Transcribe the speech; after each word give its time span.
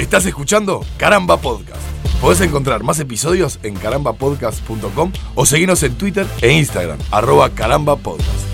Estás 0.00 0.24
escuchando 0.24 0.80
Caramba 0.96 1.36
Podcast. 1.36 1.82
Podés 2.22 2.40
encontrar 2.40 2.82
más 2.82 2.98
episodios 3.00 3.60
en 3.62 3.74
carambapodcast.com 3.74 5.12
o 5.34 5.44
seguirnos 5.44 5.82
en 5.82 5.94
Twitter 5.98 6.26
e 6.40 6.52
Instagram, 6.52 6.98
arroba 7.10 7.50
carambapodcast. 7.50 8.46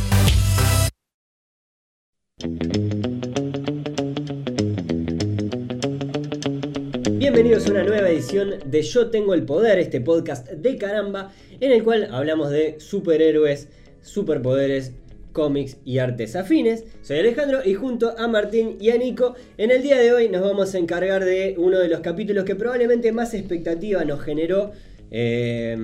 Bienvenidos 7.13 7.69
a 7.69 7.71
una 7.71 7.85
nueva 7.85 8.09
edición 8.09 8.55
de 8.67 8.83
Yo 8.83 9.11
Tengo 9.11 9.33
el 9.33 9.45
Poder, 9.45 9.79
este 9.79 10.01
podcast 10.01 10.49
de 10.49 10.77
caramba, 10.77 11.31
en 11.61 11.71
el 11.71 11.85
cual 11.85 12.09
hablamos 12.13 12.51
de 12.51 12.81
superhéroes, 12.81 13.69
superpoderes, 14.03 14.95
cómics 15.37 15.77
y 15.85 15.99
artes 15.99 16.35
afines. 16.35 16.85
Soy 17.03 17.19
Alejandro 17.19 17.59
y 17.63 17.75
junto 17.75 18.19
a 18.19 18.27
Martín 18.27 18.79
y 18.81 18.89
a 18.89 18.97
Nico, 18.97 19.35
en 19.59 19.71
el 19.71 19.83
día 19.83 19.99
de 19.99 20.11
hoy 20.11 20.31
nos 20.31 20.41
vamos 20.41 20.75
a 20.75 20.79
encargar 20.79 21.27
de 21.27 21.57
uno 21.59 21.79
de 21.79 21.89
los 21.89 22.01
capítulos 22.01 22.47
que 22.47 22.57
probablemente 22.57 23.13
más 23.13 23.35
expectativa 23.35 24.03
nos 24.07 24.23
generó. 24.23 24.73
Eh, 25.11 25.77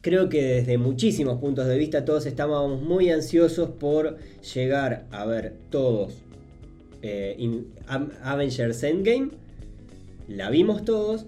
creo 0.00 0.28
que 0.28 0.44
desde 0.44 0.78
muchísimos 0.78 1.40
puntos 1.40 1.66
de 1.66 1.76
vista 1.76 2.04
todos 2.04 2.24
estábamos 2.26 2.80
muy 2.80 3.10
ansiosos 3.10 3.68
por 3.68 4.16
llegar 4.54 5.06
a 5.10 5.26
ver 5.26 5.54
todos 5.70 6.14
eh, 7.02 7.64
Avengers 8.22 8.80
Endgame. 8.84 9.30
La 10.28 10.50
vimos 10.50 10.84
todos. 10.84 11.26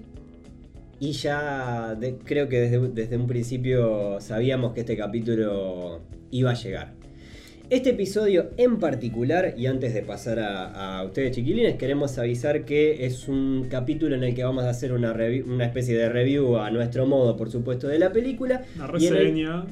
Y 1.00 1.12
ya 1.12 1.98
creo 2.24 2.48
que 2.48 2.60
desde 2.60 3.16
un 3.16 3.26
principio 3.26 4.20
sabíamos 4.20 4.72
que 4.72 4.80
este 4.80 4.96
capítulo 4.96 6.00
iba 6.30 6.52
a 6.52 6.54
llegar. 6.54 6.99
Este 7.70 7.90
episodio 7.90 8.50
en 8.56 8.80
particular, 8.80 9.54
y 9.56 9.66
antes 9.66 9.94
de 9.94 10.02
pasar 10.02 10.40
a, 10.40 10.98
a 10.98 11.04
ustedes 11.04 11.30
chiquilines, 11.36 11.76
queremos 11.76 12.18
avisar 12.18 12.64
que 12.64 13.06
es 13.06 13.28
un 13.28 13.68
capítulo 13.70 14.16
en 14.16 14.24
el 14.24 14.34
que 14.34 14.42
vamos 14.42 14.64
a 14.64 14.70
hacer 14.70 14.92
una, 14.92 15.14
especie 15.64 15.96
de 15.96 16.08
review 16.08 16.56
a 16.56 16.68
nuestro 16.72 17.06
modo, 17.06 17.36
por 17.36 17.48
supuesto, 17.48 17.86
de 17.86 18.00
la 18.00 18.10
película. 18.12 18.62
Una 18.76 18.98
y 18.98 19.06
en 19.06 19.14
el- 19.14 19.20
reseña. 19.20 19.64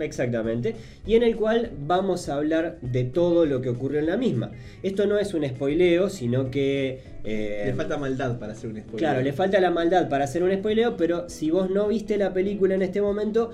Exactamente. 0.00 0.74
Y 1.06 1.14
en 1.14 1.22
el 1.22 1.34
cual 1.36 1.70
vamos 1.86 2.28
a 2.28 2.34
hablar 2.34 2.76
de 2.82 3.04
todo 3.04 3.46
lo 3.46 3.62
que 3.62 3.70
ocurrió 3.70 4.00
en 4.00 4.06
la 4.06 4.18
misma. 4.18 4.50
Esto 4.82 5.06
no 5.06 5.16
es 5.18 5.32
un 5.32 5.42
spoileo, 5.48 6.10
sino 6.10 6.50
que... 6.50 7.00
eh, 7.24 7.62
Le 7.64 7.72
falta 7.72 7.96
maldad 7.96 8.38
para 8.38 8.52
hacer 8.52 8.68
un 8.68 8.76
spoiler. 8.80 8.98
Claro, 8.98 9.22
le 9.22 9.32
falta 9.32 9.58
la 9.60 9.70
maldad 9.70 10.10
para 10.10 10.24
hacer 10.24 10.42
un 10.42 10.52
spoileo, 10.52 10.98
pero 10.98 11.30
si 11.30 11.50
vos 11.50 11.70
no 11.70 11.88
viste 11.88 12.18
la 12.18 12.34
película 12.34 12.74
en 12.74 12.82
este 12.82 13.00
momento, 13.00 13.50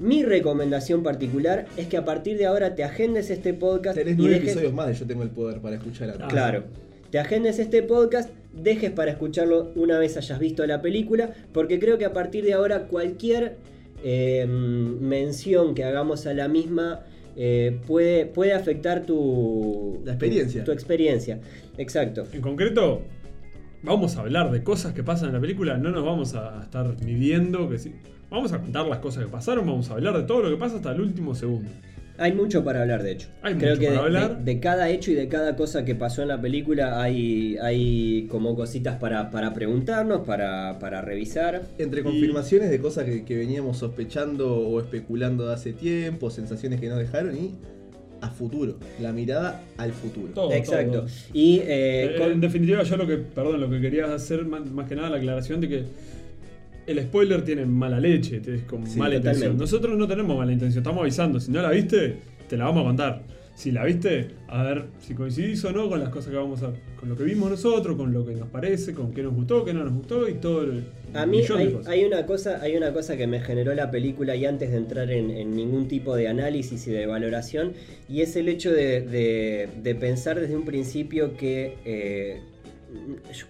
mi 0.00 0.22
recomendación 0.24 1.02
particular 1.02 1.66
es 1.76 1.86
que 1.86 1.96
a 1.96 2.04
partir 2.04 2.36
de 2.38 2.46
ahora 2.46 2.74
te 2.74 2.82
agendes 2.84 3.30
este 3.30 3.54
podcast 3.54 3.96
Tenés 3.96 4.16
nueve 4.16 4.34
dejes- 4.36 4.44
episodios 4.50 4.72
más 4.72 4.88
de 4.88 4.94
Yo 4.94 5.06
Tengo 5.06 5.22
el 5.22 5.30
Poder 5.30 5.60
para 5.60 5.76
escuchar 5.76 6.10
a. 6.10 6.26
Claro. 6.28 6.64
Te 7.10 7.18
agendes 7.18 7.58
este 7.58 7.82
podcast, 7.82 8.30
dejes 8.52 8.90
para 8.92 9.10
escucharlo 9.10 9.72
una 9.74 9.98
vez 9.98 10.16
hayas 10.16 10.38
visto 10.38 10.66
la 10.66 10.80
película, 10.80 11.30
porque 11.52 11.78
creo 11.78 11.98
que 11.98 12.04
a 12.04 12.12
partir 12.12 12.44
de 12.44 12.52
ahora 12.54 12.84
cualquier 12.86 13.56
eh, 14.04 14.46
mención 14.48 15.74
que 15.74 15.84
hagamos 15.84 16.26
a 16.26 16.34
la 16.34 16.48
misma 16.48 17.00
eh, 17.36 17.78
puede, 17.86 18.26
puede 18.26 18.52
afectar 18.54 19.04
tu, 19.06 20.00
La 20.04 20.12
experiencia. 20.12 20.60
Tu, 20.62 20.66
tu 20.66 20.72
experiencia. 20.72 21.40
Exacto. 21.78 22.26
En 22.32 22.40
concreto, 22.40 23.02
vamos 23.82 24.16
a 24.16 24.20
hablar 24.20 24.50
de 24.50 24.62
cosas 24.62 24.92
que 24.94 25.02
pasan 25.02 25.28
en 25.28 25.34
la 25.34 25.40
película. 25.40 25.78
No 25.78 25.90
nos 25.90 26.04
vamos 26.04 26.34
a 26.34 26.60
estar 26.62 26.94
midiendo. 27.04 27.68
Que 27.68 27.78
sí. 27.78 27.92
Vamos 28.30 28.52
a 28.52 28.58
contar 28.60 28.86
las 28.86 28.98
cosas 28.98 29.24
que 29.24 29.30
pasaron. 29.30 29.66
Vamos 29.66 29.90
a 29.90 29.94
hablar 29.94 30.16
de 30.16 30.22
todo 30.22 30.42
lo 30.42 30.50
que 30.50 30.56
pasa 30.56 30.76
hasta 30.76 30.92
el 30.92 31.00
último 31.00 31.34
segundo. 31.34 31.68
Hay 32.18 32.32
mucho 32.34 32.62
para 32.62 32.82
hablar, 32.82 33.02
de 33.02 33.12
hecho. 33.12 33.28
Hay 33.42 33.54
Creo 33.54 33.70
mucho 33.70 33.80
que 33.80 33.86
para 33.86 33.98
de, 34.00 34.04
hablar. 34.06 34.38
de- 34.44 34.54
de 34.54 34.60
cada 34.60 34.90
hecho 34.90 35.10
y 35.10 35.14
de 35.14 35.26
cada 35.28 35.56
cosa 35.56 35.84
que 35.86 35.94
pasó 35.94 36.20
en 36.20 36.28
la 36.28 36.38
película 36.40 37.02
hay, 37.02 37.56
hay 37.62 38.26
como 38.30 38.54
cositas 38.54 38.96
para, 38.98 39.30
para 39.30 39.54
preguntarnos, 39.54 40.20
para, 40.26 40.78
para 40.78 41.00
revisar. 41.00 41.62
Entre 41.78 42.02
Y- 42.02 42.04
confirmaciones 42.04 42.68
de 42.70 42.78
cosas 42.78 43.04
que, 43.06 43.24
que 43.24 43.36
veníamos 43.36 43.78
sospechando 43.78 44.54
o 44.54 44.78
especulando 44.80 45.46
de 45.46 45.54
hace 45.54 45.72
tiempo, 45.72 46.28
sensaciones 46.30 46.78
que 46.78 46.88
nos 46.88 46.98
dejaron 46.98 47.34
y 47.36 47.54
a 48.20 48.28
futuro. 48.28 48.76
La 49.00 49.12
mirada 49.14 49.62
al 49.78 49.92
futuro. 49.92 50.34
Todo, 50.34 50.52
Exacto. 50.52 50.92
todo. 51.00 51.06
Y 51.32 51.60
eh, 51.60 52.04
Eh, 52.04 52.14
con- 52.18 52.32
En 52.32 52.40
definitiva, 52.42 52.82
yo 52.82 52.96
lo 52.98 53.06
que, 53.06 53.16
perdón, 53.16 53.62
lo 53.62 53.70
que 53.70 53.80
quería 53.80 54.12
hacer 54.12 54.44
más, 54.44 54.70
más 54.70 54.86
que 54.86 54.94
nada 54.94 55.08
la 55.08 55.16
aclaración 55.16 55.62
de 55.62 55.68
que 55.70 55.84
el 56.86 57.00
spoiler 57.02 57.42
tiene 57.44 57.64
mala 57.66 58.00
leche, 58.00 58.40
es 58.46 58.62
con 58.62 58.86
Sí, 58.86 58.98
mala 58.98 59.16
intención. 59.16 59.56
Nosotros 59.56 59.96
no 59.98 60.06
tenemos 60.08 60.36
mala 60.36 60.52
intención, 60.52 60.82
estamos 60.82 61.02
avisando. 61.02 61.38
Si 61.40 61.50
no 61.50 61.60
la 61.62 61.70
viste, 61.70 62.16
te 62.48 62.56
la 62.56 62.64
vamos 62.64 62.82
a 62.82 62.86
contar. 62.86 63.22
Si 63.54 63.72
la 63.72 63.84
viste, 63.84 64.28
a 64.48 64.62
ver 64.62 64.84
si 65.00 65.12
coincidís 65.12 65.62
o 65.66 65.72
no 65.72 65.90
con 65.90 66.00
las 66.00 66.08
cosas 66.08 66.30
que 66.30 66.36
vamos 66.36 66.62
a. 66.62 66.72
con 66.98 67.10
lo 67.10 67.16
que 67.16 67.24
vimos 67.24 67.50
nosotros, 67.50 67.94
con 67.94 68.10
lo 68.10 68.24
que 68.24 68.34
nos 68.34 68.48
parece, 68.48 68.94
con 68.94 69.12
qué 69.12 69.22
nos 69.22 69.34
gustó, 69.34 69.66
qué 69.66 69.74
no 69.74 69.84
nos 69.84 69.92
gustó 69.92 70.26
y 70.28 70.34
todo 70.34 70.62
el. 70.64 70.84
A 71.12 71.26
mí 71.26 71.42
hay, 71.86 72.04
una 72.04 72.24
cosa, 72.24 72.62
hay 72.62 72.74
una 72.76 72.92
cosa 72.94 73.18
que 73.18 73.26
me 73.26 73.40
generó 73.40 73.74
la 73.74 73.90
película 73.90 74.34
y 74.34 74.46
antes 74.46 74.70
de 74.70 74.78
entrar 74.78 75.10
en, 75.10 75.30
en 75.30 75.54
ningún 75.54 75.88
tipo 75.88 76.16
de 76.16 76.28
análisis 76.28 76.86
y 76.86 76.90
de 76.90 77.04
valoración, 77.06 77.72
y 78.08 78.22
es 78.22 78.34
el 78.36 78.48
hecho 78.48 78.72
de, 78.72 79.02
de- 79.02 79.68
de 79.82 79.94
pensar 79.94 80.40
desde 80.40 80.56
un 80.56 80.64
principio 80.64 81.36
que 81.36 81.76
eh, 81.84 82.40
yo, 83.34 83.46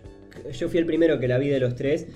yo 0.53 0.69
fui 0.69 0.79
el 0.81 0.87
primero 0.87 1.21
que 1.21 1.29
la 1.29 1.39
vi 1.39 1.49
de 1.49 1.61
los 1.61 1.77
tres 1.77 2.07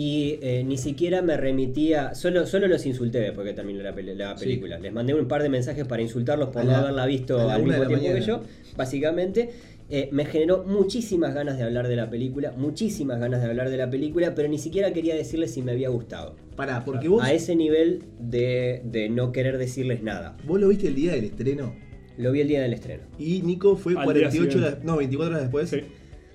y 0.00 0.38
eh, 0.42 0.62
ni 0.64 0.78
siquiera 0.78 1.22
me 1.22 1.36
remitía, 1.36 2.14
solo, 2.14 2.46
solo 2.46 2.68
los 2.68 2.86
insulté 2.86 3.18
después 3.18 3.44
que 3.44 3.52
terminó 3.52 3.82
la, 3.82 3.92
peli- 3.92 4.14
la 4.14 4.36
Sí. 4.38 4.44
película. 4.44 4.78
Les 4.78 4.92
mandé 4.92 5.12
un 5.12 5.26
par 5.26 5.42
de 5.42 5.48
mensajes 5.48 5.84
para 5.86 6.02
insultarlos 6.02 6.50
por 6.50 6.62
A 6.62 6.64
no 6.64 6.70
la- 6.70 6.78
haberla 6.78 7.04
visto 7.06 7.50
al 7.50 7.64
mismo 7.64 7.84
tiempo 7.84 8.06
que 8.14 8.20
yo, 8.20 8.42
básicamente. 8.76 9.50
Eh, 9.90 10.08
me 10.12 10.24
generó 10.26 10.64
muchísimas 10.64 11.34
ganas 11.34 11.56
de 11.56 11.64
hablar 11.64 11.88
de 11.88 11.96
la 11.96 12.08
película, 12.10 12.52
muchísimas 12.56 13.18
ganas 13.18 13.40
de 13.42 13.48
hablar 13.48 13.70
de 13.70 13.76
la 13.78 13.90
película, 13.90 14.34
pero 14.36 14.46
ni 14.48 14.58
siquiera 14.58 14.92
quería 14.92 15.16
decirles 15.16 15.52
si 15.54 15.62
me 15.62 15.72
había 15.72 15.88
gustado. 15.88 16.36
Pará, 16.54 16.84
porque 16.84 17.08
vos, 17.08 17.24
A 17.24 17.32
ese 17.32 17.56
nivel 17.56 18.02
de, 18.20 18.82
de 18.84 19.08
no 19.08 19.32
querer 19.32 19.58
decirles 19.58 20.02
nada. 20.04 20.36
vos 20.46 20.60
lo 20.60 20.68
viste 20.68 20.86
el 20.88 20.94
día 20.94 21.12
del 21.12 21.24
estreno 21.24 21.74
Lo 22.18 22.30
vi 22.32 22.42
el 22.42 22.48
día 22.48 22.60
del 22.60 22.74
estreno. 22.74 23.02
y 23.18 23.40
Nico 23.42 23.76
fue 23.76 23.94
Al 23.96 24.04
48 24.04 24.58
día 24.58 24.66
horas, 24.68 24.84
no, 24.84 24.96
24 24.98 25.30
horas 25.34 25.42
después. 25.42 25.70
Sí. 25.70 25.80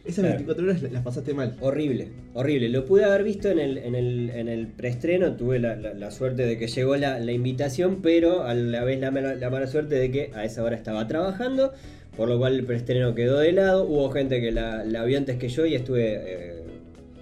Esas 0.06 0.26
Claro. 0.26 0.36
24 0.46 0.64
horas 0.66 0.92
las 0.92 1.02
pasaste 1.04 1.34
mal. 1.34 1.56
Horrible, 1.62 2.10
horrible. 2.34 2.68
Lo 2.70 2.84
pude 2.86 3.06
haber 3.06 3.24
visto 3.24 3.50
en 3.50 3.60
el, 3.60 3.78
en 3.78 3.96
el, 3.96 4.30
en 4.32 4.50
el 4.50 4.68
preestreno, 4.68 5.36
tuve 5.38 5.60
la, 5.60 5.78
la- 5.78 5.94
la 5.94 6.12
suerte 6.12 6.46
de 6.46 6.58
que 6.58 6.68
llegó 6.68 6.98
la, 6.98 7.20
la 7.20 7.32
invitación, 7.32 8.02
pero 8.02 8.44
a 8.44 8.54
la 8.54 8.84
vez 8.84 9.00
la, 9.00 9.12
mala- 9.12 9.36
la 9.36 9.50
mala 9.50 9.66
suerte 9.68 9.96
de 9.96 10.12
que 10.12 10.32
a 10.34 10.44
esa 10.44 10.62
hora 10.64 10.76
estaba 10.76 11.08
trabajando, 11.08 11.72
por 12.18 12.28
lo 12.28 12.38
cual 12.38 12.56
el 12.56 12.66
preestreno 12.66 13.16
quedó 13.16 13.40
de 13.40 13.54
lado. 13.54 13.86
Hubo 13.86 14.10
gente 14.12 14.42
que 14.42 14.52
la, 14.52 14.84
la 14.84 15.06
vio 15.06 15.18
antes 15.18 15.38
que 15.38 15.48
yo 15.48 15.66
y 15.66 15.76
estuve 15.76 16.16
eh, 16.16 16.63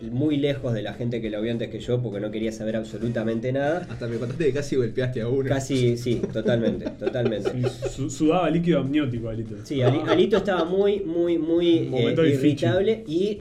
muy 0.10 0.38
lejos 0.38 0.74
de 0.74 0.82
la 0.82 0.94
gente 0.94 1.22
que 1.22 1.30
la 1.30 1.40
vio 1.40 1.52
antes 1.52 1.70
que 1.70 1.80
yo 1.80 2.02
porque 2.02 2.20
no 2.20 2.32
quería 2.32 2.52
saber 2.52 2.76
absolutamente 2.76 3.52
nada. 3.52 3.86
Hasta 3.90 4.08
me 4.08 4.18
contaste 4.18 4.46
que 4.46 4.54
casi 4.54 4.76
golpeaste 4.76 5.22
a 5.22 5.28
uno. 5.28 5.48
Casi, 5.50 5.98
sí, 5.98 6.16
totalmente, 6.34 6.90
totalmente. 6.92 7.52
Sí, 7.52 7.90
su- 7.90 8.10
sudaba 8.10 8.50
líquido 8.50 8.80
amniótico, 8.80 9.30
Alito. 9.30 9.56
Sí, 9.64 9.82
Ali- 9.82 10.00
Alito 10.08 10.38
estaba 10.38 10.66
muy, 10.66 11.02
muy, 11.02 11.38
muy 11.38 11.90
eh, 11.94 12.16
irritable 12.34 13.04
y 13.08 13.40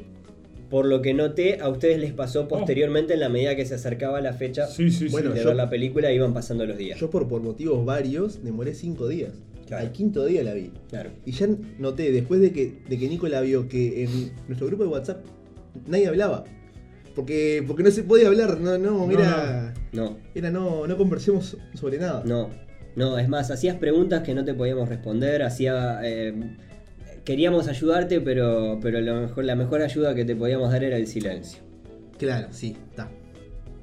por 0.68 0.86
lo 0.86 1.02
que 1.02 1.14
noté, 1.14 1.60
a 1.60 1.68
ustedes 1.68 1.98
les 1.98 2.12
pasó 2.12 2.46
posteriormente 2.46 3.14
en 3.14 3.20
la 3.20 3.28
medida 3.28 3.56
que 3.56 3.66
se 3.66 3.74
acercaba 3.74 4.20
la 4.20 4.34
fecha 4.34 4.66
Sí, 4.68 4.90
sí, 4.90 5.06
sí. 5.06 5.08
Bueno, 5.10 5.30
de 5.30 5.40
yo- 5.40 5.46
ver 5.48 5.56
la 5.56 5.68
película 5.68 6.12
iban 6.12 6.32
pasando 6.32 6.64
los 6.66 6.76
días. 6.78 7.00
Yo 7.00 7.10
por, 7.10 7.26
por 7.26 7.42
motivos 7.42 7.84
varios 7.84 8.44
demoré 8.44 8.74
5 8.74 9.08
días. 9.08 9.32
Claro. 9.66 9.86
Al 9.86 9.92
quinto 9.92 10.24
día 10.26 10.42
la 10.44 10.52
vi. 10.54 10.70
Claro. 10.88 11.10
Y 11.26 11.32
ya 11.32 11.48
noté, 11.78 12.10
después 12.12 12.40
de 12.40 12.52
que, 12.52 12.72
de 12.88 12.98
que 12.98 13.08
Nico 13.08 13.26
la 13.28 13.40
vio, 13.40 13.68
que 13.68 14.02
en 14.04 14.32
nuestro 14.48 14.66
grupo 14.68 14.82
de 14.84 14.88
WhatsApp 14.90 15.24
nadie 15.86 16.08
hablaba. 16.08 16.44
Porque, 17.14 17.64
porque 17.66 17.82
no 17.82 17.90
se 17.90 18.02
podía 18.04 18.28
hablar, 18.28 18.60
no, 18.60 18.78
no, 18.78 19.06
No, 19.06 19.10
era. 19.12 19.74
No, 19.92 20.16
Era 20.34 20.50
no, 20.50 20.86
no 20.86 20.96
conversemos 20.96 21.56
sobre 21.74 21.98
nada. 21.98 22.22
no, 22.24 22.50
no, 22.96 23.18
es 23.18 23.28
más, 23.28 23.50
hacías 23.50 23.76
preguntas 23.76 24.22
que 24.22 24.34
no 24.34 24.44
te 24.44 24.54
podíamos 24.54 24.88
responder, 24.88 25.42
hacía... 25.42 26.00
eh, 26.04 26.32
queríamos 27.24 27.68
ayudarte, 27.68 28.20
pero, 28.20 28.78
pero 28.80 29.00
lo 29.00 29.20
mejor, 29.22 29.44
la 29.44 29.54
mejor 29.56 29.82
ayuda 29.82 30.14
que 30.14 30.24
te 30.24 30.34
podíamos 30.36 30.70
dar 30.72 30.84
era 30.84 30.96
el 30.96 31.06
silencio. 31.06 31.60
Claro, 32.18 32.48
sí, 32.52 32.76
está. 32.90 33.08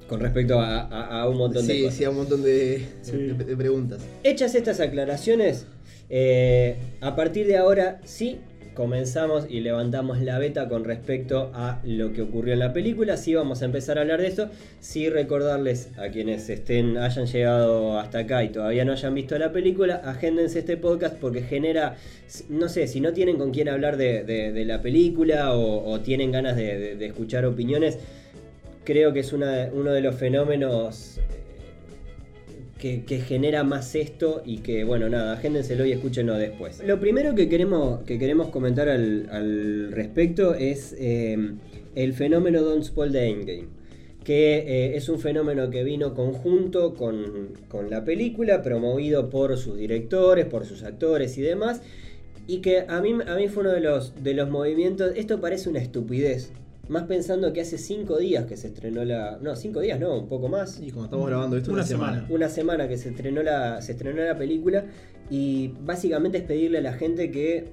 Con 0.07 0.19
respecto 0.22 0.60
a, 0.60 0.81
a- 0.81 1.22
a 1.22 1.30
un 1.30 1.38
montón 1.38 1.68
de 1.68 1.74
Sí, 1.74 1.81
cosas. 1.84 1.98
sí, 1.98 2.04
a 2.06 2.10
un 2.10 2.16
montón 2.16 2.42
de, 2.44 2.86
Sí. 3.01 3.12
de- 3.12 3.34
de 3.34 3.57
preguntas. 3.57 4.01
Hechas 4.24 4.56
estas 4.56 4.80
aclaraciones, 4.80 5.66
eh, 6.10 6.78
a 7.01 7.16
partir 7.16 7.45
de 7.45 7.57
ahora 7.57 8.00
sí 8.06 8.39
comenzamos 8.77 9.47
y 9.50 9.62
levantamos 9.62 10.21
la 10.21 10.38
beta 10.38 10.69
con 10.69 10.83
respecto 10.83 11.50
a 11.56 11.81
lo 11.83 12.13
que 12.13 12.21
ocurrió 12.21 12.53
en 12.53 12.59
la 12.59 12.74
película. 12.74 13.18
Sí 13.18 13.33
vamos 13.33 13.63
a 13.63 13.65
empezar 13.65 13.97
a 13.97 14.01
hablar 14.01 14.21
de 14.21 14.27
esto. 14.27 14.51
Sí 14.81 15.09
recordarles 15.09 15.89
a 15.97 16.09
quienes 16.09 16.47
estén, 16.47 16.95
hayan 17.00 17.25
llegado 17.25 17.97
hasta 17.97 18.19
acá 18.19 18.44
y 18.44 18.50
todavía 18.50 18.85
no 18.85 18.91
hayan 18.91 19.15
visto 19.15 19.35
la 19.39 19.51
película, 19.51 19.95
agéndense 20.06 20.59
este 20.59 20.77
podcast 20.77 21.15
porque 21.15 21.41
genera, 21.41 21.95
no 22.50 22.69
sé, 22.69 22.85
si 22.85 23.01
no 23.01 23.13
tienen 23.13 23.38
con 23.39 23.50
quién 23.50 23.68
hablar 23.68 23.97
de, 23.97 24.63
la 24.68 24.79
película 24.79 25.56
o, 25.56 26.00
tienen 26.01 26.31
ganas 26.31 26.56
de, 26.56 27.03
escuchar 27.03 27.47
opiniones, 27.47 27.97
creo 28.83 29.12
que 29.12 29.21
es 29.21 29.33
uno 29.33 29.47
de 29.47 30.01
los 30.01 30.15
fenómenos 30.15 31.19
que, 32.77 33.24
genera 33.25 33.63
más 33.63 33.95
esto 33.95 34.41
y 34.45 34.59
que, 34.59 34.83
bueno, 34.83 35.09
nada, 35.09 35.33
agéndenselo 35.33 35.85
y 35.85 35.91
escúchenlo 35.91 36.35
después. 36.35 36.81
Lo 36.85 37.00
primero 37.00 37.35
que 37.35 37.50
queremos, 37.50 38.03
que 38.03 38.19
queremos 38.19 38.50
comentar 38.50 38.89
al, 38.89 39.91
respecto 39.91 40.53
es 40.53 40.95
eh, 40.97 41.38
el 41.95 42.13
fenómeno 42.13 42.62
Don't 42.62 42.83
Spoil 42.83 43.12
the 43.12 43.27
Endgame. 43.27 43.68
Que 44.24 44.57
eh, 44.57 44.97
es 44.97 45.07
un 45.07 45.19
fenómeno 45.19 45.69
que 45.69 45.83
vino 45.83 46.13
conjunto 46.13 46.95
con, 46.95 47.53
con 47.69 47.89
la 47.89 48.03
película, 48.03 48.62
promovido 48.62 49.29
por 49.29 49.57
sus 49.57 49.77
directores, 49.77 50.45
por 50.45 50.65
sus 50.65 50.83
actores 50.83 51.38
y 51.38 51.41
demás. 51.41 51.81
Y 52.45 52.59
que 52.59 52.85
a 52.88 53.01
mí, 53.01 53.13
a 53.25 53.35
mí 53.35 53.47
fue 53.47 53.62
uno 53.62 53.71
de 53.71 53.79
los, 53.79 54.21
de 54.24 54.33
los 54.33 54.50
movimientos. 54.50 55.13
Esto 55.15 55.39
parece 55.39 55.69
una 55.69 55.79
estupidez. 55.79 56.51
Más 56.89 57.04
pensando 57.04 57.51
que 57.51 57.62
hace 57.62 57.78
cinco 57.78 58.18
días 58.18 58.45
que 58.45 58.56
se 58.57 58.68
estrenó 58.68 59.04
la. 59.04 59.38
No, 59.42 59.56
cinco 59.56 59.81
días 59.81 60.00
no, 60.00 60.18
un 60.19 60.28
poco 60.28 60.48
más 60.48 60.80
Y 60.80 60.92
cuando 60.92 61.06
estamos 61.06 61.28
grabando 61.28 61.57
esto, 61.57 61.72
Una 61.72 61.81
una, 61.81 61.88
semana. 61.88 62.13
semana. 62.13 62.34
una 62.34 62.50
semana 62.50 62.88
que 62.88 62.98
se 62.98 63.10
estrenó 63.10 63.44
la, 63.44 63.81
se 63.81 63.92
estrenó 63.92 64.24
la 64.24 64.38
película 64.38 64.86
y 65.30 65.74
básicamente 65.81 66.38
es 66.38 66.44
pedirle 66.45 66.78
a 66.78 66.81
la 66.81 66.94
gente 66.94 67.30
que 67.31 67.66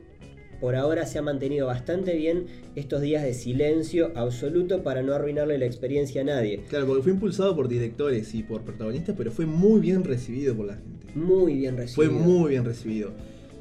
por 0.61 0.77
ahora 0.77 1.05
se 1.07 1.19
ha 1.19 1.23
mantenido 1.23 1.67
bastante 1.67 2.17
bien 2.17 2.47
estos 2.75 3.03
días 3.03 3.23
de 3.23 3.35
silencio 3.35 4.13
absoluto 4.15 4.83
para 4.83 5.03
no 5.03 5.13
arruinarle 5.13 5.59
la 5.59 5.67
experiencia 5.67 6.23
a 6.23 6.25
nadie. 6.25 6.63
Claro, 6.69 6.87
porque 6.87 7.03
fue 7.03 7.13
impulsado 7.13 7.55
por 7.55 7.69
directores 7.69 8.35
y 8.35 8.43
por 8.43 8.63
protagonistas, 8.63 9.15
pero 9.17 9.31
fue 9.31 9.47
muy 9.47 9.81
bien 9.81 10.05
recibido 10.05 10.57
por 10.57 10.67
la 10.67 10.75
gente. 10.77 11.07
Muy 11.15 11.55
bien 11.55 11.75
Fue 11.77 12.07
recibido. 12.07 12.13
muy 12.13 12.51
bien 12.51 12.65
recibido. 12.65 13.11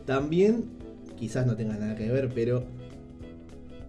También, 0.06 0.64
quizás 1.18 1.46
no 1.46 1.56
tenga 1.56 1.78
nada 1.78 1.96
que 1.96 2.10
ver, 2.10 2.30
pero 2.34 2.64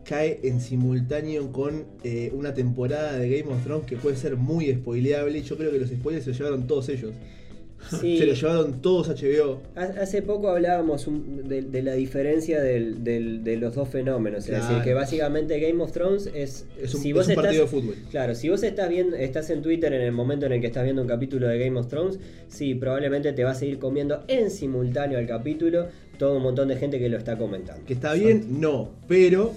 cae 0.04 0.40
en 0.42 0.60
simultáneo 0.60 1.50
con 1.52 1.84
eh, 2.04 2.30
una 2.34 2.54
temporada 2.54 3.18
de 3.18 3.28
Game 3.40 3.52
of 3.52 3.62
Thrones 3.64 3.86
que 3.86 3.96
puede 3.96 4.16
ser 4.16 4.36
muy 4.36 4.72
spoileable. 4.72 5.38
Y 5.38 5.42
yo 5.42 5.56
creo 5.56 5.70
que 5.72 5.78
los 5.78 5.88
spoilers 5.90 6.24
se 6.24 6.30
los 6.30 6.38
llevaron 6.38 6.66
todos 6.66 6.88
ellos. 6.88 7.12
Sí. 8.00 8.16
Se 8.16 8.24
los 8.24 8.40
llevaron 8.40 8.80
todos 8.80 9.08
HBO. 9.10 9.60
Ha- 9.76 10.00
Hace 10.00 10.22
poco 10.22 10.48
hablábamos 10.48 11.06
un- 11.06 11.46
de, 11.46 11.60
de 11.60 11.82
la 11.82 11.92
diferencia 11.92 12.62
del- 12.62 13.04
del- 13.04 13.44
de 13.44 13.58
los 13.58 13.74
dos 13.74 13.90
fenómenos. 13.90 14.48
Es 14.48 14.52
decir, 14.62 14.82
que 14.82 14.94
básicamente 14.94 15.60
Game 15.60 15.82
of 15.82 15.92
Thrones 15.92 16.30
es. 16.34 16.64
Es 16.80 16.94
un, 16.94 17.02
si 17.02 17.08
es 17.10 17.14
vos 17.14 17.26
un 17.26 17.32
estás, 17.32 17.44
partido 17.44 17.64
de 17.64 17.68
fútbol. 17.68 17.94
Claro, 18.10 18.34
si 18.34 18.48
vos 18.48 18.62
estás 18.62 18.88
viendo, 18.88 19.14
estás 19.16 19.50
en 19.50 19.60
Twitter 19.60 19.92
en 19.92 20.00
el 20.00 20.12
momento 20.12 20.46
en 20.46 20.52
el 20.52 20.62
que 20.62 20.68
estás 20.68 20.84
viendo 20.84 21.02
un 21.02 21.08
capítulo 21.08 21.46
de 21.46 21.58
Game 21.58 21.78
of 21.78 21.88
Thrones, 21.88 22.18
sí, 22.48 22.74
probablemente 22.74 23.34
te 23.34 23.44
vas 23.44 23.60
a 23.60 23.66
ir 23.66 23.78
comiendo 23.78 24.24
en 24.28 24.50
simultáneo 24.50 25.18
al 25.18 25.26
capítulo 25.26 25.86
todo 26.18 26.38
un 26.38 26.42
montón 26.42 26.68
de 26.68 26.76
gente 26.76 26.98
que 26.98 27.10
lo 27.10 27.18
está 27.18 27.36
comentando. 27.36 27.84
Que 27.84 27.92
está 27.92 28.14
bien, 28.14 28.60
no, 28.62 28.88
pero. 29.06 29.52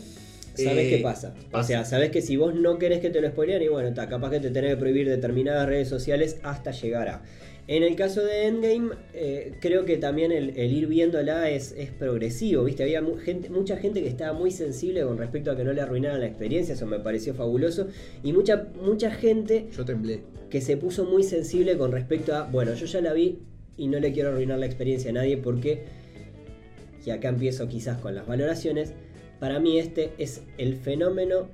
¿Sabés 0.63 0.86
eh, 0.88 0.98
qué 0.98 1.04
pasa? 1.04 1.33
O 1.54 1.63
sea, 1.63 1.86
sabés 1.86 2.12
que 2.12 2.21
si 2.21 2.36
vos 2.38 2.54
no 2.56 2.77
querés 2.77 3.00
que 3.00 3.09
te 3.09 3.21
lo 3.21 3.27
spoilean, 3.30 3.62
y 3.62 3.68
bueno, 3.68 3.89
está, 3.89 4.07
capaz 4.07 4.31
que 4.31 4.39
te 4.39 4.50
tenés 4.50 4.71
que 4.71 4.77
prohibir 4.77 5.07
determinadas 5.09 5.68
redes 5.68 5.88
sociales 5.88 6.38
hasta 6.44 6.71
llegar 6.71 7.09
a. 7.09 7.21
En 7.69 7.83
el 7.83 7.98
caso 7.98 8.24
de 8.24 8.45
Endgame, 8.48 8.92
eh, 9.13 9.51
creo 9.59 9.83
que 9.83 9.98
también 9.98 10.31
el, 10.31 10.51
el 10.57 10.71
ir 10.71 10.88
viéndola 10.88 11.50
es, 11.50 11.74
es 11.77 11.92
progresivo, 11.92 12.63
¿viste? 12.63 12.83
Había 12.83 13.01
mu- 13.01 13.18
gente, 13.18 13.50
mucha 13.50 13.75
gente 13.75 14.01
que 14.01 14.07
estaba 14.07 14.31
muy 14.31 14.51
sensible 14.51 15.01
con 15.04 15.18
respecto 15.18 15.51
a 15.51 15.57
que 15.57 15.65
no 15.65 15.74
le 15.74 15.81
arruinaran 15.81 16.21
la 16.21 16.27
experiencia, 16.27 16.75
eso 16.75 16.86
me 16.86 17.00
pareció 17.00 17.33
fabuloso. 17.33 17.88
Y 18.24 18.31
mucha, 18.31 18.68
mucha 18.81 19.12
gente 19.12 19.68
Yo 19.75 19.83
temblé. 19.83 20.21
que 20.50 20.62
se 20.62 20.77
puso 20.77 21.04
muy 21.04 21.24
sensible 21.24 21.77
con 21.77 21.92
respecto 21.92 22.33
a, 22.36 22.44
bueno, 22.44 22.74
yo 22.74 22.86
ya 22.86 23.01
la 23.01 23.12
vi 23.12 23.39
y 23.75 23.88
no 23.89 24.00
le 24.00 24.13
quiero 24.13 24.30
arruinar 24.30 24.59
la 24.59 24.65
experiencia 24.65 25.09
a 25.09 25.13
nadie 25.15 25.36
porque, 25.36 25.83
y 27.06 27.09
acá 27.09 27.27
empiezo 27.27 27.68
quizás 27.68 27.98
con 28.00 28.15
las 28.15 28.25
valoraciones, 28.25 28.94
para 29.39 29.60
mí 29.60 29.80
este 29.80 30.12
es 30.18 30.42
el 30.57 30.75
fenómeno 30.75 31.48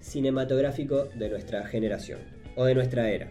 cinematográfico 0.00 1.08
de 1.14 1.28
nuestra 1.28 1.66
generación 1.66 2.20
o 2.56 2.64
de 2.64 2.74
nuestra 2.74 3.10
era. 3.10 3.30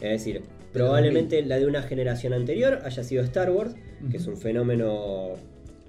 Es 0.00 0.10
decir, 0.10 0.42
probablemente 0.72 1.42
la 1.42 1.58
de 1.58 1.66
una 1.66 1.82
generación 1.82 2.32
anterior 2.32 2.80
haya 2.84 3.02
sido 3.02 3.22
Star 3.24 3.50
Wars, 3.50 3.74
que 4.10 4.16
es 4.18 4.26
un 4.26 4.36
fenómeno 4.36 5.30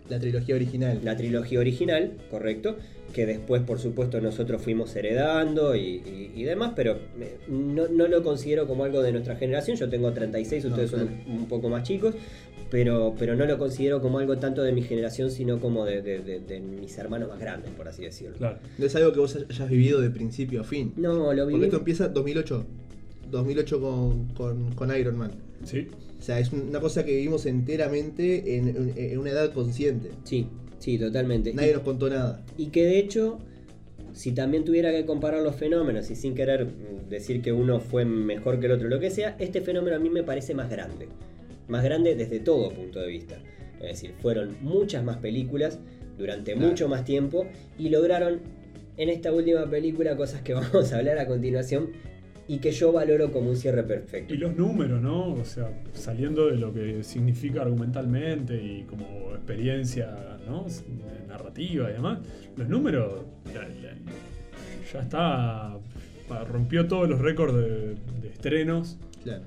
La 0.10 0.19
trilogía 0.19 0.56
original. 0.56 1.00
la 1.04 1.16
trilogía 1.18 1.60
original, 1.60 2.14
correcto, 2.31 2.78
que 3.14 3.25
después 3.25 3.62
por 3.63 3.80
supuesto 3.80 4.20
nosotros 4.22 4.62
fuimos 4.62 4.96
heredando 4.96 5.75
y, 5.75 5.80
y- 6.06 6.31
y 6.36 6.44
demás, 6.44 6.74
pero 6.75 6.98
eh, 7.20 7.38
no, 7.50 7.88
no 7.88 8.08
lo 8.08 8.24
considero 8.24 8.68
como 8.68 8.84
algo 8.86 9.02
de 9.02 9.12
nuestra 9.12 9.36
generación, 9.36 9.78
yo 9.78 9.90
tengo 9.90 10.12
36, 10.13 10.63
No, 10.66 10.70
ustedes 10.72 10.90
son 10.92 11.10
un 11.28 11.48
poco 11.48 11.70
más 11.70 11.84
chicos, 11.84 12.16
pero, 12.69 13.16
pero 13.18 13.36
no 13.36 13.46
lo 13.46 13.58
considero 13.58 14.02
como 14.02 14.19
algo 14.19 14.38
tanto 14.38 14.62
de 14.64 14.72
mi 14.72 14.81
generación, 14.81 15.31
sino 15.31 15.60
como 15.60 15.86
de, 15.86 16.02
de- 16.02 16.19
de- 16.19 16.40
de 16.40 16.60
mis 16.60 16.98
hermanos 16.98 17.30
más 17.30 17.40
grandes, 17.40 17.72
por 17.72 17.88
así 17.88 18.04
decirlo. 18.04 18.36
Claro. 18.38 18.58
No 18.78 18.86
es 18.86 18.96
algo 18.96 19.14
que 19.14 19.19
vos 19.19 19.36
hayas 19.50 19.69
vivido 19.69 20.02
de 20.02 20.10
principio 20.10 20.62
a 20.62 20.64
fin. 20.64 20.94
No, 20.98 21.34
lo 21.34 21.44
Porque 21.44 21.54
viví. 21.54 21.66
esto 21.66 21.78
empieza 21.78 22.08
2008. 22.10 22.66
2008 23.31 23.81
con, 23.81 24.25
con, 24.34 24.72
con 24.74 24.98
Iron 24.98 25.18
Man. 25.18 25.31
Sí. 25.64 25.88
O 26.19 26.22
sea, 26.22 26.40
es 26.40 26.52
una 26.52 26.80
cosa 26.80 27.04
que 27.06 27.12
vivimos 27.12 27.46
enteramente 27.46 28.58
en, 28.58 28.70
en- 28.70 28.94
en 28.96 29.18
una 29.20 29.31
edad 29.31 29.52
consciente. 29.54 30.12
Sí, 30.24 30.48
sí, 30.80 30.98
totalmente. 30.98 31.54
Nadie 31.54 31.72
Y- 31.72 31.74
nos 31.74 31.84
contó 31.84 32.10
nada. 32.10 32.44
Y 32.58 32.68
que 32.68 32.86
de 32.86 33.00
hecho, 33.00 33.40
si 34.13 34.31
también 34.31 34.63
tuviera 34.66 34.92
que 34.92 35.06
comparar 35.06 35.42
los 35.44 35.56
fenómenos 35.56 36.10
y 36.10 36.16
sin 36.16 36.34
querer 36.36 36.68
decir 37.10 37.42
que 37.42 37.52
uno 37.52 37.80
fue 37.80 38.04
mejor 38.06 38.60
que 38.60 38.66
el 38.66 38.72
otro, 38.74 38.88
lo 38.90 39.00
que 39.00 39.10
sea, 39.12 39.36
este 39.40 39.62
fenómeno 39.62 39.96
a 39.96 40.00
mí 40.00 40.10
me 40.10 40.24
parece 40.24 40.54
más 40.56 40.70
grande. 40.70 41.08
Más 41.68 41.84
grande 41.84 42.16
desde 42.16 42.40
todo 42.40 42.72
punto 42.72 43.00
de 43.00 43.08
vista. 43.08 43.38
Es 43.80 43.88
decir, 43.90 44.14
fueron 44.19 44.58
muchas 44.62 45.04
más 45.04 45.18
películas 45.18 45.80
durante 46.18 46.54
Claro. 46.54 46.68
mucho 46.69 46.88
más 46.90 47.04
tiempo 47.04 47.46
y 47.78 47.90
lograron 47.90 48.40
en 48.98 49.10
esta 49.10 49.31
última 49.31 49.69
película 49.69 50.16
cosas 50.18 50.42
que 50.42 50.54
vamos 50.56 50.92
a 50.94 50.98
hablar 50.98 51.19
a 51.19 51.28
continuación 51.28 51.90
y 52.50 52.60
que 52.60 52.72
yo 52.72 52.94
valoro 52.94 53.31
como 53.34 53.50
un 53.50 53.58
cierre 53.58 53.84
perfecto. 53.84 54.34
Y 54.34 54.38
los 54.38 54.56
números, 54.56 55.02
¿no? 55.02 55.34
O 55.34 55.44
sea, 55.44 55.69
saliendo 55.94 56.48
de 56.48 56.56
lo 56.56 56.74
que 56.74 57.04
significa 57.04 57.62
argumentalmente 57.62 58.56
y 58.56 58.84
como 58.84 59.06
experiencia, 59.36 60.16
¿no? 60.48 60.66
Narrativa 61.28 61.90
y 61.90 61.94
demás, 61.94 62.20
los 62.56 62.70
números 62.70 63.24
ya, 63.54 63.68
ya- 63.81 63.98
ya 64.94 65.00
está. 65.02 65.78
rompió 66.48 66.88
todos 66.88 67.10
los 67.10 67.20
récords 67.20 67.54
de, 67.56 67.96
de 68.22 68.28
estrenos 68.31 68.98
Claro. 69.24 69.44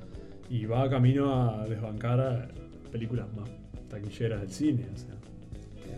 Y 0.50 0.66
va 0.66 0.90
camino 0.90 1.32
a 1.60 1.66
desbancar 1.66 2.20
a 2.20 2.48
películas 2.92 3.26
más 3.34 3.48
taquilleras 3.88 4.40
del 4.42 4.50
cine. 4.50 4.86
O 4.94 4.98
sea. 4.98 5.14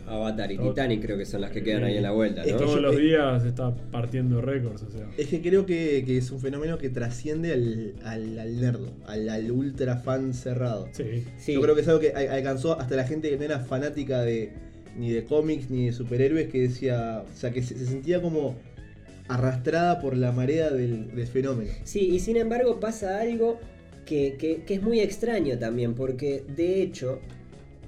Avatar 0.07 0.51
y 0.51 0.57
Todo- 0.57 0.71
Titanic 0.71 1.01
creo 1.03 1.17
que 1.17 1.25
son 1.25 1.41
las 1.41 1.51
que 1.53 1.63
quedan 1.63 1.85
ahí 1.85 1.97
en 1.97 2.03
la 2.03 2.11
vuelta, 2.11 2.45
¿no? 2.45 2.57
Todos 2.57 2.81
los 2.83 2.97
eh, 2.97 3.01
días 3.01 3.45
está 3.45 3.73
partiendo 3.93 4.41
récords, 4.41 4.83
o 4.83 4.91
sea. 4.91 5.09
Es 5.17 5.29
que 5.29 5.41
creo 5.41 5.65
que, 5.65 6.03
que 6.05 6.19
es 6.19 6.31
un 6.33 6.41
fenómeno 6.41 6.77
que 6.77 6.91
trasciende 6.91 7.53
al, 7.53 7.95
al, 8.05 8.39
al 8.39 8.61
nerdo, 8.61 8.93
al, 9.07 9.29
al 9.29 9.51
ultra 9.51 9.97
fan 9.97 10.35
cerrado. 10.35 10.89
Sí. 10.93 11.25
Sí. 11.39 11.55
Yo 11.55 11.61
creo 11.63 11.75
que 11.77 11.83
es 11.83 11.89
algo 11.89 12.01
que 12.01 12.11
alcanzó 12.11 12.79
hasta 12.81 12.97
la 12.97 13.05
gente 13.05 13.31
que 13.31 13.37
no 13.39 13.45
era 13.45 13.61
fanática 13.61 14.23
de 14.23 14.53
ni 14.99 15.11
de 15.11 15.25
cómics 15.25 15.71
ni 15.71 15.87
de 15.87 15.93
superhéroes, 15.93 16.49
que 16.49 16.61
decía, 16.63 17.23
o 17.33 17.37
sea, 17.37 17.51
que 17.53 17.63
se, 17.63 17.79
se 17.79 17.87
sentía 17.87 18.21
como 18.21 18.57
arrastrada 19.29 20.01
por 20.01 20.17
la 20.17 20.33
marea 20.33 20.71
del, 20.71 21.15
del 21.15 21.27
fenómeno. 21.27 21.71
Sí, 21.85 22.01
y 22.11 22.19
sin 22.19 22.37
embargo 22.37 22.81
pasa 22.81 23.21
algo 23.21 23.59
que, 24.07 24.65
es 24.67 24.83
muy 24.83 25.01
extraño 25.01 25.59
también, 25.59 25.95
porque 25.95 26.45
de 26.57 26.83
hecho, 26.83 27.21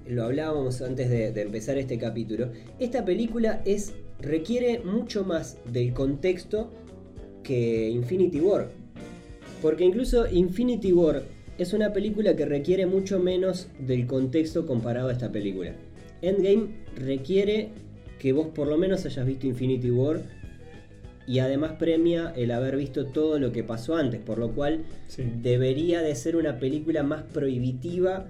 lo 0.06 0.24
hablábamos 0.24 0.82
antes 0.82 1.10
de, 1.10 1.32
de 1.32 1.42
empezar 1.42 1.78
este 1.78 1.98
capítulo, 1.98 2.50
esta 2.78 3.04
película 3.04 3.62
es, 3.64 3.94
requiere 4.20 4.80
mucho 4.80 5.24
más 5.24 5.58
del 5.70 5.92
contexto 5.92 6.70
que 7.42 7.88
Infinity 7.90 8.40
War. 8.40 8.70
Porque 9.62 9.84
incluso 9.84 10.26
Infinity 10.30 10.92
War 10.92 11.22
es 11.56 11.72
una 11.72 11.92
película 11.92 12.34
que 12.34 12.44
requiere 12.44 12.86
mucho 12.86 13.20
menos 13.20 13.68
del 13.78 14.06
contexto 14.06 14.66
comparado 14.66 15.08
a 15.08 15.12
esta 15.12 15.30
película. 15.30 15.72
Endgame 16.22 16.68
requiere 16.96 17.68
que 18.18 18.32
vos 18.32 18.48
por 18.48 18.66
lo 18.66 18.76
menos 18.76 19.04
hayas 19.06 19.26
visto 19.26 19.46
Infinity 19.46 19.90
War 19.90 20.22
y 21.26 21.38
además 21.38 21.72
premia 21.78 22.32
el 22.36 22.50
haber 22.50 22.76
visto 22.76 23.06
todo 23.06 23.38
lo 23.38 23.52
que 23.52 23.64
pasó 23.64 23.96
antes, 23.96 24.20
por 24.20 24.38
lo 24.38 24.50
cual 24.52 24.84
Sí. 25.08 25.22
debería 25.42 26.02
de 26.02 26.14
ser 26.14 26.36
una 26.36 26.58
película 26.58 27.02
más 27.02 27.22
prohibitiva 27.22 28.26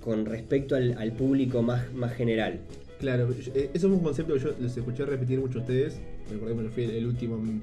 con 0.00 0.26
respecto 0.26 0.76
al, 0.76 0.96
al 0.98 1.12
público 1.12 1.62
más, 1.62 1.92
más 1.94 2.12
general. 2.14 2.58
Claro, 3.00 3.30
eh, 3.54 3.70
eso 3.74 3.86
es 3.88 3.92
un 3.92 4.00
concepto 4.00 4.34
que 4.34 4.40
yo 4.40 4.54
les 4.60 4.76
escuché 4.76 5.04
repetir 5.04 5.38
mucho 5.40 5.58
a 5.58 5.62
ustedes. 5.62 5.98
Recordemos 6.30 6.64
que 6.64 6.70
fui 6.70 6.84
el, 6.84 7.06
último 7.06 7.36
en, 7.36 7.62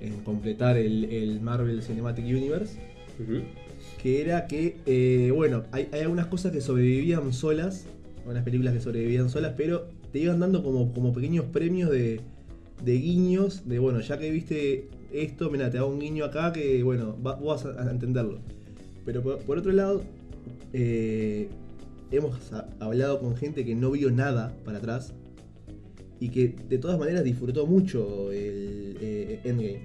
en 0.00 0.20
completar 0.24 0.76
el, 0.76 1.04
el 1.04 1.40
Marvel 1.40 1.82
Cinematic 1.82 2.24
Universe. 2.24 2.78
Que 4.02 4.20
era 4.20 4.46
que, 4.46 4.76
eh, 4.86 5.30
bueno, 5.34 5.64
hay, 5.70 5.88
hay 5.92 6.00
algunas 6.00 6.26
cosas 6.26 6.52
que 6.52 6.60
sobrevivían 6.60 7.32
solas, 7.32 7.86
algunas 8.20 8.42
películas 8.42 8.74
que 8.74 8.80
sobrevivían 8.80 9.28
solas, 9.30 9.54
pero 9.56 9.88
te 10.12 10.18
iban 10.18 10.40
dando 10.40 10.62
como, 10.62 10.92
como 10.92 11.12
pequeños 11.12 11.44
premios 11.46 11.90
de, 11.90 12.20
de 12.84 12.92
guiños, 12.94 13.68
de 13.68 13.78
bueno, 13.78 14.00
ya 14.00 14.18
que 14.18 14.30
viste 14.30 14.88
esto, 15.12 15.50
mira, 15.50 15.70
te 15.70 15.78
hago 15.78 15.88
un 15.88 16.00
guiño 16.00 16.24
acá 16.24 16.52
que, 16.52 16.82
bueno, 16.82 17.16
va- 17.24 17.36
vas 17.36 17.64
a, 17.66 17.90
entenderlo. 17.90 18.40
Pero 19.04 19.22
por, 19.22 19.58
otro 19.58 19.72
lado, 19.72 20.02
eh, 20.72 21.48
hemos 22.10 22.52
ha- 22.52 22.68
hablado 22.80 23.20
con 23.20 23.36
gente 23.36 23.64
que 23.64 23.74
no 23.74 23.90
vio 23.90 24.10
nada 24.10 24.54
para 24.64 24.78
atrás 24.78 25.12
y 26.20 26.28
que 26.28 26.54
de 26.68 26.78
todas 26.78 26.98
maneras 26.98 27.24
disfrutó 27.24 27.66
mucho 27.66 28.30
el 28.32 28.96
eh, 29.00 29.40
Endgame. 29.44 29.80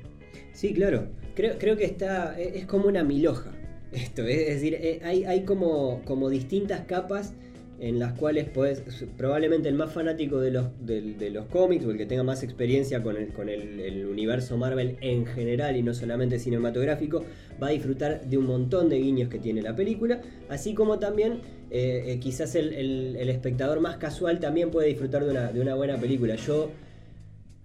Sí, 0.53 0.73
claro. 0.73 1.07
Creo, 1.35 1.57
creo 1.59 1.77
que 1.77 1.85
está. 1.85 2.39
e- 2.39 2.59
Es 2.59 2.65
como 2.65 2.87
una 2.87 3.03
milhoja. 3.03 3.51
esto. 3.91 4.23
Es 4.23 4.47
decir, 4.55 4.75
eh, 4.75 4.99
hay, 5.03 5.23
hay 5.23 5.43
como, 5.45 6.01
como 6.05 6.29
distintas 6.29 6.81
capas 6.85 7.33
en 7.79 7.99
las 7.99 8.13
cuales 8.13 8.47
puedes, 8.49 8.81
probablemente 9.17 9.69
el 9.69 9.75
más 9.75 9.91
fanático 9.93 10.39
de 10.39 10.51
los, 10.51 10.65
de, 10.79 11.29
los 11.29 11.45
cómics 11.45 11.85
o 11.85 11.91
el 11.91 11.97
que 11.97 12.05
tenga 12.05 12.23
más 12.23 12.41
experiencia 12.43 13.03
con, 13.03 13.17
el, 13.17 13.27
con 13.33 13.49
el, 13.49 14.05
universo 14.05 14.57
Marvel 14.57 14.97
en 15.01 15.25
general 15.25 15.75
y 15.75 15.83
no 15.83 15.93
solamente 15.93 16.39
cinematográfico, 16.39 17.23
va 17.61 17.67
a 17.67 17.71
disfrutar 17.71 18.21
de 18.25 18.37
un 18.37 18.45
montón 18.47 18.89
de 18.89 18.97
guiños 18.97 19.29
que 19.29 19.37
tiene 19.37 19.61
la 19.61 19.75
película, 19.75 20.21
así 20.49 20.73
como 20.73 20.97
también 20.97 21.41
eh, 21.69 22.03
eh, 22.07 22.19
quizás 22.19 22.55
el, 22.55 22.73
el- 22.73 23.15
el 23.17 23.29
espectador 23.29 23.79
más 23.79 23.97
casual 23.97 24.39
también 24.39 24.71
puede 24.71 24.87
disfrutar 24.87 25.23
de 25.25 25.31
una, 25.31 25.51
de 25.51 25.61
una 25.61 25.75
buena 25.75 25.97
película. 25.97 26.35
Yo 26.35 26.71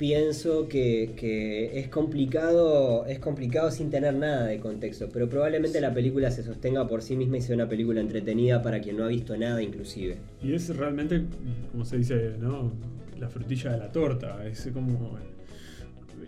pienso 0.02 0.66
que, 0.66 1.12
que 1.14 1.78
es 1.78 1.87
complicado 1.87 3.06
es 3.06 3.21
complicado 3.21 3.71
sin 3.71 3.88
tener 3.88 4.12
nada 4.16 4.47
de 4.47 4.59
contexto, 4.59 5.09
pero 5.12 5.28
probablemente 5.28 5.80
la 5.80 5.94
película 5.94 6.32
se 6.32 6.42
sostenga 6.42 6.88
por 6.88 7.02
sí 7.02 7.14
misma 7.14 7.37
y 7.37 7.40
sea 7.40 7.54
una 7.54 7.68
película 7.68 8.00
entretenida 8.00 8.61
para 8.62 8.80
quien 8.80 8.97
no 8.97 9.04
ha 9.04 9.06
visto 9.06 9.37
nada 9.37 9.62
inclusive. 9.62 10.16
Y 10.42 10.54
es 10.54 10.76
realmente, 10.76 11.23
como 11.71 11.85
se 11.85 11.99
dice, 11.99 12.32
¿no? 12.40 12.73
La 13.21 13.28
frutilla 13.28 13.71
de 13.71 13.78
la 13.78 13.92
torta. 13.92 14.44
Es 14.44 14.68
como. 14.75 15.16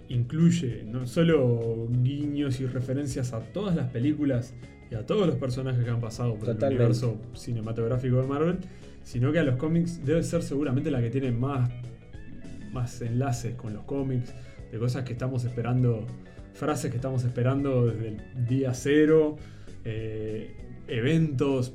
Incluye 0.09 0.85
no 0.85 1.05
solo 1.09 1.89
guiños 1.91 2.61
y 2.61 2.67
referencias 2.67 3.33
a 3.33 3.41
todas 3.41 3.75
las 3.75 3.91
películas 3.91 4.55
y 4.89 4.95
a 4.95 5.05
todos 5.05 5.27
los 5.27 5.35
personajes 5.35 5.83
que 5.83 5.91
han 5.91 6.01
pasado 6.01 6.37
por 6.37 6.47
Totalmente. 6.47 6.67
el 6.67 6.75
universo 6.75 7.17
cinematográfico 7.35 8.21
de 8.21 8.27
Marvel, 8.29 8.59
sino 9.03 9.33
que 9.33 9.41
a 9.41 9.43
los 9.43 9.57
cómics 9.57 10.05
debe 10.05 10.23
ser 10.23 10.45
seguramente 10.45 10.93
la 10.93 11.01
que 11.01 11.11
tiene 11.11 11.33
más, 11.33 11.69
más 12.75 13.01
enlaces 13.01 13.55
con 13.55 13.73
los 13.73 13.85
cómics, 13.85 14.35
de 14.71 14.79
cosas 14.79 15.05
que 15.05 15.13
estamos 15.15 15.45
esperando, 15.45 16.05
frases 16.53 16.91
que 16.91 16.97
estamos 16.97 17.25
esperando 17.25 17.87
desde 17.87 18.09
el 18.09 18.47
día 18.47 18.75
cero, 18.75 19.39
eh, 19.85 20.51
eventos, 20.89 21.73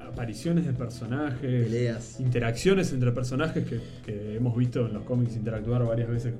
apariciones 0.00 0.66
de 0.66 0.72
personajes, 0.72 1.64
Peleas. 1.66 2.18
interacciones 2.18 2.92
entre 2.92 3.12
personajes 3.12 3.64
que, 3.64 3.78
que 4.04 4.36
hemos 4.36 4.56
visto 4.56 4.86
en 4.86 4.94
los 4.94 5.02
cómics 5.04 5.36
interactuar 5.36 5.84
varias 5.84 6.08
veces. 6.08 6.32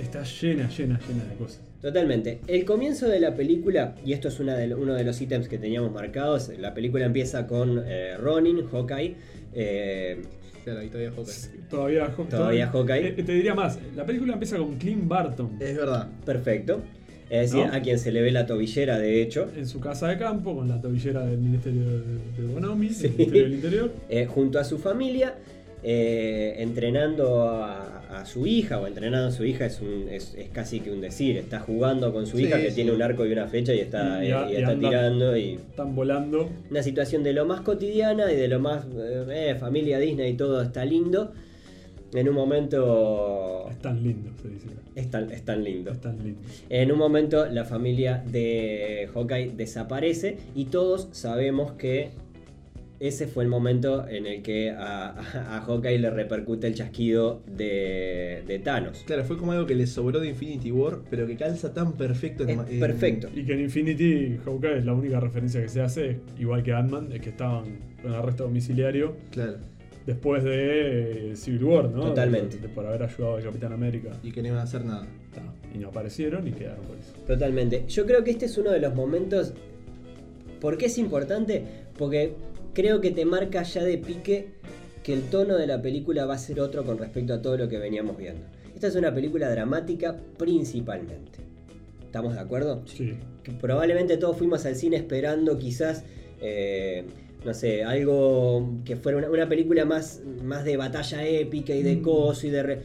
Está 0.00 0.22
llena, 0.22 0.68
llena, 0.68 0.98
llena 1.06 1.24
de 1.24 1.34
cosas. 1.36 1.60
Totalmente. 1.80 2.40
El 2.46 2.64
comienzo 2.64 3.06
de 3.08 3.20
la 3.20 3.34
película, 3.34 3.94
y 4.04 4.12
esto 4.12 4.28
es 4.28 4.40
una 4.40 4.54
de 4.56 4.66
lo- 4.68 4.78
uno 4.78 4.94
de 4.94 5.04
los 5.04 5.20
ítems 5.20 5.46
que 5.48 5.58
teníamos 5.58 5.92
marcados, 5.92 6.50
la 6.58 6.74
película 6.74 7.04
empieza 7.04 7.46
con 7.46 7.82
eh, 7.86 8.16
Ronin, 8.18 8.66
Hawkeye, 8.66 9.14
eh, 9.54 10.22
Claro, 10.68 10.80
ahí 10.80 10.88
todavía 10.88 11.10
Hawkeye. 11.16 11.60
Todavía, 11.70 12.14
Todavía 12.28 12.66
Hawkeye. 12.68 13.08
Eh, 13.08 13.22
te 13.22 13.32
diría 13.32 13.54
más, 13.54 13.78
la 13.96 14.04
película 14.04 14.34
empieza 14.34 14.58
con 14.58 14.76
Clint 14.76 15.08
Barton 15.08 15.56
Es 15.60 15.76
verdad. 15.76 16.08
perfecto. 16.26 16.82
Es 17.30 17.50
decir, 17.52 17.66
¿No? 17.66 17.74
a 17.74 17.80
quien 17.80 17.98
se 17.98 18.10
le 18.10 18.22
ve 18.22 18.30
la 18.30 18.46
tobillera, 18.46 18.98
de 18.98 19.20
hecho, 19.22 19.50
en 19.56 19.66
su 19.66 19.80
casa 19.80 20.08
de 20.08 20.16
campo 20.18 20.54
con 20.56 20.68
la 20.68 20.80
tobillera 20.80 21.24
del 21.26 21.38
Ministerio 21.38 21.82
de, 21.84 21.98
de 22.42 22.52
Bonomi, 22.54 22.88
Sí. 22.90 23.02
del 23.08 23.16
Ministerio 23.16 23.42
del 23.44 23.54
Interior. 23.54 23.92
eh, 24.08 24.26
junto 24.26 24.58
a 24.58 24.64
su 24.64 24.78
familia, 24.78 25.34
eh, 25.82 26.54
entrenando 26.58 27.42
a, 27.48 27.97
a 28.10 28.24
su 28.24 28.46
hija, 28.46 28.80
o 28.80 28.86
entrenando 28.86 29.28
a 29.28 29.30
su 29.30 29.44
hija 29.44 29.66
es, 29.66 29.80
un, 29.80 30.06
es, 30.10 30.34
es 30.34 30.48
casi 30.48 30.80
que 30.80 30.90
un 30.90 31.00
decir, 31.00 31.36
está 31.36 31.60
jugando 31.60 32.12
con 32.12 32.26
su 32.26 32.36
Sí, 32.38 32.44
hija 32.44 32.58
que 32.60 32.70
sí. 32.70 32.76
tiene 32.76 32.92
un 32.92 33.02
arco 33.02 33.26
y 33.26 33.32
una 33.32 33.46
flecha 33.46 33.74
y 33.74 33.80
está, 33.80 34.24
Y- 34.24 34.28
y 34.28 34.30
a- 34.32 34.48
y 34.48 34.52
y 34.52 34.56
está 34.56 34.70
anda- 34.70 34.88
tirando 34.88 35.36
y 35.36 35.50
Están 35.54 35.94
volando. 35.94 36.48
una 36.70 36.82
situación 36.82 37.22
de 37.22 37.32
lo 37.34 37.44
más 37.46 37.60
cotidiana 37.60 38.32
y 38.32 38.36
de 38.36 38.48
lo 38.48 38.60
más 38.60 38.84
eh, 38.96 39.24
eh, 39.50 39.54
familia 39.58 39.98
Disney 39.98 40.32
y 40.32 40.34
todo 40.36 40.62
está 40.62 40.84
lindo. 40.84 41.32
En 42.14 42.26
un 42.28 42.34
momento 42.34 43.68
Es 43.70 43.78
tan 43.80 44.02
lindo, 44.02 44.30
se 44.40 44.48
dice. 44.48 44.68
es 44.94 45.10
tan, 45.10 45.30
es 45.30 45.42
tan 45.44 45.62
lindo. 45.62 45.90
Es 45.92 46.00
tan 46.00 46.16
lindo. 46.24 46.40
En 46.70 46.90
un 46.90 46.98
momento 46.98 47.44
la 47.46 47.64
familia 47.66 48.24
de 48.26 49.10
Hawkeye 49.12 49.52
desaparece 49.54 50.38
y 50.54 50.64
todos 50.66 51.08
sabemos 51.12 51.72
que 51.72 52.10
ese 53.00 53.26
fue 53.28 53.44
el 53.44 53.50
momento 53.50 54.08
en 54.08 54.26
el 54.26 54.42
que 54.42 54.70
a, 54.70 55.10
a- 55.10 55.56
a 55.56 55.60
Hawkeye 55.60 55.98
le 55.98 56.10
repercute 56.10 56.66
el 56.66 56.74
chasquido 56.74 57.42
de, 57.46 58.42
de 58.46 58.58
Thanos. 58.58 59.04
Claro, 59.06 59.24
fue 59.24 59.36
como 59.36 59.52
algo 59.52 59.66
que 59.66 59.74
le 59.74 59.86
sobró 59.86 60.18
de 60.20 60.28
Infinity 60.28 60.72
War, 60.72 60.98
pero 61.08 61.26
que 61.26 61.36
calza 61.36 61.72
tan 61.72 61.92
perfecto 61.92 62.42
en, 62.44 62.60
en- 62.60 62.80
perfecto. 62.80 63.28
Y 63.34 63.44
que 63.44 63.52
en 63.52 63.60
Infinity 63.60 64.38
Hawkeye 64.44 64.78
es 64.78 64.84
la 64.84 64.94
única 64.94 65.20
referencia 65.20 65.60
que 65.62 65.68
se 65.68 65.80
hace, 65.80 66.18
igual 66.38 66.62
que 66.62 66.72
Ant-Man, 66.72 67.10
es 67.12 67.20
que 67.20 67.30
estaban 67.30 67.78
con 68.02 68.12
arresto 68.14 68.44
domiciliario 68.44 69.14
Claro. 69.30 69.56
después 70.06 70.42
de 70.44 71.32
eh, 71.32 71.36
Civil 71.36 71.64
War, 71.64 71.90
¿no? 71.90 72.02
Totalmente. 72.02 72.56
De- 72.56 72.62
de- 72.62 72.68
por 72.74 72.84
haber 72.86 73.02
ayudado 73.04 73.36
al 73.36 73.42
Capitán 73.44 73.72
América. 73.72 74.10
Y 74.22 74.32
que 74.32 74.42
no 74.42 74.48
iban 74.48 74.60
a 74.60 74.62
hacer 74.64 74.84
nada. 74.84 75.06
Y 75.74 75.78
no 75.78 75.88
aparecieron 75.88 76.48
y 76.48 76.52
quedaron 76.52 76.84
por 76.86 76.96
eso. 76.96 77.12
Totalmente. 77.26 77.84
Yo 77.88 78.06
creo 78.06 78.24
que 78.24 78.30
este 78.32 78.46
es 78.46 78.56
uno 78.58 78.70
de 78.70 78.80
los 78.80 78.94
momentos. 78.94 79.52
¿Por 80.60 80.76
qué 80.78 80.86
es 80.86 80.98
importante? 80.98 81.62
Porque 81.96 82.32
creo 82.74 83.00
que 83.00 83.10
te 83.10 83.24
marca 83.24 83.62
ya 83.62 83.82
de 83.84 83.98
pique 83.98 84.48
que 85.02 85.12
el 85.14 85.22
tono 85.30 85.56
de 85.56 85.66
la 85.66 85.80
película 85.80 86.26
va 86.26 86.34
a 86.34 86.38
ser 86.38 86.60
otro 86.60 86.84
con 86.84 86.98
respecto 86.98 87.32
a 87.34 87.42
todo 87.42 87.56
lo 87.56 87.68
que 87.68 87.78
veníamos 87.78 88.16
viendo. 88.16 88.42
Esta 88.74 88.88
es 88.88 88.96
una 88.96 89.12
película 89.14 89.50
dramática 89.50 90.16
principalmente. 90.36 91.38
¿Estamos 92.04 92.34
de 92.34 92.40
acuerdo? 92.40 92.82
Sí. 92.86 93.14
que 93.42 93.52
probablemente 93.52 94.16
todos 94.18 94.36
fuimos 94.36 94.66
al 94.66 94.74
cine 94.76 94.96
esperando 94.96 95.56
quizás, 95.58 96.04
eh, 96.40 97.04
no 97.44 97.54
sé, 97.54 97.82
algo 97.84 98.78
que 98.84 98.96
fuera 98.96 99.16
una, 99.18 99.30
una 99.30 99.48
película 99.48 99.84
más, 99.86 100.20
más 100.42 100.64
de 100.64 100.76
batalla 100.76 101.26
épica 101.26 101.74
y 101.74 101.82
de 101.82 101.96
Mm. 101.96 102.02
coso 102.02 102.46
y 102.46 102.50
de... 102.50 102.62
re- 102.62 102.82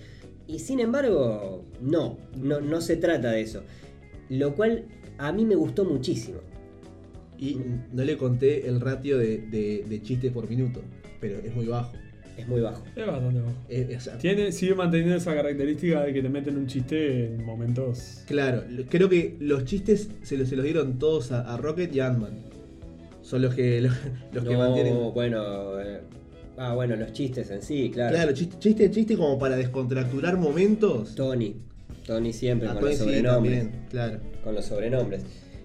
Y 0.47 0.59
sin 0.59 0.79
embargo, 0.79 1.63
no, 1.81 2.17
no, 2.41 2.59
no 2.61 2.79
se 2.81 2.95
trata 2.97 3.31
de 3.31 3.41
eso. 3.41 3.63
Lo 4.29 4.55
cual 4.55 4.85
a 5.17 5.31
mí 5.33 5.45
me 5.45 5.55
gustó 5.55 5.83
muchísimo. 5.85 6.39
Y 7.49 7.59
no 7.91 8.03
le 8.03 8.17
conté 8.17 8.67
el 8.67 8.79
ratio 8.79 9.17
de, 9.17 9.37
de- 9.39 9.85
de 9.87 10.01
chistes 10.01 10.31
por 10.31 10.49
minuto, 10.49 10.81
pero 11.19 11.39
es 11.39 11.53
muy 11.55 11.65
bajo. 11.65 11.93
Es 12.37 12.47
muy 12.47 12.61
bajo. 12.61 12.83
Es 12.95 13.05
bastante 13.05 13.39
bajo. 13.41 13.53
Eh, 13.69 13.97
Tiene, 14.19 14.51
sigue 14.51 14.73
manteniendo 14.75 15.15
esa 15.15 15.35
característica 15.35 16.03
de 16.03 16.13
que 16.13 16.21
te 16.23 16.29
meten 16.29 16.57
un 16.57 16.65
chiste 16.67 17.25
en 17.27 17.45
momentos. 17.45 18.23
Claro, 18.25 18.63
lo- 18.69 18.85
creo 18.85 19.07
que 19.09 19.35
los 19.39 19.65
chistes 19.65 20.09
se 20.23 20.37
los, 20.37 20.47
se 20.49 20.55
los 20.55 20.65
dieron 20.65 20.97
todos 20.99 21.31
a, 21.31 21.41
a 21.53 21.57
Rocket 21.57 21.93
y 21.95 21.99
a 21.99 22.07
Ant-Man. 22.07 22.33
Son 23.21 23.41
los 23.41 23.53
que, 23.53 23.81
los, 23.81 23.93
los 24.33 24.43
que 24.43 24.57
mantienen. 24.57 24.95
bueno... 25.13 25.79
eh, 25.79 25.99
ah, 26.57 26.73
bueno, 26.73 26.95
los 26.95 27.13
chistes 27.13 27.51
en 27.51 27.61
sí, 27.61 27.91
claro. 27.93 28.15
Claro, 28.15 28.31
chiste, 28.33 28.55
chiste, 28.59 28.89
chiste 28.91 29.15
como 29.15 29.37
para 29.37 29.55
descontracturar 29.55 30.37
momentos. 30.37 31.13
Tony. 31.15 31.55
Tony 32.05 32.33
siempre 32.33 32.67
A 32.67 32.71
con 32.73 32.81
Tony 32.81 32.91
los 32.91 32.99
sí, 32.99 33.05
sobrenombres. 33.05 33.59
también, 33.63 33.85
claro. 33.89 34.19
con 34.43 34.55
los 34.55 34.65
sobrenombres. 34.65 35.21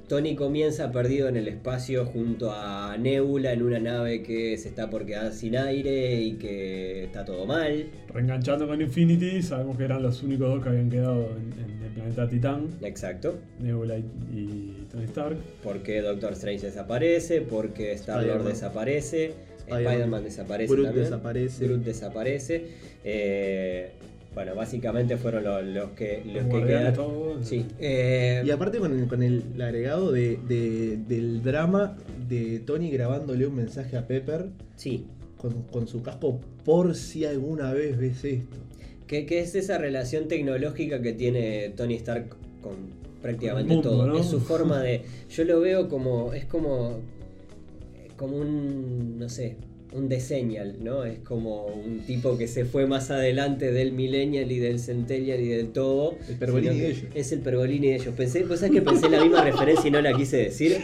Tony 0.08 0.34
comienza 0.34 0.90
perdido 0.90 1.28
en 1.28 1.36
el 1.36 1.48
espacio 1.48 2.06
junto 2.06 2.50
a 2.50 2.96
Nebula 2.98 3.52
en 3.52 3.62
una 3.62 3.78
nave 3.78 4.22
que 4.22 4.56
se 4.56 4.68
está 4.68 4.88
por 4.88 5.04
quedar 5.04 5.32
sin 5.32 5.54
aire 5.54 6.22
y 6.22 6.32
que 6.34 7.04
está 7.04 7.26
todo 7.26 7.44
mal. 7.44 7.86
Reenganchando 8.08 8.66
con 8.66 8.80
Infinity, 8.80 9.42
sabemos 9.42 9.76
que 9.76 9.84
eran 9.84 10.02
los 10.02 10.22
únicos 10.22 10.48
dos 10.48 10.62
que 10.62 10.70
habían 10.70 10.88
quedado 10.88 11.28
en, 11.36 11.52
en 11.62 11.82
el 11.84 11.90
planeta 11.92 12.26
Titán, 12.26 12.68
Exacto. 12.82 13.36
Nebula 13.60 13.98
y, 13.98 14.04
y 14.32 14.86
Tony 14.90 15.04
Stark. 15.04 15.36
Porque 15.62 16.00
Doctor 16.00 16.32
Strange 16.32 16.64
desaparece, 16.66 17.42
porque 17.42 17.92
Star-Lord 17.92 18.44
desaparece, 18.44 19.32
Spider-Man. 19.58 19.92
Spider-Man 19.92 20.24
desaparece 20.24 20.72
Groot 20.72 20.86
también. 20.86 21.04
desaparece. 21.04 21.64
Groot 21.66 21.84
desaparece. 21.84 22.64
Eh, 23.04 23.90
bueno, 24.34 24.54
básicamente 24.54 25.16
fueron 25.16 25.44
los, 25.44 25.64
los 25.64 25.90
que, 25.90 26.22
los 26.24 26.44
que 26.44 26.64
quedaron. 26.66 26.94
todo. 26.94 27.44
Sí. 27.44 27.66
eh, 27.80 28.42
Y 28.44 28.50
aparte 28.50 28.78
con 28.78 28.98
el, 28.98 29.06
con 29.08 29.22
el 29.22 29.42
agregado 29.60 30.12
de, 30.12 30.38
de- 30.48 30.98
del 31.08 31.42
drama 31.42 31.96
de 32.28 32.60
Tony 32.60 32.90
grabándole 32.90 33.46
un 33.46 33.56
mensaje 33.56 33.96
a 33.96 34.06
Pepper 34.06 34.46
sí. 34.76 35.06
con, 35.38 35.62
con 35.64 35.88
su 35.88 36.02
casco 36.02 36.40
por 36.64 36.94
si 36.94 37.24
alguna 37.24 37.72
vez 37.72 37.98
ves 37.98 38.24
esto. 38.24 38.56
Que, 39.06 39.24
que 39.26 39.40
es 39.40 39.54
esa 39.54 39.78
relación 39.78 40.28
tecnológica 40.28 41.00
que 41.00 41.14
tiene 41.14 41.70
Tony 41.70 41.94
Stark 41.94 42.28
con 42.60 42.74
prácticamente 43.22 43.68
Con 43.74 43.78
el 43.78 43.84
mundo, 43.84 43.90
todo. 44.04 44.06
¿no? 44.06 44.18
Es 44.20 44.26
su 44.26 44.38
forma 44.40 44.80
de. 44.82 45.02
Yo 45.30 45.44
lo 45.44 45.60
veo 45.60 45.88
como. 45.88 46.32
Es 46.34 46.44
como. 46.44 47.00
Como 48.16 48.36
un. 48.36 49.18
No 49.18 49.28
sé. 49.30 49.56
Un 49.90 50.08
deseñal, 50.10 50.76
¿no? 50.84 51.04
Es 51.04 51.18
como 51.20 51.64
un 51.66 52.00
tipo 52.00 52.36
que 52.36 52.46
se 52.46 52.66
fue 52.66 52.86
más 52.86 53.10
adelante 53.10 53.72
del 53.72 53.92
Millennial 53.92 54.52
y 54.52 54.58
del 54.58 54.80
Centennial 54.80 55.40
y 55.40 55.48
del 55.48 55.68
todo. 55.72 56.14
El 56.28 56.36
Pergolini 56.36 56.78
de 56.78 56.88
ellos. 56.90 57.04
Es 57.14 57.32
el 57.32 57.40
Pergolini 57.40 57.88
de 57.88 57.94
ellos. 57.96 58.14
Pensé, 58.14 58.40
pues 58.42 58.60
sabes 58.60 58.74
que 58.74 58.82
pensé 58.82 59.08
la 59.08 59.22
misma 59.22 59.42
referencia 59.42 59.88
y 59.88 59.90
no 59.90 60.02
la 60.02 60.12
quise 60.12 60.36
decir. 60.36 60.76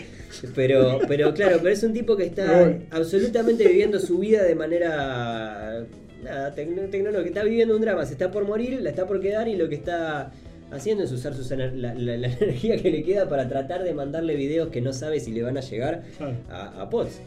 Pero, 0.54 1.00
pero 1.06 1.34
claro, 1.34 1.58
pero 1.62 1.68
es 1.74 1.82
un 1.82 1.92
tipo 1.92 2.16
que 2.16 2.24
está 2.24 2.78
absolutamente 2.90 3.68
viviendo 3.68 4.00
su 4.00 4.18
vida 4.18 4.42
de 4.42 4.54
manera 4.54 5.84
nada, 6.22 6.54
tecno- 6.54 6.88
tecnológica. 6.90 7.28
Está 7.28 7.44
viviendo 7.44 7.74
un 7.76 7.82
drama, 7.82 8.06
se 8.06 8.12
está 8.14 8.30
por 8.30 8.46
morir, 8.46 8.80
la 8.80 8.88
está 8.90 9.06
por 9.06 9.20
quedar 9.20 9.48
y 9.48 9.56
lo 9.56 9.68
que 9.68 9.74
está 9.74 10.32
haciendo 10.70 11.04
es 11.04 11.12
usar 11.12 11.34
sus 11.34 11.50
la, 11.50 11.66
la- 11.66 11.94
la 11.94 12.26
energía 12.40 12.78
que 12.78 12.90
le 12.90 13.02
queda 13.02 13.28
para 13.28 13.48
tratar 13.48 13.84
de 13.84 13.92
mandarle 13.92 14.34
videos 14.34 14.70
que 14.70 14.80
no 14.80 14.92
sabe 14.94 15.20
si 15.20 15.30
le 15.30 15.42
van 15.42 15.58
a 15.58 15.60
llegar 15.60 16.04
a, 16.48 16.80
a 16.80 16.88
Potts. 16.90 17.20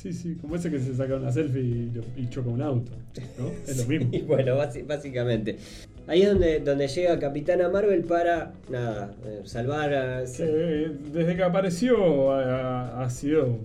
Sí, 0.00 0.12
sí, 0.12 0.34
como 0.40 0.56
ese 0.56 0.70
que 0.70 0.78
se 0.78 0.94
saca 0.94 1.16
una 1.16 1.30
selfie 1.30 1.60
y, 1.60 1.90
lo- 1.94 2.02
y 2.16 2.28
choca 2.30 2.48
un 2.48 2.62
auto. 2.62 2.92
¿no? 3.38 3.50
Es 3.70 3.76
lo 3.78 3.84
mismo. 3.86 4.08
Y 4.12 4.20
bueno, 4.22 4.56
basi- 4.56 4.86
básicamente. 4.86 5.56
Ahí 6.06 6.22
es 6.22 6.28
donde, 6.30 6.60
donde 6.60 6.88
llega 6.88 7.18
Capitana 7.18 7.68
Marvel 7.68 8.02
para, 8.04 8.52
nada, 8.70 9.14
eh, 9.26 9.42
salvar 9.44 9.92
a... 9.92 10.22
Eh, 10.24 10.90
desde 11.12 11.36
que 11.36 11.42
apareció 11.42 12.32
ha, 12.32 13.04
ha 13.04 13.10
sido 13.10 13.58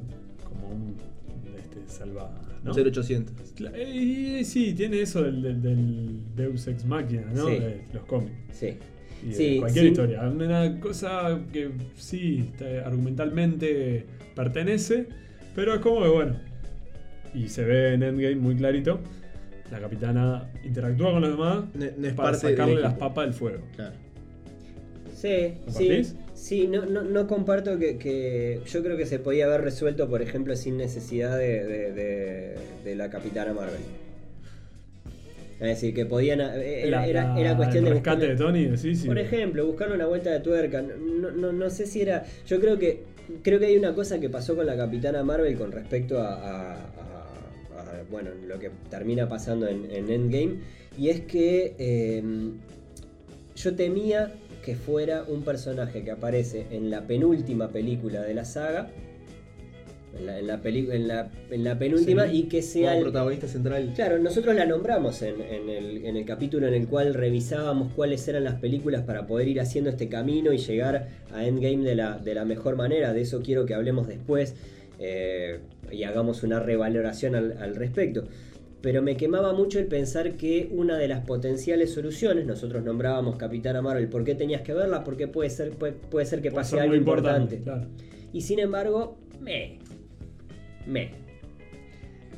como 0.43 0.67
un 0.69 0.95
este, 1.57 1.79
salvada. 1.91 2.41
¿no? 2.63 2.73
0800. 2.73 3.55
Cla- 3.55 3.71
eh, 3.73 3.89
Y 4.41 4.43
sí, 4.45 4.73
tiene 4.73 5.01
eso 5.01 5.23
del, 5.23 5.41
del- 5.41 5.61
del 5.61 6.19
Deus 6.35 6.67
Ex 6.67 6.85
Machina, 6.85 7.31
¿no? 7.33 7.47
Sí. 7.47 7.53
De 7.59 7.81
los 7.93 8.03
cómics. 8.05 8.33
Sí. 8.51 8.77
Y 9.23 9.29
de 9.29 9.33
Sí, 9.35 9.57
cualquier 9.59 9.85
sí. 9.85 9.91
historia. 9.91 10.21
Una 10.27 10.79
cosa 10.81 11.39
que 11.53 11.71
sí, 11.95 12.51
argumentalmente 12.83 14.05
pertenece, 14.35 15.07
pero 15.55 15.73
es 15.75 15.79
como 15.81 16.01
que 16.03 16.09
bueno. 16.09 16.35
Y 17.33 17.49
se 17.49 17.63
ve 17.63 17.93
en 17.93 18.03
Endgame 18.03 18.35
muy 18.35 18.55
clarito. 18.55 18.99
La 19.71 19.79
capitana 19.79 20.47
interactúa 20.63 21.11
con 21.11 21.21
los 21.21 21.31
demás 21.31 21.65
No, 21.73 21.85
no 21.97 22.07
es 22.07 22.13
para 22.13 22.31
parte 22.31 22.49
sacarle 22.51 22.81
las 22.81 22.93
papas 22.93 23.25
del 23.25 23.33
fuego. 23.33 23.63
Claro. 23.75 23.95
Sí, 25.15 25.27
sí, 25.27 25.53
¿Compartís? 25.65 26.15
sí, 26.35 26.67
no, 26.67 26.85
no, 26.85 27.01
no 27.01 27.25
comparto 27.25 27.79
que, 27.79 27.97
que 27.97 28.61
yo 28.67 28.83
creo 28.83 28.95
que 28.95 29.05
se 29.07 29.17
podía 29.17 29.45
haber 29.45 29.61
resuelto, 29.61 30.07
por 30.07 30.21
ejemplo, 30.21 30.55
sin 30.55 30.77
necesidad 30.77 31.35
de, 31.37 31.63
de- 31.63 31.91
de- 31.93 32.55
de 32.83 32.95
la 32.95 33.09
Capitana 33.09 33.53
Marvel. 33.53 33.79
Es 35.59 35.67
decir, 35.67 35.93
que 35.95 36.05
podían... 36.05 36.41
eh, 36.41 36.85
Era, 36.87 37.07
era, 37.07 37.39
era 37.39 37.55
cuestión 37.55 37.85
el 37.85 37.89
de... 37.89 37.93
rescate 37.95 38.25
buscarle- 38.25 38.29
de 38.29 38.35
Tony, 38.35 38.65
decís, 38.65 38.99
sí. 39.01 39.07
Por 39.07 39.17
ejemplo, 39.17 39.65
buscarle 39.65 39.95
una 39.95 40.05
vuelta 40.05 40.29
de 40.31 40.41
tuerca. 40.41 40.81
No, 40.81 41.31
no, 41.31 41.51
no 41.53 41.69
sé 41.69 41.85
si 41.87 42.01
era. 42.01 42.23
Yo 42.45 42.59
creo 42.59 42.77
que. 42.77 43.14
Creo 43.41 43.59
que 43.59 43.65
hay 43.67 43.77
una 43.77 43.93
cosa 43.95 44.19
que 44.19 44.29
pasó 44.29 44.55
con 44.55 44.65
la 44.65 44.75
Capitana 44.77 45.23
Marvel 45.23 45.57
con 45.57 45.71
respecto 45.71 46.19
a. 46.21 46.33
a- 46.33 46.73
a- 46.75 46.81
bueno, 48.09 48.29
lo 48.47 48.59
que 48.59 48.69
termina 48.89 49.27
pasando 49.27 49.67
en, 49.67 49.89
en 49.91 50.09
Endgame. 50.09 50.59
Y 50.97 51.09
es 51.09 51.21
que. 51.21 51.75
eh, 51.77 52.23
yo 53.55 53.75
temía 53.75 54.33
que 54.63 54.75
fuera 54.75 55.23
un 55.27 55.43
personaje 55.43 56.03
que 56.03 56.11
aparece 56.11 56.65
en 56.71 56.89
la 56.89 57.07
penúltima 57.07 57.69
película 57.69 58.21
de 58.21 58.33
la 58.33 58.43
saga. 58.45 58.89
En 60.17 60.25
la, 60.27 60.39
en 60.39 60.47
la, 60.47 60.61
en 60.63 61.07
la, 61.07 61.31
en 61.51 61.63
la 61.63 61.77
penúltima. 61.77 62.27
Sí. 62.27 62.37
Y 62.37 62.43
que 62.43 62.61
sea. 62.61 62.91
Como 62.91 62.97
el- 62.97 63.03
protagonista 63.03 63.47
central. 63.47 63.91
Claro, 63.95 64.17
nosotros 64.19 64.55
la 64.55 64.65
nombramos 64.65 65.21
en, 65.21 65.41
en 65.41 65.69
el, 65.69 66.05
en 66.05 66.15
el 66.15 66.25
capítulo 66.25 66.67
en 66.67 66.73
el 66.73 66.87
cual 66.87 67.13
revisábamos 67.13 67.91
cuáles 67.93 68.27
eran 68.27 68.43
las 68.45 68.55
películas 68.55 69.03
para 69.03 69.27
poder 69.27 69.47
ir 69.47 69.59
haciendo 69.59 69.89
este 69.89 70.07
camino 70.07 70.53
y 70.53 70.57
llegar 70.57 71.09
a 71.33 71.45
Endgame 71.45 71.83
de 71.83 71.95
la, 71.95 72.17
de 72.17 72.33
la 72.33 72.45
mejor 72.45 72.75
manera. 72.77 73.13
De 73.13 73.21
eso 73.21 73.41
quiero 73.41 73.65
que 73.65 73.73
hablemos 73.73 74.07
después 74.07 74.55
eh, 74.99 75.59
y 75.91 76.03
hagamos 76.03 76.43
una 76.43 76.59
revaloración 76.61 77.35
al, 77.35 77.57
al 77.59 77.75
respecto. 77.75 78.23
Pero 78.81 79.01
me 79.01 79.17
quemaba 79.17 79.51
mucho 79.51 79.79
el 79.79 79.87
pensar 79.87 80.33
que 80.33 80.69
una 80.71 80.97
de 80.97 81.07
las 81.07 81.25
potenciales 81.25 81.91
soluciones, 81.91 82.45
nosotros 82.45 82.83
nombrábamos 82.83 83.35
Capitana 83.35 83.81
Marvel, 83.81 84.07
¿por 84.09 84.23
qué 84.23 84.35
tenías 84.35 84.61
que 84.61 84.73
verla? 84.73 85.03
Porque 85.03 85.27
puede 85.27 85.49
ser, 85.49 85.71
puede, 85.71 85.93
puede 85.93 86.25
ser 86.27 86.41
que 86.41 86.51
pase 86.51 86.79
algo 86.79 86.93
importante. 86.95 87.59
Claro. 87.63 87.87
Y 88.31 88.41
sin 88.41 88.59
embargo, 88.59 89.17
me. 89.41 89.79
Me. 90.87 91.11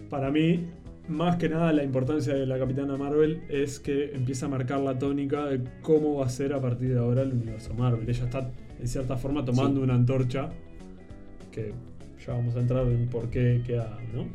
Para 0.10 0.32
mí, 0.32 0.66
más 1.08 1.36
que 1.38 1.50
nada, 1.50 1.74
la 1.74 1.84
importancia 1.84 2.34
de 2.34 2.46
la 2.46 2.58
Capitana 2.58 2.96
Marvel 2.98 3.42
es 3.50 3.80
que 3.80 4.12
empieza 4.14 4.46
a 4.46 4.50
marcar 4.50 4.80
la 4.80 4.98
tónica 4.98 5.46
de 5.48 5.62
cómo 5.82 6.16
va 6.20 6.26
a 6.26 6.30
ser 6.30 6.54
a 6.54 6.62
partir 6.62 6.94
de 6.94 7.00
ahora 7.00 7.22
el 7.24 7.32
universo 7.34 7.74
Marvel. 7.74 8.10
Ella 8.10 8.24
está, 8.26 8.50
en 8.80 8.88
cierta 8.88 9.18
forma, 9.18 9.44
tomando 9.44 9.80
Sí. 9.80 9.84
una 9.84 9.96
antorcha 9.96 10.50
que 11.52 11.74
ya 12.26 12.34
vamos 12.34 12.56
a 12.56 12.60
entrar 12.60 12.86
en 12.88 13.08
por 13.08 13.30
qué 13.30 13.62
queda, 13.66 13.98
¿no? 14.14 14.28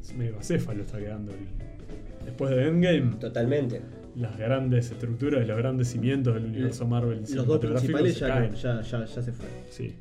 Es 0.00 0.14
medio 0.14 0.38
acéfalo 0.38 0.82
está 0.82 0.98
quedando. 0.98 1.32
el- 1.32 2.24
Después 2.26 2.50
de 2.50 2.66
Endgame, 2.66 3.16
Totalmente. 3.20 3.80
las 4.16 4.36
grandes 4.36 4.90
estructuras 4.90 5.44
y 5.44 5.46
los 5.46 5.56
grandes 5.56 5.88
cimientos 5.88 6.34
del 6.34 6.46
universo 6.46 6.86
Marvel 6.86 7.20
Los 7.32 7.46
dos 7.46 7.58
principales 7.60 8.18
ya, 8.18 8.50
ya 8.82 8.82
se 8.82 9.32
fueron. 9.32 9.54
Sí. 9.70 9.94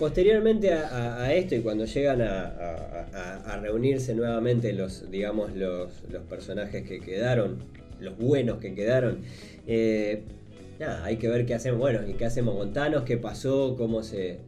Posteriormente 0.00 0.72
a, 0.72 0.88
a- 0.88 1.24
a 1.24 1.34
esto 1.34 1.54
y 1.54 1.60
cuando 1.60 1.84
llegan 1.84 2.22
a, 2.22 3.60
reunirse 3.62 4.14
nuevamente 4.14 4.72
los, 4.72 5.10
digamos, 5.10 5.54
los, 5.54 5.90
los 6.10 6.22
personajes 6.22 6.88
que 6.88 7.00
quedaron, 7.00 7.58
los 8.00 8.16
buenos 8.16 8.58
que 8.58 8.74
quedaron, 8.74 9.18
eh, 9.66 10.22
nada, 10.78 11.04
hay 11.04 11.16
que 11.18 11.28
ver 11.28 11.44
qué 11.44 11.52
hacemos, 11.52 11.78
bueno, 11.78 12.00
y 12.08 12.14
qué 12.14 12.24
hacemos 12.24 12.56
con 12.56 12.72
Thanos, 12.72 13.02
qué 13.04 13.18
pasó, 13.18 13.76
cómo 13.76 14.02
se... 14.02 14.38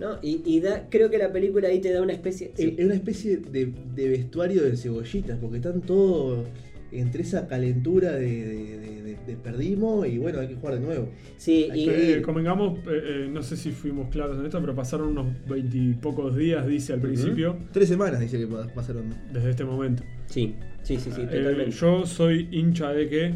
¿no? 0.00 0.18
Y, 0.22 0.42
y 0.44 0.60
da, 0.60 0.88
creo 0.90 1.08
que 1.08 1.18
la 1.18 1.30
película 1.32 1.68
ahí 1.68 1.78
te 1.80 1.92
da 1.92 2.02
una 2.02 2.12
especie... 2.12 2.50
es 2.58 2.84
una 2.84 2.94
especie 2.96 3.36
de, 3.36 3.72
de 3.94 4.08
vestuario 4.08 4.64
de 4.64 4.76
cebollitas, 4.76 5.38
porque 5.40 5.58
están 5.58 5.82
todos 5.82 6.46
entre 6.92 7.22
esa 7.22 7.46
calentura 7.48 8.12
de, 8.12 8.20
de- 8.26 8.78
de- 8.78 9.02
de- 9.02 9.16
de 9.26 9.36
perdimos 9.36 10.06
y 10.06 10.18
bueno, 10.18 10.40
hay 10.40 10.48
que 10.48 10.54
jugar 10.54 10.74
de 10.74 10.80
nuevo. 10.80 11.08
Sí, 11.36 11.68
y, 11.74 11.88
Eh, 11.88 12.16
y- 12.18 12.22
convengamos, 12.22 12.78
eh, 12.80 12.82
eh, 13.26 13.28
no 13.30 13.42
sé 13.42 13.56
si 13.56 13.72
fuimos 13.72 14.08
claros 14.10 14.38
en 14.38 14.44
esto, 14.46 14.60
pero 14.60 14.74
pasaron 14.74 15.08
unos 15.08 15.26
veintipocos 15.48 16.36
días, 16.36 16.66
dice 16.66 16.92
al 16.92 17.00
principio, 17.00 17.56
Tres 17.72 17.88
semanas 17.88 18.20
dice 18.20 18.38
que 18.38 18.46
pa- 18.46 18.66
pasaron. 18.74 19.04
desde 19.32 19.50
este 19.50 19.64
momento. 19.64 20.02
sí, 20.26 20.54
sí, 20.82 20.96
sí, 20.98 21.10
sí, 21.10 21.22
Eh, 21.22 21.26
totalmente. 21.26 21.70
yo 21.72 22.06
soy 22.06 22.48
hincha 22.52 22.92
de 22.92 23.08
que 23.08 23.34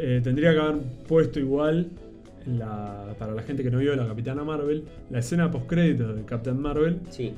eh, 0.00 0.20
tendría 0.22 0.52
que 0.52 0.58
haber 0.60 0.76
puesto 1.08 1.40
igual 1.40 1.88
la- 2.46 3.14
para 3.18 3.34
la 3.34 3.42
gente 3.42 3.62
que 3.64 3.70
no 3.70 3.78
vio 3.78 3.96
la 3.96 4.06
Capitana 4.06 4.44
Marvel, 4.44 4.84
la 5.10 5.18
escena 5.18 5.50
post 5.50 5.66
créditos 5.66 6.14
de 6.16 6.22
Captain 6.24 6.58
Marvel 6.60 7.00
Sí, 7.10 7.32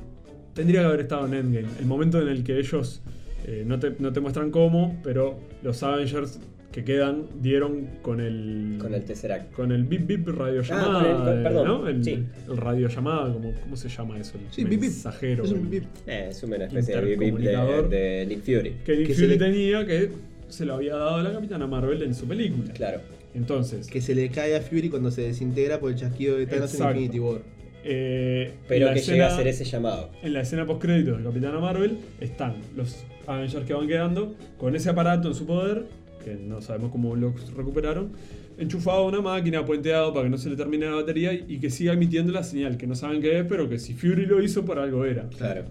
tendría 0.53 0.81
que 0.81 0.85
haber 0.85 0.99
estado 1.01 1.25
en 1.25 1.33
Endgame. 1.33 1.67
El 1.79 1.85
momento 1.87 2.21
en 2.21 2.27
el 2.27 2.43
que 2.43 2.59
ellos 2.59 3.01
eh, 3.47 3.63
no, 3.65 3.79
te, 3.79 3.93
no 3.99 4.11
te 4.13 4.19
muestran 4.19 4.51
cómo, 4.51 4.99
pero 5.03 5.39
los 5.63 5.81
Avengers 5.83 6.39
que 6.71 6.85
quedan 6.85 7.25
dieron 7.41 7.87
con 8.01 8.21
el 8.21 8.77
con 8.79 8.93
el 8.93 9.03
Tesseract. 9.03 9.51
con 9.53 9.73
el 9.73 9.83
bip 9.83 10.07
bip 10.07 10.25
radiollamada, 10.29 10.99
Ah, 10.99 11.01
con 11.03 11.05
el- 11.11 11.17
con- 11.17 11.39
eh, 11.39 11.43
perdón, 11.43 11.67
¿no? 11.67 11.87
El, 11.89 12.03
sí. 12.05 12.23
el 12.47 12.57
radiollamada, 12.57 13.33
como, 13.33 13.51
¿cómo 13.61 13.75
se 13.75 13.89
llama 13.89 14.17
eso? 14.19 14.37
El 14.37 14.45
Sí, 14.53 14.61
bip, 14.63 14.71
bip. 14.71 14.81
mensajero. 14.83 15.43
Es 15.43 15.51
un 15.51 15.69
bip. 15.69 15.83
Eh, 16.07 16.27
es 16.29 16.41
una 16.43 16.55
especie 16.57 16.95
de 16.95 17.01
bip 17.15 17.19
bip 17.19 17.35
de, 17.39 17.87
de 17.89 18.25
Nick 18.25 18.39
Fury. 18.43 18.75
Que 18.85 18.95
Nick 18.95 19.07
Que 19.07 19.13
Fury 19.15 19.27
le- 19.27 19.37
tenía 19.37 19.85
que 19.85 20.09
se 20.47 20.65
lo 20.65 20.75
había 20.75 20.95
dado 20.95 21.15
a 21.15 21.23
la 21.23 21.33
Capitana 21.33 21.67
Marvel 21.67 22.01
en 22.03 22.13
su 22.15 22.25
película. 22.25 22.71
Claro. 22.73 23.01
Entonces, 23.33 23.87
Que 23.87 23.99
se 24.01 24.13
le 24.15 24.29
cae 24.29 24.55
a 24.55 24.61
Fury 24.61 24.89
cuando 24.89 25.11
se 25.11 25.21
desintegra 25.23 25.79
por 25.79 25.91
el 25.91 25.97
chasquido 25.97 26.37
de 26.37 26.45
Thanos 26.45 26.73
en 26.73 26.75
Exacto. 26.79 26.93
Infinity 26.99 27.19
War. 27.19 27.41
eh, 27.83 28.53
Pero 28.67 28.93
que 28.93 28.99
llega 29.01 29.27
a 29.27 29.33
hacer 29.33 29.47
ese 29.47 29.65
llamado. 29.65 30.09
En 30.21 30.33
la 30.33 30.41
escena 30.41 30.65
post 30.65 30.81
créditos 30.81 31.17
de 31.17 31.23
Capitana 31.23 31.59
Marvel 31.59 31.97
están 32.19 32.55
los 32.75 33.03
Avengers 33.31 33.65
que 33.65 33.73
van 33.73 33.87
quedando 33.87 34.35
con 34.57 34.75
ese 34.75 34.89
aparato 34.89 35.27
en 35.27 35.35
su 35.35 35.45
poder, 35.45 35.85
que 36.23 36.35
no 36.35 36.61
sabemos 36.61 36.91
cómo 36.91 37.15
lo 37.15 37.33
recuperaron, 37.55 38.11
enchufado 38.57 38.99
a 38.99 39.07
una 39.07 39.21
máquina, 39.21 39.65
puenteado 39.65 40.13
para 40.13 40.25
que 40.25 40.29
no 40.29 40.37
se 40.37 40.49
le 40.49 40.55
termine 40.55 40.85
la 40.85 40.95
batería 40.95 41.33
y, 41.33 41.59
que 41.59 41.69
siga 41.69 41.93
emitiendo 41.93 42.31
la 42.31 42.43
señal, 42.43 42.77
que 42.77 42.87
no 42.87 42.95
saben 42.95 43.21
qué 43.21 43.39
es, 43.39 43.45
pero 43.45 43.67
que 43.67 43.79
si 43.79 43.93
Fury 43.93 44.25
lo 44.25 44.41
hizo 44.41 44.63
por 44.63 44.79
algo 44.79 45.05
era. 45.05 45.27
Claro. 45.29 45.65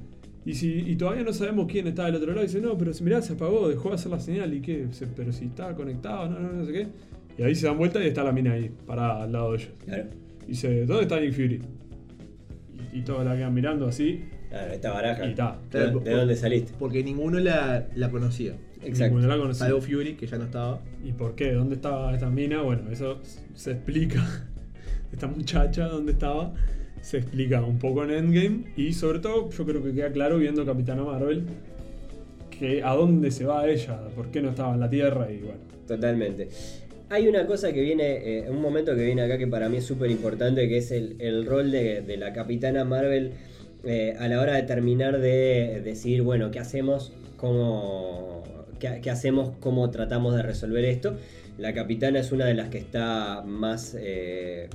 Y, 0.44 0.54
si, 0.54 0.72
y 0.72 0.96
todavía 0.96 1.22
no 1.22 1.32
sabemos 1.32 1.66
quién 1.70 1.86
está 1.86 2.06
del 2.06 2.16
otro 2.16 2.28
lado. 2.28 2.42
Y 2.42 2.46
dice, 2.46 2.60
no, 2.60 2.76
pero 2.76 2.92
si 2.94 3.04
mirá, 3.04 3.20
se 3.22 3.34
apagó, 3.34 3.68
dejó 3.68 3.90
de 3.90 3.96
hacer 3.96 4.10
la 4.10 4.20
señal. 4.20 4.52
¿Y 4.54 4.60
qué? 4.60 4.86
Pero 5.14 5.32
si 5.32 5.46
estaba 5.46 5.74
conectado, 5.74 6.28
no, 6.28 6.40
no, 6.40 6.52
no 6.52 6.64
sé 6.64 6.72
qué. 6.72 6.86
Y 7.38 7.42
ahí 7.42 7.54
se 7.54 7.66
dan 7.66 7.78
vuelta 7.78 8.02
y 8.02 8.08
está 8.08 8.24
la 8.24 8.32
mina 8.32 8.52
ahí, 8.52 8.70
parada 8.86 9.24
al 9.24 9.32
lado 9.32 9.52
de 9.52 9.58
ellos. 9.58 9.70
Claro. 9.84 10.04
Y 10.46 10.50
dice, 10.50 10.86
¿dónde 10.86 11.02
está 11.02 11.20
Nick 11.20 11.32
Fury? 11.32 11.60
Y, 12.92 12.98
y 12.98 13.02
todos 13.02 13.24
la 13.24 13.36
quedan 13.36 13.54
mirando 13.54 13.86
así. 13.86 14.20
Claro, 14.50 14.72
esta 14.72 14.92
baraja. 14.92 15.26
Y 15.26 15.30
está. 15.30 15.58
¿De, 15.70 15.78
Claro, 15.78 16.00
de 16.00 16.10
dónde 16.10 16.36
saliste? 16.36 16.72
Porque 16.78 17.02
ninguno 17.02 17.38
la, 17.38 17.86
la 17.94 18.10
conocía. 18.10 18.54
Exacto. 18.82 19.14
Ninguno 19.14 19.28
la 19.28 19.40
conocía. 19.40 19.66
Salvo 19.66 19.80
Fury, 19.80 20.14
que 20.16 20.26
ya 20.26 20.38
no 20.38 20.44
estaba. 20.44 20.80
¿Y 21.04 21.12
por 21.12 21.34
qué? 21.34 21.52
¿Dónde 21.52 21.76
estaba 21.76 22.12
esta 22.12 22.28
mina? 22.28 22.62
Bueno, 22.62 22.90
eso 22.90 23.18
se 23.54 23.72
explica. 23.72 24.26
Esta 25.12 25.26
muchacha, 25.26 25.86
¿dónde 25.86 26.12
estaba? 26.12 26.54
Se 27.02 27.18
explica 27.18 27.60
un 27.62 27.78
poco 27.78 28.04
en 28.04 28.10
Endgame. 28.10 28.64
Y 28.76 28.92
sobre 28.92 29.18
todo, 29.18 29.50
yo 29.50 29.66
creo 29.66 29.82
que 29.82 29.92
queda 29.92 30.12
claro 30.12 30.38
viendo 30.38 30.64
Capitana 30.64 31.02
Marvel 31.02 31.46
que 32.60 32.82
a 32.82 32.94
dónde 32.94 33.30
se 33.30 33.44
va 33.44 33.66
ella, 33.68 33.98
por 34.14 34.30
qué 34.30 34.42
no 34.42 34.50
estaba 34.50 34.74
en 34.74 34.80
la 34.80 34.90
Tierra 34.90 35.32
y 35.32 35.38
bueno. 35.38 35.60
Totalmente. 35.88 36.48
Hay 37.08 37.26
una 37.26 37.46
cosa 37.46 37.72
que 37.72 37.80
viene, 37.80 38.38
eh, 38.38 38.50
un 38.50 38.60
momento 38.60 38.94
que 38.94 39.02
viene 39.02 39.22
acá 39.22 39.36
que 39.38 39.48
para 39.48 39.68
mí 39.68 39.78
es 39.78 39.84
súper 39.84 40.10
importante, 40.10 40.68
que 40.68 40.76
es 40.76 40.92
el, 40.92 41.16
el 41.18 41.46
rol 41.46 41.72
de, 41.72 42.02
de 42.02 42.16
la 42.16 42.32
Capitana 42.32 42.84
Marvel 42.84 43.32
eh, 43.84 44.16
a 44.18 44.28
la 44.28 44.40
hora 44.40 44.54
de 44.54 44.62
terminar 44.62 45.18
de 45.20 45.80
decidir, 45.84 46.22
bueno, 46.22 46.50
¿qué 46.50 46.58
hacemos? 46.58 47.12
¿Cómo, 47.36 48.42
qué, 48.78 49.00
qué 49.02 49.10
hacemos? 49.10 49.52
¿Cómo 49.60 49.90
tratamos 49.90 50.34
de 50.36 50.42
resolver 50.42 50.84
esto? 50.84 51.16
La 51.58 51.74
Capitana 51.74 52.18
es 52.20 52.32
una 52.32 52.46
de 52.46 52.54
las 52.54 52.68
que 52.68 52.78
está 52.78 53.42
más... 53.44 53.96
eh, 53.98 54.68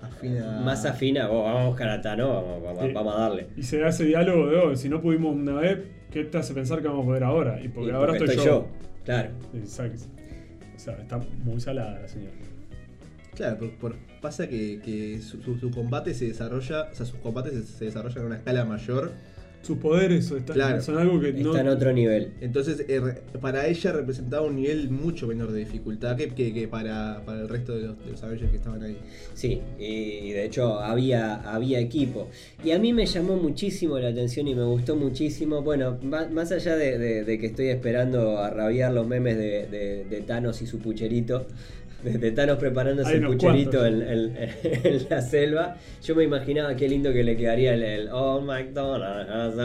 Afina. 0.00 0.60
Más 0.64 0.84
afina, 0.84 1.28
Oh, 1.28 1.42
vamos 1.42 1.60
a 1.62 1.66
buscar 1.68 1.88
a 1.88 2.00
Thanos, 2.00 2.28
vamos, 2.32 2.62
vamos- 2.62 2.84
Sí. 2.84 2.92
vamos 2.92 3.14
a 3.16 3.20
darle. 3.20 3.46
Y 3.56 3.62
se 3.64 3.78
da 3.78 3.88
ese 3.88 4.04
diálogo 4.04 4.46
de, 4.48 4.56
oh, 4.56 4.76
si 4.76 4.88
no 4.88 5.00
pudimos 5.02 5.34
una 5.34 5.54
vez, 5.54 5.78
¿qué 6.12 6.22
te 6.24 6.38
hace 6.38 6.54
pensar 6.54 6.80
que 6.80 6.86
vamos 6.86 7.02
a 7.02 7.06
poder 7.06 7.24
ahora? 7.24 7.60
Y 7.60 7.68
porque 7.68 7.90
Y 7.90 7.94
ahora 7.94 8.12
porque 8.16 8.30
estoy, 8.32 8.46
yo. 8.46 8.68
Claro. 9.04 9.30
Exacto. 9.54 10.02
O 10.76 10.78
sea, 10.78 10.94
está 10.98 11.18
muy 11.44 11.60
salada 11.60 11.98
la 12.00 12.06
señora. 12.06 12.30
Claro, 13.34 13.58
por- 13.58 13.72
por- 13.78 13.96
pasa 14.20 14.48
que, 14.48 14.80
que 14.84 15.20
su, 15.22 15.42
su- 15.42 15.58
su 15.58 15.70
combate 15.70 16.14
se 16.14 16.26
desarrolla, 16.26 16.88
o 16.92 16.94
sea, 16.94 17.06
sus 17.06 17.18
combates 17.20 17.52
se, 17.54 17.62
se 17.78 17.84
desarrollan 17.86 18.24
a 18.24 18.26
una 18.26 18.36
escala 18.36 18.64
mayor 18.64 19.12
sus 19.60 19.76
poderes 19.78 20.30
están- 20.30 20.54
Claro. 20.54 20.80
son 20.80 20.98
algo 20.98 21.20
que 21.20 21.32
no. 21.32 21.50
Está 21.50 21.62
en 21.62 21.68
otro 21.68 21.92
nivel. 21.92 22.30
Entonces, 22.40 22.84
eh, 22.88 23.02
para 23.40 23.66
ella 23.66 23.90
representaba 23.92 24.46
un 24.46 24.54
nivel 24.54 24.88
mucho 24.88 25.26
menor 25.26 25.50
de 25.50 25.58
dificultad 25.58 26.16
que, 26.16 26.28
que- 26.28 26.54
que 26.54 26.68
para, 26.68 27.22
para 27.26 27.40
el 27.40 27.48
resto 27.48 27.74
de 27.76 27.88
los, 27.88 27.98
de 28.04 28.12
los 28.12 28.22
Avengers 28.22 28.50
que 28.52 28.56
estaban 28.56 28.80
ahí. 28.84 28.96
Sí, 29.34 29.60
y 29.76 30.30
de 30.30 30.44
hecho 30.44 30.78
había, 30.78 31.34
había 31.52 31.80
equipo. 31.80 32.28
Y 32.64 32.70
a 32.70 32.78
mí 32.78 32.92
me 32.92 33.04
llamó 33.04 33.36
muchísimo 33.36 33.98
la 33.98 34.08
atención 34.08 34.46
y 34.46 34.54
me 34.54 34.62
gustó 34.64 34.94
muchísimo. 34.94 35.60
Bueno, 35.60 35.98
más 36.02 36.52
allá 36.52 36.76
de, 36.76 36.96
de- 36.96 37.24
de 37.24 37.38
que 37.38 37.46
estoy 37.46 37.66
esperando 37.66 38.38
a 38.38 38.50
rabiar 38.50 38.92
los 38.92 39.08
memes 39.08 39.36
de, 39.36 39.66
de- 39.66 40.04
de 40.08 40.20
Thanos 40.22 40.62
y 40.62 40.66
su 40.68 40.78
pucherito. 40.78 41.46
De, 42.02 42.16
de 42.16 42.30
Thanos 42.30 42.58
preparándose 42.58 43.10
el 43.14 43.22
pucherito 43.26 43.84
en, 43.84 44.02
en- 44.02 44.36
en 44.62 45.06
la 45.10 45.20
selva. 45.20 45.76
Yo 46.04 46.14
me 46.14 46.22
imaginaba 46.24 46.76
qué 46.76 46.88
lindo 46.88 47.12
que 47.12 47.24
le 47.24 47.36
quedaría 47.36 47.74
el, 47.74 47.82
el 47.82 48.08
Oh 48.12 48.40
McDonald's 48.40 49.56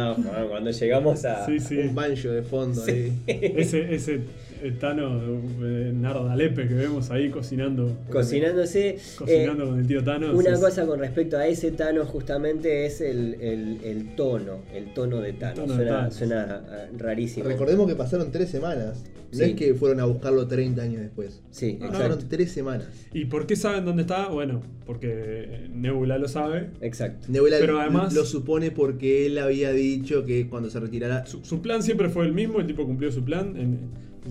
cuando 0.50 0.72
llegamos 0.72 1.26
a. 1.26 1.46
Sí, 1.46 1.60
sí. 1.60 1.78
Un 1.78 1.96
banjo 1.96 2.30
de 2.30 2.42
fondo 2.42 2.84
ahí. 2.86 3.14
Ese, 3.28 3.94
ese 3.94 4.22
eh, 4.64 4.72
Tano 4.80 5.20
eh, 5.62 5.92
Nardalepe 5.94 6.68
que 6.68 6.74
vemos 6.74 7.12
ahí 7.12 7.30
cocinando. 7.30 7.92
Cocinándose. 8.10 8.98
Cocinando 9.18 9.64
Eh, 9.64 9.68
con 9.68 9.80
el 9.80 9.88
tío 9.88 10.04
Thanos. 10.04 10.34
Una 10.36 10.54
es- 10.54 10.60
cosa 10.60 10.86
con 10.86 11.00
respecto 11.00 11.38
a 11.38 11.48
ese 11.48 11.72
Thanos 11.72 12.08
justamente 12.10 12.86
es 12.86 13.02
el, 13.02 13.36
el- 13.42 13.80
el 13.84 14.16
tono, 14.16 14.60
el 14.74 14.94
tono 14.94 15.22
de 15.22 15.34
tono 15.34 15.76
de 15.78 16.12
suena, 16.12 16.64
ah, 16.70 16.86
rarísimo. 16.98 17.48
Recordemos 17.48 17.88
que 17.88 17.96
pasaron 17.96 18.32
tres 18.32 18.50
semanas. 18.50 19.04
No 19.32 19.40
Sí. 19.40 19.46
es 19.46 19.56
que 19.56 19.74
fueron 19.74 20.00
a 20.00 20.06
buscarlo 20.06 20.48
30 20.48 20.84
años 20.84 21.02
después. 21.02 21.42
Sí, 21.50 21.78
No, 21.80 21.88
no. 21.88 21.92
Pasaron 21.94 22.20
tres 22.30 22.52
semanas. 22.52 22.88
¿Y 23.14 23.26
por 23.26 23.48
qué 23.48 23.56
saben 23.56 23.84
dónde 23.84 24.04
está? 24.04 24.28
Bueno, 24.28 24.62
porque 24.86 25.68
Nebula 25.74 26.20
lo 26.20 26.28
sabe. 26.28 26.70
Exacto. 26.82 27.26
Nebula 27.30 27.58
Pero 27.60 27.80
además- 27.80 28.14
lo 28.14 28.26
supone 28.26 28.70
porque 28.70 29.26
él 29.26 29.40
había 29.40 29.72
dicho 29.72 30.24
que 30.24 30.48
cuando 30.48 30.70
se 30.70 30.80
retirara. 30.80 31.26
Su, 31.26 31.44
su 31.44 31.64
plan 31.64 31.82
siempre 31.82 32.10
fue 32.10 32.26
el 32.28 32.34
mismo, 32.34 32.60
el 32.60 32.68
tipo 32.68 32.86
cumplió 32.86 33.12
su 33.12 33.24
plan. 33.24 33.58
En- 33.58 33.80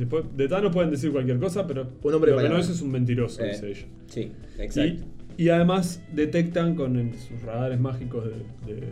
"Puede- 0.08 0.24
de 0.36 0.48
Thanos 0.48 0.72
pueden 0.72 0.90
decir 0.90 1.12
cualquier 1.12 1.38
cosa, 1.38 1.66
pero 1.66 1.88
Un 2.02 2.14
hombre 2.14 2.32
lo 2.32 2.38
que 2.38 2.48
no 2.48 2.56
es 2.58 2.68
es 2.68 2.80
un 2.82 2.90
mentiroso, 2.90 3.42
Eh, 3.44 3.48
dice 3.50 3.70
ella. 3.70 3.86
Sí, 4.08 4.32
exacto. 4.58 5.04
Y, 5.38 5.44
y 5.44 5.48
además 5.50 6.02
detectan 6.12 6.74
con 6.74 6.96
el- 6.96 7.14
sus 7.18 7.40
radares 7.42 7.78
mágicos 7.80 8.24
de, 8.24 8.74
de- 8.74 8.88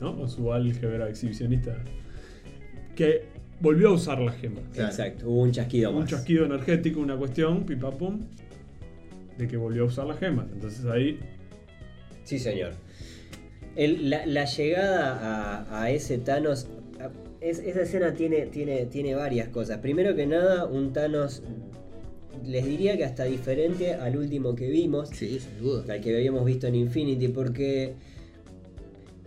¿no? 0.00 0.20
O 0.20 0.28
su 0.28 0.52
álgebra 0.52 1.08
exhibicionista 1.08 1.76
que 2.94 3.24
volvió 3.60 3.88
a 3.88 3.92
usar 3.92 4.18
la 4.20 4.32
gema. 4.32 4.60
Claro. 4.72 4.88
Exacto. 4.90 5.28
Hubo 5.30 5.42
un 5.42 5.52
chasquido 5.52 5.90
Un 5.90 6.00
más. 6.00 6.10
chasquido 6.10 6.44
energético, 6.44 7.00
una 7.00 7.16
cuestión, 7.16 7.64
pipapum, 7.64 8.20
de 9.38 9.48
que 9.48 9.56
volvió 9.56 9.82
a 9.82 9.86
usar 9.86 10.06
las 10.06 10.18
gemas. 10.18 10.46
Entonces 10.52 10.84
ahí, 10.86 11.18
Sí, 12.24 12.38
señor. 12.38 12.72
El- 13.76 14.10
la, 14.10 14.26
la 14.26 14.44
llegada 14.46 15.64
a, 15.68 15.82
a 15.82 15.90
ese 15.90 16.18
Thanos. 16.18 16.68
A- 17.46 17.50
es- 17.50 17.58
esa 17.60 17.82
escena 17.82 18.14
tiene, 18.14 18.46
tiene, 18.46 18.86
tiene 18.86 19.14
varias 19.14 19.48
cosas. 19.48 19.78
Primero 19.78 20.14
que 20.14 20.26
nada, 20.26 20.66
un 20.66 20.92
Thanos. 20.92 21.42
Les 22.44 22.64
diría 22.66 22.96
que 22.96 23.04
hasta 23.04 23.24
diferente 23.24 23.94
al 23.94 24.16
último 24.16 24.54
que 24.54 24.68
vimos. 24.68 25.08
Sí, 25.08 25.40
sin 25.40 25.58
duda. 25.62 25.84
al 25.92 26.00
que 26.00 26.14
habíamos 26.14 26.44
visto 26.44 26.66
en 26.66 26.74
Infinity, 26.74 27.28
porque 27.28 27.84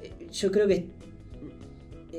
eh, 0.04 0.28
yo 0.32 0.52
creo 0.52 0.68
que 0.68 0.86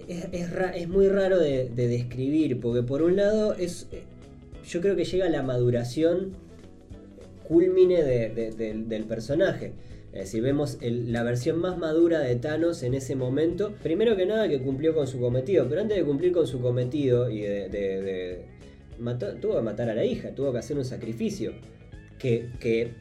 es, 0.08 0.26
es 0.74 0.88
muy 0.88 1.08
raro 1.08 1.38
de, 1.38 1.70
de 1.74 1.86
describir, 1.88 2.58
porque 2.60 2.82
por 2.82 3.02
un 3.02 3.16
lado 3.16 3.54
es, 3.54 3.86
eh, 3.92 4.02
yo 4.68 4.80
creo 4.80 4.96
que 4.96 5.04
llega 5.04 5.28
la 5.28 5.42
maduración 5.42 6.32
culmine 7.46 8.02
de- 8.02 8.28
de- 8.30 8.50
del, 8.50 8.88
del 8.88 9.04
personaje. 9.04 9.72
Es 10.12 10.20
decir, 10.24 10.42
vemos 10.42 10.78
el- 10.80 11.12
la 11.12 11.22
versión 11.22 11.58
más 11.60 11.78
madura 11.78 12.18
de 12.20 12.34
Thanos 12.36 12.82
en 12.82 12.94
ese 12.94 13.14
momento. 13.14 13.72
Primero 13.82 14.16
que 14.16 14.26
nada 14.26 14.48
que 14.48 14.60
cumplió 14.60 14.92
con 14.94 15.06
su 15.06 15.20
cometido, 15.20 15.68
pero 15.68 15.82
antes 15.82 15.96
de 15.96 16.04
cumplir 16.04 16.32
con 16.32 16.46
su 16.46 16.60
cometido 16.60 17.30
y 17.30 17.40
de... 17.42 17.68
de- 17.68 18.02
de- 18.02 18.44
mató- 18.98 19.34
tuvo 19.40 19.56
que 19.56 19.62
matar 19.62 19.88
a 19.88 19.94
la 19.94 20.04
hija, 20.04 20.34
tuvo 20.34 20.52
que 20.52 20.58
hacer 20.58 20.76
un 20.76 20.84
sacrificio. 20.84 21.52
Que, 22.18 22.50
que 22.60 22.92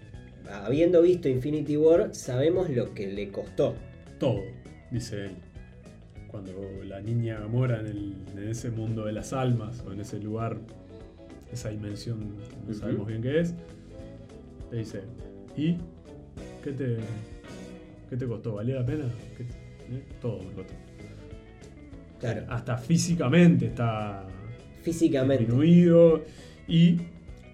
habiendo 0.50 1.02
visto 1.02 1.28
Infinity 1.28 1.76
War, 1.78 2.14
sabemos 2.14 2.70
lo 2.70 2.94
que 2.94 3.08
le 3.12 3.30
costó. 3.32 3.74
todo, 4.20 4.42
dice 4.92 5.26
él. 5.26 5.32
Cuando 6.28 6.52
la 6.86 7.02
niña 7.02 7.40
mora 7.48 7.80
en, 7.80 7.88
el- 7.88 8.14
en 8.38 8.48
ese 8.50 8.70
mundo 8.70 9.06
de 9.06 9.14
las 9.14 9.34
almas, 9.34 9.84
o 9.86 9.92
en 9.92 10.00
ese 10.02 10.20
lugar, 10.20 10.58
esa 11.52 11.70
dimensión 11.70 12.20
que 12.20 12.72
no 12.72 12.74
sabemos 12.76 13.08
bien 13.08 13.22
qué 13.24 13.40
es, 13.40 13.56
le 14.72 14.78
dice, 14.78 15.02
¿y 15.58 15.78
qué 16.64 16.72
te, 16.72 16.98
qué 18.10 18.18
te 18.18 18.26
costó? 18.28 18.56
¿Valía 18.56 18.76
la 18.76 18.86
pena? 18.86 19.06
¿Qué 19.38 19.44
te- 19.44 19.96
eh? 19.96 20.02
Todo 20.22 20.40
me 20.44 20.54
costó. 20.54 20.74
Claro, 22.20 22.44
Hasta 22.50 22.78
físicamente 22.78 23.68
está 23.68 24.26
físicamente. 24.82 25.46
disminuido 25.46 26.24
y 26.68 26.98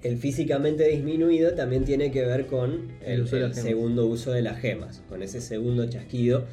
El 0.02 0.18
físicamente 0.18 0.88
disminuido 0.88 1.54
también 1.54 1.84
tiene 1.86 2.12
que 2.12 2.26
ver 2.26 2.48
con 2.48 2.90
El 3.04 3.28
segundo 3.54 4.06
uso 4.08 4.32
de 4.32 4.42
las 4.42 4.60
gemas, 4.60 5.02
con 5.08 5.22
ese 5.24 5.40
segundo 5.42 5.88
chasquido 5.88 6.46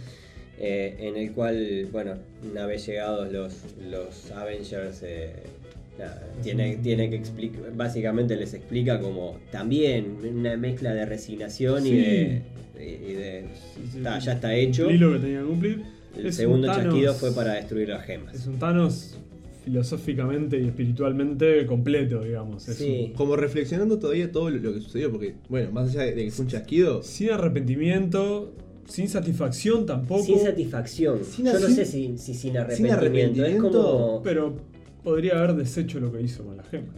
eh, 0.59 0.97
en 1.01 1.17
el 1.17 1.33
cual, 1.33 1.89
bueno, 1.91 2.17
una 2.51 2.67
vez 2.67 2.87
llegados 2.87 3.33
los, 3.33 3.65
los 3.91 4.31
Avengers, 4.33 5.01
eh, 5.03 5.33
tiene, 6.43 6.77
tiene 6.79 7.11
que 7.11 7.17
explicar, 7.17 7.73
básicamente 7.77 8.35
les 8.37 8.55
explica 8.55 8.99
como 9.01 9.39
también 9.51 10.17
una 10.35 10.57
mezcla 10.57 10.95
de 10.95 11.05
resignación 11.07 11.87
y 11.87 11.91
de... 11.93 12.43
y 12.79 13.13
de- 13.13 13.45
sí, 13.75 13.81
sí, 13.93 13.99
está- 13.99 14.19
ya 14.19 14.33
está 14.33 14.55
hecho. 14.55 14.91
lo 14.91 15.13
que 15.13 15.19
tenía 15.19 15.41
que 15.41 15.47
cumplir. 15.47 15.83
El 16.17 16.27
Es 16.27 16.35
segundo 16.37 16.67
Thanos- 16.69 16.85
chasquido 16.85 17.15
fue 17.15 17.33
para 17.33 17.55
destruir 17.55 17.89
las 17.91 18.01
Es 18.01 18.07
gemas. 18.07 18.47
un 18.47 18.59
Thanos 18.59 19.19
filosóficamente 19.65 20.59
y 20.61 20.67
espiritualmente 20.67 21.65
completo, 21.67 22.23
digamos. 22.25 22.69
Es 22.69 22.77
Sí. 22.79 23.07
un- 23.11 23.13
Como 23.15 23.37
reflexionando 23.37 23.99
todavía 23.99 24.31
todo 24.33 24.51
lo 24.51 24.73
que 24.75 24.81
sucedió, 24.81 25.11
porque, 25.11 25.35
bueno, 25.49 25.71
más 25.73 25.91
allá 25.91 26.03
de 26.03 26.15
que 26.25 26.31
fue 26.31 26.45
un 26.47 26.51
chasquido, 26.51 27.03
sin 27.03 27.31
arrepentimiento, 27.31 28.53
sin 28.89 29.09
satisfacción 29.09 29.87
tampoco. 29.87 30.25
Sin 30.25 30.41
satisfacción. 30.41 31.21
Sin 31.25 31.45
Yo 31.47 31.53
no 31.55 31.61
sin- 31.61 31.77
sé 31.77 31.85
si, 31.85 32.19
si 32.19 32.35
sin 32.35 32.35
sin 32.35 32.57
arrepentimiento. 32.57 33.45
Es 33.45 33.57
como... 33.57 34.21
Pero 34.25 34.57
podría 35.03 35.39
haber 35.39 35.55
deshecho 35.55 36.01
lo 36.01 36.13
que 36.13 36.23
hizo 36.23 36.45
con 36.45 36.57
las 36.57 36.69
gemas. 36.69 36.97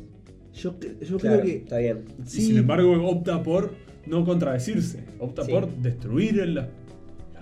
yo, 0.55 0.75
yo 1.01 1.17
Claro, 1.19 1.40
creo 1.40 1.43
que. 1.43 1.57
está 1.59 1.79
bien. 1.79 2.05
Y 2.25 2.29
sin 2.29 2.57
embargo 2.59 2.93
opta 3.09 3.43
por 3.43 3.73
no 4.07 4.25
contradecirse. 4.25 5.05
Opta 5.19 5.45
Sí. 5.45 5.51
por 5.53 5.69
destruir 5.77 6.38
el- 6.40 6.55
las 6.55 6.69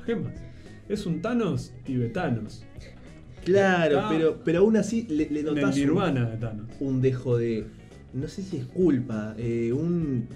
gemas. 0.06 0.34
Es 0.88 1.06
un 1.06 1.20
Thanos 1.22 1.72
tibetanos. 1.84 2.64
Claro, 3.44 3.96
Está 3.96 4.08
pero, 4.10 4.40
pero 4.44 4.58
aún 4.60 4.76
así 4.76 5.02
le, 5.08 5.28
le 5.28 5.40
En 5.40 5.48
el 5.48 5.54
notás 5.56 5.74
un, 5.74 5.80
nirvana 5.80 6.30
de 6.30 6.36
Thanos. 6.36 6.66
un 6.80 7.00
dejo 7.02 7.36
de. 7.38 7.66
No 8.14 8.28
sé 8.28 8.42
si 8.42 8.58
es 8.58 8.66
culpa, 8.66 9.34
eh, 9.38 9.72
un. 9.72 10.28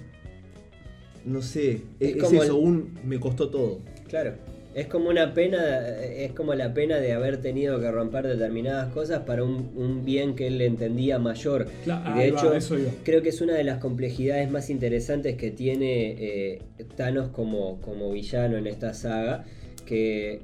No 1.25 1.43
sé, 1.43 1.73
Es 1.73 2.11
es, 2.11 2.17
es 2.17 2.23
como 2.23 2.43
eso, 2.43 2.57
el- 2.59 2.65
un. 2.65 2.99
Me 3.05 3.19
costó 3.21 3.49
todo. 3.49 3.81
Claro. 4.09 4.35
Es 4.77 4.89
como 4.89 5.09
una 5.09 5.33
pena, 5.33 5.89
es 5.89 6.33
como 6.33 6.53
la 6.53 6.75
pena 6.75 6.99
de 6.99 7.15
haber 7.15 7.39
tenido 7.39 7.81
que 7.81 7.91
romper 7.91 8.27
determinadas 8.27 8.93
cosas 8.93 9.21
para 9.21 9.43
un, 9.43 9.71
un 9.75 10.05
bien 10.05 10.35
que 10.35 10.49
él 10.49 10.61
entendía 10.61 11.19
mayor. 11.19 11.67
Claro, 11.85 12.11
de 12.11 12.31
va, 12.31 12.39
hecho, 12.39 12.55
eso 12.55 12.77
creo 13.03 13.23
que 13.23 13.31
es 13.31 13.41
una 13.41 13.55
de 13.55 13.65
las 13.65 13.79
complejidades 13.79 14.51
más 14.51 14.69
interesantes 14.69 15.37
que 15.37 15.51
tiene 15.51 16.17
eh, 16.19 16.62
Thanos 16.95 17.31
como, 17.31 17.81
como 17.81 18.12
villano 18.12 18.59
en 18.59 18.67
esta 18.67 18.93
saga. 18.93 19.47
Que, 19.87 20.43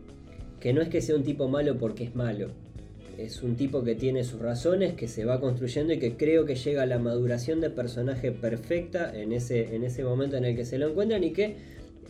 que 0.60 0.72
no 0.72 0.80
es 0.80 0.88
que 0.88 1.02
sea 1.02 1.14
un 1.14 1.24
tipo 1.24 1.48
malo 1.48 1.76
porque 1.76 2.04
es 2.04 2.14
malo. 2.14 2.52
Es 3.18 3.42
un 3.42 3.56
tipo 3.56 3.84
que 3.84 3.96
tiene 3.96 4.24
sus 4.24 4.40
razones, 4.40 4.94
que 4.94 5.08
se 5.08 5.26
va 5.26 5.42
construyendo 5.42 5.92
y 5.92 5.98
que 5.98 6.16
creo 6.16 6.46
que 6.46 6.54
llega 6.54 6.84
a 6.84 6.86
la 6.86 6.98
maduración 6.98 7.60
de 7.60 7.68
personaje 7.68 8.32
perfecta 8.32 9.12
en 9.14 9.34
ese, 9.34 9.76
en 9.76 9.84
ese 9.84 10.04
momento 10.04 10.38
en 10.38 10.46
el 10.46 10.56
que 10.56 10.64
se 10.64 10.78
lo 10.78 10.88
encuentran 10.88 11.22
y 11.22 11.32
que 11.32 11.56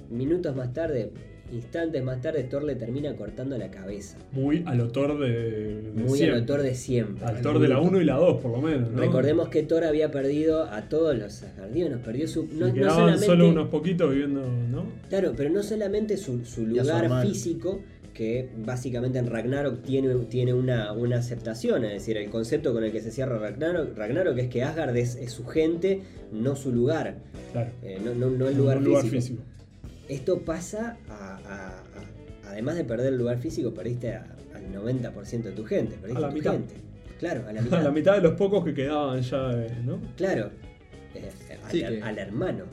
minutos 0.08 0.54
más 0.54 0.72
tarde, 0.72 1.10
instantes 1.52 2.02
más 2.02 2.20
tarde, 2.20 2.44
Thor 2.44 2.64
le 2.64 2.74
termina 2.74 3.14
cortando 3.14 3.56
la 3.58 3.70
cabeza. 3.70 4.16
Muy 4.32 4.62
al 4.66 4.80
autor 4.80 5.18
de, 5.18 5.82
de 5.82 6.02
Muy 6.02 6.16
siempre. 6.18 6.38
al 6.40 6.46
Thor 6.46 6.62
de 6.62 6.74
siempre. 6.74 7.24
Al 7.26 7.40
Thor 7.42 7.58
de 7.58 7.68
la 7.68 7.80
1 7.80 8.00
y 8.00 8.04
la 8.04 8.14
2, 8.16 8.40
por 8.40 8.50
lo 8.52 8.60
menos. 8.62 8.90
¿no? 8.90 8.98
Recordemos 9.00 9.48
que 9.48 9.62
Thor 9.62 9.84
había 9.84 10.10
perdido 10.10 10.64
a 10.64 10.82
todos 10.88 11.16
los 11.16 11.42
asgardianos, 11.42 12.00
perdió 12.00 12.26
su. 12.28 12.46
No, 12.52 12.68
no 12.68 12.74
quedaban 12.74 12.94
solamente, 12.96 13.26
solo 13.26 13.48
unos 13.48 13.68
poquitos 13.68 14.10
viviendo, 14.10 14.42
¿no? 14.70 14.84
Claro, 15.08 15.32
pero 15.36 15.50
no 15.50 15.62
solamente 15.62 16.16
su, 16.16 16.44
su 16.44 16.62
Y 16.70 16.78
a 16.78 16.84
su 16.84 16.90
lugar 16.92 17.22
físico, 17.26 17.80
que 18.14 18.50
básicamente 18.58 19.18
en 19.18 19.26
Ragnarok 19.26 19.82
tiene, 19.82 20.14
tiene 20.26 20.52
una, 20.52 20.92
una 20.92 21.16
aceptación, 21.16 21.84
es 21.84 21.92
decir, 21.92 22.18
el 22.18 22.28
concepto 22.28 22.72
con 22.74 22.84
el 22.84 22.92
que 22.92 23.00
se 23.00 23.10
cierra 23.10 23.38
Ragnarok, 23.38 23.96
Ragnarok 23.96 24.36
es 24.38 24.48
que 24.48 24.62
Asgard 24.62 24.94
es, 24.98 25.16
es 25.16 25.32
su 25.32 25.46
gente, 25.46 26.02
no 26.30 26.54
su 26.54 26.72
lugar, 26.72 27.16
Claro. 27.52 27.70
eh, 27.82 27.98
no, 28.04 28.14
no- 28.14 28.28
no 28.30 28.46
el 28.48 28.52
Un 28.52 28.58
lugar, 28.58 28.82
lugar 28.82 29.02
físico. 29.04 29.20
físico. 29.20 29.42
Esto 30.12 30.40
pasa 30.42 30.96
a, 31.08 31.36
a- 31.36 31.68
a- 31.68 32.50
Además 32.50 32.76
de 32.76 32.84
perder 32.84 33.12
el 33.12 33.18
lugar 33.18 33.38
físico, 33.38 33.72
perdiste 33.72 34.14
a- 34.14 34.26
al 34.54 34.70
90% 34.74 35.42
de 35.42 35.52
tu 35.52 35.64
gente, 35.64 35.96
perdiste 35.96 36.18
A 36.18 36.20
la 36.20 36.28
tu 36.28 36.34
mitad. 36.34 36.52
gente. 36.52 36.74
Claro, 37.18 37.48
a 37.48 37.52
la 37.52 37.62
mitad. 37.62 37.78
A 37.80 37.82
la 37.82 37.90
mitad 37.90 38.14
de 38.16 38.20
los 38.22 38.32
pocos 38.34 38.64
que 38.64 38.74
quedaban 38.74 39.20
ya, 39.22 39.52
eh, 39.54 39.68
¿no? 39.84 39.98
Claro. 40.16 40.50
Eh, 41.14 41.30
al, 41.64 41.70
que- 41.70 42.02
al 42.02 42.18
hermano. 42.18 42.64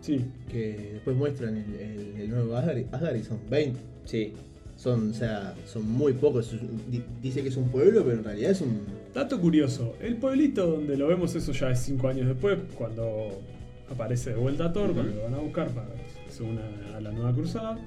Sí. 0.00 0.24
Que 0.50 0.90
después 0.94 1.16
muestran 1.16 1.56
el, 1.56 1.74
el- 1.74 2.20
el 2.22 2.30
nuevo 2.30 2.56
Asgard, 2.56 2.84
Asgard 2.92 3.16
y 3.16 3.24
son 3.24 3.38
20. 3.50 3.78
Sí. 4.04 4.32
Son, 4.76 5.10
o 5.10 5.14
sea, 5.14 5.54
son 5.66 5.86
muy 5.90 6.14
pocos. 6.14 6.56
Di- 6.90 7.04
Dice 7.20 7.42
que 7.42 7.48
es 7.50 7.56
un 7.58 7.68
pueblo, 7.68 8.02
pero 8.02 8.16
en 8.16 8.24
realidad 8.24 8.52
es 8.52 8.60
un. 8.62 8.80
Dato 9.12 9.38
curioso, 9.40 9.94
el 10.00 10.16
pueblito 10.16 10.66
donde 10.66 10.96
lo 10.96 11.08
vemos, 11.08 11.34
eso 11.34 11.52
ya 11.52 11.70
es 11.72 11.80
cinco 11.80 12.08
años 12.08 12.28
después, 12.28 12.56
cuando 12.78 13.42
aparece 13.90 14.30
de 14.30 14.36
vuelta 14.36 14.72
Thor, 14.72 14.94
cuando 14.94 15.14
lo 15.16 15.24
van 15.24 15.34
a 15.34 15.38
buscar 15.38 15.68
para 15.70 15.88
se 16.30 16.42
una 16.42 16.62
a 16.96 17.00
la 17.00 17.10
nueva 17.12 17.32
cruzada. 17.34 17.78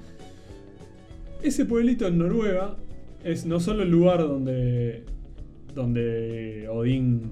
Ese 1.42 1.64
pueblito 1.64 2.06
en 2.06 2.18
Noruega 2.18 2.76
es 3.22 3.44
no 3.46 3.60
solo 3.60 3.82
el 3.82 3.90
lugar 3.90 4.20
donde, 4.20 5.04
donde 5.74 6.68
Odín 6.70 7.22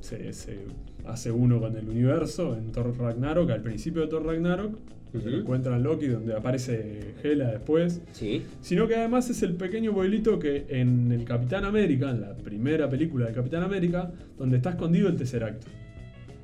se, 0.00 0.32
se 0.32 0.58
hace 1.06 1.30
uno 1.30 1.60
con 1.60 1.76
el 1.76 1.88
universo 1.88 2.56
en 2.56 2.72
Thor 2.72 2.96
Ragnarok, 2.98 3.50
al 3.50 3.62
principio 3.62 4.02
de 4.02 4.08
Thor 4.08 4.24
Ragnarok, 4.26 4.76
Ujú. 5.12 5.28
lo 5.28 5.38
encuentra 5.38 5.74
en 5.76 5.82
Loki, 5.82 6.06
donde 6.06 6.34
aparece 6.34 7.14
Hela 7.24 7.50
después, 7.50 8.00
Sí. 8.12 8.42
sino 8.60 8.86
que 8.86 8.94
además 8.94 9.28
es 9.28 9.42
el 9.42 9.54
pequeño 9.54 9.92
pueblito 9.92 10.38
que 10.38 10.66
en 10.68 11.10
el 11.10 11.24
Capitán 11.24 11.64
América, 11.64 12.10
en 12.10 12.20
la 12.20 12.36
primera 12.36 12.88
película 12.88 13.26
de 13.26 13.32
Capitán 13.32 13.62
América, 13.64 14.12
donde 14.38 14.58
está 14.58 14.70
escondido 14.70 15.08
el 15.08 15.16
Tesseract. 15.16 15.64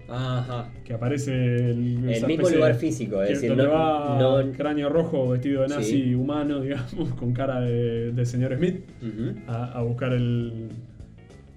Ajá. 0.09 0.69
Que 0.85 0.95
aparece 0.95 1.33
el, 1.33 2.09
El 2.09 2.27
mismo 2.27 2.49
lugar 2.49 2.75
físico, 2.77 3.23
es 3.23 3.29
que- 3.29 3.35
decir, 3.35 3.49
donde 3.51 3.65
no- 3.65 3.71
va 3.73 4.19
no- 4.45 4.53
cráneo 4.53 4.89
rojo 4.89 5.29
vestido 5.31 5.63
de 5.63 5.69
nazi 5.69 6.03
Sí. 6.03 6.15
humano, 6.15 6.61
digamos, 6.63 7.13
con 7.15 7.33
cara 7.33 7.61
de, 7.61 8.13
de 8.13 8.27
señor 8.27 8.55
Smith, 8.57 8.85
Ujú. 9.03 9.35
a, 9.49 9.79
a 9.79 9.83
buscar 9.83 10.13
el, 10.13 10.69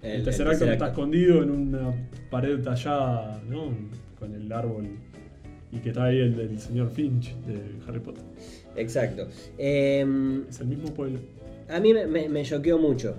el, 0.02 0.10
El- 0.10 0.16
el 0.18 0.24
Tesseract 0.24 0.60
que 0.64 0.72
está 0.72 0.88
escondido 0.88 1.44
en 1.44 1.52
una 1.52 1.94
pared 2.32 2.60
tallada, 2.64 3.42
¿no? 3.50 3.72
Con 4.18 4.34
el 4.34 4.52
árbol. 4.52 4.88
Y 5.72 5.78
que 5.78 5.90
está 5.90 6.06
ahí 6.06 6.18
el 6.20 6.36
del 6.36 6.60
señor 6.60 6.90
Finch 6.90 7.36
de 7.46 7.60
Harry 7.88 8.00
Potter. 8.00 8.24
Exacto. 8.76 9.28
Em, 9.60 10.44
Es 10.50 10.60
el 10.62 10.68
mismo 10.68 10.92
pueblo. 10.96 11.20
a 11.70 11.80
mí 11.80 11.94
me 11.94 12.44
choqueó 12.44 12.80
mucho. 12.80 13.16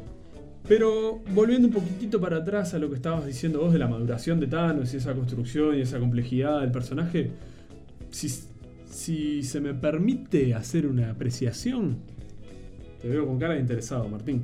Pero 0.69 1.21
volviendo 1.35 1.69
un 1.69 1.75
poquitito 1.75 2.21
para 2.21 2.39
atrás 2.39 2.75
a 2.75 2.79
lo 2.79 2.89
que 2.89 2.97
estabas 2.97 3.27
diciendo 3.27 3.61
vos 3.61 3.73
de 3.73 3.79
la 3.79 3.89
maduración 3.89 4.39
de 4.39 4.47
Thanos 4.47 4.95
y 4.95 4.99
esa 4.99 5.15
construcción 5.15 5.77
y 5.77 5.81
esa 5.81 5.99
complejidad 5.99 6.61
del 6.61 6.71
personaje, 6.71 7.31
si, 8.11 8.29
si 8.89 9.43
se 9.43 9.61
me 9.61 9.75
permite 9.75 10.55
hacer 10.55 10.87
una 10.87 11.11
apreciación, 11.11 11.97
te 13.03 13.09
veo 13.09 13.27
con 13.27 13.39
cara 13.39 13.55
de 13.55 13.61
interesado, 13.61 14.09
Martín. 14.09 14.43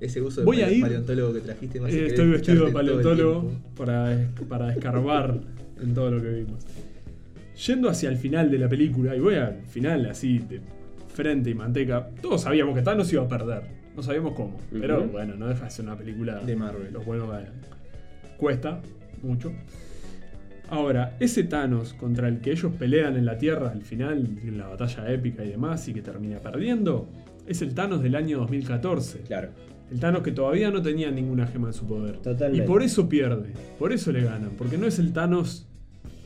Ese 0.00 0.20
uso 0.22 0.40
de 0.40 0.46
Voy 0.46 0.60
a 0.62 0.66
pale- 0.66 0.76
ir- 0.76 0.82
paleontólogo 0.82 1.34
que 1.34 1.40
trajiste. 1.40 1.78
hace 1.84 2.00
Eh, 2.00 2.06
estoy 2.06 2.28
vestido 2.30 2.66
de 2.66 2.72
paleontólogo 2.72 3.50
para, 3.76 4.28
para 4.48 4.72
escarbar 4.72 5.38
en 5.82 5.94
todo 5.94 6.10
lo 6.10 6.22
que 6.22 6.28
vimos. 6.30 6.64
Yendo 7.66 7.88
hacia 7.90 8.08
el 8.08 8.16
final 8.16 8.50
de 8.50 8.58
la 8.58 8.68
película, 8.68 9.14
y 9.14 9.20
voy 9.20 9.34
al 9.34 9.62
final 9.68 10.06
así 10.06 10.38
de 10.38 10.60
frente 11.12 11.50
y 11.50 11.54
manteca, 11.54 12.08
todos 12.22 12.42
sabíamos 12.42 12.74
que 12.76 12.82
Thanos 12.82 13.12
iba 13.12 13.24
a 13.24 13.28
perder. 13.28 13.77
No 13.98 14.04
sabíamos 14.04 14.34
cómo. 14.34 14.56
Pero 14.70 15.00
Ujú. 15.00 15.08
bueno, 15.10 15.34
no 15.34 15.48
deja 15.48 15.64
de 15.64 15.70
ser 15.72 15.84
una 15.84 15.96
película 15.96 16.38
De 16.38 16.54
Marvel. 16.54 16.92
Los 16.92 17.04
buenos 17.04 17.28
ganan. 17.28 17.50
Cuesta 18.36 18.80
mucho. 19.24 19.52
Ahora, 20.70 21.16
ese 21.18 21.42
Thanos 21.42 21.94
contra 21.94 22.28
el 22.28 22.38
que 22.40 22.52
ellos 22.52 22.72
pelean 22.78 23.16
en 23.16 23.26
la 23.26 23.38
Tierra 23.38 23.70
al 23.72 23.82
final, 23.82 24.24
en 24.44 24.56
la 24.56 24.68
batalla 24.68 25.10
épica 25.12 25.44
y 25.44 25.48
demás, 25.48 25.88
y 25.88 25.94
que 25.94 26.00
termina 26.00 26.38
perdiendo, 26.38 27.08
es 27.44 27.60
el 27.60 27.74
Thanos 27.74 28.00
del 28.00 28.14
año 28.14 28.38
2014. 28.38 29.22
Claro. 29.22 29.48
El 29.90 29.98
Thanos 29.98 30.22
que 30.22 30.30
todavía 30.30 30.70
no 30.70 30.80
tenía 30.80 31.10
ninguna 31.10 31.48
gema 31.48 31.66
en 31.66 31.74
su 31.74 31.84
poder. 31.84 32.18
Totalmente. 32.18 32.64
Y 32.64 32.68
por 32.68 32.84
eso 32.84 33.08
pierde, 33.08 33.52
por 33.80 33.92
eso 33.92 34.12
le 34.12 34.22
ganan, 34.22 34.50
porque 34.56 34.78
no 34.78 34.86
es 34.86 35.00
el 35.00 35.12
Thanos 35.12 35.66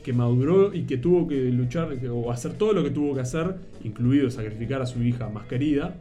que 0.03 0.13
maduró 0.13 0.75
y 0.75 0.83
que 0.83 0.97
tuvo 0.97 1.27
que 1.27 1.41
luchar 1.49 1.97
que- 1.97 2.09
o 2.09 2.29
hacer 2.29 2.53
todo 2.53 2.71
lo 2.73 2.83
que 2.83 2.91
tuvo 2.91 3.15
que 3.15 3.21
hacer, 3.21 3.55
incluido 3.83 4.29
sacrificar 4.29 4.79
a 4.83 4.85
su 4.85 5.01
hija 5.01 5.27
más 5.29 5.47
querida, 5.47 5.95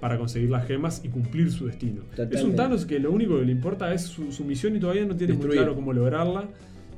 para 0.00 0.18
conseguir 0.18 0.50
las 0.50 0.66
gemas 0.66 1.00
y 1.04 1.08
cumplir 1.08 1.50
su 1.50 1.66
destino. 1.66 2.02
Es 2.30 2.42
un. 2.42 2.54
Thanos 2.54 2.84
que 2.86 2.98
lo 2.98 3.10
único 3.12 3.38
que 3.38 3.44
le 3.46 3.52
importa 3.52 3.92
es 3.94 4.02
su, 4.02 4.30
su 4.32 4.44
misión 4.44 4.76
y 4.76 4.80
todavía 4.80 5.04
no 5.04 5.16
tiene 5.16 5.32
muy 5.32 5.42
Destruir. 5.42 5.58
claro 5.60 5.74
cómo 5.74 5.92
lograrla. 5.92 6.44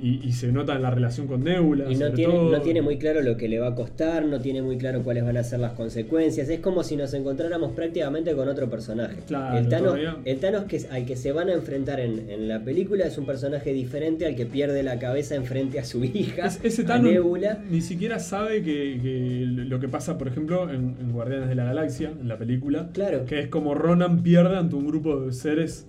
Y, 0.00 0.20
y 0.24 0.32
se 0.32 0.52
nota 0.52 0.76
en 0.76 0.82
la 0.82 0.90
relación 0.92 1.26
con 1.26 1.42
Nebula. 1.42 1.90
Y 1.90 1.96
no 1.96 2.12
tiene, 2.12 2.32
todo. 2.32 2.52
no 2.52 2.60
tiene 2.62 2.82
muy 2.82 2.98
claro 2.98 3.20
lo 3.20 3.36
que 3.36 3.48
le 3.48 3.58
va 3.58 3.68
a 3.68 3.74
costar, 3.74 4.24
no 4.24 4.40
tiene 4.40 4.62
muy 4.62 4.78
claro 4.78 5.02
cuáles 5.02 5.24
van 5.24 5.36
a 5.36 5.42
ser 5.42 5.58
las 5.58 5.72
consecuencias. 5.72 6.48
Es 6.48 6.60
como 6.60 6.84
si 6.84 6.94
nos 6.96 7.12
encontráramos 7.14 7.72
prácticamente 7.72 8.32
con 8.34 8.48
otro 8.48 8.70
personaje. 8.70 9.16
Claro, 9.26 9.58
el 9.58 9.68
Thanos, 9.68 9.98
el 10.24 10.38
Thanos 10.38 10.64
que, 10.64 10.80
al 10.90 11.04
que 11.04 11.16
se 11.16 11.32
van 11.32 11.48
a 11.48 11.52
enfrentar 11.54 11.98
en, 11.98 12.30
en 12.30 12.46
la 12.46 12.62
película 12.62 13.06
es 13.06 13.18
un 13.18 13.26
personaje 13.26 13.72
diferente 13.72 14.24
al 14.26 14.36
que 14.36 14.46
pierde 14.46 14.82
la 14.84 14.98
cabeza 15.00 15.34
enfrente 15.34 15.80
a 15.80 15.84
su 15.84 16.04
hija, 16.04 16.46
Es- 16.46 16.60
ese 16.62 16.84
Thanos 16.84 17.10
Nebula. 17.10 17.58
ni 17.68 17.80
siquiera 17.80 18.20
sabe 18.20 18.62
que, 18.62 19.00
que 19.02 19.42
lo 19.46 19.80
que 19.80 19.88
pasa, 19.88 20.16
por 20.16 20.28
ejemplo, 20.28 20.70
en, 20.70 20.94
en 21.00 21.10
Guardianes 21.12 21.48
de 21.48 21.54
la 21.56 21.64
Galaxia, 21.64 22.12
en 22.20 22.28
la 22.28 22.38
película. 22.38 22.90
Claro. 22.92 23.24
Que 23.26 23.40
es 23.40 23.48
como 23.48 23.74
Ronan 23.74 24.22
pierde 24.22 24.56
ante 24.56 24.76
un 24.76 24.86
grupo 24.86 25.20
de 25.22 25.32
seres 25.32 25.86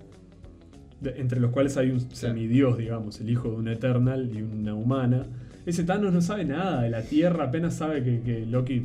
de- 1.00 1.20
entre 1.20 1.40
los 1.40 1.50
cuales 1.50 1.76
hay 1.76 1.90
un 1.90 2.00
semidios, 2.10 2.78
digamos, 2.78 3.20
el 3.20 3.30
hijo 3.30 3.50
de 3.50 3.56
un 3.56 3.68
Eternal 3.68 4.30
y 4.32 4.42
una 4.42 4.74
humana. 4.74 5.26
Ese 5.66 5.84
Thanos 5.84 6.12
no 6.12 6.20
sabe 6.20 6.44
nada 6.44 6.82
de 6.82 6.90
la 6.90 7.02
Tierra, 7.02 7.44
apenas 7.44 7.74
sabe 7.74 8.02
que, 8.02 8.20
que 8.20 8.46
Loki 8.46 8.82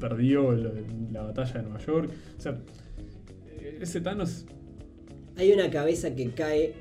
perdió 0.00 0.52
la 0.52 1.22
batalla 1.22 1.54
de 1.54 1.62
Nueva 1.62 1.78
York. 1.78 2.10
O 2.38 2.40
sea, 2.40 2.56
ese 3.80 4.00
Thanos 4.00 4.46
Hay 5.36 5.52
una 5.52 5.70
cabeza 5.70 6.14
que 6.14 6.30
cae 6.30 6.74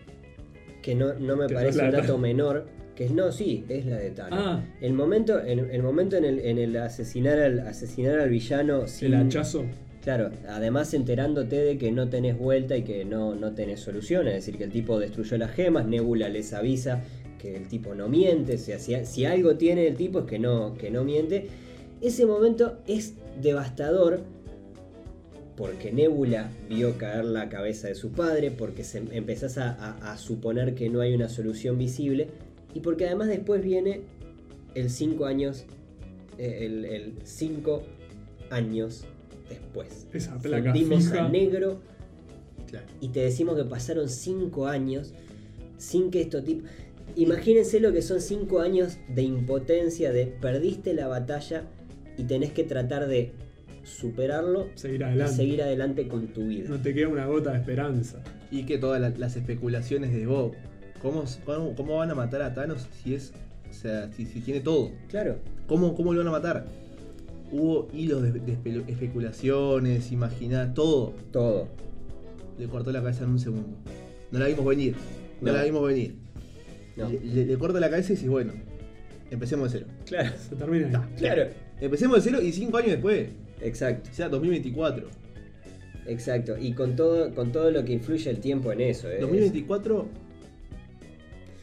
que 0.81 0.95
no, 0.95 1.13
no 1.15 1.35
me 1.35 1.47
Que 1.47 1.53
parece 1.55 1.83
un 1.83 1.91
dato 1.91 2.17
menor. 2.17 2.67
Que 2.95 3.05
es, 3.05 3.11
no, 3.11 3.29
sí, 3.31 3.65
es 3.67 3.85
la 3.85 3.97
de 3.97 4.11
Thanos. 4.11 4.39
Ah. 4.41 4.63
El 4.79 4.93
momento, 4.93 5.43
en, 5.43 5.59
el 5.59 5.83
momento 5.83 6.15
en 6.15 6.23
el, 6.23 6.39
en 6.39 6.57
el 6.57 6.77
asesinar, 6.77 7.39
al, 7.39 7.59
asesinar 7.59 8.19
al 8.19 8.29
villano 8.29 8.87
sin, 8.87 9.13
el 9.13 9.15
hachazo. 9.15 9.65
Claro, 10.05 10.29
además 10.47 10.93
enterándote 10.93 11.55
de 11.55 11.79
que 11.79 11.91
no 11.91 12.09
tenés 12.09 12.37
vuelta 12.37 12.77
y 12.77 12.83
que 12.83 13.05
no, 13.05 13.33
no 13.33 13.53
tenés 13.55 13.79
solución, 13.79 14.27
es 14.27 14.35
decir, 14.35 14.55
que 14.55 14.65
el 14.65 14.71
tipo 14.71 14.99
destruyó 14.99 15.35
las 15.39 15.49
gemas, 15.49 15.87
Nebula 15.87 16.29
les 16.29 16.53
avisa 16.53 17.01
que 17.39 17.55
el 17.57 17.67
tipo 17.67 17.95
no 17.95 18.07
miente, 18.07 18.53
o 18.53 18.57
sea, 18.59 18.77
si, 18.77 18.93
si 19.05 19.25
algo 19.25 19.55
tiene 19.55 19.87
el 19.87 19.95
tipo 19.95 20.19
es 20.19 20.25
que 20.25 20.37
no, 20.37 20.75
que 20.77 20.91
no 20.91 21.03
miente. 21.03 21.47
Ese 22.01 22.27
momento 22.27 22.77
es 22.85 23.15
devastador 23.41 24.21
porque 25.57 25.91
Nebula 25.91 26.51
vio 26.69 26.99
caer 26.99 27.25
la 27.25 27.49
cabeza 27.49 27.87
de 27.87 27.95
su 27.95 28.11
padre, 28.11 28.51
porque 28.51 28.83
se, 28.83 28.99
empezás 29.11 29.57
a, 29.57 29.71
a- 30.11 30.17
suponer 30.17 30.75
que 30.75 30.87
no 30.87 31.01
hay 31.01 31.15
una 31.15 31.29
solución 31.29 31.79
visible 31.79 32.27
y 32.75 32.81
porque 32.81 33.07
además 33.07 33.27
después 33.29 33.63
viene 33.63 34.01
el 34.75 34.91
5 34.91 35.25
años, 35.25 35.65
eh, 36.37 36.59
el 36.67 37.13
5 37.23 37.81
años 38.51 39.05
después. 39.49 40.07
Esa 40.13 40.37
placa 40.37 40.71
Fundimos 40.73 41.05
fija. 41.05 41.25
a 41.25 41.29
negro 41.29 41.79
Claro. 42.69 42.85
y 43.01 43.09
te 43.09 43.19
decimos 43.21 43.55
que 43.55 43.63
pasaron 43.65 44.09
5 44.09 44.67
años 44.67 45.13
sin 45.77 46.09
que 46.11 46.21
esto 46.21 46.43
tipo... 46.43 46.65
Imagínense 47.15 47.79
lo 47.79 47.93
que 47.93 48.01
son 48.01 48.19
5 48.21 48.59
años 48.59 48.97
de 49.07 49.21
impotencia, 49.21 50.11
de 50.11 50.25
perdiste 50.25 50.93
la 50.93 51.07
batalla 51.07 51.63
y 52.17 52.23
tenés 52.23 52.51
que 52.51 52.63
tratar 52.63 53.07
de 53.07 53.31
superarlo 53.83 54.67
Seguir 54.75 55.01
y 55.01 55.03
adelante. 55.03 55.33
seguir 55.35 55.61
adelante 55.61 56.07
con 56.07 56.27
tu 56.27 56.47
vida. 56.47 56.67
No 56.69 56.81
te 56.81 56.93
queda 56.93 57.07
una 57.07 57.25
gota 57.27 57.51
de 57.51 57.57
esperanza. 57.59 58.21
Y 58.51 58.65
que 58.65 58.77
todas 58.77 58.99
la- 58.99 59.09
las 59.11 59.35
especulaciones 59.35 60.11
de 60.13 60.25
Bob. 60.25 60.53
¿Cómo, 61.01 61.23
cómo, 61.45 61.75
cómo 61.75 61.97
van 61.97 62.09
a 62.09 62.15
matar 62.15 62.41
a 62.41 62.53
Thanos 62.53 62.87
si 63.03 63.13
es. 63.13 63.31
O 63.69 63.73
sea, 63.73 64.11
si, 64.13 64.25
si 64.25 64.39
tiene 64.41 64.61
todo? 64.61 64.91
Claro, 65.09 65.37
¿Cómo, 65.67 65.95
¿Cómo 65.95 66.13
lo 66.13 66.19
van 66.19 66.27
a 66.27 66.31
matar? 66.31 66.65
Hubo 67.57 67.87
hilos 67.93 68.21
de, 68.21 68.31
de 68.33 68.57
espe- 68.57 68.83
especulaciones, 68.87 70.11
imaginar, 70.11 70.73
todo. 70.73 71.13
todo. 71.31 71.67
Le 72.59 72.67
cortó 72.67 72.91
la 72.91 73.01
cabeza 73.01 73.23
en 73.23 73.29
un 73.31 73.39
segundo. 73.39 73.77
No 74.31 74.39
la 74.39 74.47
vimos 74.47 74.65
venir. 74.65 74.95
No, 75.41 75.51
No. 75.51 75.57
la 75.57 75.63
vimos 75.63 75.87
venir. 75.87 76.15
No. 76.97 77.09
Le, 77.09 77.19
le- 77.21 77.45
le 77.45 77.57
corta 77.57 77.79
la 77.79 77.89
cabeza 77.89 78.11
y 78.11 78.15
dices, 78.15 78.29
bueno, 78.29 78.53
empecemos 79.31 79.71
de 79.71 79.79
cero. 79.79 79.91
Claro, 80.05 80.31
Se 80.49 80.55
termina 80.55 80.87
ahí. 80.87 81.15
claro. 81.17 81.43
Empecemos 81.79 82.17
de 82.17 82.29
cero 82.29 82.41
y 82.41 82.51
cinco 82.51 82.77
años 82.77 82.91
después. 82.91 83.29
Exacto, 83.61 84.09
O 84.11 84.13
sea, 84.13 84.27
2024. 84.29 85.07
exacto. 86.07 86.57
Y 86.57 86.73
con 86.73 86.95
todo, 86.95 87.33
con 87.33 87.51
todo 87.53 87.71
lo 87.71 87.83
que 87.85 87.93
influye 87.93 88.29
el 88.29 88.39
tiempo 88.39 88.71
en 88.71 88.81
eso. 88.81 89.09
¿eh? 89.09 89.17
2024 89.21 90.07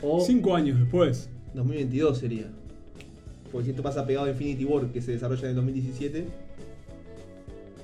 o 0.02 0.20
Cinco 0.20 0.54
años 0.56 0.78
después. 0.80 1.28
2022 1.54 2.18
sería. 2.18 2.50
Porque 3.52 3.66
si 3.66 3.70
esto 3.70 3.82
pasa 3.82 4.06
pegado 4.06 4.26
a 4.26 4.30
Infinity 4.30 4.64
War, 4.64 4.86
que 4.86 5.00
se 5.02 5.12
desarrolla 5.12 5.42
en 5.42 5.48
el 5.50 5.54
2017, 5.56 6.24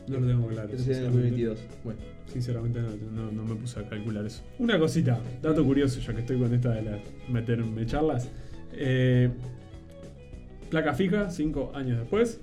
No 0.09 0.21
lo 0.21 0.27
tengo 0.27 0.49
claro. 0.49 0.69
esto 0.71 0.83
sería 0.83 1.01
en 1.01 1.05
el 1.07 1.13
sinceramente. 1.13 1.45
2022. 1.47 1.59
Bueno, 1.85 2.01
Sinceramente 2.33 2.81
no, 2.81 2.89
no- 3.23 3.33
no 3.33 3.45
me 3.45 3.55
puse 3.55 3.81
a 3.81 3.89
calcular 3.89 4.25
eso. 4.27 4.43
Una 4.59 4.79
cosita, 4.79 5.19
dato 5.43 5.65
curioso, 5.65 6.01
ya 6.01 6.13
que 6.15 6.21
estoy 6.21 6.39
con 6.39 6.53
esta 6.55 6.71
de 6.73 6.83
las 6.83 7.01
meterme 7.31 7.87
charlas. 7.87 8.29
Eh, 8.73 9.31
placa 10.71 10.93
fija, 10.95 11.31
cinco 11.31 11.73
años 11.75 11.99
después. 11.99 12.41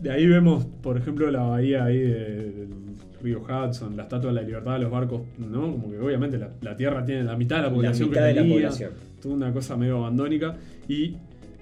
De 0.00 0.10
ahí 0.10 0.26
vemos, 0.26 0.66
por 0.82 0.98
ejemplo, 0.98 1.30
la 1.30 1.42
bahía 1.42 1.84
ahí 1.84 1.98
de- 1.98 2.50
del 2.52 2.68
río 3.22 3.40
Hudson, 3.42 3.96
la 3.96 4.02
estatua 4.02 4.28
de 4.30 4.34
la 4.36 4.42
libertad, 4.42 4.78
los 4.80 4.90
barcos, 4.90 5.22
¿no? 5.38 5.62
Como 5.72 5.90
que 5.90 5.98
obviamente 5.98 6.36
la, 6.38 6.50
la 6.60 6.76
Tierra 6.76 7.02
tiene 7.04 7.22
la 7.24 7.36
mitad 7.36 7.56
de 7.56 7.62
la 7.62 7.68
La 7.68 7.74
población 7.74 8.10
mitad 8.10 8.20
que 8.22 8.26
de 8.28 8.34
la 8.34 8.40
tenía. 8.42 8.54
población. 8.56 8.90
Toda 9.22 9.34
una 9.34 9.52
cosa 9.52 9.76
medio 9.78 9.96
abandónica. 9.98 10.56
Y 10.88 11.16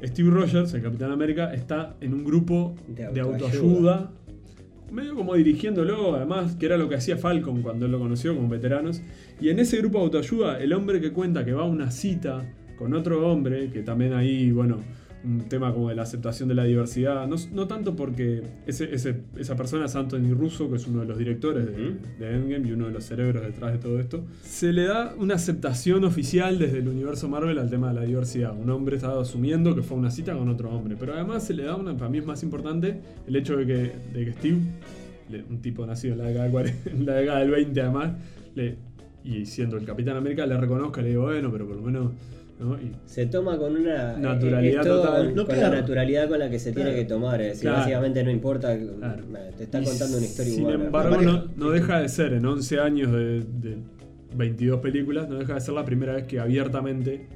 Steve 0.07 0.31
Rogers, 0.31 0.75
el 0.75 0.83
Capitán 0.83 1.11
América, 1.11 1.53
está 1.55 1.97
en 2.01 2.14
un 2.14 2.25
grupo 2.25 2.75
De 2.88 3.09
de 3.09 3.21
autoayuda. 3.21 3.55
autoayuda 3.55 4.11
medio 4.95 5.14
como 5.14 5.35
dirigiéndolo, 5.35 6.14
además, 6.14 6.57
que 6.57 6.67
era 6.67 6.77
lo 6.77 6.88
que 6.88 6.95
hacía 6.95 7.17
Falcon 7.17 7.62
cuando 7.62 7.87
él 7.87 7.93
lo 7.93 7.99
conoció 7.99 8.35
como 8.35 8.49
veteranos. 8.49 9.03
Y 9.40 9.49
en 9.49 9.59
ese 9.59 9.79
grupo 9.79 9.99
de 9.99 10.05
autoayuda, 10.05 10.61
el 10.61 10.73
hombre 10.73 11.01
que 11.01 11.12
cuenta 11.12 11.45
que 11.45 11.53
va 11.53 11.62
a 11.62 11.67
una 11.67 11.90
cita 11.90 12.45
con 12.79 12.95
otro 12.95 13.31
hombre, 13.31 13.71
que 13.71 13.83
también 13.83 14.12
ahí, 14.12 14.51
bueno, 14.53 14.79
un 15.25 15.41
tema 15.49 15.73
como 15.73 15.89
de 15.89 15.95
la 15.95 16.03
aceptación 16.03 16.49
de 16.49 16.55
la 16.55 16.65
diversidad, 16.65 17.27
no, 17.27 17.37
no 17.53 17.67
tanto 17.67 17.97
porque 17.97 18.43
ese, 18.67 18.95
ese- 18.95 19.23
esa 19.39 19.57
persona 19.57 19.87
es 19.87 19.97
Anthony 19.97 20.35
Russo, 20.35 20.69
que 20.69 20.77
es 20.77 20.87
uno 20.87 21.01
de 21.01 21.07
los 21.07 21.17
directores 21.19 21.67
de, 21.67 21.95
de 22.19 22.35
Endgame 22.35 22.69
y 22.69 22.73
uno 22.73 22.87
de 22.87 22.93
los 22.93 23.05
cerebros 23.05 23.43
detrás 23.43 23.73
de 23.73 23.79
todo 23.79 23.99
esto, 23.99 24.25
se 24.43 24.73
le 24.73 24.85
da 24.85 25.15
una 25.19 25.35
aceptación 25.35 26.05
oficial 26.05 26.59
desde 26.59 26.79
el 26.79 26.89
universo 26.89 27.29
Marvel 27.29 27.59
al 27.59 27.71
tema 27.71 27.89
de 27.89 27.95
la 28.01 28.03
diversidad. 28.07 28.55
Un 28.55 28.69
hombre 28.71 28.97
estaba 28.97 29.23
asumiendo 29.23 29.75
que 29.75 29.83
fue 29.83 29.97
a 29.97 30.01
una 30.01 30.11
cita 30.11 30.37
con 30.37 30.49
otro 30.49 30.71
hombre, 30.71 30.97
pero 31.01 31.15
además 31.15 31.47
se 31.47 31.55
le 31.55 31.65
da 31.65 31.77
una, 31.77 31.97
para 31.97 32.11
mí 32.11 32.19
es 32.19 32.27
más 32.27 32.43
importante, 32.43 33.01
el 33.27 33.37
hecho 33.37 33.57
de 33.57 33.67
que, 33.67 33.93
de 34.13 34.25
que 34.27 34.33
Steve, 34.35 34.59
un 35.49 35.59
tipo 35.63 35.87
nacido 35.87 36.13
en 36.15 36.19
la 36.19 36.25
década 36.27 36.45
del, 36.45 36.53
40 36.85 36.91
en 36.91 37.07
la 37.07 37.15
década 37.15 37.39
del 37.41 37.51
20 37.51 37.81
además, 37.81 38.13
le, 38.55 38.77
y 39.25 39.47
siendo 39.47 39.79
el 39.79 39.87
Capitán 39.87 40.17
América, 40.19 40.45
le 40.45 40.57
reconozca, 40.59 41.01
le 41.01 41.09
digo, 41.09 41.23
bueno, 41.23 41.51
pero 41.51 41.67
por 41.67 41.77
lo 41.77 41.83
menos... 41.83 42.13
¿no? 42.61 42.75
Y- 42.81 42.93
Se 43.07 43.27
toma 43.27 43.59
con 43.59 43.77
una 43.77 44.17
Naturalidad 44.17 44.81
es 44.83 44.87
todo 44.87 45.03
total. 45.03 45.25
con, 45.27 45.35
No 45.35 45.47
con 45.47 45.55
queda- 45.55 45.69
la 45.71 45.81
naturalidad 45.81 46.29
con 46.29 46.38
la 46.38 46.51
que 46.51 46.59
se 46.59 46.73
tiene 46.73 46.90
Claro. 46.90 47.03
que 47.03 47.09
tomar. 47.09 47.40
Es 47.40 47.49
decir, 47.49 47.62
Claro. 47.62 47.79
básicamente 47.79 48.25
no 48.25 48.31
importa, 48.31 48.77
Claro. 48.77 49.25
te 49.57 49.64
está 49.64 49.83
contando 49.83 50.17
una 50.19 50.27
historia 50.27 50.53
Sin 50.53 50.64
humana. 50.64 50.85
embargo, 50.85 51.21
no, 51.23 51.45
no 51.57 51.71
deja 51.71 52.01
de 52.01 52.09
ser, 52.09 52.33
en 52.35 52.45
11 52.47 52.79
años 52.79 53.12
de, 53.12 53.40
de 53.40 53.77
22 54.37 54.81
películas, 54.81 55.29
no 55.29 55.37
deja 55.37 55.55
de 55.55 55.61
ser 55.61 55.75
la 55.75 55.85
primera 55.85 56.14
vez 56.14 56.25
que 56.25 56.40
abiertamente 56.40 57.29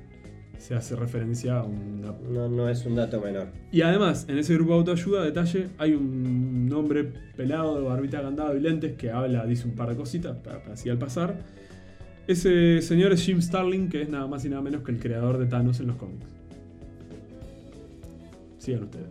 se 0.59 0.75
hace 0.75 0.97
referencia 0.97 1.59
a 1.59 1.63
una... 1.63 2.13
No, 2.29 2.49
no 2.49 2.69
es 2.69 2.85
un 2.85 2.97
dato 2.97 3.21
menor. 3.21 3.47
Y 3.71 3.83
además, 3.83 4.27
en 4.29 4.39
ese 4.39 4.55
grupo 4.55 4.73
de 4.73 4.79
autoayuda, 4.79 5.23
detalle, 5.25 5.69
hay 5.79 5.95
un 5.95 6.69
hombre 6.75 7.05
pelado 7.37 7.77
de 7.81 7.87
barbita 7.87 8.21
candado 8.23 8.57
y 8.57 8.61
lentes 8.61 8.95
que 8.95 9.11
habla, 9.13 9.47
dice 9.47 9.69
un 9.69 9.77
par 9.77 9.89
de 9.91 9.95
cositas, 9.97 10.37
así 10.73 10.89
al 10.91 10.99
pasar. 10.99 11.37
Ese 12.29 12.83
señor 12.83 13.13
es 13.13 13.23
Jim 13.23 13.41
Starlin, 13.41 13.89
que 13.89 14.03
es 14.03 14.09
nada 14.11 14.27
más 14.27 14.45
y 14.45 14.49
nada 14.51 14.63
menos 14.63 14.83
que 14.85 14.93
el 14.93 14.99
creador 15.01 15.39
de 15.39 15.47
Thanos 15.47 15.81
en 15.81 15.87
los 15.89 15.97
cómics. 15.97 16.27
Sigan 18.59 18.85
ustedes. 18.85 19.07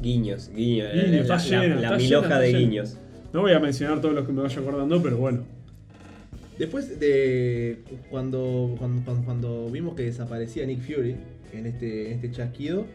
Guiños, 0.00 0.50
guiños. 0.54 0.92
Guiños, 0.94 1.26
la, 1.28 1.36
está 1.36 1.36
la- 1.36 1.62
llena, 1.62 1.74
la 1.74 1.82
está 1.82 1.96
miloja 1.96 2.28
llena, 2.28 2.38
de 2.38 2.52
guiños. 2.52 2.96
No 3.32 3.40
voy 3.42 3.52
a 3.52 3.58
mencionar 3.60 4.00
todos 4.00 4.14
los 4.14 4.26
que 4.26 4.32
me 4.32 4.42
vaya 4.42 4.60
acordando, 4.60 5.02
pero 5.02 5.16
bueno. 5.18 5.40
Después 6.58 7.00
de 7.00 7.78
cuando, 8.10 8.74
cuando, 8.78 9.02
cuando- 9.04 9.24
cuando 9.24 9.70
vimos 9.70 9.94
que 9.96 10.04
desaparecía 10.04 10.64
Nick 10.66 10.80
Fury 10.82 11.16
en 11.52 11.66
este, 11.66 12.06
en 12.08 12.12
este 12.14 12.30
chasquido, 12.30 12.86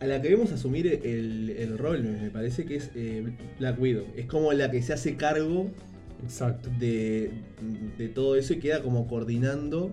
a 0.00 0.06
la 0.06 0.20
que 0.20 0.28
vemos 0.28 0.52
asumir 0.52 0.86
el, 0.86 1.50
el 1.58 1.78
rol, 1.78 2.02
me 2.02 2.30
parece 2.30 2.64
que 2.66 2.76
es 2.76 2.90
eh, 2.94 3.24
Black 3.58 3.80
Widow. 3.80 4.04
Es 4.16 4.26
como 4.26 4.52
la 4.52 4.70
que 4.70 4.82
se 4.82 4.92
hace 4.92 5.16
cargo 5.16 5.70
Exacto. 6.24 6.68
de, 6.78 7.30
de 7.96 8.08
todo 8.08 8.36
eso 8.36 8.52
y 8.54 8.58
queda 8.58 8.82
como 8.82 9.06
coordinando 9.06 9.90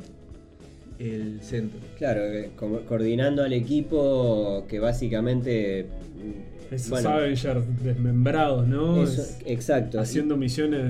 el 0.99 1.41
centro. 1.41 1.79
Claro, 1.97 2.21
eh, 2.25 2.51
como- 2.55 2.79
coordinando 2.81 3.43
al 3.43 3.53
equipo 3.53 4.65
que 4.69 4.79
básicamente. 4.79 5.85
mm, 6.15 6.73
Esos 6.73 6.89
bueno, 6.89 7.09
Avengers 7.09 7.63
desmembrados, 7.83 8.67
¿no? 8.67 9.03
eso- 9.03 9.21
Es- 9.21 9.37
exacto. 9.45 9.99
haciendo 9.99 10.35
misiones 10.35 10.81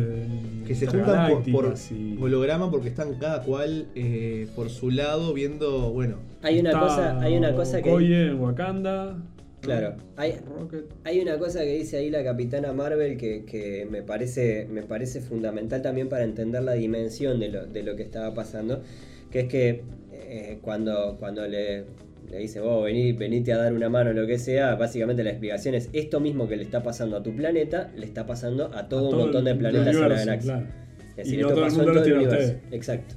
Que 0.66 0.74
se 0.74 0.88
juntan 0.88 1.30
por, 1.32 1.52
por 1.52 1.76
y- 1.92 2.18
holograma 2.22 2.72
porque 2.72 2.88
están 2.88 3.16
cada 3.16 3.42
cual 3.44 3.88
eh, 3.94 4.48
por 4.56 4.70
su 4.70 4.90
lado 4.90 5.34
viendo, 5.34 5.92
bueno, 5.92 6.16
Hay 6.44 6.60
una 6.60 6.72
cosa, 6.80 7.20
hay 7.20 7.36
una 7.36 7.54
cosa 7.54 7.82
que. 7.82 7.90
En 7.90 8.40
Wakanda. 8.40 9.18
Claro, 9.66 9.96
hay. 10.16 10.36
Hay 11.04 11.20
una 11.20 11.38
cosa 11.38 11.60
que 11.62 11.74
dice 11.76 11.98
ahí 11.98 12.10
la 12.10 12.24
capitana 12.24 12.72
Marvel 12.74 13.18
que, 13.18 13.46
que 13.46 13.88
me, 13.90 14.02
parece, 14.02 14.68
me 14.70 14.84
parece 14.84 15.22
fundamental 15.22 15.82
también 15.82 16.10
para 16.10 16.24
entender 16.24 16.64
la 16.64 16.74
dimensión 16.74 17.40
de 17.40 17.50
lo, 17.50 17.66
de 17.66 17.84
lo 17.84 17.96
que 17.96 18.04
estaba 18.04 18.34
pasando, 18.34 18.82
que 19.32 19.42
es 19.42 19.48
que 19.48 19.82
eh, 20.12 20.60
cuando, 20.62 21.18
cuando 21.20 21.48
le, 21.48 21.84
le 22.30 22.38
dice, 22.40 22.60
vos 22.60 22.84
vení, 22.84 23.12
venite 23.14 23.54
a 23.54 23.58
dar 23.58 23.74
una 23.74 23.90
mano 23.90 24.12
o 24.12 24.14
lo 24.14 24.26
que 24.28 24.38
sea, 24.40 24.76
básicamente 24.76 25.24
la 25.24 25.32
explicación 25.32 25.76
es 25.76 25.90
esto 25.94 26.20
mismo 26.20 26.48
que 26.48 26.56
le 26.58 26.64
está 26.64 26.82
pasando 26.84 27.18
a 27.18 27.24
tu 27.24 27.36
planeta, 27.36 27.92
le 27.96 28.06
está 28.06 28.26
pasando 28.26 28.72
a 28.74 28.88
todo, 28.88 29.00
A 29.00 29.04
un 29.04 29.12
todo 29.12 29.22
montón 29.24 29.46
de 29.46 29.56
planetas 29.56 29.96
en 29.96 30.02
la 30.02 30.08
galaxia. 30.10 30.54
claro. 30.54 30.68
Es 31.12 31.16
decir, 31.18 31.40
Y 31.40 31.42
esto 31.42 31.54
todo 31.54 31.66
el 31.66 31.72
pasó 31.72 31.80
en 31.82 31.94
todo 31.94 32.04
el 32.04 32.14
universo. 32.14 32.54
Exacto. 32.72 33.16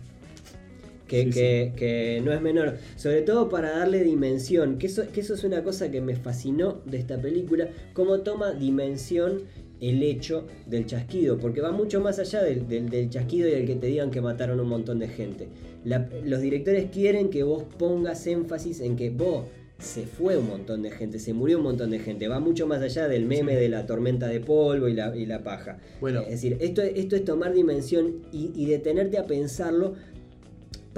Que, 1.08 1.24
Sí, 1.24 1.30
que- 1.32 1.72
que 1.76 2.22
no 2.24 2.32
es 2.32 2.40
menor. 2.40 2.76
Sobre 2.96 3.22
todo 3.22 3.48
para 3.48 3.70
darle 3.78 4.04
dimensión. 4.04 4.78
Que 4.78 4.86
eso, 4.86 5.02
que 5.12 5.20
eso 5.20 5.34
es 5.34 5.42
una 5.42 5.64
cosa 5.64 5.90
que 5.90 6.00
me 6.00 6.14
fascinó 6.14 6.80
de 6.84 6.98
esta 6.98 7.20
película. 7.20 7.68
Cómo 7.94 8.20
toma 8.20 8.52
dimensión 8.52 9.42
el 9.80 10.02
hecho 10.02 10.46
del 10.66 10.86
chasquido. 10.86 11.38
Porque 11.38 11.60
va 11.60 11.72
mucho 11.72 12.00
más 12.00 12.18
allá 12.18 12.42
del, 12.42 12.68
del- 12.68 12.88
del 12.90 13.08
chasquido 13.10 13.48
y 13.48 13.52
del 13.52 13.66
que 13.66 13.74
te 13.76 13.86
digan 13.88 14.10
que 14.10 14.20
mataron 14.20 14.60
un 14.60 14.68
montón 14.68 14.98
de 14.98 15.08
gente. 15.08 15.48
La- 15.84 16.08
los 16.24 16.40
directores 16.40 16.86
quieren 16.92 17.30
que 17.30 17.42
vos 17.42 17.64
pongas 17.78 18.26
énfasis 18.26 18.80
en 18.80 18.96
que 18.96 19.10
vos 19.10 19.46
se 19.78 20.02
fue 20.06 20.36
un 20.36 20.48
montón 20.48 20.82
de 20.82 20.90
gente, 20.90 21.20
se 21.20 21.32
murió 21.32 21.58
un 21.58 21.62
montón 21.62 21.90
de 21.92 22.00
gente. 22.00 22.26
Va 22.26 22.40
mucho 22.40 22.66
más 22.66 22.82
allá 22.82 23.06
del 23.06 23.26
meme 23.26 23.54
de 23.54 23.68
la 23.68 23.86
tormenta 23.86 24.26
de 24.26 24.40
polvo 24.40 24.88
y 24.88 24.92
la, 24.92 25.16
y 25.16 25.24
la 25.24 25.44
paja. 25.44 25.78
Bueno. 26.00 26.22
Es 26.22 26.30
decir, 26.30 26.56
esto, 26.60 26.82
esto 26.82 27.14
es 27.14 27.24
tomar 27.24 27.54
dimensión 27.54 28.22
y, 28.32 28.50
y 28.56 28.66
detenerte 28.66 29.18
a 29.18 29.26
pensarlo 29.28 29.94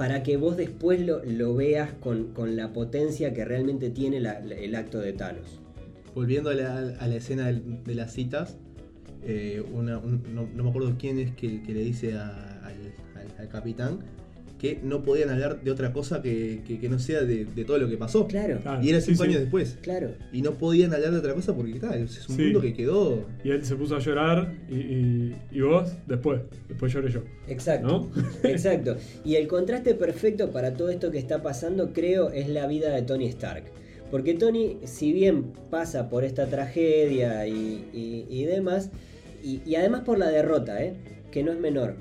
para 0.01 0.23
que 0.23 0.35
vos 0.35 0.57
después 0.57 0.99
lo, 0.99 1.23
lo 1.23 1.53
veas 1.53 1.91
con, 1.93 2.33
con 2.33 2.55
la 2.55 2.73
potencia 2.73 3.35
que 3.35 3.45
realmente 3.45 3.91
tiene 3.91 4.17
el 4.17 4.75
acto 4.75 4.97
de 4.99 5.13
Thanos. 5.13 5.59
volviendo 6.15 6.49
a 6.49 6.55
la, 6.55 7.15
escena 7.15 7.51
de 7.51 7.93
las 7.93 8.11
citas, 8.11 8.57
eh, 9.23 9.63
una- 9.71 9.99
un- 9.99 10.23
no, 10.33 10.47
me 10.63 10.67
acuerdo 10.71 10.95
quién 10.97 11.19
es 11.19 11.29
que, 11.35 11.61
que 11.61 11.71
le 11.75 11.83
dice 11.83 12.13
al- 12.17 12.93
al 13.37 13.47
capitán 13.49 13.99
que 14.61 14.79
no 14.83 15.01
podían 15.01 15.31
hablar 15.31 15.63
de 15.63 15.71
otra 15.71 15.91
cosa 15.91 16.21
que, 16.21 16.61
que- 16.67 16.79
que 16.79 16.87
no 16.87 16.99
sea 16.99 17.21
de, 17.21 17.45
de 17.45 17.65
todo 17.65 17.79
lo 17.79 17.89
que 17.89 17.97
pasó. 17.97 18.27
Claro, 18.27 18.59
Claro, 18.61 18.83
Y 18.83 18.89
era 18.89 19.01
cinco 19.01 19.23
sí. 19.23 19.29
años 19.29 19.41
después. 19.41 19.79
claro. 19.81 20.11
Y 20.31 20.43
no 20.43 20.51
podían 20.59 20.93
hablar 20.93 21.11
de 21.13 21.17
otra 21.17 21.33
cosa 21.33 21.55
porque 21.55 21.79
tal, 21.79 21.95
es 22.03 22.29
un 22.29 22.35
Sí. 22.35 22.43
mundo 22.43 22.61
que 22.61 22.73
quedó. 22.75 23.25
Y 23.43 23.49
él 23.49 23.65
se 23.65 23.75
puso 23.75 23.95
a 23.95 23.99
llorar 23.99 24.53
y, 24.69 24.75
y- 24.75 25.35
y 25.51 25.61
vos 25.61 25.91
después. 26.05 26.41
Después 26.69 26.93
lloré 26.93 27.09
yo. 27.11 27.21
Exacto. 27.47 27.87
¿No? 27.87 28.11
Exacto. 28.47 28.97
Y 29.25 29.33
el 29.33 29.47
contraste 29.47 29.95
perfecto 29.95 30.51
para 30.51 30.73
todo 30.75 30.89
esto 30.91 31.09
que 31.09 31.17
está 31.17 31.41
pasando, 31.41 31.91
creo, 31.91 32.29
es 32.29 32.47
la 32.47 32.67
vida 32.67 32.93
de 32.93 33.01
Tony 33.01 33.25
Stark. 33.29 33.63
Porque 34.11 34.35
Tony, 34.35 34.77
si 34.83 35.11
bien 35.11 35.53
pasa 35.71 36.07
por 36.07 36.23
esta 36.23 36.45
tragedia 36.45 37.47
y, 37.47 37.85
y- 37.93 38.25
y 38.29 38.45
demás, 38.45 38.91
y, 39.43 39.61
y 39.65 39.73
además 39.73 40.01
por 40.01 40.19
la 40.19 40.27
derrota, 40.29 40.83
¿eh? 40.83 40.93
que 41.31 41.41
no 41.43 41.51
es 41.51 41.59
menor. 41.59 41.95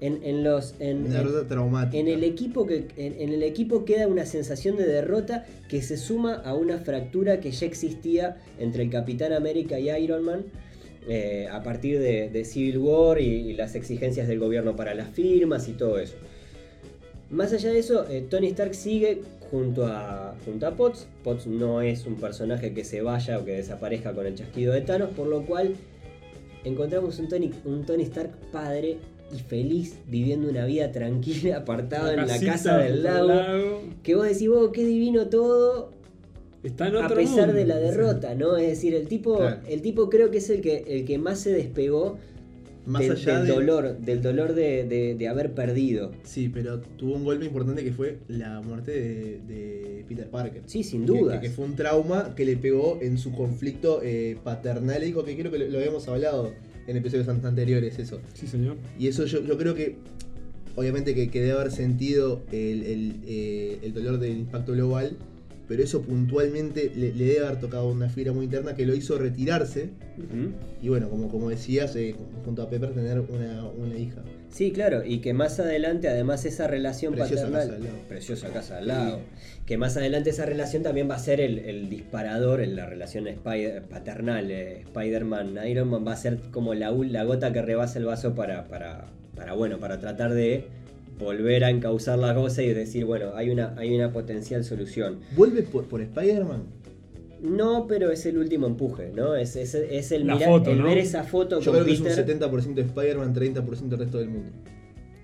En, 0.00 0.22
en 0.24 0.44
los. 0.44 0.74
En, 0.78 0.98
Una 0.98 1.06
en- 1.06 1.12
derrota 1.12 1.48
traumática. 1.48 1.96
en 1.96 2.08
el 2.08 2.22
equipo 2.22 2.66
que 2.66 2.86
en, 2.98 3.18
en 3.18 3.32
el 3.32 3.42
equipo 3.42 3.84
queda 3.86 4.06
una 4.08 4.26
sensación 4.26 4.76
de 4.76 4.86
derrota 4.86 5.46
que 5.70 5.80
se 5.80 5.96
suma 5.96 6.34
a 6.34 6.54
una 6.54 6.78
fractura 6.78 7.40
que 7.40 7.50
ya 7.50 7.66
existía 7.66 8.36
entre 8.58 8.82
el 8.82 8.90
Capitán 8.90 9.32
América 9.32 9.78
y 9.78 9.88
Iron 9.88 10.22
Man 10.24 10.44
eh, 11.08 11.48
a 11.50 11.62
partir 11.62 11.98
de, 11.98 12.28
de 12.28 12.44
Civil 12.44 12.76
War 12.78 13.20
y, 13.20 13.24
y 13.24 13.52
las 13.54 13.74
exigencias 13.74 14.28
del 14.28 14.38
gobierno 14.38 14.76
para 14.76 14.94
las 14.94 15.08
firmas 15.08 15.66
y 15.68 15.72
todo 15.72 15.98
eso. 15.98 16.16
Más 17.30 17.52
allá 17.54 17.70
de 17.72 17.78
eso, 17.78 18.06
eh, 18.10 18.24
Tony 18.28 18.48
Stark 18.48 18.74
sigue 18.74 19.22
junto 19.50 19.86
a, 19.86 20.36
junto 20.44 20.66
a 20.66 20.72
Potts. 20.76 21.06
Potts 21.24 21.46
no 21.46 21.80
es 21.80 22.04
un 22.06 22.16
personaje 22.16 22.74
que 22.74 22.84
se 22.84 23.00
vaya 23.00 23.38
o 23.38 23.44
que 23.46 23.52
desaparezca 23.52 24.12
con 24.12 24.26
el 24.26 24.34
chasquido 24.34 24.74
de 24.74 24.82
Thanos, 24.82 25.10
por 25.16 25.26
lo 25.26 25.46
cual 25.46 25.74
encontramos 26.64 27.18
un 27.18 27.28
Tony, 27.28 27.50
un 27.64 27.86
Tony 27.86 28.02
Stark 28.02 28.30
padre 28.52 28.98
y 29.34 29.38
feliz, 29.40 29.96
viviendo 30.06 30.48
una 30.48 30.64
vida 30.66 30.92
tranquila, 30.92 31.56
apartado 31.58 32.10
en 32.12 32.26
la 32.26 32.40
casa 32.40 32.78
del 32.78 33.02
lago. 33.02 33.82
Que 34.02 34.14
vos 34.14 34.26
decís, 34.28 34.48
vos, 34.48 34.70
qué 34.72 34.84
divino 34.84 35.26
todo, 35.28 35.90
Está 36.62 36.88
en 36.88 36.96
a 36.96 37.04
otro 37.04 37.16
pesar 37.16 37.46
mundo. 37.46 37.52
de 37.54 37.64
la 37.66 37.76
derrota, 37.76 38.34
¿no? 38.34 38.56
Es 38.56 38.68
decir, 38.68 38.94
el 38.94 39.06
tipo, 39.08 39.36
Claro. 39.38 39.60
el 39.68 39.82
tipo 39.82 40.08
creo 40.10 40.30
que 40.30 40.38
es 40.38 40.50
el 40.50 40.60
que, 40.60 40.84
el 40.88 41.04
que 41.04 41.16
más 41.18 41.38
se 41.40 41.52
despegó 41.52 42.18
Más 42.86 43.02
del, 43.02 43.12
allá 43.12 43.38
del 43.38 43.46
de- 43.48 43.52
dolor, 43.52 43.98
del 43.98 44.22
dolor 44.22 44.54
de, 44.54 44.84
de- 44.84 45.14
de 45.16 45.28
haber 45.28 45.52
perdido. 45.54 46.10
Sí, 46.24 46.48
pero 46.48 46.80
tuvo 46.80 47.14
un 47.14 47.24
golpe 47.24 47.44
importante 47.44 47.84
que 47.84 47.92
fue 47.92 48.18
la 48.28 48.60
muerte 48.62 48.92
de, 48.92 49.40
de 49.46 50.04
Peter 50.08 50.28
Parker. 50.28 50.62
Sí, 50.66 50.82
sin 50.84 51.04
duda. 51.06 51.40
Que, 51.40 51.48
que 51.48 51.52
fue 51.54 51.64
un 51.66 51.76
trauma 51.76 52.34
que 52.36 52.44
le 52.44 52.56
pegó 52.56 52.98
en 53.02 53.18
su 53.18 53.32
conflicto 53.32 54.00
eh, 54.02 54.36
paternálico, 54.42 55.24
que 55.24 55.36
creo 55.36 55.50
que 55.52 55.58
lo, 55.58 55.66
lo 55.68 55.78
habíamos 55.78 56.06
hablado 56.08 56.52
en 56.86 56.96
episodios 56.96 57.28
an- 57.28 57.44
anteriores, 57.44 57.98
eso. 57.98 58.20
Sí, 58.34 58.46
señor. 58.46 58.76
Y 58.98 59.08
eso 59.08 59.24
yo, 59.26 59.42
yo 59.42 59.56
creo 59.58 59.74
que, 59.74 59.96
obviamente 60.74 61.14
que, 61.14 61.28
que 61.30 61.40
debe 61.40 61.52
haber 61.58 61.70
sentido 61.72 62.42
el, 62.52 62.82
el, 62.82 63.14
eh, 63.26 63.78
el 63.82 63.92
dolor 63.94 64.18
del 64.18 64.32
impacto 64.38 64.72
global, 64.72 65.16
pero 65.68 65.82
eso 65.82 66.02
puntualmente 66.02 66.90
le, 66.94 67.12
le 67.12 67.24
debe 67.24 67.46
haber 67.46 67.60
tocado 67.60 67.88
una 67.88 68.08
fibra 68.08 68.32
muy 68.32 68.44
interna 68.44 68.74
que 68.74 68.86
lo 68.86 68.94
hizo 68.94 69.18
retirarse. 69.18 69.90
Y 70.82 70.88
bueno, 70.88 71.08
como, 71.10 71.28
como 71.28 71.50
decías, 71.50 71.94
eh, 71.96 72.14
junto 72.44 72.62
a 72.62 72.70
Pepper 72.70 72.92
tener 72.92 73.20
una, 73.20 73.64
una 73.66 73.96
hija. 73.96 74.22
Sí, 74.50 74.70
claro, 74.70 75.04
y 75.04 75.18
que 75.18 75.34
más 75.34 75.58
adelante, 75.60 76.08
además, 76.08 76.44
esa 76.46 76.66
relación 76.66 77.12
Preciosa 77.14 77.44
paternal. 77.50 77.66
casa 77.68 77.76
al 77.76 77.82
lado. 77.84 77.96
Preciosa 78.08 78.48
casa 78.50 78.78
al 78.78 78.86
lado. 78.88 79.20
Que 79.66 79.76
más 79.76 79.96
adelante 79.96 80.30
esa 80.30 80.46
relación 80.46 80.82
también 80.82 81.10
va 81.10 81.16
a 81.16 81.18
ser 81.18 81.40
el, 81.40 81.58
el 81.58 81.90
disparador 81.90 82.60
en 82.60 82.76
la 82.76 82.86
relación 82.86 83.26
Spider- 83.26 83.82
paternal. 83.82 84.50
eh, 84.50 84.82
Spider-Man, 84.86 85.58
Iron 85.68 85.88
Man 85.90 86.06
va 86.06 86.12
a 86.12 86.16
ser 86.16 86.38
como 86.52 86.72
la, 86.74 86.90
la 86.92 87.24
gota 87.24 87.52
que 87.52 87.60
rebasa 87.60 87.98
el 87.98 88.04
vaso 88.06 88.34
para, 88.34 88.68
para, 88.68 89.06
para, 89.34 89.52
bueno, 89.54 89.78
para 89.78 89.98
tratar 89.98 90.32
de 90.32 90.64
volver 91.18 91.64
a 91.64 91.70
encauzar 91.70 92.18
la 92.18 92.34
cosa 92.34 92.62
y 92.62 92.72
decir, 92.74 93.04
bueno, 93.04 93.32
hay 93.34 93.50
una, 93.50 93.74
hay 93.76 93.94
una 93.94 94.12
potencial 94.12 94.64
solución. 94.64 95.18
¿Vuelve 95.36 95.62
por, 95.62 95.84
por 95.84 96.00
Spider-Man? 96.02 96.62
No, 97.42 97.86
pero 97.86 98.10
es 98.10 98.24
el 98.26 98.38
último 98.38 98.66
empuje, 98.66 99.12
¿no? 99.14 99.34
Es, 99.36 99.56
es, 99.56 99.74
es 99.74 100.10
el, 100.12 100.24
mirar- 100.24 100.44
foto, 100.44 100.70
el 100.70 100.78
¿no? 100.78 100.84
ver 100.84 100.98
esa 100.98 101.22
foto 101.24 101.60
Yo 101.60 101.70
con 101.70 101.74
creo 101.82 101.86
que 101.86 101.92
es 101.92 102.00
un 102.00 102.06
Peter. 102.24 102.26
70% 102.50 102.74
de 102.74 102.82
Spider-Man, 102.82 103.34
30% 103.34 103.88
del 103.88 103.98
resto 103.98 104.18
del 104.18 104.28
mundo. 104.30 104.50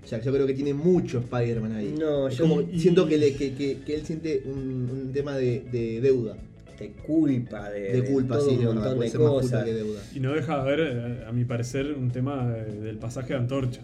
O 0.03 0.07
sea, 0.07 0.19
yo 0.21 0.31
creo 0.33 0.45
que 0.45 0.53
tiene 0.53 0.73
mucho 0.73 1.19
Spider-Man 1.19 1.71
ahí. 1.73 1.95
No, 1.97 2.27
Es 2.27 2.37
yo- 2.37 2.43
como, 2.47 2.61
y- 2.61 2.79
siento 2.79 3.07
que, 3.07 3.17
le- 3.17 3.33
que, 3.33 3.53
que- 3.55 3.79
que 3.79 3.95
él 3.95 4.05
siente 4.05 4.43
un, 4.45 4.89
un 4.91 5.11
tema 5.13 5.35
de, 5.37 5.61
de 5.71 6.01
deuda. 6.01 6.35
de 6.79 6.89
culpa, 6.91 7.69
de, 7.69 8.01
De 8.01 8.03
culpa, 8.11 8.37
todo 8.37 8.49
sí, 8.49 8.57
un 8.57 8.65
montón 8.65 8.99
de 8.99 9.09
culpa 9.11 9.27
cosas. 9.29 9.63
que 9.63 9.73
deuda. 9.73 10.01
Y 10.13 10.19
no 10.19 10.33
deja 10.33 10.55
de 10.55 10.61
haber, 10.61 10.79
eh, 10.81 11.25
a 11.27 11.31
mi 11.31 11.45
parecer, 11.45 11.93
un 11.93 12.11
tema 12.11 12.53
eh, 12.57 12.71
del 12.81 12.97
pasaje 12.97 13.33
de 13.33 13.39
antorcha. 13.39 13.81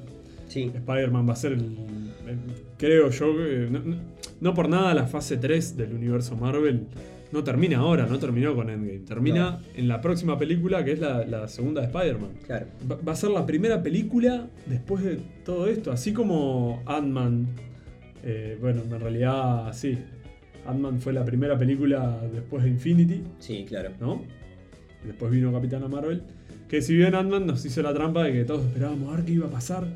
Sí, 0.50 0.72
Spider-Man 0.76 1.28
va 1.30 1.34
a 1.34 1.38
ser 1.38 1.54
el, 1.54 1.62
el- 2.28 2.40
creo 2.78 3.10
yo, 3.10 3.36
que 3.38 3.68
no, 3.72 3.82
no- 4.42 4.54
por 4.54 4.68
nada 4.68 4.94
la 4.94 5.06
fase 5.08 5.38
3 5.38 5.78
del 5.78 5.94
universo 5.94 6.36
Marvel 6.36 6.88
no 7.32 7.44
termina 7.44 7.78
ahora, 7.78 8.08
no 8.08 8.18
terminó 8.18 8.56
con 8.56 8.70
Endgame. 8.72 9.00
Termina 9.00 9.60
en 9.76 9.88
la 9.88 10.02
próxima 10.02 10.38
película 10.40 10.84
que 10.84 10.94
es 10.94 11.00
la, 11.00 11.24
la 11.26 11.48
segunda 11.48 11.82
de 11.82 11.88
Spider-Man. 11.88 12.32
claro. 12.46 12.66
Va, 12.92 12.98
va 13.08 13.12
a 13.12 13.16
ser 13.16 13.30
la 13.30 13.46
primera 13.46 13.82
película 13.84 14.48
después 14.66 15.04
de 15.04 15.20
todo 15.46 15.68
esto, 15.68 15.92
así 15.92 16.12
como 16.12 16.82
Ant-Man. 16.88 17.48
eh, 18.24 18.58
bueno, 18.60 18.82
en 18.84 19.00
realidad 19.00 19.72
sí. 19.74 19.98
Ant-Man 20.66 21.00
fue 21.00 21.14
la 21.14 21.24
primera 21.24 21.58
película 21.58 22.20
después 22.34 22.64
de 22.64 22.70
Infinity, 22.70 23.24
Sí, 23.40 23.66
claro. 23.68 23.92
¿no? 24.00 24.24
Y 25.04 25.08
después 25.08 25.32
vino 25.32 25.52
Capitana 25.54 25.88
Marvel. 25.88 26.24
Que 26.68 26.82
si 26.82 26.96
bien 26.96 27.14
Ant-Man 27.16 27.46
nos 27.48 27.64
hizo 27.66 27.82
la 27.84 27.94
trampa 27.94 28.24
de 28.24 28.34
que 28.34 28.44
todos 28.44 28.66
esperábamos 28.66 29.12
a 29.14 29.18
ver 29.18 29.26
qué 29.26 29.34
iba 29.34 29.48
a 29.48 29.52
pasar. 29.52 29.88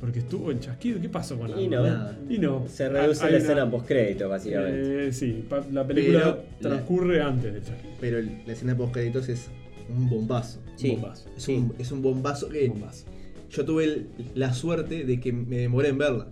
Porque 0.00 0.18
estuvo 0.18 0.50
en 0.50 0.60
chasquido. 0.60 1.00
¿Qué 1.00 1.08
pasó 1.08 1.38
con 1.38 1.48
Y 1.50 1.64
Ant-Man? 1.64 1.70
no. 1.70 1.82
Nada. 1.88 2.18
Y 2.28 2.38
no. 2.38 2.68
Se 2.68 2.88
reduce 2.88 3.24
Hay 3.24 3.32
la 3.32 3.38
una- 3.38 3.44
escena 3.46 3.70
post-crédito, 3.70 4.28
básicamente. 4.28 5.08
Eh, 5.08 5.12
sí, 5.12 5.44
pa- 5.48 5.64
la 5.72 5.86
película 5.86 6.18
Pero 6.20 6.44
la- 6.60 6.68
transcurre 6.70 7.22
antes 7.22 7.52
del 7.54 7.62
chasquido. 7.64 7.94
Pero 8.00 8.18
el- 8.18 8.42
la 8.46 8.52
escena 8.52 8.76
post 8.76 8.92
créditos 8.92 9.28
es 9.30 9.48
un 9.88 10.08
bombazo. 10.10 10.60
sí, 10.76 10.90
bombazo. 10.90 11.28
Es, 11.36 11.42
sí. 11.42 11.54
un, 11.54 11.74
es 11.78 11.92
un 11.92 12.02
bombazo 12.02 12.48
que 12.50 12.68
Bombazo. 12.68 13.06
yo 13.50 13.64
tuve 13.64 13.84
el- 13.84 14.06
la 14.34 14.52
suerte 14.52 15.04
de 15.04 15.18
que 15.20 15.32
me 15.32 15.56
demoré 15.58 15.88
en 15.88 15.98
verla. 15.98 16.28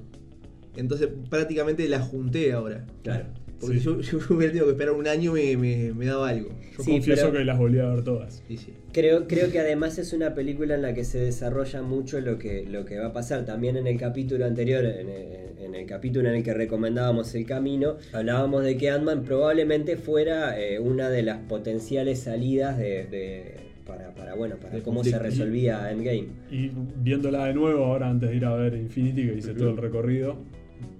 Entonces 0.77 1.09
prácticamente 1.31 1.89
la 1.89 2.01
junté 2.01 2.53
ahora. 2.53 2.85
Claro. 3.03 3.27
Porque 3.65 3.79
Sí. 3.79 3.85
yo, 3.85 4.01
yo 4.01 4.19
hubiera 4.31 4.53
tenido 4.53 4.67
que 4.67 4.73
esperar 4.73 4.95
un 4.95 5.07
año 5.09 5.33
me, 5.33 5.57
me, 5.57 5.93
me 5.93 6.07
daba 6.07 6.29
algo. 6.29 6.51
Yo 6.77 6.83
Sí, 6.85 6.91
confieso 6.93 7.27
pero- 7.27 7.39
que 7.39 7.45
las 7.45 7.59
volví 7.59 7.79
a 7.79 7.87
ver 7.87 8.05
todas. 8.05 8.43
Sí, 8.49 8.57
sí. 8.57 8.73
Creo, 8.93 9.27
creo 9.27 9.51
que 9.51 9.59
además 9.61 9.99
es 9.99 10.13
una 10.13 10.35
película 10.35 10.75
en 10.75 10.83
la 10.83 10.95
que 10.95 11.05
se 11.05 11.19
desarrolla 11.19 11.83
mucho 11.83 12.21
lo 12.21 12.39
que, 12.39 12.65
lo 12.69 12.85
que 12.85 12.99
va 12.99 13.07
a 13.07 13.13
pasar. 13.13 13.45
También 13.45 13.77
en 13.77 13.87
el 13.87 13.99
capítulo 13.99 14.45
anterior, 14.45 14.85
en 14.85 15.09
el, 15.09 15.65
en 15.65 15.75
el 15.75 15.87
capítulo 15.87 16.29
en 16.29 16.37
el 16.37 16.43
que 16.43 16.55
recomendábamos 16.55 17.35
el 17.35 17.47
camino, 17.47 17.97
hablábamos 18.13 18.63
de 18.65 18.77
que 18.77 18.91
Ant-Man 18.91 19.23
probablemente 19.25 19.97
fuera 19.97 20.61
eh, 20.61 20.79
una 20.79 21.09
de 21.11 21.23
las 21.23 21.39
potenciales 21.39 22.21
salidas 22.21 22.79
de, 22.79 23.07
de- 23.07 23.55
para, 23.87 24.15
para, 24.15 24.35
bueno, 24.35 24.57
para 24.57 24.77
De 24.77 24.83
cómo 24.83 25.05
se 25.05 25.19
resolvía 25.19 25.91
Endgame. 25.93 26.27
Y 26.51 26.71
viéndola 27.03 27.45
de 27.47 27.55
nuevo 27.55 27.85
ahora 27.85 28.09
antes 28.09 28.31
de 28.31 28.37
ir 28.37 28.45
a 28.47 28.55
ver 28.55 28.75
Infinity, 28.75 29.27
que 29.29 29.35
hice 29.35 29.53
todo 29.55 29.71
el 29.71 29.77
recorrido, 29.77 30.37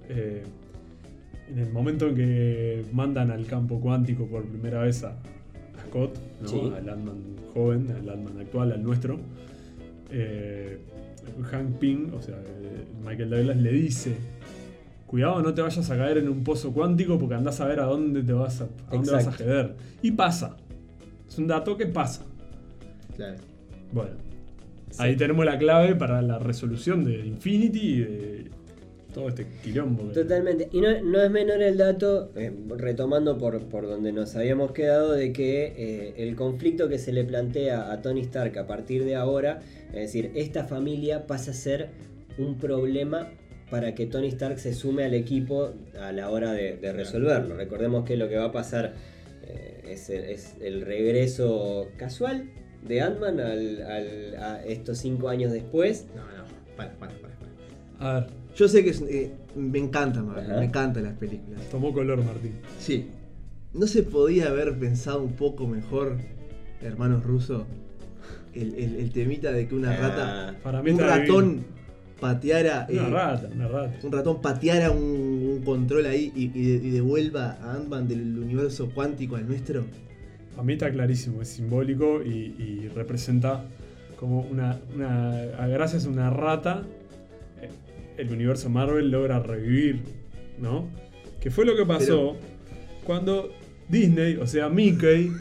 eh, 0.09 0.43
en 1.51 1.59
el 1.59 1.71
momento 1.71 2.07
en 2.09 2.15
que 2.15 2.85
mandan 2.93 3.31
al 3.31 3.45
campo 3.45 3.79
cuántico 3.79 4.25
por 4.27 4.45
primera 4.45 4.81
vez 4.81 5.03
a, 5.03 5.09
a 5.11 5.15
Scott, 5.87 6.17
¿no? 6.41 6.47
Sí. 6.47 6.59
al 6.77 6.89
Ant-Man 6.89 7.17
joven, 7.53 7.91
al 7.91 8.09
Ant-Man 8.09 8.39
actual, 8.41 8.71
al 8.71 8.83
nuestro, 8.83 9.19
eh, 10.11 10.79
Hank 11.51 11.77
Pym, 11.79 12.13
o 12.13 12.21
sea, 12.21 12.35
eh, 12.35 12.85
Michael 13.05 13.29
Douglas 13.29 13.57
le 13.57 13.71
dice, 13.71 14.15
cuidado 15.07 15.41
no 15.41 15.53
te 15.53 15.61
vayas 15.61 15.89
a 15.89 15.97
caer 15.97 16.17
en 16.19 16.29
un 16.29 16.43
pozo 16.43 16.71
cuántico 16.73 17.17
porque 17.17 17.35
andás 17.35 17.59
a 17.61 17.65
ver 17.67 17.79
a 17.79 17.85
dónde 17.85 18.23
te 18.23 18.33
vas 18.33 18.61
a, 18.61 18.65
a 18.65 18.91
dónde 18.91 19.11
vas 19.11 19.27
a 19.27 19.31
ceder. 19.31 19.75
Y 20.01 20.11
pasa. 20.11 20.57
Es 21.27 21.37
un 21.37 21.47
dato 21.47 21.75
que 21.77 21.85
pasa. 21.87 22.23
Claro. 23.15 23.37
Bueno, 23.91 24.11
Sí. 24.91 25.01
ahí 25.03 25.17
tenemos 25.17 25.45
la 25.45 25.57
clave 25.57 25.95
para 25.95 26.21
la 26.21 26.39
resolución 26.39 27.03
de 27.03 27.25
Infinity 27.25 27.79
y 27.79 27.99
de 27.99 28.51
todo 29.15 29.29
este 29.29 29.47
quilombo. 29.63 30.09
que- 30.09 30.13
Totalmente. 30.21 30.69
Y 30.71 30.81
no, 30.81 31.01
no 31.01 31.21
es 31.23 31.31
menor 31.31 31.61
el 31.63 31.77
dato, 31.77 32.31
eh, 32.35 32.51
retomando 32.77 33.37
por, 33.37 33.59
por 33.69 33.87
donde 33.87 34.11
nos 34.11 34.35
habíamos 34.35 34.71
quedado, 34.73 35.13
de 35.13 35.31
que 35.33 35.73
eh, 35.77 36.13
el 36.17 36.35
conflicto 36.35 36.89
que 36.89 36.99
se 36.99 37.11
le 37.13 37.23
plantea 37.23 37.91
a 37.91 38.01
Tony 38.01 38.21
Stark 38.21 38.57
a 38.59 38.67
partir 38.67 39.05
de 39.05 39.15
ahora, 39.15 39.61
es 39.89 40.01
decir, 40.01 40.31
esta 40.35 40.65
familia 40.65 41.25
pasa 41.27 41.51
a 41.51 41.53
ser 41.53 41.89
un 42.37 42.57
problema 42.57 43.29
para 43.71 43.95
que 43.95 44.05
Tony 44.05 44.27
Stark 44.27 44.59
se 44.59 44.73
sume 44.73 45.05
al 45.05 45.13
equipo 45.13 45.71
a 45.99 46.11
la 46.11 46.29
hora 46.29 46.51
de, 46.51 46.75
de 46.77 46.93
resolverlo. 46.93 47.55
Recordemos 47.55 48.05
que 48.05 48.17
lo 48.17 48.27
que 48.29 48.35
va 48.37 48.45
a 48.45 48.51
pasar 48.51 48.93
eh, 49.47 49.81
es, 49.91 50.09
el, 50.09 50.25
es 50.25 50.55
el 50.61 50.81
regreso 50.81 51.87
casual 51.97 52.49
de 52.85 53.01
Ant-Man 53.01 53.39
al- 53.39 53.81
al- 53.81 54.35
a 54.37 54.63
estos 54.65 54.97
cinco 54.99 55.29
años 55.29 55.51
después. 55.51 56.05
No, 56.15 56.21
no. 56.21 56.43
Para, 56.77 56.91
para, 56.97 57.13
para. 57.13 57.33
para. 57.97 58.17
A 58.17 58.19
ver, 58.19 58.29
Yo 58.55 58.67
sé 58.67 58.83
que 58.83 58.91
es- 58.91 59.01
eh, 59.01 59.31
me 59.55 59.79
encanta 59.79 60.21
Marvel, 60.23 60.45
Ajá. 60.51 60.59
me 60.59 60.65
encantan 60.65 61.03
las 61.03 61.13
películas. 61.13 61.61
tomó 61.69 61.93
color 61.93 62.23
Martín. 62.23 62.53
Sí. 62.79 63.07
¿No 63.73 63.87
se 63.87 64.03
podía 64.03 64.47
haber 64.47 64.77
pensado 64.79 65.21
un 65.21 65.33
poco 65.33 65.67
mejor, 65.67 66.17
hermanos 66.81 67.23
rusos, 67.25 67.63
el, 68.53 68.73
el- 68.75 68.95
el 68.95 69.11
temita 69.11 69.51
de 69.51 69.67
que 69.67 69.75
una 69.75 69.91
Ah, 69.91 69.97
rata, 69.97 70.55
Para 70.63 70.81
mí 70.81 70.91
un 70.91 70.99
ratón 70.99 71.65
pateara, 72.21 72.87
Una 72.89 73.07
eh, 73.07 73.09
rata, 73.11 73.49
una 73.53 73.67
rata. 73.67 73.99
un 74.03 74.11
ratón 74.13 74.41
pateara 74.41 74.91
un, 74.91 75.03
un 75.57 75.61
control 75.65 76.05
ahí 76.05 76.31
y, 76.33 76.43
y 76.57 76.77
de- 76.79 76.87
y 76.87 76.89
devuelva 76.91 77.57
a 77.61 77.73
Ant-Man 77.73 78.07
del 78.07 78.39
universo 78.39 78.89
cuántico 78.95 79.35
al 79.35 79.45
nuestro? 79.45 79.83
A 80.57 80.63
mí 80.63 80.71
está 80.73 80.89
clarísimo, 80.89 81.41
es 81.41 81.49
simbólico 81.49 82.23
y, 82.23 82.29
y 82.57 82.89
representa 82.95 83.65
como 84.17 84.39
una, 84.49 84.79
Gracias 85.67 86.05
a 86.05 86.09
una 86.09 86.29
rata, 86.29 86.83
el 88.17 88.31
universo 88.31 88.69
Marvel 88.69 89.09
logra 89.11 89.39
revivir, 89.39 89.99
¿no? 90.59 90.87
Que 91.39 91.51
fue 91.51 91.65
lo 91.65 91.75
que 91.75 91.85
pasó 91.85 92.35
cuando 93.03 93.49
Disney, 93.89 94.35
o 94.37 94.47
sea 94.47 94.69
Mickey, 94.69 95.31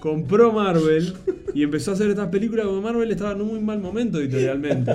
compró 0.00 0.52
Marvel 0.52 1.14
y 1.54 1.62
empezó 1.62 1.90
a 1.92 1.94
hacer 1.94 2.10
estas 2.10 2.28
películas 2.28 2.66
porque 2.66 2.82
Marvel 2.82 3.10
estaba 3.10 3.32
en 3.32 3.40
un 3.42 3.48
muy 3.48 3.60
mal 3.60 3.78
momento 3.80 4.18
editorialmente. 4.18 4.92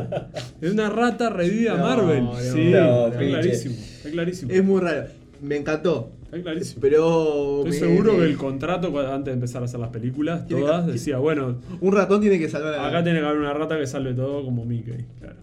Es 0.61 0.71
una 0.71 0.89
rata 0.89 1.29
revive 1.29 1.69
a 1.69 1.75
No, 1.77 1.83
Marvel. 1.83 2.23
no, 2.23 2.35
sí, 2.39 2.69
no, 2.71 3.07
está 3.07 3.19
clarísimo. 3.19 3.75
Está 3.75 4.09
clarísimo. 4.11 4.51
Es 4.51 4.63
muy 4.63 4.81
raro. 4.81 5.05
Me 5.41 5.57
encantó. 5.57 6.11
Está 6.25 6.41
clarísimo. 6.41 6.81
Pero. 6.81 7.57
Estoy 7.65 7.71
me- 7.71 7.77
seguro 7.77 8.13
me- 8.13 8.19
que 8.19 8.25
el 8.25 8.37
contrato 8.37 8.99
antes 8.99 9.25
de 9.25 9.31
empezar 9.33 9.61
a 9.61 9.65
hacer 9.65 9.79
las 9.79 9.89
películas, 9.89 10.47
todas 10.47 10.85
que- 10.85 10.93
decía, 10.93 11.17
bueno, 11.17 11.59
Un 11.81 11.91
ratón 11.93 12.21
tiene 12.21 12.39
que 12.39 12.49
salvar 12.49 12.73
a. 12.75 12.87
acá 12.87 13.03
tiene 13.03 13.19
que 13.19 13.25
haber 13.25 13.39
una 13.39 13.53
rata 13.53 13.77
que 13.77 13.85
salve 13.87 14.13
todo 14.13 14.43
como 14.43 14.65
Mickey, 14.65 15.05
claro. 15.19 15.35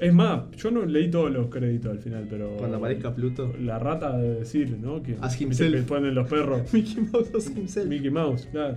Es 0.00 0.12
más, 0.12 0.42
yo 0.56 0.70
no 0.70 0.84
leí 0.86 1.10
todos 1.10 1.30
los 1.30 1.48
créditos 1.48 1.90
al 1.92 1.98
final, 1.98 2.26
pero. 2.30 2.56
Cuando 2.56 2.76
aparezca 2.76 3.14
Pluto. 3.14 3.52
La 3.60 3.78
rata 3.78 4.16
debe 4.16 4.40
decir, 4.40 4.76
¿no? 4.80 5.02
Que, 5.02 5.14
viste 5.14 5.44
himself. 5.44 5.74
que 5.74 5.82
ponen 5.82 6.14
los 6.14 6.28
perros. 6.28 6.62
Mickey 6.72 7.00
Mouse 7.12 7.34
as 7.34 7.46
himself. 7.50 7.86
Mickey 7.88 8.10
Mouse, 8.10 8.46
claro. 8.50 8.76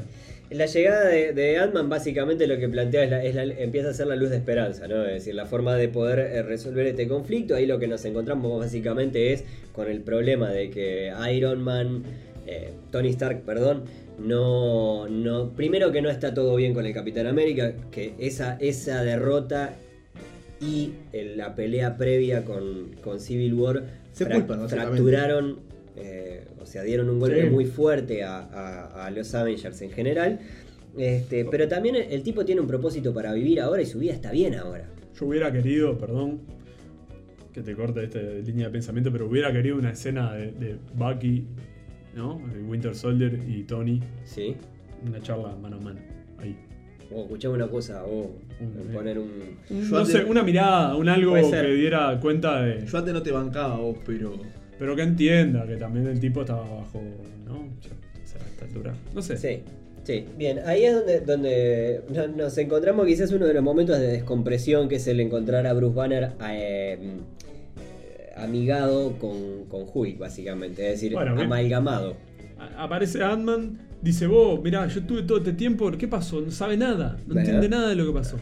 La 0.49 0.65
llegada 0.65 1.07
de, 1.07 1.31
de 1.31 1.57
Ant-Man 1.59 1.87
básicamente 1.87 2.45
lo 2.45 2.57
que 2.57 2.67
plantea 2.67 3.03
es, 3.05 3.09
la, 3.09 3.23
es 3.23 3.35
la- 3.35 3.43
empieza 3.43 3.89
a 3.89 3.93
ser 3.93 4.07
la 4.07 4.17
luz 4.17 4.31
de 4.31 4.35
esperanza, 4.37 4.85
¿no? 4.87 5.05
Es 5.05 5.13
decir, 5.13 5.33
la 5.35 5.45
forma 5.45 5.75
de 5.75 5.87
poder 5.87 6.19
eh, 6.19 6.43
resolver 6.43 6.85
este 6.87 7.07
conflicto. 7.07 7.55
Ahí 7.55 7.65
lo 7.65 7.79
que 7.79 7.87
nos 7.87 8.03
encontramos 8.03 8.59
básicamente 8.59 9.31
es 9.31 9.45
con 9.71 9.87
el 9.89 10.01
problema 10.01 10.49
de 10.49 10.69
que 10.69 11.13
Iron 11.33 11.61
Man, 11.61 12.03
eh, 12.47 12.73
Tony 12.91 13.09
Stark, 13.09 13.43
perdón, 13.43 13.83
no, 14.19 15.07
no, 15.07 15.51
primero 15.51 15.91
que 15.93 16.01
no 16.01 16.09
está 16.09 16.33
todo 16.33 16.55
bien 16.57 16.73
con 16.73 16.85
el 16.85 16.93
Capitán 16.93 17.27
América, 17.27 17.73
que 17.89 18.13
esa, 18.19 18.57
esa 18.59 19.03
derrota 19.05 19.75
y 20.61 20.93
la 21.35 21.55
pelea 21.55 21.97
previa 21.97 22.45
con, 22.45 22.95
con 23.03 23.19
Civil 23.19 23.53
War 23.55 23.83
Se 24.11 24.25
fra- 24.25 24.35
culpan, 24.35 24.69
fracturaron, 24.69 25.59
eh, 25.97 26.45
o 26.61 26.65
sea, 26.65 26.83
dieron 26.83 27.09
un 27.09 27.19
golpe 27.19 27.41
Sí. 27.43 27.49
muy 27.49 27.65
fuerte 27.65 28.23
a, 28.23 28.39
a- 28.39 29.05
a 29.07 29.11
los 29.11 29.33
Avengers 29.33 29.81
en 29.81 29.91
general. 29.91 30.39
Este, 30.97 31.45
pero 31.45 31.67
también 31.67 31.95
el, 31.95 32.03
el 32.11 32.21
tipo 32.23 32.45
tiene 32.45 32.61
un 32.61 32.67
propósito 32.67 33.13
para 33.13 33.33
vivir 33.33 33.59
ahora 33.61 33.81
y 33.81 33.85
su 33.85 33.99
vida 33.99 34.13
está 34.13 34.31
bien 34.31 34.55
ahora. 34.55 34.87
Yo 35.19 35.25
hubiera 35.25 35.51
querido, 35.51 35.97
perdón, 35.97 36.41
que 37.53 37.61
te 37.61 37.75
corte 37.75 38.03
esta 38.03 38.19
línea 38.19 38.67
de 38.67 38.71
pensamiento, 38.71 39.11
pero 39.11 39.27
hubiera 39.27 39.51
querido 39.51 39.77
una 39.77 39.91
escena 39.91 40.33
de, 40.33 40.51
de 40.51 40.77
Bucky 40.95 41.47
¿no? 42.15 42.41
El 42.53 42.63
Winter 42.65 42.93
Soldier 42.93 43.39
y 43.47 43.63
Tony, 43.63 44.01
Sí. 44.25 44.55
una 45.07 45.21
charla 45.21 45.55
mano 45.55 45.77
a 45.77 45.79
mano. 45.79 45.99
Ahí. 46.37 46.57
O 47.13 47.23
escuchame 47.23 47.55
una 47.55 47.67
cosa, 47.67 48.03
o 48.05 48.31
poner 48.93 49.19
un. 49.19 49.29
Yo 49.69 49.75
no 49.75 49.97
antes- 49.99 50.13
sé, 50.15 50.23
una 50.23 50.43
mirada, 50.43 50.95
un 50.95 51.09
algo 51.09 51.33
que 51.33 51.61
diera 51.73 52.17
cuenta 52.21 52.61
de. 52.61 52.85
Yo 52.85 52.97
antes 52.97 53.13
no 53.13 53.21
te 53.21 53.31
bancaba 53.31 53.77
vos, 53.77 53.97
pero. 54.05 54.33
Pero 54.79 54.95
que 54.95 55.03
entienda 55.03 55.65
que 55.67 55.75
también 55.77 56.07
el 56.07 56.19
tipo 56.19 56.41
estaba 56.41 56.61
bajo, 56.61 57.01
¿no? 57.45 57.53
O 57.55 58.27
sea, 58.27 58.41
a 58.41 58.47
esta 58.49 58.65
altura. 58.65 58.93
No 59.13 59.21
sé. 59.21 59.37
Sí, 59.37 59.59
sí. 60.03 60.25
Bien, 60.37 60.59
ahí 60.65 60.85
es 60.85 60.95
donde, 60.95 61.19
donde 61.19 62.01
no- 62.13 62.27
nos 62.29 62.57
encontramos 62.57 63.05
quizás 63.05 63.31
uno 63.31 63.45
de 63.45 63.53
los 63.53 63.61
momentos 63.63 63.99
de 63.99 64.07
descompresión, 64.07 64.87
que 64.89 64.95
es 64.95 65.05
el 65.07 65.19
encontrar 65.19 65.67
a 65.67 65.73
Bruce 65.73 65.93
Banner 65.95 66.31
eh, 66.49 66.97
amigado 68.37 69.13
con, 69.19 69.65
con 69.65 69.85
Hulk, 69.93 70.17
básicamente. 70.17 70.85
Es 70.87 70.93
decir, 71.01 71.13
Bueno, 71.13 71.39
amalgamado. 71.39 72.15
Aparece 72.77 73.23
Ant-Man, 73.23 73.77
dice, 74.01 74.27
vos, 74.27 74.61
mirá, 74.63 74.87
yo 74.87 75.03
tuve 75.03 75.23
todo 75.23 75.37
este 75.39 75.53
tiempo, 75.53 75.91
¿qué 75.91 76.07
pasó? 76.07 76.41
No 76.41 76.51
sabe 76.51 76.77
nada, 76.77 77.17
no 77.27 77.37
entiende 77.39 77.69
nada 77.69 77.89
de 77.89 77.95
lo 77.95 78.05
que 78.07 78.13
pasó. 78.13 78.37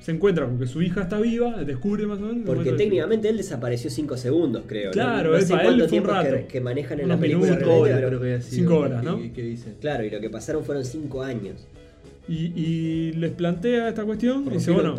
Se 0.00 0.12
encuentra 0.12 0.44
con 0.44 0.58
que 0.58 0.66
su 0.66 0.82
hija 0.82 1.02
está 1.04 1.18
viva, 1.18 1.64
descubre 1.64 2.06
más 2.06 2.18
o 2.18 2.26
menos. 2.26 2.42
Porque 2.44 2.72
técnicamente 2.72 3.26
él 3.30 3.38
desapareció 3.38 3.88
5 3.88 4.18
segundos, 4.18 4.64
creo. 4.66 4.90
Claro, 4.90 5.30
no, 5.30 5.36
él- 5.38 5.42
sé 5.46 5.52
para 5.54 5.62
él 5.68 5.74
fue 5.76 5.84
un 5.84 5.90
tiempo 5.90 6.08
que, 6.10 6.14
rato. 6.30 6.48
que 6.48 6.60
manejan 6.60 6.98
en 7.00 7.04
Unos 7.06 7.16
la 7.16 7.20
película. 7.22 7.46
minutos, 7.46 7.64
Cinco 7.64 7.70
realmente, 7.70 7.90
horas 7.94 7.96
pero- 7.96 8.08
creo 8.08 8.20
que 8.20 8.26
había 8.34 8.42
sido. 8.42 8.56
Cinco 8.56 8.78
horas, 8.80 9.02
¿no? 9.04 9.18
que- 9.18 9.32
que 9.32 9.42
dicen. 9.42 9.74
Claro, 9.80 10.04
y 10.04 10.10
lo 10.10 10.20
que 10.20 10.28
pasaron 10.30 10.62
fueron 10.64 10.84
5 10.84 11.22
años. 11.22 11.66
Y, 12.28 12.34
y 12.54 13.12
les 13.12 13.30
plantea 13.32 13.88
esta 13.88 14.04
cuestión 14.04 14.44
y 14.46 14.50
dice, 14.54 14.70
bueno, 14.72 14.94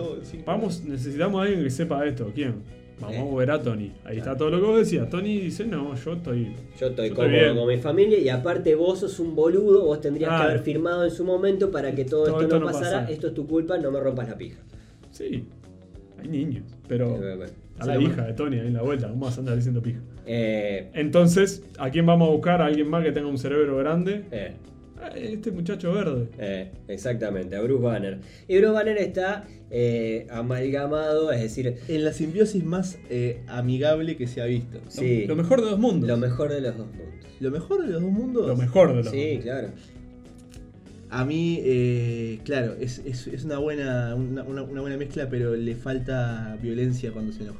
vamos, 0.45 0.84
necesitamos 0.84 1.39
a 1.39 1.43
alguien 1.43 1.63
que 1.63 1.70
sepa 1.70 2.03
esto. 2.07 2.32
¿Quién? 2.34 2.55
Vamos 3.00 3.34
a 3.34 3.38
ver 3.38 3.52
a 3.52 3.62
Tony. 3.62 3.91
Ahí 4.06 4.18
está 4.18 4.38
todo 4.38 4.50
lo 4.50 4.60
que 4.60 4.66
vos 4.66 4.78
decías. 4.80 5.10
Tony 5.10 5.39
dice, 5.39 5.66
no, 5.66 5.96
yo 5.96 6.14
estoy... 6.14 6.56
Yo 6.80 6.88
estoy 6.88 7.10
Yo 7.10 7.16
cómodo 7.16 7.56
con 7.56 7.68
mi 7.68 7.78
familia 7.78 8.18
y 8.20 8.30
aparte 8.30 8.76
vos 8.76 9.00
sos 9.00 9.20
un 9.20 9.36
boludo, 9.36 9.86
vos 9.86 10.00
tendrías 10.02 10.30
que 10.30 10.43
haber 10.43 10.60
firmado 10.60 11.04
en 11.04 11.12
su 11.12 11.24
momento 11.26 11.72
para 11.72 11.93
que 11.93 12.06
todo, 12.06 12.26
Todo 12.26 12.41
esto, 12.41 12.56
esto 12.56 12.60
no 12.60 12.66
pasara. 12.66 13.10
Esto 13.10 13.28
es 13.28 13.34
tu 13.34 13.46
culpa, 13.48 13.78
no 13.78 13.91
me 13.91 14.00
rompas 14.00 14.30
la 14.30 14.38
pija. 14.38 14.60
Sí, 15.12 15.46
hay 16.22 16.28
niños, 16.28 16.64
pero... 16.88 17.20
A 17.78 17.86
la 17.86 18.00
hija 18.00 18.24
de 18.24 18.34
Tony 18.34 18.58
ahí 18.58 18.68
en 18.68 18.74
la 18.74 18.82
vuelta, 18.84 19.10
¿cómo 19.10 19.26
vas 19.26 19.36
a 19.36 19.41
andar 19.41 19.56
diciendo 19.58 19.82
pija? 19.82 20.00
Eh, 20.26 20.89
Entonces, 20.93 21.62
¿a 21.78 21.89
quién 21.89 22.06
vamos 22.06 22.30
a 22.30 22.32
buscar? 22.32 22.62
¿A 22.62 22.68
alguien 22.68 22.88
más 22.89 23.04
que 23.04 23.12
tenga 23.12 23.28
un 23.28 23.38
cerebro 23.38 23.76
grande? 23.78 24.24
eh, 24.32 24.54
Este 25.16 25.51
muchacho 25.51 25.93
verde. 25.93 26.28
eh, 26.39 26.72
exactamente, 26.88 27.56
a 27.56 27.62
Bruce 27.62 27.84
Banner. 27.84 28.20
Y 28.47 28.58
Bruce 28.58 28.74
Banner 28.74 28.97
está 28.97 29.45
eh, 29.72 30.28
amalgamado, 30.30 31.32
es 31.32 31.41
decir, 31.41 31.76
En 31.88 32.03
la 32.06 32.14
simbiosis 32.14 32.64
más 32.64 32.97
eh, 33.10 33.41
amigable 33.47 34.18
que 34.18 34.28
se 34.28 34.41
ha 34.41 34.45
visto. 34.45 34.80
Lo- 34.84 34.91
Sí. 34.91 35.26
Lo, 35.28 35.36
mejor 35.36 35.62
de 35.62 35.70
dos 35.72 35.80
mundos. 35.80 36.08
lo 36.10 36.18
mejor 36.18 36.51
de 36.51 36.62
los 36.62 36.78
dos 36.78 36.88
mundos. 36.88 37.06
Lo 37.39 37.51
mejor 37.51 37.82
de 37.86 37.91
los 37.91 38.01
dos 38.01 38.12
mundos. 38.12 38.47
Lo 38.47 38.56
mejor 38.56 38.89
de 38.95 39.03
los 39.03 39.10
Sí, 39.12 39.36
dos. 39.36 39.43
claro. 39.43 39.70
A 41.10 41.24
mí, 41.24 41.60
eh, 41.64 42.39
claro, 42.43 42.76
es, 42.80 42.99
es- 43.06 43.28
es 43.28 43.43
una, 43.45 43.58
buena, 43.60 44.16
una, 44.16 44.43
una- 44.43 44.64
una 44.64 44.82
buena 44.82 44.97
mezcla, 44.97 45.30
pero 45.30 45.56
le 45.56 45.76
falta 45.76 46.58
violencia 46.62 47.12
cuando 47.12 47.32
se 47.32 47.43
enoja. 47.43 47.60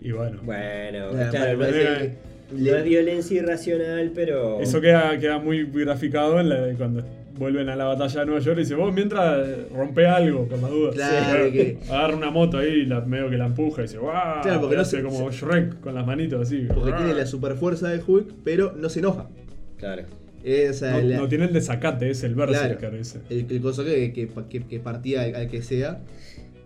Y 0.00 0.12
bueno, 0.12 0.40
Bueno, 0.44 1.12
La- 1.12 1.30
claro, 1.30 1.52
no 1.54 1.58
parece 1.58 2.16
no 2.52 2.76
es 2.76 2.84
violencia 2.84 3.36
irracional, 3.38 4.12
pero. 4.14 4.60
eso 4.60 4.80
queda, 4.80 5.18
queda 5.18 5.38
muy 5.38 5.64
graficado 5.64 6.40
en 6.40 6.48
la- 6.48 6.74
cuando 6.76 7.04
vuelven 7.38 7.68
a 7.68 7.76
la 7.76 7.84
batalla 7.84 8.20
de 8.20 8.26
Nueva 8.26 8.40
York 8.40 8.58
y 8.58 8.62
dice, 8.62 8.74
vos 8.74 8.92
mientras 8.92 9.46
rompe 9.72 10.06
algo, 10.06 10.46
por 10.48 10.60
la 10.60 10.68
duda. 10.68 10.90
Claro, 10.92 11.52
que- 11.52 11.78
Agarra 11.88 12.16
una 12.16 12.30
moto 12.30 12.58
ahí 12.58 12.68
y 12.80 12.86
la, 12.86 13.00
medio 13.02 13.30
que 13.30 13.36
la 13.36 13.46
empuja 13.46 13.82
y 13.82 13.84
dice, 13.84 13.98
¡guau! 13.98 14.42
Claro, 14.42 14.60
porque 14.60 14.74
Y 14.74 14.76
no 14.76 14.82
hace 14.82 14.96
se- 14.96 15.02
como 15.04 15.30
Shrek 15.30 15.80
con 15.80 15.94
las 15.94 16.04
manitos 16.04 16.42
así. 16.42 16.66
Porque 16.74 16.92
tiene 16.92 17.14
la 17.14 17.26
super 17.26 17.54
fuerza 17.54 17.88
de 17.90 18.00
Hulk, 18.04 18.32
pero 18.44 18.72
no 18.76 18.88
se 18.88 18.98
enoja. 18.98 19.28
Claro. 19.76 20.02
Eh, 20.44 20.68
o 20.70 20.72
sea, 20.72 20.92
no, 21.00 21.00
la- 21.02 21.16
no 21.16 21.28
tiene 21.28 21.44
el 21.44 21.52
desacate, 21.52 22.10
es 22.10 22.24
el 22.24 22.34
Berserker 22.34 22.78
claro, 22.78 22.96
ese. 22.96 23.18
el, 23.30 23.46
el 23.50 23.60
coso 23.60 23.84
que, 23.84 24.12
que, 24.12 24.28
que- 24.48 24.64
que 24.64 24.80
partía 24.80 25.22
al, 25.22 25.34
al 25.36 25.48
que 25.48 25.62
sea. 25.62 26.00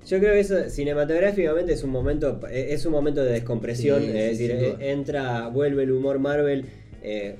Yo 0.06 0.18
creo 0.18 0.32
que 0.34 0.40
eso 0.40 0.68
cinematográficamente 0.68 1.72
es 1.72 1.84
un 1.84 1.90
momento 1.90 2.40
eh, 2.50 2.68
es 2.70 2.84
un 2.86 2.92
momento 2.92 3.22
de 3.24 3.32
descompresión, 3.32 4.00
Sí, 4.02 4.08
es 4.08 4.38
decir, 4.38 4.50
eh, 4.50 4.76
entra, 4.90 5.48
vuelve 5.48 5.84
el 5.84 5.92
humor 5.92 6.18
Marvel, 6.18 6.64
eh, 7.02 7.36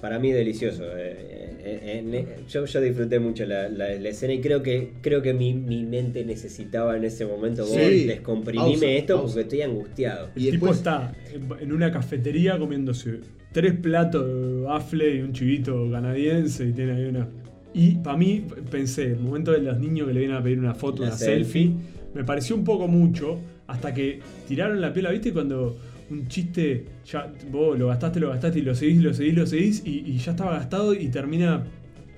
para 0.00 0.18
mí 0.18 0.32
delicioso. 0.32 0.84
eh, 0.96 1.52
eh, 1.68 2.02
eh, 2.12 2.26
yo, 2.48 2.64
yo 2.64 2.80
disfruté 2.80 3.18
mucho 3.18 3.44
la, 3.44 3.68
la- 3.68 3.94
la 3.94 4.08
escena 4.08 4.32
y 4.34 4.40
creo 4.40 4.62
que 4.62 4.92
creo 5.00 5.20
que 5.20 5.34
mi, 5.34 5.52
mi 5.52 5.82
mente 5.84 6.24
necesitaba 6.24 6.96
en 6.96 7.04
ese 7.04 7.26
momento 7.26 7.66
descomprimime 7.66 8.70
Pausa, 8.70 8.86
esto 8.86 9.16
pausa. 9.16 9.26
porque 9.34 9.40
estoy 9.42 9.62
angustiado. 9.62 10.28
El 10.36 10.42
Y 10.42 10.50
tipo 10.52 10.66
después- 10.66 10.76
está 10.78 11.12
en 11.60 11.72
una 11.72 11.90
cafetería 11.90 12.58
comiéndose 12.58 13.20
tres 13.52 13.74
platos 13.74 14.26
de 14.26 14.60
bafle 14.62 15.16
y 15.16 15.20
un 15.22 15.32
chivito 15.32 15.90
canadiense 15.90 16.66
y 16.66 16.72
tiene 16.72 16.92
ahí 16.92 17.04
una... 17.06 17.28
Y 17.74 17.96
para 17.96 18.16
mí, 18.16 18.44
pensé, 18.70 19.04
el 19.04 19.18
momento 19.20 19.52
de 19.52 19.58
los 19.58 19.78
niños 19.78 20.06
que 20.08 20.14
le 20.14 20.20
vienen 20.20 20.36
a 20.38 20.42
pedir 20.42 20.58
una 20.58 20.74
foto, 20.74 21.02
Una 21.02 21.10
una 21.10 21.18
selfie, 21.18 21.64
selfie. 21.66 21.95
Me 22.16 22.24
pareció 22.24 22.56
un 22.56 22.64
poco 22.64 22.88
mucho, 22.88 23.38
hasta 23.68 23.92
que 23.94 24.20
tiraron 24.48 24.80
la 24.80 24.92
piel, 24.92 25.06
¿viste? 25.12 25.32
Cuando 25.32 25.76
un 26.10 26.26
chiste, 26.28 26.84
ya 27.04 27.32
vos 27.50 27.78
lo 27.78 27.88
gastaste, 27.88 28.18
lo 28.20 28.30
gastaste 28.30 28.58
y 28.60 28.62
lo 28.62 28.74
seguís, 28.74 29.02
lo 29.02 29.12
seguís, 29.14 29.34
lo 29.34 29.46
seguís 29.46 29.82
y, 29.84 29.98
y 30.06 30.18
ya 30.18 30.32
estaba 30.32 30.52
gastado 30.52 30.94
y 30.94 31.08
termina... 31.08 31.64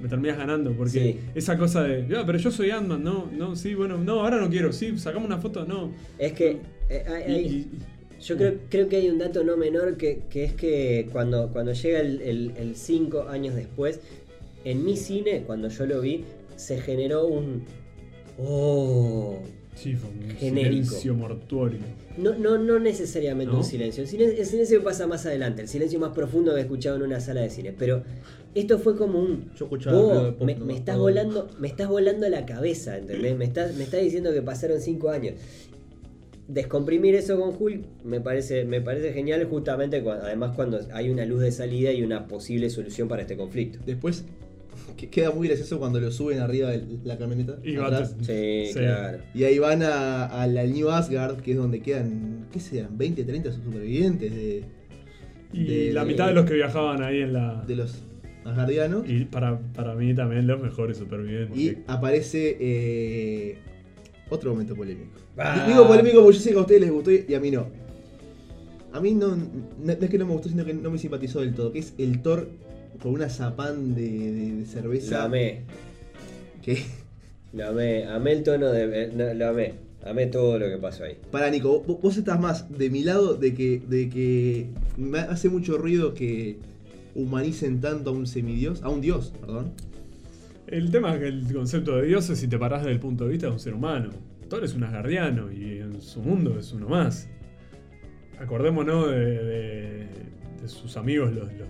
Me 0.01 0.09
terminas 0.09 0.38
ganando, 0.38 0.70
porque 0.74 0.90
Sí. 1.01 1.18
esa 1.34 1.59
cosa 1.59 1.82
de, 1.82 2.07
"Ah, 2.16 2.22
pero 2.24 2.38
yo 2.38 2.53
soy 2.53 2.70
Ant-Man, 2.70 3.03
no, 3.03 3.28
no, 3.36 3.57
sí, 3.57 3.74
bueno, 3.74 3.99
no, 3.99 4.20
ahora 4.20 4.40
no 4.40 4.49
quiero, 4.49 4.72
sí, 4.72 4.96
sacamos 4.96 5.26
una 5.26 5.38
foto, 5.38 5.64
no. 5.64 5.90
Es 6.20 6.34
que 6.34 6.59
eh, 6.88 7.03
hay- 7.09 7.32
Y- 7.32 7.34
hay- 7.34 7.46
y- 7.46 7.66
Yo 8.22 8.36
creo, 8.36 8.55
creo 8.68 8.88
que 8.88 8.96
hay 8.96 9.09
un 9.09 9.18
dato 9.18 9.42
no 9.42 9.57
menor 9.57 9.96
que, 9.96 10.20
que 10.30 10.44
es 10.44 10.53
que 10.53 11.09
cuando, 11.12 11.49
cuando 11.53 11.72
llega 11.72 11.99
el, 12.01 12.20
el, 12.22 12.53
el 12.57 12.76
cinco 12.76 13.28
años 13.28 13.57
después, 13.57 14.01
en 14.64 14.84
mi 14.84 14.96
cine, 14.96 15.42
cuando 15.46 15.68
yo 15.68 15.84
lo 15.86 16.01
vi, 16.01 16.24
se 16.57 16.80
generó 16.80 17.26
un... 17.26 17.62
Oh, 18.38 19.38
Sí, 19.81 19.95
fue 19.95 20.11
un 20.11 20.37
Genérico. 20.37 20.87
silencio 20.87 21.14
mortuorio. 21.14 21.79
no, 22.16 22.35
no, 22.35 22.59
no 22.59 22.81
necesariamente 22.81 23.53
¿No? 23.53 23.59
un 23.59 23.64
silencio. 23.64 24.03
El 24.03 24.09
silencio. 24.09 24.41
el 24.41 24.47
silencio 24.47 24.83
pasa 24.83 25.07
más 25.07 25.24
adelante, 25.24 25.62
el 25.62 25.68
silencio 25.68 26.01
más 26.01 26.11
profundo 26.11 26.53
que 26.53 26.59
he 26.59 26.62
escuchado 26.62 26.97
en 26.97 27.03
una 27.03 27.20
sala 27.20 27.43
de 27.43 27.51
cine. 27.51 27.72
Pero 27.79 28.03
esto 28.57 28.79
fue 28.81 28.97
como 28.97 29.20
un... 29.20 29.53
Yo 29.57 29.66
escuchaba 29.66 30.33
pop, 30.37 30.43
me, 30.43 30.55
no 30.55 30.61
me 30.64 30.72
me 30.72 30.79
estás 30.79 30.99
volando, 30.99 31.49
me 31.61 31.68
estás 31.68 31.89
volando 31.89 32.29
la 32.29 32.45
cabeza, 32.45 32.99
¿entendés? 32.99 33.37
Me 33.37 33.45
estás, 33.45 33.76
me 33.76 33.85
estás 33.85 34.01
diciendo 34.03 34.33
que 34.33 34.43
pasaron 34.43 34.81
cinco 34.81 35.11
años. 35.11 35.35
Descomprimir 36.49 37.14
eso 37.14 37.39
con 37.39 37.55
Hulk 37.57 37.85
me 38.05 38.20
parece, 38.20 38.64
me 38.64 38.81
parece 38.81 39.12
genial, 39.12 39.45
justamente 39.45 39.99
además 39.99 40.57
cuando 40.57 40.81
hay 40.95 41.11
una 41.11 41.26
luz 41.26 41.41
de 41.43 41.53
salida 41.53 41.93
y 41.93 42.03
una 42.03 42.26
posible 42.26 42.70
solución 42.70 43.07
para 43.07 43.22
este 43.22 43.37
conflicto. 43.37 43.79
Después 43.85 44.24
que- 44.99 45.09
queda 45.09 45.30
muy 45.30 45.49
gracioso 45.49 45.78
cuando 45.78 45.99
lo 46.01 46.11
suben 46.11 46.40
arriba 46.40 46.68
de 46.70 46.82
la 47.05 47.16
camioneta. 47.16 47.57
Y 47.64 47.76
atrás. 47.76 48.14
Sí, 48.20 48.66
Sí. 48.66 48.72
claro. 48.74 49.18
Y 49.34 49.44
ahí 49.44 49.59
van 49.59 49.82
a, 49.82 50.26
a 50.26 50.46
la 50.46 50.64
New 50.66 50.90
Asgard, 50.90 51.40
que 51.40 51.53
es 51.53 51.57
donde 51.57 51.80
quedan, 51.80 52.46
¿qué 52.53 52.61
sean? 52.61 52.99
20, 52.99 53.24
30 53.24 53.51
supervivientes 53.53 54.34
de, 54.34 54.64
Y 55.51 55.64
De- 55.64 55.92
la 55.94 56.05
mitad 56.05 56.26
de 56.28 56.34
los 56.34 56.44
que 56.44 56.53
viajaban 56.53 57.03
ahí 57.03 57.22
en 57.22 57.32
la. 57.32 57.64
de 57.66 57.74
los 57.76 58.03
asgardianos. 58.44 59.09
Y 59.09 59.24
para, 59.24 59.59
para 59.74 59.94
mí 59.94 60.14
también 60.14 60.46
los 60.46 60.61
mejores 60.61 60.99
supervivientes. 60.99 61.57
Y 61.59 61.78
aparece 61.86 62.57
eh, 62.61 63.57
otro 64.28 64.51
momento 64.51 64.74
polémico. 64.74 65.12
Ah. 65.38 65.64
Digo 65.66 65.86
polémico 65.88 66.22
porque 66.22 66.36
yo 66.36 66.42
sé 66.42 66.51
que 66.51 66.57
a 66.59 66.61
ustedes 66.61 66.80
les 66.82 66.90
gustó 66.90 67.11
y 67.12 67.32
a 67.34 67.40
mí 67.40 67.51
no. 67.51 67.66
A 68.92 69.01
mí 69.01 69.12
no, 69.14 69.36
no, 69.36 69.46
no 69.84 69.92
es 69.92 70.11
que 70.11 70.18
no 70.18 70.26
me 70.26 70.32
gustó, 70.32 70.49
sino 70.49 70.64
que 70.64 70.74
no 70.74 70.90
me 70.90 70.99
simpatizó 70.99 71.40
del 71.40 71.55
todo. 71.55 71.72
Que 71.72 71.78
es 71.78 71.94
el 71.99 72.20
Thor 72.20 72.49
con 73.03 73.12
una 73.12 73.28
zapán 73.28 73.94
de, 73.94 74.03
de- 74.03 74.53
de 74.57 74.64
cerveza. 74.66 75.18
Lo 75.18 75.24
amé, 75.24 75.61
Que, 76.62 76.78
lo 77.53 77.68
amé, 77.68 78.05
amé 78.05 78.32
el 78.32 78.42
tono 78.42 78.66
de... 78.72 79.05
eh, 79.05 79.12
no, 79.14 79.32
lo 79.34 79.49
amé, 79.49 79.74
amé 80.05 80.26
todo 80.26 80.59
lo 80.59 80.68
que 80.68 80.78
pasó 80.78 81.05
ahí. 81.05 81.16
para 81.30 81.51
Nico, 81.51 81.80
vos, 81.86 82.01
vos 82.03 82.16
estás 82.16 82.38
más 82.40 82.76
de 82.76 82.90
mi 82.90 83.05
lado 83.05 83.34
de 83.34 83.55
que, 83.55 83.80
de 83.88 84.09
que 84.09 84.66
me 84.96 85.18
hace 85.20 85.49
mucho 85.49 85.78
ruido 85.78 86.14
que 86.14 86.57
humanicen 87.14 87.80
tanto 87.80 88.11
a 88.11 88.12
un 88.12 88.26
semidios, 88.26 88.82
a 88.82 88.88
un 88.90 89.01
dios, 89.01 89.32
perdón. 89.40 89.72
El 90.66 90.90
tema 90.90 91.14
es 91.14 91.20
que 91.20 91.28
el 91.28 91.53
concepto 91.53 91.96
de 91.96 92.07
Dios 92.07 92.28
es 92.28 92.38
si 92.38 92.46
te 92.49 92.59
parás 92.59 92.80
desde 92.82 92.92
el 92.92 93.01
punto 93.01 93.24
de 93.24 93.30
vista 93.30 93.46
de 93.46 93.53
un 93.55 93.59
ser 93.61 93.72
humano. 93.74 94.11
Thor 94.51 94.64
es 94.64 94.74
un 94.74 94.84
asgardiano 94.84 95.51
y 95.51 95.78
en 95.78 96.01
su 96.03 96.20
mundo 96.20 96.59
es 96.59 96.72
uno 96.72 96.88
más. 96.88 97.26
Acordémonos 98.38 99.11
de, 99.11 99.16
de- 99.16 100.07
de 100.62 100.68
sus 100.68 100.96
amigos, 100.96 101.32
los, 101.32 101.44
los 101.55 101.68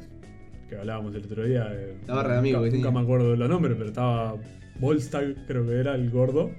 que 0.69 0.77
hablábamos 0.77 1.15
el 1.15 1.25
otro 1.25 1.45
día. 1.45 1.69
eh, 1.73 1.95
La 2.07 2.15
barra 2.15 2.33
de 2.35 2.39
amigos 2.41 2.61
Nunca, 2.61 2.71
que 2.71 2.77
nunca 2.77 2.89
tenía. 2.89 3.01
me 3.01 3.05
acuerdo 3.05 3.31
de 3.33 3.37
los 3.37 3.49
nombres, 3.49 3.75
pero 3.77 3.89
estaba 3.89 4.37
Volstagg, 4.79 5.47
creo 5.47 5.67
que 5.67 5.75
era 5.75 5.95
el 5.95 6.11
gordo. 6.11 6.51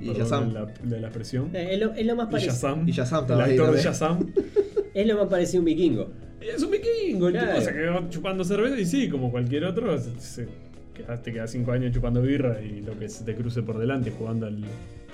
Y 0.00 0.10
Perdón 0.12 0.48
de 0.48 0.54
la, 0.54 0.66
de 0.66 1.00
la 1.00 1.06
expresión. 1.08 1.50
Eh, 1.54 1.68
Es 1.74 1.80
lo, 1.80 1.92
es 1.92 2.06
lo 2.06 2.16
más 2.16 2.28
Y 2.28 2.30
parecido. 2.32 2.82
Y 2.86 2.92
Shazam 2.92 3.18
El 3.18 3.24
estaba 3.24 3.44
ahí 3.44 3.50
actor 3.58 3.74
de. 3.76 3.82
Shazam. 3.82 4.32
Es 4.94 5.06
lo 5.06 5.16
más 5.18 5.28
parecido 5.28 5.58
a 5.58 5.60
un 5.60 5.64
vikingo. 5.66 6.10
Y 6.42 6.46
es 6.48 6.62
un 6.64 6.70
vikingo, 6.72 7.28
el 7.28 7.34
Claro. 7.34 7.50
tipo 7.52 7.60
se 7.64 7.72
quedó 7.72 8.08
chupando 8.10 8.42
cerveza 8.44 8.76
y 8.80 8.84
sí, 8.86 9.08
como 9.08 9.30
cualquier 9.30 9.64
otro, 9.64 9.96
se, 9.98 10.18
se- 10.18 10.48
quedás- 10.94 11.22
te 11.22 11.32
quedas 11.32 11.50
cinco 11.52 11.70
años 11.72 11.92
chupando 11.92 12.20
birra 12.22 12.60
y 12.60 12.80
lo 12.80 12.98
que 12.98 13.08
se 13.08 13.22
te 13.24 13.36
cruce 13.36 13.62
por 13.62 13.78
delante 13.78 14.10
jugando 14.10 14.46
al, 14.46 14.64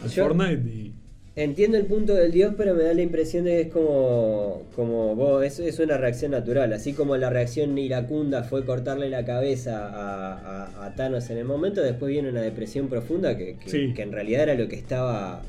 al 0.02 0.08
Yo- 0.10 0.24
Fortnite 0.28 0.68
y 0.70 0.94
Entiendo 1.38 1.76
el 1.76 1.84
punto 1.84 2.14
del 2.14 2.32
dios, 2.32 2.54
pero 2.56 2.74
me 2.74 2.82
da 2.84 2.94
la 2.94 3.02
impresión 3.02 3.44
de 3.44 3.50
que 3.56 3.60
es 3.60 3.68
como, 3.70 4.62
como 4.74 5.14
vos, 5.14 5.44
es, 5.44 5.58
es 5.58 5.78
una 5.80 5.98
reacción 5.98 6.30
natural. 6.30 6.72
Así 6.72 6.94
como 6.94 7.14
la 7.18 7.28
reacción 7.28 7.76
iracunda 7.76 8.42
fue 8.42 8.64
cortarle 8.64 9.10
la 9.10 9.22
cabeza 9.26 9.86
a, 9.86 10.32
a- 10.64 10.86
a 10.86 10.94
Thanos 10.94 11.28
en 11.28 11.36
el 11.36 11.44
momento, 11.44 11.82
después 11.82 12.10
viene 12.10 12.30
una 12.30 12.40
depresión 12.40 12.88
profunda 12.88 13.36
que, 13.36 13.56
que- 13.58 13.68
Sí. 13.68 13.92
que 13.94 14.00
en 14.00 14.12
realidad 14.12 14.44
era 14.44 14.54
lo 14.54 14.66
que 14.66 14.76
estaba 14.76 15.42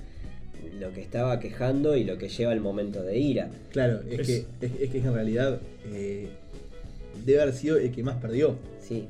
lo 0.78 0.92
que 0.94 1.02
estaba 1.02 1.40
quejando 1.40 1.96
y 1.96 2.04
lo 2.04 2.18
que 2.20 2.28
lleva 2.30 2.52
al 2.52 2.60
momento 2.60 3.02
de 3.02 3.18
ira. 3.18 3.50
Claro, 3.72 4.02
es, 4.12 4.20
Es- 4.20 4.28
Que, 4.28 4.66
es, 4.66 4.72
es 4.82 4.90
que 4.90 4.98
en 4.98 5.14
realidad 5.14 5.60
eh, 5.94 6.28
debe 7.26 7.42
haber 7.44 7.54
sido 7.56 7.78
el 7.78 7.92
que 7.94 8.04
más 8.04 8.18
perdió. 8.18 8.56
Sí, 8.82 9.06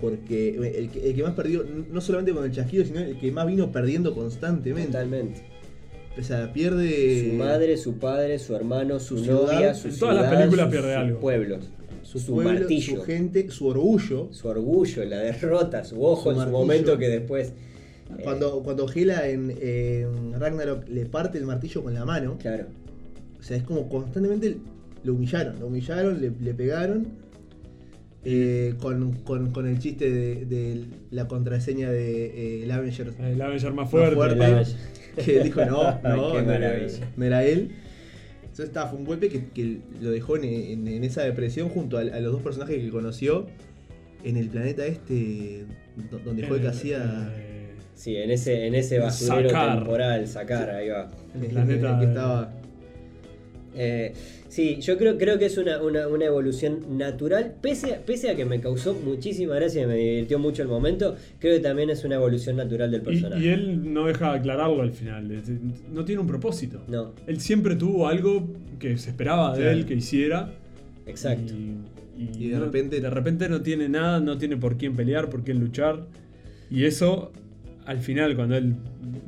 Porque 0.00 0.50
el 0.50 0.88
que, 0.88 1.10
el 1.10 1.14
que 1.16 1.22
más 1.24 1.34
perdió, 1.34 1.64
no 1.90 2.00
solamente 2.00 2.32
con 2.32 2.44
el 2.44 2.52
chasquido, 2.52 2.84
sino 2.84 3.00
el 3.00 3.18
que 3.18 3.32
más 3.32 3.46
vino 3.48 3.72
perdiendo 3.72 4.14
constantemente. 4.14 4.92
totalmente. 4.92 5.40
O 6.18 6.22
sea, 6.22 6.52
pierde. 6.52 7.28
Su 7.30 7.36
madre, 7.36 7.76
su 7.76 7.98
padre, 7.98 8.38
su 8.38 8.54
hermano, 8.56 8.98
su, 8.98 9.18
su 9.18 9.24
ciudad. 9.24 9.52
novia, 9.52 9.74
su 9.74 9.88
En 9.88 9.98
todas 9.98 10.14
las 10.14 10.24
ciudad, 10.26 10.38
películas 10.40 10.64
sus- 10.66 10.72
pierde 10.72 10.88
sus 10.94 10.96
algo. 11.02 11.20
pueblos, 11.20 11.64
su, 12.02 12.18
su 12.20 12.34
pueblo, 12.34 12.52
martillo. 12.60 12.96
su 12.96 13.02
gente, 13.02 13.50
su 13.50 13.66
orgullo. 13.66 14.28
su 14.32 14.48
orgullo, 14.48 15.04
la 15.04 15.18
derrota, 15.18 15.84
su 15.84 16.02
ojo 16.02 16.22
Su 16.22 16.28
en 16.30 16.34
su 16.34 16.38
martillo. 16.38 16.58
momento 16.58 16.98
que 16.98 17.08
después. 17.08 17.48
eh, 17.48 18.22
Cuando, 18.22 18.62
cuando 18.62 18.86
Hela 18.92 19.28
en, 19.28 19.52
en 19.60 20.40
Ragnarok 20.40 20.88
le 20.88 21.06
parte 21.06 21.38
el 21.38 21.44
martillo 21.44 21.82
con 21.82 21.92
la 21.92 22.04
mano, 22.04 22.38
Claro. 22.40 22.66
o 23.38 23.42
sea, 23.42 23.56
es 23.58 23.62
como 23.64 23.88
constantemente 23.88 24.56
lo 25.04 25.14
humillaron, 25.14 25.60
lo 25.60 25.66
humillaron, 25.66 26.20
le, 26.20 26.30
le 26.40 26.54
pegaron. 26.54 27.06
eh, 28.28 28.74
con, 28.80 29.12
con- 29.22 29.50
con 29.52 29.68
el 29.68 29.78
chiste 29.78 30.10
de, 30.10 30.46
de 30.46 30.84
la 31.12 31.28
contraseña 31.28 31.92
de 31.92 32.26
eh, 32.58 32.64
el 32.64 32.70
Avenger 32.72 33.12
El 33.20 33.40
Avenger 33.40 33.72
más 33.72 33.84
Más 33.84 33.90
fuerte. 33.90 34.64
que 35.24 35.42
dijo 35.44 35.64
no, 35.64 36.00
no, 36.02 36.32
Qué 36.32 36.42
no, 36.42 36.44
maravilla. 36.46 37.10
no 37.16 37.24
era 37.24 37.44
él. 37.44 37.70
Entonces 38.42 38.66
estaba, 38.66 38.88
fue 38.88 38.98
un 38.98 39.04
golpe 39.04 39.28
que, 39.28 39.46
que 39.48 39.78
lo 40.00 40.10
dejó 40.10 40.36
en, 40.36 40.44
en- 40.44 40.88
en 40.88 41.04
esa 41.04 41.22
depresión 41.22 41.68
junto 41.68 41.98
a, 41.98 42.00
a 42.00 42.20
los 42.20 42.32
dos 42.32 42.42
personajes 42.42 42.76
que 42.82 42.88
conoció 42.90 43.46
en 44.24 44.36
el 44.38 44.48
planeta 44.48 44.86
este 44.86 45.64
do- 46.10 46.18
donde 46.24 46.44
fue 46.46 46.60
que 46.60 46.68
hacía 46.68 47.30
eh, 47.36 47.52
Sí, 47.94 48.16
en 48.16 48.30
ese, 48.30 48.66
en 48.66 48.74
ese 48.74 48.98
basurero 48.98 49.48
Sacar. 49.50 49.76
temporal, 49.78 50.26
sacar, 50.28 50.70
ahí 50.70 50.88
va. 50.88 51.10
el 51.34 51.44
en- 51.44 51.50
planeta 51.50 51.88
en 51.88 51.94
el 51.94 52.00
que 52.00 52.06
estaba 52.06 52.52
Eh, 53.76 54.12
sí, 54.48 54.78
yo 54.80 54.96
creo, 54.96 55.18
creo 55.18 55.38
que 55.38 55.46
es 55.46 55.58
una, 55.58 55.82
una- 55.82 56.08
una 56.08 56.24
evolución 56.24 56.96
natural, 56.96 57.54
pese 57.60 57.94
a, 57.94 57.98
pese 58.00 58.30
a 58.30 58.36
que 58.36 58.44
me 58.44 58.60
causó 58.60 58.94
muchísima 58.94 59.54
gracia 59.56 59.82
y 59.82 59.86
me 59.86 59.96
divirtió 59.96 60.38
mucho 60.38 60.62
el 60.62 60.68
momento, 60.68 61.14
creo 61.38 61.56
que 61.56 61.60
también 61.62 61.90
es 61.90 62.02
una 62.04 62.14
evolución 62.14 62.56
natural 62.56 62.90
del 62.90 63.02
personaje. 63.02 63.44
y 63.44 63.48
él 63.48 63.92
no 63.92 64.06
deja 64.06 64.32
de 64.32 64.38
aclararlo 64.38 64.80
al 64.82 64.92
final. 64.92 65.30
No 65.92 66.04
tiene 66.04 66.20
un 66.22 66.26
propósito. 66.26 66.82
No, 66.88 67.12
Él 67.26 67.40
siempre 67.40 67.76
tuvo 67.76 68.08
algo 68.08 68.48
que 68.78 68.96
se 68.98 69.10
esperaba 69.10 69.52
de 69.54 69.62
Claro. 69.62 69.76
él 69.78 69.84
que 69.86 69.94
hiciera. 69.94 70.52
exacto. 71.06 71.52
Y, 71.54 71.76
Y 72.18 72.48
de 72.48 72.56
no- 72.56 72.64
repente- 72.64 72.98
de 73.00 73.10
repente 73.10 73.46
no 73.50 73.60
tiene 73.60 73.90
nada, 73.90 74.20
no 74.20 74.38
tiene 74.38 74.56
por 74.56 74.78
quién 74.78 74.96
pelear, 74.96 75.28
por 75.28 75.44
quién 75.44 75.60
luchar. 75.60 76.06
Y 76.70 76.84
eso, 76.84 77.30
al 77.86 78.00
final, 78.00 78.34
cuando 78.36 78.56
él 78.56 78.74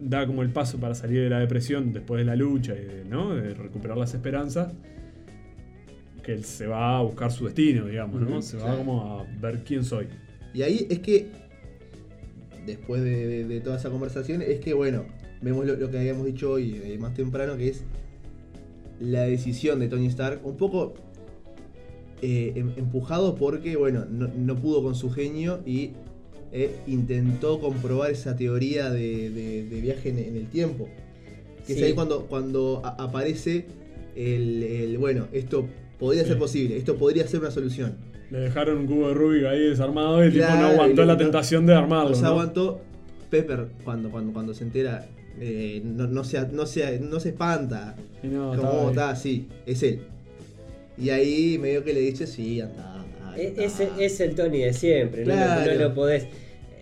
da 0.01 0.27
como 0.27 0.43
el 0.43 0.51
paso 0.51 0.79
para 0.79 0.95
salir 0.95 1.23
de 1.23 1.31
la 1.31 1.39
depresión 1.39 1.93
después 1.93 2.19
de 2.19 2.25
la 2.25 2.37
lucha 2.37 2.75
y 2.75 2.85
de, 2.85 3.05
¿no? 3.05 3.35
de 3.35 3.55
recuperar 3.55 3.97
las 3.97 4.15
esperanzas, 4.15 4.73
que 6.23 6.33
él 6.33 6.45
se 6.45 6.67
va 6.67 6.99
a 6.99 7.03
buscar 7.03 7.31
su 7.33 7.45
destino, 7.47 7.87
digamos, 7.87 8.21
¿no? 8.21 8.43
Se 8.43 8.57
claro. 8.57 8.73
va 8.73 8.79
como 8.79 9.19
a 9.21 9.27
ver 9.41 9.63
quién 9.65 9.85
soy. 9.85 10.07
y 10.53 10.63
ahí 10.63 10.87
es 10.91 10.99
que 10.99 11.29
después 12.67 13.03
de, 13.03 13.27
de- 13.27 13.45
de 13.45 13.61
toda 13.61 13.77
esa 13.79 13.89
conversación 13.91 14.43
es 14.43 14.61
que 14.61 14.75
bueno 14.75 15.05
vemos 15.41 15.65
lo, 15.65 15.77
lo 15.77 15.91
que 15.91 15.99
habíamos 15.99 16.27
dicho 16.27 16.51
hoy 16.53 16.79
eh, 16.85 16.99
más 16.99 17.15
temprano 17.15 17.57
que 17.57 17.69
es 17.69 17.83
la 19.01 19.23
decisión 19.23 19.79
de 19.81 19.89
Tony 19.89 20.07
Stark 20.09 20.41
un 20.45 20.57
poco 20.59 20.93
eh, 22.21 22.53
em- 22.57 22.73
empujado 22.77 23.37
porque 23.37 23.77
bueno 23.77 24.05
no, 24.11 24.29
no 24.29 24.55
pudo 24.57 24.83
con 24.83 24.95
su 24.95 25.11
genio 25.11 25.61
y 25.65 25.93
eh, 26.53 26.71
intentó 26.87 27.61
comprobar 27.61 28.11
esa 28.11 28.37
teoría 28.37 28.91
de, 28.91 29.31
de- 29.31 29.65
de 29.65 29.81
viaje 29.81 30.09
en, 30.11 30.19
en 30.19 30.37
el 30.37 30.47
tiempo 30.49 30.89
que 31.67 31.75
Sí. 31.75 31.81
es 31.81 31.87
ahí 31.87 31.93
cuando, 31.93 32.27
cuando 32.27 32.81
a- 32.85 33.03
aparece 33.05 33.67
el, 34.17 34.63
el, 34.63 34.99
bueno 34.99 35.29
esto 35.33 35.67
podría 35.99 36.23
Sí. 36.23 36.29
ser 36.31 36.39
posible 36.39 36.77
esto 36.77 36.97
podría 36.97 37.27
ser 37.29 37.41
una 37.41 37.51
solución 37.51 37.97
Le 38.31 38.41
dejaron 38.41 38.79
un 38.79 38.87
cubo 38.87 39.09
de 39.09 39.15
Rubik 39.15 39.45
ahí 39.45 39.61
desarmado 39.69 40.23
y 40.23 40.27
el 40.29 40.33
tipo 40.33 40.47
no 40.47 40.67
aguantó 40.67 41.05
la 41.05 41.13
no- 41.15 41.19
tentación 41.19 41.65
de 41.67 41.75
armarlo. 41.75 42.11
O 42.13 42.15
sea, 42.15 42.25
¿no? 42.25 42.29
aguantó 42.35 42.81
Pepper 43.31 43.69
cuando, 43.85 44.11
cuando, 44.11 44.33
cuando 44.35 44.53
se 44.55 44.65
entera, 44.65 45.07
eh, 45.41 45.81
no, 45.85 46.07
no, 46.07 46.25
se, 46.25 46.47
no, 46.49 46.67
se, 46.67 46.99
no 47.01 47.21
se 47.21 47.31
espanta. 47.31 47.95
Y 48.23 48.27
no, 48.29 48.49
como 48.51 48.61
estaba 48.61 48.81
ahí. 48.83 48.89
está, 48.91 49.17
sí, 49.17 49.47
es 49.67 49.83
él. 49.83 50.01
Y 50.99 51.09
ahí 51.11 51.57
medio 51.59 51.85
que 51.85 51.93
le 51.95 52.01
dice, 52.01 52.27
sí, 52.27 52.61
anda. 52.61 52.98
E- 53.39 53.49
anda". 53.49 53.63
Ese 53.65 53.89
es 53.99 54.21
el 54.21 54.35
Tony 54.35 54.59
de 54.61 54.73
siempre, 54.73 55.25
no 55.25 55.31
lo- 55.31 55.37
Claro. 55.37 55.73
no, 55.75 55.79
lo 55.81 55.95
podés. 55.95 56.27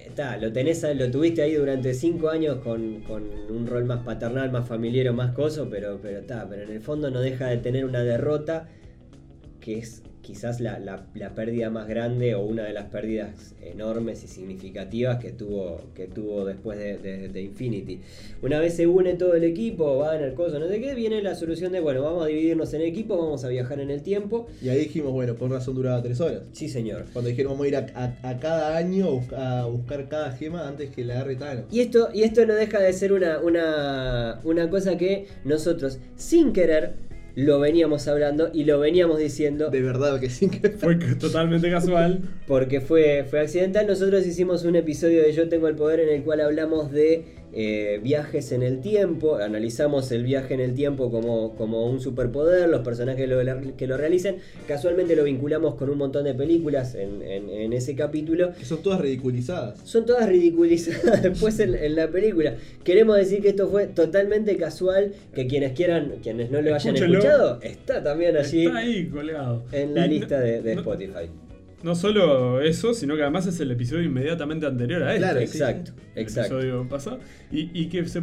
Está, 0.06 0.36
lo 0.38 0.50
tenés, 0.52 0.82
lo 0.96 1.10
tuviste 1.10 1.42
ahí 1.42 1.54
durante 1.54 1.92
cinco 1.92 2.30
años 2.30 2.58
con, 2.64 3.02
con 3.02 3.24
un 3.50 3.66
rol 3.66 3.84
más 3.84 4.02
paternal, 4.02 4.50
más 4.50 4.66
familiar 4.66 5.12
más 5.12 5.32
coso, 5.32 5.68
pero, 5.70 5.98
pero 6.00 6.20
está, 6.20 6.48
pero 6.48 6.62
en 6.62 6.70
el 6.70 6.80
fondo 6.80 7.10
no 7.10 7.20
deja 7.20 7.48
de 7.48 7.58
tener 7.58 7.84
una 7.84 8.02
derrota 8.02 8.68
que 9.66 9.78
es 9.80 10.00
quizás 10.22 10.60
la, 10.60 10.78
la- 10.78 11.06
la 11.14 11.34
pérdida 11.34 11.70
más 11.70 11.88
grande 11.88 12.36
o 12.36 12.40
una 12.42 12.62
de 12.64 12.72
las 12.72 12.84
pérdidas 12.86 13.54
enormes 13.62 14.22
y 14.22 14.28
significativas 14.28 15.18
que 15.18 15.32
tuvo, 15.32 15.80
que 15.94 16.06
tuvo 16.06 16.44
después 16.44 16.78
de, 16.78 16.98
de- 16.98 17.28
de 17.28 17.42
Infinity. 17.42 18.00
Una 18.42 18.60
vez 18.60 18.74
se 18.74 18.86
une 18.86 19.14
todo 19.14 19.34
el 19.34 19.42
equipo, 19.42 19.98
va 19.98 20.16
en 20.16 20.22
el 20.22 20.34
coso, 20.34 20.60
no 20.60 20.68
sé 20.68 20.80
qué, 20.80 20.94
viene 20.94 21.20
la 21.20 21.34
solución 21.34 21.72
de, 21.72 21.80
bueno, 21.80 22.02
vamos 22.02 22.22
a 22.24 22.26
dividirnos 22.26 22.72
en 22.74 22.82
equipos, 22.82 23.18
vamos 23.18 23.44
a 23.44 23.48
viajar 23.48 23.80
en 23.80 23.90
el 23.90 24.02
tiempo. 24.02 24.46
Y 24.62 24.68
ahí 24.68 24.78
dijimos, 24.78 25.12
bueno, 25.12 25.34
por 25.34 25.50
razón 25.50 25.74
duraba 25.74 26.00
tres 26.00 26.20
horas. 26.20 26.42
Sí, 26.52 26.68
señor. 26.68 27.06
Cuando 27.12 27.28
dijeron, 27.30 27.52
vamos 27.52 27.64
a 27.64 27.68
ir 27.68 27.76
a, 27.76 27.86
a- 27.94 28.30
a 28.30 28.38
cada 28.38 28.76
año 28.76 29.06
a 29.06 29.10
buscar, 29.10 29.40
a 29.40 29.64
buscar 29.66 30.08
cada 30.08 30.30
gema 30.32 30.68
antes 30.68 30.90
que 30.90 31.04
la 31.04 31.14
agarre 31.14 31.34
Thanos. 31.36 31.64
Y 31.72 31.80
esto, 31.80 32.08
y 32.14 32.22
esto 32.22 32.46
no 32.46 32.54
deja 32.54 32.78
de 32.80 32.92
ser 32.92 33.12
una, 33.12 33.40
una, 33.40 34.40
una 34.44 34.70
cosa 34.70 34.96
que 34.96 35.26
nosotros, 35.44 35.98
sin 36.16 36.52
querer, 36.52 36.94
lo 37.36 37.60
veníamos 37.60 38.08
hablando 38.08 38.48
y 38.52 38.64
lo 38.64 38.80
veníamos 38.80 39.18
diciendo 39.18 39.68
De 39.68 39.82
verdad 39.82 40.18
que 40.18 40.30
sí 40.30 40.48
que. 40.48 40.70
Fue 40.70 40.96
totalmente 40.96 41.70
casual. 41.70 42.20
porque 42.46 42.80
fue, 42.80 43.24
fue 43.28 43.40
accidental. 43.40 43.86
Nosotros 43.86 44.26
hicimos 44.26 44.64
un 44.64 44.74
episodio 44.74 45.22
de 45.22 45.32
Yo 45.32 45.48
Tengo 45.48 45.68
el 45.68 45.76
Poder 45.76 46.00
en 46.00 46.08
el 46.08 46.22
cual 46.22 46.40
hablamos 46.40 46.90
de 46.90 47.36
eh, 47.58 47.98
viajes 48.02 48.52
en 48.52 48.62
el 48.62 48.80
tiempo, 48.82 49.36
analizamos 49.36 50.12
el 50.12 50.24
viaje 50.24 50.52
en 50.52 50.60
el 50.60 50.74
tiempo 50.74 51.10
como, 51.10 51.54
como 51.56 51.88
un 51.90 52.00
superpoder, 52.00 52.68
los 52.68 52.82
personajes 52.82 53.22
que 53.22 53.26
lo, 53.26 53.38
que 53.78 53.86
lo 53.86 53.96
realizan. 53.96 54.36
Casualmente 54.68 55.16
lo 55.16 55.24
vinculamos 55.24 55.74
con 55.76 55.88
un 55.88 55.96
montón 55.96 56.24
de 56.24 56.34
películas 56.34 56.94
en, 56.94 57.22
en- 57.22 57.48
en 57.48 57.72
ese 57.72 57.94
capítulo. 57.96 58.52
que 58.58 58.64
son 58.66 58.82
todas 58.82 59.00
ridiculizadas. 59.00 59.80
son 59.84 60.04
todas 60.04 60.28
ridiculizadas 60.28 61.22
después 61.22 61.58
en, 61.60 61.74
en 61.74 61.96
la 61.96 62.08
película. 62.08 62.56
Queremos 62.84 63.16
decir 63.16 63.40
que 63.40 63.48
esto 63.48 63.68
fue 63.70 63.86
totalmente 63.86 64.56
casual, 64.58 65.12
que 65.34 65.46
quienes 65.46 65.72
quieran, 65.72 66.16
quienes 66.22 66.50
no 66.50 66.60
lo 66.60 66.74
hayan 66.74 66.94
escuchado, 66.94 67.58
está 67.62 68.02
también 68.02 68.36
allí 68.36 68.66
Está 68.66 68.78
ahí 68.78 69.06
colgado. 69.08 69.64
en 69.72 69.94
la 69.94 70.06
Y 70.06 70.10
lista 70.10 70.38
no- 70.38 70.44
de, 70.44 70.60
de 70.60 70.74
no- 70.74 70.80
Spotify. 70.82 71.30
No 71.86 71.94
solo 71.94 72.60
eso, 72.60 72.92
sino 72.94 73.14
que 73.14 73.22
además 73.22 73.46
es 73.46 73.60
el 73.60 73.70
episodio 73.70 74.02
inmediatamente 74.02 74.66
anterior 74.66 75.04
a 75.04 75.10
este. 75.14 75.18
Claro, 75.20 75.38
sí, 75.38 75.44
exacto, 75.44 75.92
el 76.16 76.22
exacto. 76.22 76.58
episodio 76.58 76.88
pasado. 76.88 77.20
Y, 77.52 77.70
y 77.80 77.88
que 77.88 78.04
se, 78.08 78.22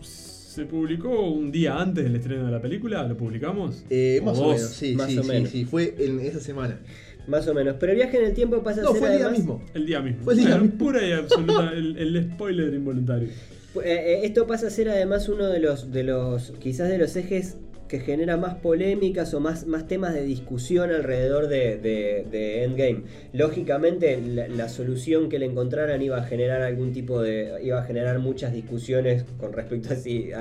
se 0.00 0.64
publicó 0.64 1.20
un 1.30 1.52
día 1.52 1.78
antes 1.78 2.04
del 2.04 2.16
estreno 2.16 2.46
de 2.46 2.50
la 2.52 2.62
película, 2.62 3.06
¿lo 3.06 3.14
publicamos? 3.14 3.84
Eh, 3.90 4.22
más 4.24 4.38
o, 4.38 4.46
menos, 4.54 4.62
sí, 4.62 4.94
más 4.94 5.10
sí, 5.10 5.18
o 5.18 5.22
sí, 5.24 5.28
menos. 5.28 5.50
sí, 5.50 5.64
fue 5.66 5.94
en 5.98 6.20
esa 6.20 6.40
semana. 6.40 6.80
Más 7.28 7.46
o 7.48 7.52
menos. 7.52 7.76
Pero 7.78 7.92
el 7.92 7.96
viaje 7.98 8.16
en 8.16 8.24
el 8.24 8.32
tiempo 8.32 8.62
pasa 8.62 8.80
a 8.80 8.84
No, 8.84 8.92
ser 8.92 8.98
fue 9.00 9.08
el 9.10 9.16
día 9.18 9.26
además- 9.26 9.38
mismo. 9.40 9.64
El 9.74 9.86
día 9.86 10.00
mismo. 10.00 10.22
Fue 10.24 10.32
el 10.32 10.38
día 10.40 10.56
mismo. 10.56 10.78
Pura 10.78 11.06
y 11.06 11.12
absoluta, 11.12 11.70
el, 11.74 11.96
el 11.98 12.30
spoiler 12.32 12.72
involuntario. 12.72 13.28
Eh, 13.28 13.80
eh, 13.84 14.20
esto 14.24 14.46
pasa 14.46 14.68
a 14.68 14.70
ser 14.70 14.88
además 14.88 15.28
uno 15.28 15.48
de 15.48 15.60
los, 15.60 15.92
de 15.92 16.02
los, 16.02 16.52
quizás 16.60 16.88
de 16.88 16.96
los 16.96 17.14
ejes 17.16 17.58
que 17.92 18.00
genera 18.00 18.38
más 18.38 18.54
polémicas 18.54 19.34
o 19.34 19.40
más, 19.40 19.66
más 19.66 19.86
temas 19.86 20.14
de 20.14 20.24
discusión 20.24 20.90
alrededor 20.90 21.48
de, 21.48 21.76
de- 21.76 22.24
de 22.30 22.64
Endgame. 22.64 23.02
Lógicamente, 23.34 24.18
la, 24.18 24.48
la 24.48 24.70
solución 24.70 25.28
que 25.28 25.38
le 25.38 25.44
encontraran 25.44 26.00
iba 26.00 26.16
a 26.16 26.22
generar 26.24 26.62
algún 26.62 26.94
tipo 26.94 27.20
de. 27.20 27.58
iba 27.62 27.78
a 27.78 27.84
generar 27.84 28.18
muchas 28.18 28.54
discusiones 28.54 29.26
con 29.38 29.52
respecto 29.52 29.92
a, 29.92 29.96
si, 29.96 30.32
a, 30.32 30.40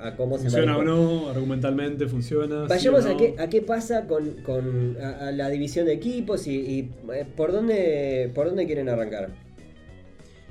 a- 0.00 0.08
a 0.08 0.16
cómo 0.16 0.36
se 0.36 0.42
¿Funciona 0.50 0.76
o 0.76 0.82
no? 0.84 1.30
¿Argumentalmente 1.30 2.06
funciona? 2.08 2.64
sí 2.64 2.68
Vayamos 2.68 3.06
a, 3.06 3.12
no? 3.12 3.16
qué, 3.16 3.34
a 3.38 3.48
qué 3.48 3.62
pasa 3.62 4.06
con, 4.06 4.28
con 4.42 4.98
a, 5.02 5.28
a 5.28 5.32
la 5.32 5.48
división 5.48 5.86
de 5.86 5.94
equipos 5.94 6.46
y, 6.46 6.56
y, 6.60 6.90
eh, 7.14 7.24
por 7.34 7.52
dónde 7.52 8.30
por 8.34 8.48
dónde 8.48 8.66
quieren 8.66 8.90
arrancar. 8.90 9.30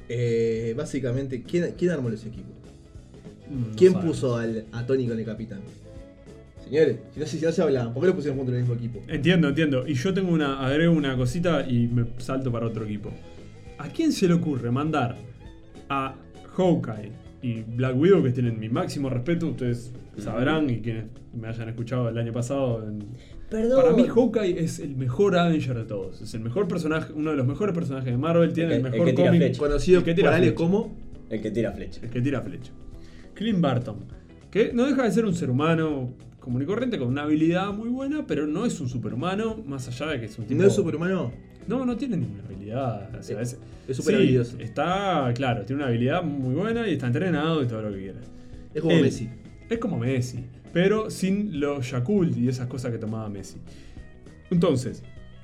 Eh, 0.09 0.73
básicamente, 0.75 1.43
¿quién, 1.43 1.75
quién 1.77 1.91
armó 1.91 2.09
los 2.09 2.25
equipos? 2.25 2.49
Mm, 3.47 3.69
no 3.69 3.75
¿Quién 3.75 3.91
sabe. 3.93 4.07
puso 4.07 4.35
al, 4.37 4.65
a 4.71 4.87
Tony 4.87 5.07
con 5.07 5.19
el 5.19 5.25
capitán? 5.25 5.61
Señores, 6.71 6.97
si 7.13 7.19
no, 7.19 7.25
si 7.25 7.41
no 7.45 7.51
se 7.51 7.61
hablaban, 7.61 7.93
¿por 7.93 8.01
qué 8.01 8.07
lo 8.07 8.15
pusieron 8.15 8.37
juntos 8.37 8.53
en 8.55 8.61
el 8.61 8.67
mismo 8.67 8.75
equipo? 8.77 9.01
Entiendo, 9.09 9.49
entiendo. 9.49 9.85
Y 9.87 9.93
yo 9.95 10.13
tengo 10.13 10.31
una, 10.31 10.65
agrego 10.65 10.93
una 10.93 11.17
cosita 11.17 11.67
y 11.67 11.87
me 11.87 12.05
salto 12.17 12.49
para 12.51 12.65
otro 12.67 12.85
equipo. 12.85 13.11
¿A 13.77 13.89
quién 13.89 14.13
se 14.13 14.27
le 14.27 14.35
ocurre 14.35 14.71
mandar 14.71 15.17
a 15.89 16.15
Hawkeye 16.55 17.11
y 17.41 17.61
Black 17.63 17.97
Widow, 17.97 18.23
que 18.23 18.31
tienen 18.31 18.57
mi 18.59 18.69
máximo 18.69 19.09
respeto, 19.09 19.47
ustedes 19.47 19.91
sabrán, 20.17 20.69
y 20.69 20.79
quienes 20.79 21.05
me 21.33 21.47
hayan 21.49 21.67
escuchado 21.69 22.07
el 22.07 22.17
año 22.17 22.31
pasado. 22.31 22.87
en- 22.87 23.03
Perdón. 23.49 23.81
Para 23.81 23.93
mí, 23.93 24.05
Hawkeye 24.07 24.63
es 24.63 24.79
el 24.79 24.95
mejor 24.95 25.35
Avenger 25.37 25.75
de 25.75 25.83
todos. 25.83 26.21
Es 26.21 26.33
el 26.35 26.39
mejor 26.39 26.69
personaje, 26.69 27.11
uno 27.13 27.31
de 27.31 27.35
los 27.35 27.45
mejores 27.45 27.75
personajes 27.75 28.09
de 28.09 28.17
Marvel. 28.17 28.53
Tiene 28.53 28.75
El 28.77 28.83
mejor 28.83 28.99
el 28.99 29.05
que 29.07 29.11
tira 29.13 29.27
cómic. 29.27 29.41
flecha. 29.41 29.59
Conocido 29.59 29.97
El 29.99 30.05
que 30.05 30.11
por 30.11 30.15
tira 30.15 30.29
Ale 30.29 30.37
flecha. 30.39 30.55
como. 30.55 30.95
El 31.29 31.41
que 31.41 31.51
tira 31.51 31.71
flecha. 31.73 31.99
El 32.01 32.09
que 32.11 32.21
tira 32.21 32.41
flecha. 32.41 32.71
Clint 33.33 33.59
Barton. 33.59 33.97
Que 34.49 34.71
no 34.73 34.85
deja 34.85 35.03
de 35.03 35.11
ser 35.11 35.25
un 35.25 35.33
ser 35.35 35.49
humano 35.49 36.13
común 36.41 36.63
y 36.63 36.65
corriente 36.65 36.99
con 36.99 37.07
una 37.07 37.23
habilidad 37.23 37.71
muy 37.71 37.87
buena, 37.87 38.25
pero 38.27 38.47
no 38.47 38.65
es 38.65 38.81
un 38.81 38.89
superhumano, 38.89 39.57
más 39.65 39.87
allá 39.87 40.11
de 40.11 40.19
que 40.19 40.25
es 40.25 40.37
un 40.37 40.45
tipo. 40.45 40.61
¿No 40.61 40.67
es 40.67 40.73
superhumano? 40.73 41.31
No, 41.67 41.85
no 41.85 41.95
tiene 41.95 42.17
ninguna 42.17 42.43
habilidad. 42.43 43.15
O 43.17 43.23
sea, 43.23 43.39
es, 43.39 43.57
Es 43.87 43.95
súper 43.95 44.15
sí, 44.15 44.21
habilidoso. 44.21 44.59
Está, 44.59 45.31
claro, 45.35 45.63
tiene 45.63 45.83
una 45.83 45.89
habilidad 45.89 46.23
muy 46.23 46.55
buena 46.55 46.87
y 46.87 46.93
está 46.93 47.07
entrenado 47.07 47.63
y 47.63 47.67
todo 47.67 47.83
lo 47.83 47.91
que 47.91 47.99
quiera. 47.99 48.19
Es 48.73 48.81
como 48.81 48.95
Él. 48.95 49.03
Messi. 49.03 49.29
Es 49.69 49.77
como 49.77 49.97
Messi, 49.97 50.43
pero 50.73 51.09
sin 51.09 51.59
los 51.59 51.89
Yakult 51.89 52.35
y 52.35 52.49
esas 52.49 52.67
cosas 52.67 52.91
que 52.91 52.97
tomaba 52.97 53.29
Messi. 53.29 53.57
Entonces, 54.49 55.01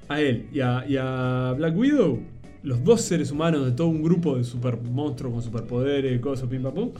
a 0.09 0.19
él 0.19 0.47
y 0.51 0.59
a, 0.59 0.85
y 0.87 0.97
a 0.97 1.53
Black 1.55 1.77
Widow, 1.77 2.19
los 2.63 2.83
dos 2.83 3.01
seres 3.01 3.31
humanos 3.31 3.65
de 3.65 3.71
todo 3.71 3.87
un 3.87 4.03
grupo 4.03 4.37
de 4.37 4.43
super 4.43 4.77
monstruos 4.81 5.33
con 5.33 5.43
superpoderes, 5.43 6.19
cosas, 6.19 6.49
pim 6.49 6.61
pam 6.61 6.73
pum, 6.73 6.91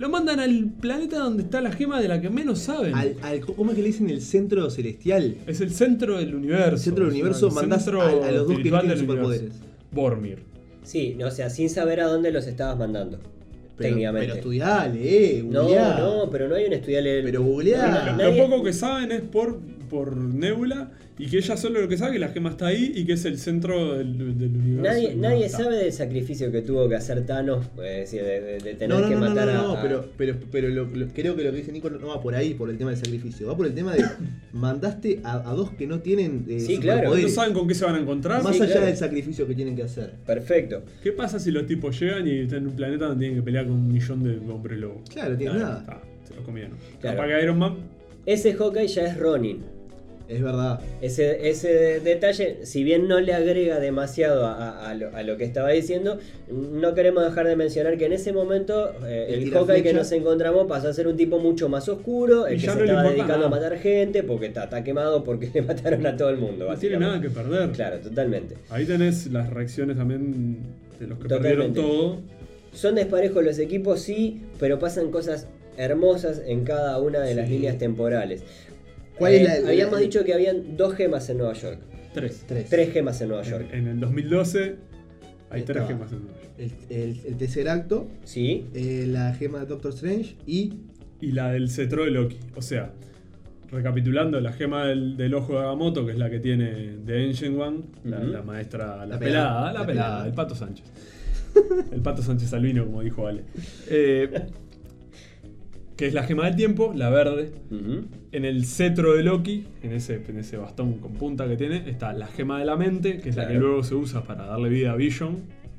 lo 0.00 0.08
mandan 0.08 0.40
al 0.40 0.70
planeta 0.80 1.18
donde 1.18 1.42
está 1.44 1.60
la 1.60 1.70
gema 1.70 2.00
de 2.00 2.08
la 2.08 2.20
que 2.20 2.30
menos 2.30 2.58
saben. 2.58 2.94
Al, 2.94 3.14
al- 3.22 3.40
¿Cómo 3.40 3.70
es 3.70 3.76
que 3.76 3.82
le 3.82 3.88
dicen 3.88 4.10
el 4.10 4.22
centro 4.22 4.68
celestial? 4.70 5.36
Es 5.46 5.60
el 5.60 5.70
centro 5.72 6.18
del 6.18 6.34
universo. 6.34 6.70
El 6.74 6.78
centro 6.78 7.04
del 7.04 7.12
universo 7.12 7.50
mandás 7.50 7.84
centro 7.84 8.00
a, 8.02 8.08
a 8.08 8.32
los 8.32 8.48
dos 8.48 8.56
que 8.58 8.64
no 8.70 8.80
tienen 8.80 8.88
del 8.88 8.98
superpoderes. 8.98 9.40
universo. 9.42 9.64
Bormir. 9.92 10.38
Sí, 10.82 11.14
no, 11.18 11.26
o 11.28 11.30
sea, 11.30 11.50
sin 11.50 11.68
saber 11.70 12.00
a 12.00 12.06
dónde 12.06 12.32
los 12.32 12.46
estabas 12.46 12.76
mandando. 12.78 13.18
Pero, 13.76 13.90
técnicamente. 13.90 14.26
pero 14.28 14.38
estudiale, 14.38 15.00
eh. 15.38 15.42
no, 15.42 15.62
googleá. 15.62 15.98
no, 15.98 16.30
pero 16.30 16.48
no 16.48 16.54
hay 16.54 16.64
un 16.66 16.72
estudiante. 16.72 17.20
Pero 17.22 17.42
googleá. 17.42 18.04
Lo, 18.06 18.16
Nadie- 18.16 18.38
lo 18.38 18.48
poco 18.48 18.62
que 18.64 18.72
saben 18.72 19.12
es 19.12 19.20
por, 19.22 19.58
por 19.90 20.16
Nebula 20.16 20.92
y 21.18 21.26
que 21.26 21.36
ella 21.38 21.56
solo 21.56 21.82
lo 21.82 21.88
que 21.88 21.98
sabe 21.98 22.12
que 22.14 22.18
la 22.18 22.28
gema 22.28 22.48
está 22.50 22.68
ahí 22.68 22.92
y 22.94 23.04
que 23.04 23.12
es 23.12 23.24
el 23.26 23.36
centro 23.38 23.98
del, 23.98 24.38
del 24.38 24.56
universo. 24.56 24.82
Nadie, 24.90 25.14
no 25.14 25.22
nadie 25.28 25.48
sabe 25.50 25.76
del 25.76 25.92
sacrificio 25.92 26.50
que 26.50 26.62
tuvo 26.62 26.88
que 26.88 26.94
hacer 26.94 27.26
Thanos, 27.26 27.66
pues, 27.74 28.10
de, 28.12 28.22
de- 28.22 28.58
de 28.58 28.74
tener 28.74 28.88
No, 28.88 29.00
no, 29.00 29.08
que 29.08 29.14
no, 29.16 29.20
no, 29.20 29.28
matar 29.28 29.48
no, 29.48 29.62
no, 29.62 29.74
a. 29.74 29.78
a- 29.78 29.82
pero, 29.82 30.08
pero, 30.16 30.36
pero 30.50 30.68
lo- 30.68 30.84
lo- 30.86 31.08
creo 31.08 31.36
que 31.36 31.44
lo 31.44 31.50
que 31.50 31.58
dice 31.58 31.72
Nico 31.72 31.90
no 31.90 32.06
va 32.06 32.22
por 32.22 32.34
ahí, 32.34 32.54
por 32.54 32.70
el 32.70 32.78
tema 32.78 32.90
del 32.90 32.98
sacrificio. 33.00 33.48
Va 33.48 33.56
por 33.56 33.66
el 33.66 33.74
tema 33.74 33.92
de 33.94 34.02
mandaste 34.52 35.20
a, 35.24 35.50
a 35.50 35.54
dos 35.54 35.70
que 35.72 35.86
no 35.86 36.00
tienen 36.00 36.46
eh, 36.48 36.60
Sí, 36.60 36.78
claro. 36.78 37.14
No 37.14 37.28
saben 37.28 37.52
con 37.52 37.68
qué 37.68 37.74
se 37.74 37.84
van 37.84 37.96
a 37.96 37.98
encontrar. 38.00 38.42
Más 38.42 38.56
Sí, 38.56 38.62
allá 38.62 38.72
claro. 38.72 38.86
del 38.86 38.96
sacrificio 38.96 39.46
que 39.46 39.54
tienen 39.54 39.76
que 39.76 39.82
hacer. 39.82 40.12
Perfecto. 40.24 40.82
¿Qué 41.02 41.12
pasa 41.12 41.38
si 41.38 41.50
los 41.50 41.66
tipos 41.66 41.98
llegan 42.00 42.26
y 42.26 42.38
están 42.40 42.60
en 42.60 42.68
un 42.68 42.76
planeta 42.76 43.06
donde 43.06 43.20
tienen 43.24 43.38
que 43.38 43.44
pelear 43.44 43.64
con 43.66 43.74
un 43.74 43.92
millón 43.92 44.22
de 44.22 44.38
hombres 44.52 44.78
lobos? 44.78 45.02
Claro, 45.10 45.36
tiene 45.36 45.58
nada. 45.58 45.80
está, 45.80 46.00
se 46.26 46.34
los 46.34 46.44
comieron. 46.44 46.72
Claro. 47.00 47.16
Capaz 47.18 47.28
que 47.28 47.42
Iron 47.42 47.58
Man. 47.58 47.76
Ese 48.26 48.54
Hawkeye 48.54 48.86
ya 48.86 49.06
es 49.06 49.16
Ronin. 49.16 49.58
Es 50.30 50.40
verdad. 50.42 50.78
Ese, 51.02 51.50
ese 51.50 51.98
detalle, 52.00 52.58
si 52.64 52.84
bien 52.84 53.08
no 53.08 53.18
le 53.20 53.34
agrega 53.34 53.80
demasiado 53.80 54.46
a, 54.46 54.52
a- 54.70 54.90
a 54.90 54.94
lo, 54.94 55.14
a 55.14 55.22
lo 55.24 55.36
que 55.36 55.44
estaba 55.44 55.70
diciendo, 55.70 56.18
no 56.48 56.94
queremos 56.94 57.24
dejar 57.24 57.48
de 57.48 57.56
mencionar 57.56 57.98
que 57.98 58.06
en 58.06 58.12
ese 58.12 58.32
momento 58.32 58.92
eh, 59.06 59.26
El 59.28 59.42
el 59.42 59.50
Hawkeye 59.52 59.82
que 59.82 59.92
nos 59.92 60.12
encontramos 60.12 60.66
pasó 60.68 60.88
a 60.88 60.92
ser 60.92 61.08
un 61.08 61.16
tipo 61.16 61.38
mucho 61.40 61.68
más 61.68 61.88
oscuro, 61.88 62.46
el 62.46 62.58
Y 62.58 62.60
que 62.60 62.66
ya 62.66 62.72
se 62.74 62.78
no 62.78 62.84
estaba 62.84 63.10
dedicando 63.10 63.46
a 63.46 63.48
matar 63.48 63.76
gente 63.78 64.22
porque 64.22 64.46
está, 64.46 64.64
está 64.64 64.84
quemado 64.84 65.24
porque 65.24 65.50
le 65.54 65.62
mataron 65.62 66.06
a 66.06 66.16
todo 66.16 66.30
el 66.30 66.36
mundo. 66.36 66.68
No 66.68 66.76
tiene 66.78 66.98
nada 66.98 67.20
que 67.20 67.28
perder. 67.30 67.70
Claro, 67.72 67.98
totalmente. 67.98 68.54
Ahí 68.70 68.84
tenés 68.86 69.26
las 69.32 69.50
reacciones 69.50 69.96
también 69.96 70.58
de 71.00 71.06
los 71.08 71.18
que 71.18 71.24
Totalmente. 71.28 71.72
perdieron 71.72 71.74
todo. 71.74 72.18
Son 72.72 72.94
desparejos 72.94 73.42
los 73.44 73.58
equipos, 73.58 74.00
sí, 74.00 74.42
pero 74.60 74.78
pasan 74.78 75.10
cosas 75.10 75.48
hermosas 75.76 76.42
en 76.46 76.64
cada 76.64 76.98
una 77.00 77.20
de 77.20 77.34
las 77.34 77.48
líneas 77.48 77.78
temporales. 77.78 78.42
¿Cuál 79.20 79.32
es 79.34 79.62
la- 79.62 79.68
habíamos 79.68 79.94
la- 79.94 80.00
dicho 80.00 80.24
que 80.24 80.34
habían 80.34 80.76
dos 80.76 80.94
gemas 80.96 81.30
en 81.30 81.38
Nueva 81.38 81.52
York. 81.52 81.78
Tres. 82.12 82.42
Tres. 82.48 82.68
Tres 82.68 82.92
gemas 82.92 83.20
en 83.20 83.28
Nueva 83.28 83.44
York. 83.44 83.68
En, 83.72 83.80
en 83.82 83.86
el 83.88 84.00
2012 84.00 84.76
hay 85.50 85.62
tres 85.62 85.76
Estaba. 85.82 85.86
gemas 85.86 86.12
en 86.12 86.18
Nueva 86.24 86.34
York. 86.40 86.50
El, 86.90 86.96
el, 86.96 87.20
el 87.26 87.36
tercer 87.36 87.68
acto, 87.68 88.08
Sí. 88.24 88.66
eh, 88.74 89.04
la 89.06 89.32
gema 89.34 89.60
de 89.60 89.66
Doctor 89.66 89.92
Strange 89.92 90.34
y 90.46 90.72
y 91.22 91.32
la 91.32 91.52
del 91.52 91.68
cetro 91.70 92.04
de 92.04 92.10
Loki. 92.10 92.38
O 92.56 92.62
sea, 92.62 92.92
recapitulando, 93.70 94.40
la 94.40 94.52
gema 94.52 94.86
del, 94.86 95.16
del 95.16 95.34
ojo 95.34 95.52
de 95.52 95.58
Agamotto, 95.60 96.04
que 96.06 96.12
es 96.12 96.18
la 96.18 96.30
que 96.30 96.40
tiene 96.40 96.96
The 97.06 97.24
Ancient 97.26 97.58
One, 97.60 97.78
la, 98.04 98.18
Ujú. 98.18 98.26
la 98.28 98.42
maestra, 98.42 98.96
la, 98.96 99.06
La 99.06 99.18
pelada, 99.18 99.18
pelada, 99.18 99.60
la, 99.60 99.72
la 99.80 99.86
pelada, 99.86 99.86
pelada. 99.86 100.26
el 100.26 100.32
pato 100.32 100.54
Sánchez. 100.54 100.86
el 101.92 102.00
pato 102.00 102.22
Sánchez 102.22 102.52
Albino, 102.54 102.84
como 102.86 103.02
dijo 103.02 103.26
Ale. 103.26 103.42
Eh, 103.88 104.30
que 106.00 106.06
es 106.06 106.14
la 106.14 106.22
gema 106.22 106.46
del 106.46 106.56
tiempo, 106.56 106.92
la 106.96 107.10
verde. 107.10 107.52
Ujú. 107.70 108.06
En 108.32 108.46
el 108.46 108.64
cetro 108.64 109.12
de 109.14 109.22
Loki, 109.22 109.66
en 109.82 109.92
ese, 109.92 110.22
en 110.26 110.38
ese 110.38 110.56
bastón 110.56 110.94
con 110.94 111.12
punta 111.12 111.46
que 111.46 111.58
tiene, 111.58 111.90
está 111.90 112.14
la 112.14 112.26
gema 112.26 112.58
de 112.58 112.64
la 112.64 112.74
mente, 112.74 113.18
que 113.18 113.28
es 113.28 113.36
la 113.36 113.42
que 113.46 113.50
Claro. 113.52 113.66
luego 113.66 113.84
se 113.84 113.94
usa 113.96 114.22
para 114.24 114.46
darle 114.46 114.70
vida 114.70 114.92
a 114.92 114.96
Vision 114.96 115.36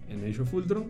en 0.09 0.23
Age 0.29 0.43
of 0.43 0.53
Ultron. 0.53 0.83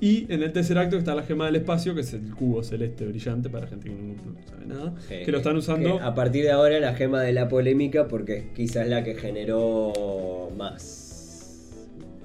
Y 0.00 0.32
en 0.32 0.44
el 0.44 0.52
tercer 0.52 0.78
acto 0.78 0.96
está 0.96 1.16
la 1.16 1.24
gema 1.24 1.46
del 1.46 1.56
espacio, 1.56 1.92
que 1.92 2.02
es 2.02 2.14
el 2.14 2.32
cubo 2.36 2.62
celeste 2.62 3.04
brillante, 3.04 3.50
para 3.50 3.66
gente 3.66 3.88
que 3.88 3.94
no 3.96 4.14
sabe 4.48 4.66
nada, 4.66 4.94
Sí. 5.08 5.24
que 5.24 5.32
lo 5.32 5.38
están 5.38 5.56
usando. 5.56 5.98
A 6.00 6.14
partir 6.14 6.44
de 6.44 6.52
ahora 6.52 6.78
la 6.78 6.94
gema 6.94 7.20
de 7.20 7.32
la 7.32 7.48
polémica 7.48 8.06
porque 8.06 8.36
es 8.36 8.44
quizás 8.54 8.86
la 8.86 9.02
que 9.02 9.16
generó 9.16 10.52
más. 10.56 11.74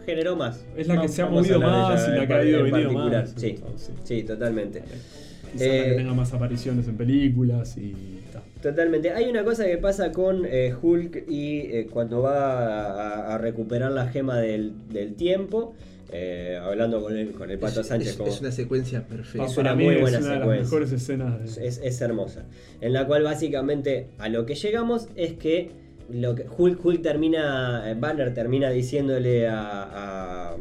Generó 0.06 0.36
más. 0.36 0.64
Es 0.78 0.86
la 0.88 0.94
que 0.94 0.98
Vamos- 1.00 1.12
se 1.14 1.22
ha 1.24 1.26
movido 1.26 1.60
más 1.60 2.08
y 2.08 2.12
la 2.12 2.28
que 2.28 2.34
ha 2.36 2.46
ido 2.46 2.64
en 2.64 2.72
venido 2.72 2.92
más. 2.92 3.34
Sí, 3.38 3.56
sí, 4.04 4.22
totalmente. 4.22 4.84
Quizás 4.84 5.23
la 5.60 5.60
que 5.66 5.92
Eh, 5.92 5.96
tenga 5.96 6.14
más 6.14 6.34
apariciones 6.34 6.88
en 6.88 6.98
películas 6.98 7.78
y 7.78 7.94
tal. 8.32 8.42
Totalmente. 8.62 9.12
Hay 9.12 9.30
una 9.30 9.44
cosa 9.44 9.66
que 9.66 9.78
pasa 9.78 10.12
con 10.12 10.46
eh, 10.46 10.74
Hulk 10.82 11.26
y 11.30 11.60
eh, 11.60 11.88
cuando 11.92 12.22
va 12.22 13.28
a, 13.30 13.36
a 13.36 13.38
recuperar 13.38 13.92
la 13.92 14.08
gema 14.08 14.38
del, 14.40 14.74
del 14.90 15.16
tiempo, 15.16 15.76
eh, 16.12 16.60
hablando 16.62 17.02
con 17.02 17.18
el, 17.18 17.32
con 17.32 17.50
el 17.50 17.58
Pato 17.60 17.82
es, 17.82 17.88
Sánchez, 17.88 18.10
es- 18.12 18.16
como- 18.18 18.30
es 18.30 18.40
una 18.42 18.52
secuencia 18.52 19.06
perfecta. 19.08 19.48
Es 19.48 19.58
una 19.58 19.76
muy 19.76 19.96
es 19.96 20.02
buena 20.02 20.18
una 20.20 20.28
de 20.28 20.34
las 20.36 20.40
secuencia. 20.40 20.64
mejores 20.64 20.92
escenas 20.92 21.56
de- 21.56 21.68
es, 21.68 21.78
es 21.84 22.02
hermosa. 22.02 22.46
En 22.82 22.94
la 22.94 23.06
cual 23.08 23.24
básicamente 23.24 24.08
a 24.20 24.30
lo 24.30 24.46
que 24.46 24.56
llegamos 24.56 25.08
es 25.16 25.34
que 25.34 25.72
lo 26.12 26.36
que 26.36 26.46
Hulk, 26.56 26.86
Hulk 26.86 27.02
termina, 27.02 27.90
eh, 27.90 27.96
Banner 28.00 28.34
termina 28.34 28.70
diciéndole 28.70 29.48
a, 29.48 30.52
a, 30.52 30.58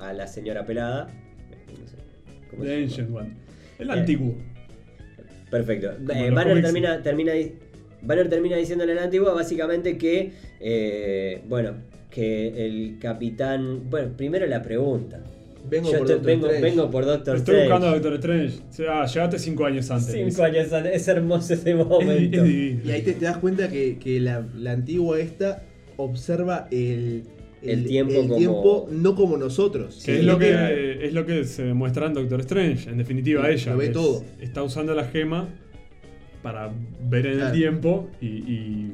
a 0.00 0.12
la 0.12 0.26
señora 0.26 0.66
pelada. 0.66 1.06
no 1.06 1.86
sé, 1.86 1.96
¿cómo 2.50 2.64
The? 2.64 2.82
Ancient 2.82 3.14
One. 3.16 3.30
El 3.82 3.90
Eh, 3.90 3.92
antiguo. 3.92 4.36
Perfecto. 5.50 5.92
Eh, 6.14 6.30
Banner, 6.30 6.62
termina, 6.62 7.02
termina, 7.02 7.32
Banner 8.02 8.28
termina 8.28 8.56
diciéndole 8.56 8.92
a 8.92 8.94
la 8.96 9.02
antigua 9.04 9.32
básicamente 9.34 9.98
que, 9.98 10.32
eh, 10.60 11.42
bueno, 11.48 11.74
que 12.10 12.66
el 12.66 12.98
capitán... 13.00 13.88
Bueno, 13.90 14.16
primero 14.16 14.46
la 14.46 14.62
pregunta. 14.62 15.20
Vengo 15.68 15.92
Yo 15.92 15.98
por 15.98 16.10
estoy- 16.10 16.36
Doctor 16.36 16.60
vengo, 16.60 16.90
por 16.90 17.04
Doctor 17.04 17.36
Estoy 17.36 17.54
Strange. 17.54 17.62
buscando 17.72 17.86
a 17.86 17.92
Doctor 17.92 18.14
Strange. 18.14 18.58
O 18.68 18.72
sea, 18.72 19.06
llegaste 19.06 19.38
cinco 19.38 19.64
años 19.64 19.90
antes. 19.90 20.12
Cinco 20.12 20.24
dice. 20.26 20.42
años 20.42 20.72
antes. 20.72 20.92
Es 20.96 21.08
hermoso 21.08 21.54
ese 21.54 21.70
Es, 21.76 21.76
momento. 21.76 22.44
es. 22.44 22.84
Y 22.84 22.90
ahí 22.90 23.02
te, 23.02 23.12
te 23.12 23.24
das 23.26 23.36
cuenta 23.36 23.68
que, 23.68 23.98
que 23.98 24.18
la, 24.20 24.44
la 24.56 24.72
antigua 24.72 25.20
esta 25.20 25.62
observa 25.96 26.66
el, 26.72 27.22
El 27.62 27.86
tiempo 27.86 28.12
el 28.14 28.20
como- 28.22 28.36
tiempo 28.36 28.88
no 28.90 29.14
como 29.14 29.36
nosotros. 29.36 30.02
Que 30.04 30.18
es, 30.18 30.24
lo 30.24 30.38
que, 30.38 30.98
es 31.06 31.12
lo 31.12 31.24
que 31.26 31.44
se 31.44 31.62
demuestra 31.64 32.06
en 32.06 32.14
Doctor 32.14 32.40
Strange. 32.40 32.90
En 32.90 32.98
definitiva, 32.98 33.46
Sí, 33.46 33.52
ella 33.52 33.72
lo 33.72 33.78
ve 33.78 33.86
es- 33.86 33.92
todo. 33.92 34.24
está 34.40 34.62
usando 34.62 34.94
la 34.94 35.04
gema 35.04 35.48
para 36.42 36.72
ver 37.08 37.26
en 37.26 37.34
Claro. 37.36 37.52
el 37.54 37.58
tiempo 37.58 38.08
y, 38.20 38.88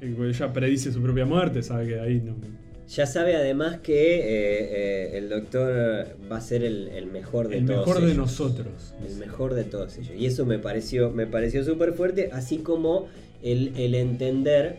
ella 0.00 0.52
predice 0.52 0.92
su 0.92 1.02
propia 1.02 1.24
muerte. 1.24 1.62
Sabe 1.62 1.88
que 1.88 1.98
ahí 2.00 2.22
no. 2.24 2.34
Ya 2.88 3.06
sabe 3.06 3.34
además 3.34 3.78
que 3.78 4.18
eh, 4.18 4.20
eh, 5.14 5.18
el 5.18 5.28
doctor 5.28 6.06
va 6.30 6.36
a 6.36 6.40
ser 6.40 6.62
el, 6.62 6.86
el 6.88 7.06
mejor 7.06 7.48
de 7.48 7.58
El 7.58 7.66
todos 7.66 7.84
mejor 7.88 8.04
de 8.06 8.14
nosotros. 8.14 8.94
El 9.04 9.16
mejor 9.16 9.54
de 9.54 9.64
todos 9.64 9.96
ellos. 9.98 10.12
Y 10.16 10.26
eso 10.26 10.46
me 10.46 10.60
pareció, 10.60 11.10
me 11.10 11.26
pareció 11.26 11.64
súper 11.64 11.94
fuerte, 11.94 12.30
así 12.32 12.58
como 12.58 13.08
el, 13.42 13.72
el 13.76 13.96
entender, 13.96 14.76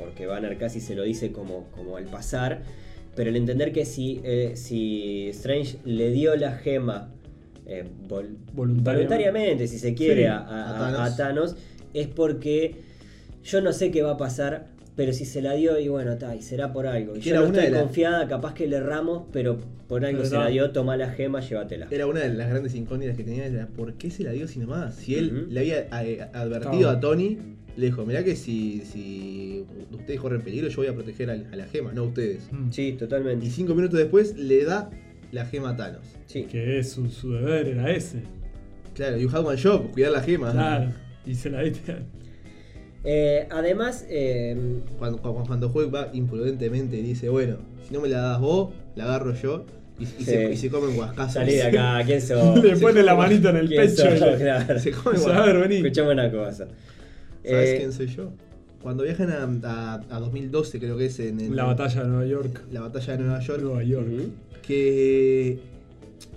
porque 0.00 0.26
Banner 0.26 0.56
casi 0.58 0.80
se 0.80 0.94
lo 0.94 1.02
dice 1.04 1.30
como, 1.32 1.64
como 1.76 1.96
al 1.96 2.04
pasar, 2.06 2.62
pero 3.14 3.30
el 3.30 3.36
entender 3.36 3.72
que 3.72 3.84
si, 3.84 4.20
eh, 4.24 4.52
si 4.56 5.28
Strange 5.28 5.78
le 5.84 6.10
dio 6.10 6.34
la 6.36 6.52
gema 6.52 7.10
eh, 7.66 7.84
vol- 8.08 8.36
Voluntariamente. 8.52 8.82
voluntariamente, 8.92 9.68
si 9.68 9.78
se 9.78 9.94
quiere, 9.94 10.22
Sí, 10.22 10.26
a, 10.26 10.38
a- 10.38 10.70
a 10.70 10.78
Thanos. 10.92 11.00
a 11.12 11.16
Thanos, 11.16 11.56
es 11.94 12.06
porque 12.08 12.76
yo 13.44 13.60
no 13.60 13.72
sé 13.72 13.90
qué 13.90 14.02
va 14.02 14.12
a 14.12 14.16
pasar. 14.16 14.66
Pero 14.96 15.14
si 15.14 15.24
se 15.24 15.40
la 15.40 15.54
dio 15.54 15.78
y 15.78 15.88
bueno, 15.88 16.12
está, 16.12 16.34
y 16.36 16.42
será 16.42 16.74
por 16.74 16.86
algo. 16.86 17.16
Y 17.16 17.20
yo 17.20 17.30
era 17.30 17.40
no 17.40 17.48
una 17.48 17.62
estoy 17.64 17.78
confiada, 17.80 18.28
capaz 18.28 18.52
que 18.52 18.66
le 18.66 18.76
erramos, 18.76 19.22
pero 19.32 19.56
por 19.88 20.04
algo 20.04 20.18
Pero 20.18 20.28
se 20.30 20.36
la 20.36 20.48
dio, 20.48 20.72
toma 20.72 20.96
la 20.98 21.08
gema, 21.10 21.40
llévatela. 21.40 21.86
Era 21.90 22.06
una 22.06 22.20
de 22.20 22.34
las 22.34 22.50
grandes 22.50 22.74
incógnitas 22.74 23.16
que 23.16 23.22
tenía, 23.24 23.46
era 23.46 23.66
¿por 23.68 23.94
qué 23.94 24.10
se 24.10 24.24
la 24.24 24.32
dio 24.32 24.46
sin 24.46 24.66
más? 24.66 24.96
Si 24.96 25.14
él 25.14 25.46
le 25.48 25.60
había 25.60 26.02
eh, 26.02 26.20
advertido 26.34 26.90
a 26.90 27.00
Tony, 27.00 27.38
le 27.80 27.86
dijo, 27.86 28.04
mirá 28.06 28.22
que 28.22 28.36
si, 28.36 28.82
si 28.84 29.64
ustedes 29.92 30.20
corren 30.20 30.42
peligro, 30.42 30.68
yo 30.68 30.76
voy 30.76 30.86
a 30.86 30.94
proteger 30.94 31.30
a, 31.30 31.32
a 31.34 31.56
la 31.56 31.64
gema, 31.66 31.92
no 31.92 32.02
a 32.02 32.04
ustedes. 32.04 32.48
Mm. 32.52 32.70
Sí, 32.70 32.92
totalmente. 32.92 33.46
Y 33.46 33.50
cinco 33.50 33.74
minutos 33.74 33.98
después 33.98 34.36
le 34.36 34.64
da 34.64 34.90
la 35.32 35.46
gema 35.46 35.70
a 35.70 35.76
Thanos. 35.76 36.04
Sí. 36.26 36.44
Que 36.44 36.78
es 36.78 36.90
su, 36.92 37.08
su 37.08 37.32
deber, 37.32 37.66
era 37.68 37.90
ese. 37.90 38.22
Claro, 38.94 39.16
you 39.16 39.28
have 39.30 39.46
one 39.46 39.60
job, 39.60 39.90
cuidar 39.92 40.12
la 40.12 40.20
gema. 40.22 40.52
Claro. 40.52 40.92
Y 41.26 41.34
se 41.34 41.50
la 41.50 41.62
diste. 41.62 41.96
Eh, 43.04 43.46
además, 43.50 44.04
eh, 44.10 44.56
Cuando, 44.98 45.18
cuando, 45.22 45.44
cuando 45.44 45.72
Hulk 45.72 45.94
va 45.94 46.10
imprudentemente 46.12 46.98
y 46.98 47.02
dice, 47.02 47.28
bueno, 47.28 47.56
si 47.86 47.94
no 47.94 48.00
me 48.00 48.08
la 48.08 48.20
das 48.20 48.40
vos, 48.40 48.74
la 48.94 49.04
agarro 49.04 49.34
yo. 49.34 49.64
Y, 49.98 50.02
y 50.04 50.06
Sí. 50.06 50.24
se, 50.24 50.52
y 50.52 50.56
se 50.56 50.70
come 50.70 50.88
un 50.88 50.96
guascazo. 50.96 51.34
salí 51.34 51.54
de 51.54 51.62
acá, 51.62 52.00
¿quién 52.04 52.20
sos? 52.26 52.62
Le 52.62 52.76
pone 52.76 53.02
la 53.02 53.14
manito 53.14 53.48
en 53.50 53.56
el 53.56 53.68
¿Quién 53.68 53.82
pecho. 53.82 54.02
sos? 54.18 54.36
Claro. 54.38 54.78
Se. 54.78 54.90
Escuchame 54.90 56.12
una 56.12 56.30
cosa. 56.30 56.68
¿Sabes 57.44 57.70
Eh, 57.70 57.76
quién 57.78 57.92
soy 57.92 58.06
yo? 58.08 58.32
Cuando 58.82 59.02
viajan 59.04 59.30
a, 59.30 59.44
a- 59.68 60.16
a 60.16 60.20
2012, 60.20 60.78
creo 60.78 60.96
que 60.96 61.06
es 61.06 61.20
en, 61.20 61.54
La 61.54 61.64
batalla 61.64 62.02
de 62.02 62.08
Nueva 62.08 62.26
York. 62.26 62.64
la 62.72 62.80
batalla 62.80 63.16
de 63.16 63.22
Nueva 63.24 63.40
York, 63.40 63.62
Nueva 63.62 63.82
York. 63.84 64.06
que 64.62 65.58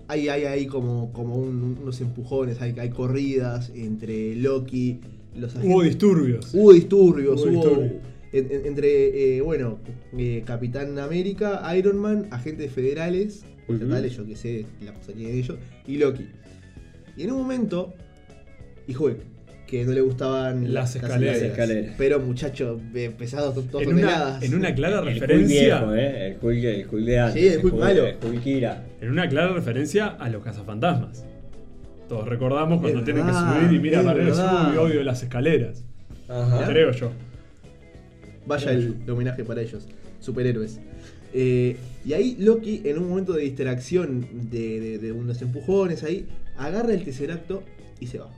hay, 0.08 0.28
hay 0.30 0.43
ahí 0.45 0.66
como, 0.66 1.12
como 1.14 1.36
un- 1.36 1.78
unos 1.82 2.01
empujones, 2.01 2.62
hay, 2.62 2.74
hay 2.80 2.89
corridas 2.89 3.72
entre 3.76 4.36
Loki, 4.36 4.99
los 5.36 5.56
Hubo 5.56 5.84
disturbios. 5.84 6.54
Hubo 6.54 6.74
disturbios, 6.74 7.41
Hubo 7.41 7.49
hubo, 7.51 7.62
disturbios. 7.70 7.91
en- 8.34 8.51
en- 8.51 8.66
entre, 8.66 9.38
eh, 9.38 9.41
bueno, 9.41 9.80
eh, 10.18 10.43
Capitán 10.45 10.97
América, 10.99 11.62
Iron 11.78 11.97
Man, 11.97 12.28
agentes 12.32 12.72
federales, 12.72 13.45
estatales, 13.68 14.16
yo 14.18 14.26
que 14.26 14.36
sé, 14.36 14.66
la 14.84 14.93
pasaría 14.93 15.30
de 15.30 15.38
ellos, 15.39 15.58
y 15.88 15.97
Loki. 15.97 16.28
Y 17.16 17.24
en 17.24 17.32
un 17.32 17.38
momento, 17.38 17.93
y 18.88 18.95
Hulk, 18.95 19.20
que 19.78 19.86
no 19.86 19.91
le 19.91 20.01
gustaban 20.01 20.71
Las 20.71 20.95
escaleras. 20.95 21.38
Las 21.41 21.49
escaleras. 21.49 21.95
Pero 21.97 22.19
muchachos, 22.19 22.80
eh, 22.93 23.11
pesados, 23.17 23.55
dos 23.55 23.65
En 23.82 23.89
toneladas. 23.89 24.38
una, 24.38 24.45
en 24.45 24.53
una 24.55 24.76
clara 24.76 24.99
El 24.99 25.07
Hulk 25.07 25.13
referencia. 25.21 25.80
viejo, 25.80 25.95
¿eh? 25.95 26.28
El 26.28 26.38
Hulk, 26.41 26.63
el 26.63 26.88
Hulk 26.91 27.05
de 27.05 27.19
antes. 27.19 27.41
Sí, 27.41 27.47
el 27.47 27.65
Hulk 27.65 27.74
malo. 27.80 28.05
El 28.07 28.17
Hulk 28.24 28.45
Ira. 28.45 28.86
En 29.01 29.09
una 29.09 29.28
clara 29.28 29.51
referencia 29.53 30.07
a 30.07 30.30
los 30.30 30.43
cazafantasmas. 30.43 31.26
Todos 32.07 32.28
recordamos 32.28 32.82
cuando 32.82 32.99
Es 32.99 33.05
tienen 33.05 33.26
verdad, 33.26 33.53
que 33.55 33.65
subir 33.65 33.78
y 33.78 33.82
mira 33.82 34.01
verdad. 34.03 34.74
y 34.76 34.78
odio 34.78 35.01
las 35.03 35.24
escaleras. 35.24 35.84
Ajá. 36.30 36.67
Creo 36.67 36.91
yo. 36.91 37.11
Vaya 38.45 38.71
el, 38.71 38.97
el 39.03 39.09
homenaje 39.09 39.43
para 39.43 39.61
ellos, 39.61 39.88
superhéroes. 40.19 40.80
Eh, 41.34 41.78
y 42.05 42.13
ahí 42.13 42.36
Loki, 42.39 42.82
en 42.86 42.99
un 42.99 43.09
momento 43.09 43.34
de 43.34 43.41
distracción 43.41 44.28
de, 44.51 44.80
de- 44.80 44.97
de 44.99 45.11
unos 45.11 45.41
empujones 45.41 46.03
ahí, 46.03 46.28
agarra 46.57 46.93
el 46.93 47.03
Tesseracto 47.03 47.63
y 47.99 48.05
se 48.07 48.19
va. 48.19 48.30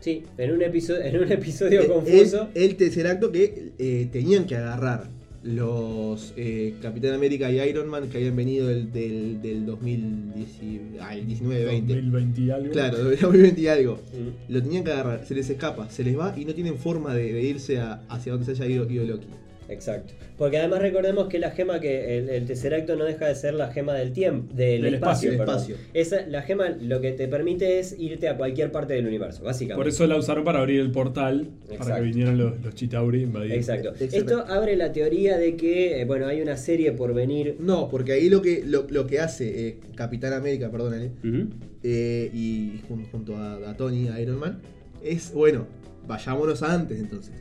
Sí, 0.00 0.22
en 0.38 0.52
un 0.52 0.62
episodio, 0.62 1.02
en 1.02 1.16
un 1.22 1.30
episodio 1.32 1.80
Eh, 1.84 1.86
confuso. 1.88 2.48
El, 2.54 2.62
el 2.62 2.76
Tesseracto 2.76 3.30
que 3.30 3.72
eh, 3.78 4.08
tenían 4.10 4.46
que 4.46 4.56
agarrar 4.56 5.08
los 5.42 6.34
eh, 6.36 6.74
Capitán 6.82 7.14
América 7.14 7.50
y 7.50 7.58
Iron 7.60 7.88
Man 7.88 8.08
que 8.10 8.18
habían 8.18 8.36
venido 8.36 8.66
del, 8.68 8.92
del, 8.92 9.40
del 9.40 9.64
2019, 9.64 10.98
ah, 11.00 11.14
el 11.16 11.26
19-20. 11.26 11.80
2020 11.86 12.40
y 12.42 12.50
algo. 12.50 12.72
Claro, 12.72 13.04
del 13.04 13.18
2020 13.18 13.60
y 13.60 13.66
algo. 13.66 13.94
Mm. 13.94 14.52
Lo 14.52 14.62
tenían 14.62 14.84
que 14.84 14.92
agarrar, 14.92 15.26
se 15.26 15.34
les 15.34 15.48
escapa, 15.48 15.88
se 15.90 16.04
les 16.04 16.18
va 16.18 16.34
y 16.36 16.44
no 16.44 16.54
tienen 16.54 16.76
forma 16.76 17.14
de, 17.14 17.32
de 17.32 17.42
irse 17.42 17.78
a- 17.78 18.02
hacia 18.08 18.32
donde 18.32 18.54
se 18.54 18.62
haya 18.62 18.66
ido, 18.74 18.90
ido 18.90 19.04
Loki. 19.04 19.26
Exacto. 19.70 20.12
Porque 20.36 20.58
además 20.58 20.80
recordemos 20.82 21.28
que 21.28 21.38
la 21.38 21.50
gema 21.50 21.80
que 21.80 22.18
el, 22.18 22.28
el 22.28 22.46
Tesseracto 22.46 22.96
no 22.96 23.04
deja 23.04 23.26
de 23.28 23.34
ser 23.34 23.54
la 23.54 23.70
gema 23.70 23.94
del 23.94 24.12
tiempo, 24.12 24.52
del, 24.54 24.82
Del 24.82 24.94
espacio. 24.94 25.30
espacio. 25.32 25.76
Esa, 25.94 26.26
la 26.26 26.42
gema 26.42 26.70
lo 26.70 27.00
que 27.00 27.12
te 27.12 27.28
permite 27.28 27.78
es 27.78 27.94
irte 27.98 28.28
a 28.28 28.36
cualquier 28.36 28.72
parte 28.72 28.94
del 28.94 29.06
universo, 29.06 29.44
básicamente. 29.44 29.80
Por 29.80 29.88
eso 29.88 30.06
la 30.06 30.16
usaron 30.16 30.44
para 30.44 30.58
abrir 30.60 30.80
el 30.80 30.90
portal. 30.90 31.48
Para 31.78 31.96
que 31.96 32.02
vinieran 32.02 32.36
los, 32.38 32.60
los 32.62 32.74
Chitauri 32.74 33.22
invadir. 33.22 33.52
Exacto. 33.52 33.92
Esto 34.00 34.44
abre 34.48 34.76
la 34.76 34.92
teoría 34.92 35.38
de 35.38 35.56
que, 35.56 36.00
eh, 36.00 36.04
bueno, 36.04 36.26
hay 36.26 36.40
una 36.42 36.56
serie 36.56 36.92
por 36.92 37.14
venir. 37.14 37.56
No, 37.60 37.88
porque 37.88 38.12
ahí 38.12 38.28
lo 38.28 38.42
que, 38.42 38.62
lo, 38.66 38.86
lo 38.90 39.06
que 39.06 39.20
hace 39.20 39.68
eh, 39.68 39.76
Capitán 39.94 40.32
América, 40.32 40.70
perdónale, 40.70 41.12
Ujú. 41.22 41.48
eh, 41.82 42.30
y 42.34 42.80
jun- 42.88 43.06
junto 43.12 43.36
a, 43.36 43.70
a 43.70 43.76
Tony, 43.76 44.08
a 44.08 44.20
Iron 44.20 44.38
Man, 44.40 44.58
es, 45.04 45.32
bueno, 45.32 45.66
vayámonos 46.08 46.62
antes 46.62 46.98
entonces. 46.98 47.34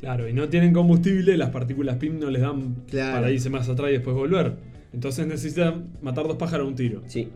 Claro, 0.00 0.28
y 0.28 0.32
no 0.32 0.48
tienen 0.48 0.72
combustible, 0.72 1.36
las 1.36 1.50
partículas 1.50 1.96
PIM 1.96 2.18
no 2.18 2.30
les 2.30 2.42
dan 2.42 2.76
Claro. 2.90 3.14
para 3.16 3.30
irse 3.30 3.48
más 3.50 3.68
atrás 3.68 3.90
y 3.90 3.94
después 3.94 4.14
volver. 4.14 4.54
Entonces 4.92 5.26
necesitan 5.26 5.86
matar 6.02 6.26
dos 6.26 6.36
pájaros 6.36 6.66
a 6.66 6.68
un 6.68 6.76
tiro. 6.76 7.02
Sí. 7.06 7.28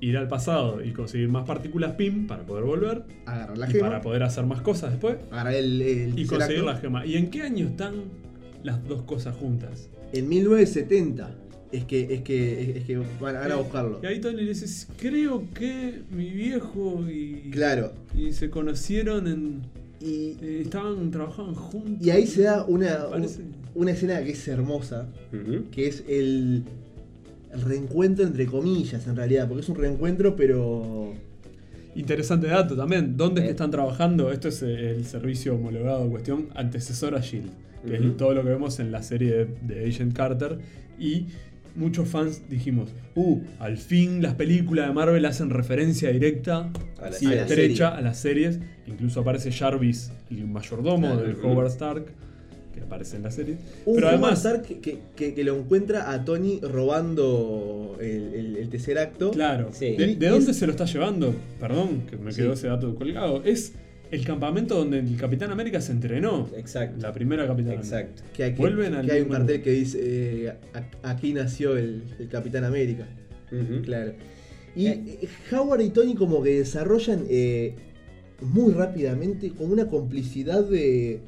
Ir 0.00 0.16
al 0.16 0.28
pasado 0.28 0.82
y 0.82 0.92
conseguir 0.92 1.28
más 1.28 1.44
partículas 1.46 1.92
PIM 1.92 2.26
para 2.26 2.42
poder 2.44 2.64
volver. 2.64 3.02
Agarrar 3.26 3.58
la 3.58 3.68
y 3.68 3.72
gema, 3.72 3.88
para 3.88 4.00
poder 4.00 4.22
hacer 4.22 4.46
más 4.46 4.62
cosas 4.62 4.92
después. 4.92 5.16
agarrar 5.30 5.54
el, 5.54 5.82
el 5.82 6.18
Y 6.18 6.26
conseguir 6.26 6.62
la 6.64 6.76
gema. 6.76 7.04
¿Y 7.04 7.16
en 7.16 7.28
qué 7.30 7.42
año 7.42 7.66
están 7.68 7.94
las 8.62 8.82
dos 8.88 9.02
cosas 9.02 9.36
juntas? 9.36 9.88
En 10.12 10.28
1970 10.28 11.30
es 11.72 11.84
que, 11.84 12.14
es 12.14 12.22
que, 12.22 12.78
es 12.78 12.84
que 12.84 12.96
van, 12.96 13.34
van 13.34 13.52
a 13.52 13.56
buscarlo. 13.56 14.00
Y 14.02 14.06
ahí 14.06 14.20
Tony 14.20 14.36
le 14.42 14.48
dice, 14.54 14.86
creo 14.98 15.44
que 15.54 16.00
mi 16.10 16.30
viejo 16.30 17.04
y, 17.08 17.50
Claro. 17.50 17.92
y 18.16 18.32
se 18.32 18.48
conocieron 18.50 19.26
en... 19.28 19.62
Y, 20.00 20.36
eh, 20.40 20.62
estaban, 20.62 21.10
trabajaban 21.10 21.54
juntos. 21.54 22.06
y 22.06 22.10
ahí 22.10 22.26
se 22.26 22.42
da 22.42 22.64
una, 22.64 23.06
una 23.74 23.90
escena 23.90 24.22
que 24.24 24.30
es 24.30 24.48
hermosa, 24.48 25.08
que 25.70 25.86
es 25.86 26.04
el, 26.08 26.64
el 27.52 27.60
reencuentro 27.60 28.24
entre 28.24 28.46
comillas 28.46 29.06
en 29.06 29.16
realidad, 29.16 29.46
porque 29.46 29.62
es 29.62 29.68
un 29.68 29.76
reencuentro 29.76 30.34
pero... 30.36 31.12
Interesante 31.96 32.46
dato 32.46 32.76
también. 32.76 33.16
¿Dónde 33.16 33.40
es 33.40 33.44
Eh. 33.44 33.46
que 33.48 33.50
están 33.50 33.70
trabajando? 33.72 34.30
Esto 34.30 34.48
es 34.48 34.62
eh, 34.62 34.92
el 34.92 35.04
servicio 35.04 35.56
homologado 35.56 36.04
en 36.04 36.10
cuestión, 36.10 36.48
antecesor 36.54 37.16
a 37.16 37.20
Shield, 37.20 37.50
que 37.84 37.96
es 37.96 38.16
todo 38.16 38.32
lo 38.32 38.42
que 38.44 38.48
vemos 38.50 38.78
en 38.78 38.92
la 38.92 39.02
serie 39.02 39.32
de, 39.34 39.48
de 39.62 39.88
Agent 39.88 40.14
Carter. 40.14 40.58
Y 41.00 41.26
muchos 41.76 42.08
fans 42.08 42.42
dijimos, 42.48 42.90
uh, 43.14 43.40
al 43.58 43.76
fin 43.78 44.22
las 44.22 44.34
películas 44.34 44.88
de 44.88 44.92
Marvel 44.94 45.24
hacen 45.26 45.50
referencia 45.50 46.10
directa 46.10 46.70
A 47.00 47.10
la 47.10 47.16
y 47.16 47.20
serie. 47.20 47.40
estrecha 47.40 47.88
a 47.96 48.00
las 48.00 48.18
series. 48.18 48.58
Incluso 48.86 49.20
aparece 49.20 49.52
Jarvis, 49.52 50.10
el 50.30 50.46
mayordomo 50.46 51.12
Claro. 51.12 51.22
de 51.26 51.34
Howard 51.42 51.66
Stark, 51.68 52.04
que 52.74 52.80
aparece 52.80 53.16
en 53.16 53.22
la 53.22 53.30
serie. 53.30 53.56
Un 53.86 53.94
Pero 53.96 54.08
además, 54.08 54.38
Stark 54.38 54.62
que, 54.62 54.98
que- 55.16 55.44
lo 55.44 55.56
encuentra 55.56 56.10
a 56.12 56.24
Tony 56.24 56.60
robando 56.60 57.96
el, 58.00 58.34
el, 58.34 58.56
el 58.56 58.68
Tesseracto. 58.68 59.30
Claro. 59.32 59.70
Sí. 59.72 59.96
¿De, 59.96 60.28
dónde 60.28 60.50
es- 60.50 60.56
se 60.56 60.66
lo 60.66 60.72
está 60.72 60.84
llevando? 60.84 61.34
Perdón, 61.58 62.02
que 62.08 62.16
me 62.16 62.32
Sí. 62.32 62.42
quedó 62.42 62.52
ese 62.52 62.68
dato 62.68 62.94
colgado. 62.94 63.42
Es 63.44 63.72
el 64.10 64.24
campamento 64.24 64.76
donde 64.76 64.98
el 64.98 65.16
Capitán 65.16 65.50
América 65.50 65.80
se 65.80 65.92
entrenó. 65.92 66.48
Exacto. 66.56 66.96
La 67.00 67.12
primera 67.12 67.46
Capitán 67.46 67.74
América. 67.74 68.00
Exacto. 68.00 68.22
Que, 68.34 68.44
hay- 68.44 68.54
que- 68.54 68.58
Vuelven 68.60 68.94
al 68.94 69.06
que 69.06 69.12
hay 69.12 69.20
un 69.22 69.28
cartel 69.28 69.62
que 69.62 69.70
dice 69.70 69.98
eh, 70.02 70.52
"A- 70.74 71.10
aquí 71.10 71.32
nació 71.32 71.76
el, 71.76 72.02
el 72.18 72.28
Capitán 72.28 72.64
América. 72.64 73.06
Claro. 73.84 74.12
Y 74.76 74.86
Eh. 74.86 75.18
eh, 75.22 75.28
Howard 75.52 75.80
y 75.80 75.90
Tony 75.90 76.14
como 76.14 76.42
que 76.42 76.58
desarrollan 76.58 77.24
eh, 77.28 77.74
muy 78.40 78.72
rápidamente 78.72 79.50
como 79.50 79.72
una 79.72 79.86
complicidad 79.88 80.64
de... 80.64 81.20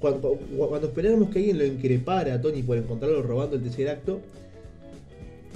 Cuando, 0.00 0.38
cuando 0.56 0.86
esperáramos 0.88 1.30
que 1.30 1.40
alguien 1.40 1.58
lo 1.58 1.64
increpara 1.66 2.34
a 2.34 2.40
Tony 2.40 2.62
por 2.62 2.78
encontrarlo 2.78 3.20
robando 3.22 3.56
el 3.56 3.62
tercer 3.62 3.88
acto, 3.88 4.20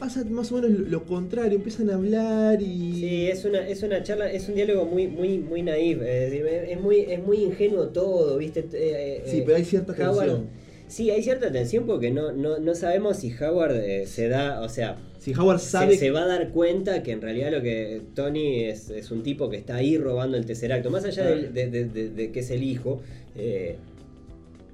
pasa 0.02 0.24
más 0.24 0.50
o 0.50 0.56
menos 0.56 0.70
lo, 0.88 1.04
contrario, 1.04 1.56
empiezan 1.58 1.88
a 1.90 1.94
hablar 1.94 2.60
y... 2.60 2.94
Sí, 2.94 3.26
es 3.28 3.44
una, 3.44 3.68
es 3.68 3.84
una 3.84 4.02
charla, 4.02 4.32
es 4.32 4.48
un 4.48 4.56
diálogo 4.56 4.84
muy, 4.84 5.06
muy, 5.06 5.38
muy 5.38 5.62
naif. 5.62 6.02
Es, 6.02 6.30
decir, 6.32 6.44
es 6.46 6.80
muy, 6.80 7.00
es 7.08 7.22
muy 7.22 7.36
ingenuo 7.44 7.86
todo, 7.88 8.36
¿viste? 8.36 8.60
Eh, 8.60 8.66
eh, 8.72 9.22
Sí, 9.26 9.42
pero 9.46 9.58
hay 9.58 9.64
cierta 9.64 9.92
Howard- 9.92 10.18
tensión. 10.26 10.46
Sí, 10.88 11.10
hay 11.10 11.22
cierta 11.22 11.52
tensión 11.52 11.86
porque 11.86 12.10
no, 12.10 12.32
no, 12.32 12.58
no 12.58 12.74
sabemos 12.74 13.18
si 13.18 13.32
Howard 13.32 13.76
eh, 13.76 14.06
se 14.06 14.28
da, 14.28 14.60
o 14.60 14.68
sea, 14.68 14.98
Si 15.20 15.32
Howard 15.34 15.60
sabe... 15.60 15.96
se 15.96 16.10
va 16.10 16.24
a 16.24 16.26
dar 16.26 16.50
cuenta 16.50 17.04
que 17.04 17.12
en 17.12 17.22
realidad 17.22 17.52
lo 17.52 17.62
que 17.62 18.02
Tony 18.16 18.64
es, 18.64 18.90
es 18.90 19.10
un 19.12 19.22
tipo 19.22 19.48
que 19.50 19.56
está 19.56 19.76
ahí 19.76 19.96
robando 19.98 20.36
el 20.36 20.44
Tesseracto. 20.46 20.90
Más 20.90 21.04
allá 21.04 21.26
del- 21.26 21.54
de, 21.54 21.68
de- 21.68 21.84
de- 21.84 22.08
de 22.10 22.32
que 22.32 22.40
es 22.40 22.50
el 22.50 22.64
hijo, 22.64 23.00
eh, 23.36 23.76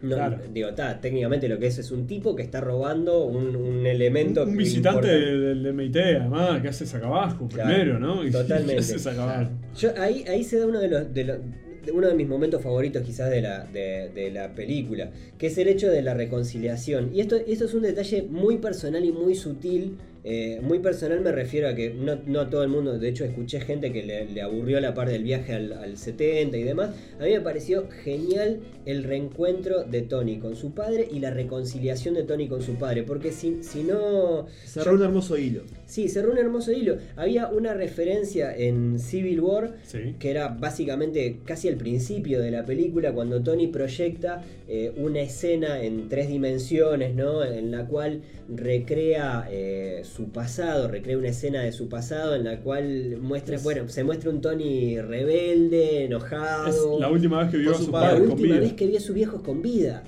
no, 0.02 0.14
Claro. 0.16 0.38
digo, 0.52 0.68
está, 0.68 1.00
técnicamente 1.00 1.48
lo 1.48 1.58
que 1.58 1.66
es 1.66 1.78
es 1.78 1.90
un 1.90 2.06
tipo 2.06 2.36
que 2.36 2.42
está 2.42 2.60
robando 2.60 3.24
un, 3.24 3.56
un 3.56 3.86
elemento. 3.86 4.44
Un, 4.44 4.56
visitante 4.56 5.08
del 5.08 5.62
del 5.62 5.74
MIT, 5.74 5.96
además, 5.96 6.60
que 6.62 6.68
haces 6.68 6.94
acá 6.94 7.06
abajo 7.06 7.48
Claro, 7.48 7.68
primero, 7.74 7.98
¿no? 7.98 8.22
Totalmente. 8.30 8.74
¿Qué 8.74 8.78
haces 8.80 9.06
acá 9.06 9.22
abajo? 9.24 9.50
Yo, 9.76 9.90
ahí, 9.98 10.24
ahí 10.28 10.44
se 10.44 10.58
da 10.58 10.66
uno 10.66 10.80
de 10.80 10.88
los, 10.88 11.12
de 11.14 11.24
los- 11.24 11.38
de 11.84 11.92
uno 11.92 12.08
de 12.08 12.14
mis 12.14 12.28
momentos 12.28 12.60
favoritos 12.62 13.02
quizás 13.02 13.30
de 13.30 13.40
la, 13.40 13.64
de, 13.64 14.10
de 14.14 14.30
la 14.30 14.54
película, 14.54 15.10
que 15.38 15.46
es 15.46 15.56
el 15.56 15.68
hecho 15.68 15.88
de 15.90 16.02
la 16.02 16.12
reconciliación. 16.12 17.10
Y 17.14 17.20
esto, 17.20 17.36
esto 17.36 17.64
es 17.64 17.72
un 17.72 17.80
detalle 17.82 18.24
muy 18.28 18.58
personal 18.58 19.02
y 19.04 19.12
muy 19.12 19.34
sutil. 19.34 19.96
Eh, 20.24 20.60
muy 20.62 20.78
personal 20.80 21.20
me 21.20 21.32
refiero 21.32 21.68
a 21.68 21.74
que 21.74 21.90
no, 21.90 22.18
no 22.26 22.40
a 22.40 22.50
todo 22.50 22.62
el 22.62 22.68
mundo, 22.68 22.98
de 22.98 23.08
hecho 23.08 23.24
escuché 23.24 23.60
gente 23.60 23.92
que 23.92 24.02
le, 24.02 24.26
le 24.26 24.42
aburrió 24.42 24.80
la 24.80 24.94
parte 24.94 25.12
del 25.12 25.22
viaje 25.24 25.52
al, 25.54 25.72
al 25.72 25.96
70 25.96 26.56
y 26.56 26.62
demás. 26.62 26.90
A 27.20 27.24
mí 27.24 27.30
me 27.30 27.40
pareció 27.40 27.88
genial 28.04 28.60
el 28.86 29.04
reencuentro 29.04 29.84
de 29.84 30.02
Tony 30.02 30.38
con 30.38 30.56
su 30.56 30.72
padre 30.74 31.08
y 31.10 31.20
la 31.20 31.30
reconciliación 31.30 32.14
de 32.14 32.22
Tony 32.24 32.48
con 32.48 32.62
su 32.62 32.74
padre, 32.74 33.02
porque 33.02 33.32
si, 33.32 33.62
si 33.62 33.82
no... 33.84 34.46
Cerró 34.64 34.94
un 34.94 35.02
hermoso 35.02 35.36
hilo. 35.36 35.62
Sí, 35.86 36.08
cerró 36.08 36.32
un 36.32 36.38
hermoso 36.38 36.72
hilo. 36.72 36.98
Había 37.16 37.48
una 37.48 37.74
referencia 37.74 38.54
en 38.56 38.98
Civil 38.98 39.40
War 39.40 39.76
Sí. 39.84 40.14
que 40.18 40.30
era 40.30 40.48
básicamente 40.48 41.38
casi 41.44 41.68
al 41.68 41.76
principio 41.76 42.40
de 42.40 42.50
la 42.50 42.64
película 42.64 43.12
cuando 43.12 43.42
Tony 43.42 43.68
proyecta 43.68 44.42
eh, 44.68 44.92
una 44.96 45.20
escena 45.20 45.82
en 45.82 46.08
tres 46.08 46.28
dimensiones, 46.28 47.14
¿no? 47.14 47.44
En 47.44 47.70
la 47.70 47.86
cual 47.86 48.20
recrea 48.48 49.48
eh, 49.50 50.02
su 50.08 50.30
pasado, 50.30 50.88
recrea 50.88 51.16
una 51.18 51.28
escena 51.28 51.62
de 51.62 51.72
su 51.72 51.88
pasado 51.88 52.34
en 52.34 52.44
la 52.44 52.60
cual 52.60 53.16
muestra, 53.20 53.56
Es- 53.56 53.62
bueno, 53.62 53.88
se 53.88 54.02
muestra 54.04 54.30
un 54.30 54.40
Tony 54.40 55.00
rebelde, 55.00 56.00
Es 56.04 56.06
enojado. 56.06 56.98
la 57.00 57.10
última 57.10 57.40
vez 57.42 57.50
que 57.50 57.58
vio 57.58 57.70
a 57.72 57.74
su 57.74 57.90
padre, 57.90 58.06
la 58.06 58.12
padre 58.14 58.22
con 58.24 58.32
última 58.32 58.54
vida. 58.56 58.60
vez 58.66 58.72
que 58.74 58.86
vio 58.86 58.98
a 58.98 59.00
sus 59.00 59.14
viejos 59.14 59.42
con 59.42 59.62
vida. 59.62 60.02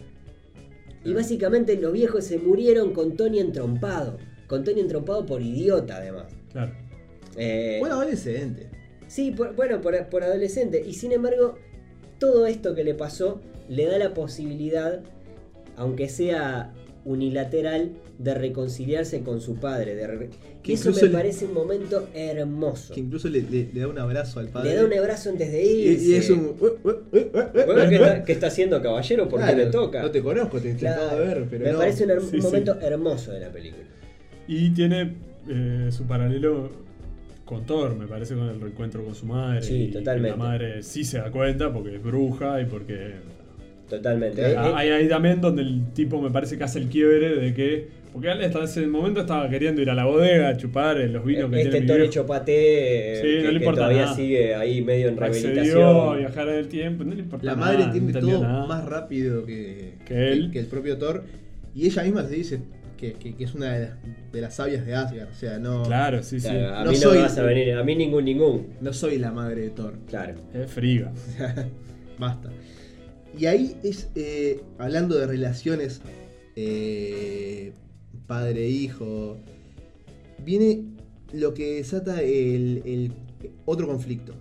Y 1.04 1.12
básicamente 1.14 1.76
los 1.76 1.92
viejos 1.92 2.24
se 2.24 2.38
murieron 2.38 2.92
con 2.92 3.16
Tony 3.16 3.38
entrompado. 3.40 4.18
Con 4.46 4.64
Tony 4.64 4.80
entrompado 4.80 5.24
por 5.24 5.40
idiota, 5.40 5.96
además. 5.96 6.26
Claro. 6.52 6.72
Eh, 7.36 7.76
Bueno, 7.80 7.94
adolescente. 7.96 8.68
Sí, 9.06 9.30
por- 9.30 9.54
bueno, 9.54 9.80
por, 9.80 9.96
por 10.08 10.24
adolescente. 10.24 10.82
Y 10.86 10.92
sin 10.94 11.12
embargo, 11.12 11.56
todo 12.18 12.46
esto 12.46 12.74
que 12.74 12.84
le 12.84 12.94
pasó 12.94 13.40
le 13.68 13.86
da 13.86 13.96
la 13.98 14.12
posibilidad, 14.12 15.00
aunque 15.76 16.08
sea 16.08 16.74
unilateral, 17.04 17.92
de 18.18 18.34
reconciliarse 18.34 19.20
con 19.22 19.40
su 19.40 19.56
padre. 19.56 19.94
De 19.94 20.06
re- 20.06 20.30
Que 20.62 20.72
y 20.72 20.74
eso 20.74 20.92
me 20.92 21.02
le- 21.02 21.08
parece 21.10 21.46
un 21.46 21.54
momento 21.54 22.08
hermoso. 22.14 22.94
Que 22.94 23.00
incluso 23.00 23.28
le, 23.28 23.42
le- 23.42 23.70
le 23.72 23.80
da 23.80 23.88
un 23.88 23.98
abrazo 23.98 24.40
al 24.40 24.48
padre. 24.48 24.70
Le 24.70 24.76
da 24.76 24.84
un 24.86 24.92
abrazo 24.92 25.30
antes 25.30 25.50
de 25.50 25.62
irse. 25.64 26.04
y 26.04 26.14
es 26.14 26.30
un. 26.30 26.54
Bueno, 26.58 27.88
¿qué, 27.88 27.94
está, 27.96 28.24
qué 28.24 28.32
está 28.32 28.46
haciendo 28.48 28.80
caballero? 28.82 29.28
Porque 29.28 29.46
Claro, 29.46 29.58
le 29.58 29.66
toca. 29.66 30.02
No 30.02 30.10
te 30.10 30.22
conozco, 30.22 30.60
te, 30.60 30.74
Claro. 30.76 31.02
acabo 31.04 31.20
de 31.20 31.26
ver, 31.26 31.46
pero 31.50 31.64
me 31.64 31.72
no. 31.72 31.78
parece 31.78 32.04
un, 32.04 32.10
her- 32.10 32.20
Sí, 32.20 32.26
un 32.36 32.42
sí. 32.42 32.46
momento 32.46 32.80
hermoso 32.80 33.32
de 33.32 33.40
la 33.40 33.48
película. 33.50 33.84
Y 34.46 34.70
tiene 34.70 35.14
eh, 35.48 35.88
su 35.90 36.04
paralelo 36.04 36.68
con 37.44 37.64
Thor, 37.66 37.96
me 37.96 38.06
parece, 38.06 38.34
con 38.34 38.48
el 38.48 38.60
reencuentro 38.60 39.04
con 39.04 39.14
su 39.14 39.26
madre. 39.26 39.62
Sí, 39.62 39.84
y 39.84 39.90
totalmente. 39.90 40.30
La 40.38 40.44
madre 40.44 40.82
sí 40.82 41.02
se 41.04 41.18
da 41.18 41.30
cuenta 41.30 41.72
porque 41.72 41.96
es 41.96 42.02
bruja 42.02 42.60
y 42.60 42.66
porque. 42.66 43.14
Totalmente. 43.90 44.40
Eh, 44.40 44.52
eh, 44.52 44.56
Hay 44.74 44.88
ahí 44.88 45.08
también 45.08 45.40
donde 45.40 45.62
el 45.62 45.92
tipo 45.92 46.22
me 46.22 46.30
parece 46.30 46.56
que 46.56 46.64
hace 46.64 46.78
el 46.78 46.88
quiebre 46.88 47.36
de 47.36 47.52
que. 47.52 48.00
Porque 48.12 48.28
él 48.28 48.42
hasta 48.42 48.64
ese 48.64 48.86
momento 48.88 49.20
estaba 49.20 49.48
queriendo 49.48 49.80
ir 49.82 49.88
a 49.90 49.94
la 49.94 50.04
bodega 50.04 50.48
a 50.48 50.56
chupar 50.56 51.00
eh, 51.00 51.06
los 51.06 51.24
vinos 51.24 51.48
que 51.50 51.58
este 51.58 51.70
tiene 51.70 51.80
mi 51.82 51.86
Tony 51.86 51.98
viejo. 52.00 52.12
Chopaté, 52.12 53.14
Sí, 53.16 53.22
que, 53.22 53.36
no 53.44 53.44
le 53.44 53.50
que 53.50 53.56
importa 53.64 53.80
todavía 53.82 54.02
nada. 54.06 54.16
sigue 54.16 54.54
ahí 54.56 54.82
medio 54.82 55.08
en 55.10 55.22
Accedió 55.22 55.48
a 55.48 55.52
rehabilitación. 55.52 56.18
viajar 56.18 56.48
en 56.48 56.54
el 56.56 56.68
tiempo, 56.68 57.04
no 57.04 57.14
le 57.14 57.20
importa 57.20 57.46
La 57.46 57.52
nada, 57.54 57.66
madre 57.66 57.78
no 57.78 57.84
entiende 57.84 58.10
entendía 58.12 58.34
todo 58.34 58.44
nada. 58.48 58.66
más 58.66 58.84
rápido 58.84 59.44
que, 59.46 59.94
Que 60.06 60.32
él. 60.32 60.50
que 60.52 60.58
el 60.58 60.66
propio 60.66 60.98
Thor. 60.98 61.22
Y 61.72 61.86
ella 61.86 62.02
misma 62.02 62.24
se 62.24 62.34
dice 62.34 62.60
que, 62.98 63.12
que- 63.12 63.36
que 63.36 63.44
es 63.44 63.54
una 63.54 63.72
de 63.74 63.80
las, 63.86 63.92
de 64.32 64.40
las 64.40 64.54
sabias 64.56 64.84
de 64.84 64.92
Asgard. 64.96 65.28
O 65.30 65.34
sea, 65.34 65.60
no, 65.60 65.84
Claro, 65.84 66.20
sí, 66.24 66.40
sí. 66.40 66.48
A 66.48 66.82
No 66.84 66.90
mí 66.90 66.96
no 66.96 67.02
soy- 67.02 67.16
me 67.18 67.22
vas 67.22 67.38
a 67.38 67.42
venir, 67.44 67.74
a 67.74 67.84
mí 67.84 67.94
ningún, 67.94 68.24
ningún. 68.24 68.66
no 68.80 68.92
soy 68.92 69.18
la 69.18 69.30
madre 69.30 69.60
de 69.62 69.70
Thor. 69.70 69.94
Claro. 70.08 70.34
Es 70.52 70.68
friga. 70.68 71.12
Basta. 72.18 72.50
Y 73.38 73.46
ahí 73.46 73.76
es, 73.82 74.08
eh, 74.14 74.60
hablando 74.78 75.16
de 75.16 75.26
relaciones 75.26 76.00
eh, 76.56 77.72
padre-hijo, 78.26 79.36
viene 80.44 80.84
lo 81.32 81.54
que 81.54 81.76
desata 81.76 82.20
el, 82.22 82.82
el 82.84 83.12
otro 83.66 83.86
conflicto. 83.86 84.34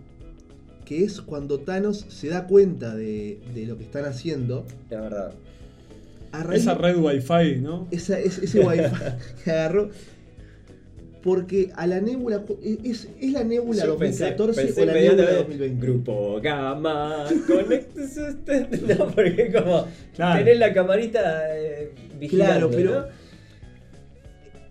Que 0.86 1.04
es 1.04 1.22
cuando 1.22 1.60
Thanos 1.60 2.06
se 2.10 2.30
da 2.30 2.48
cuenta 2.48 2.96
de, 2.96 3.40
de 3.54 3.66
lo 3.68 3.78
que 3.78 3.84
están 3.84 4.06
haciendo. 4.06 4.66
La 4.90 5.02
verdad. 5.02 5.34
Raíz- 6.32 6.62
Esa 6.62 6.74
red 6.76 6.98
wifi, 6.98 7.60
¿no? 7.62 7.88
esa- 7.92 8.20
es- 8.20 8.40
ese 8.40 8.60
wifi 8.66 8.96
que 9.44 9.52
agarró. 9.52 9.90
Porque 11.22 11.70
a 11.76 11.86
la 11.86 12.00
nébula. 12.00 12.44
¿Es, 12.84 13.10
es 13.20 13.32
la 13.34 13.44
nébula 13.44 13.86
Yo 13.86 13.98
pensé- 13.98 14.24
2014 14.36 14.62
pensé 14.64 14.82
o 14.82 14.86
la 14.86 14.94
nébula 14.94 15.12
inmediatamente, 15.12 15.58
2020? 15.58 15.86
Grupo 15.86 16.40
Gamma, 16.42 17.26
conéctese 17.48 18.30
usted. 18.30 18.70
No, 18.98 19.08
porque 19.08 19.52
como 19.52 19.86
Claro. 20.16 20.40
tener 20.40 20.58
la 20.58 20.74
camarita 20.74 21.58
eh, 21.58 21.92
vigilando, 22.20 22.70
Claro, 22.70 22.72
pero. 22.72 23.02
¿no? 23.02 23.06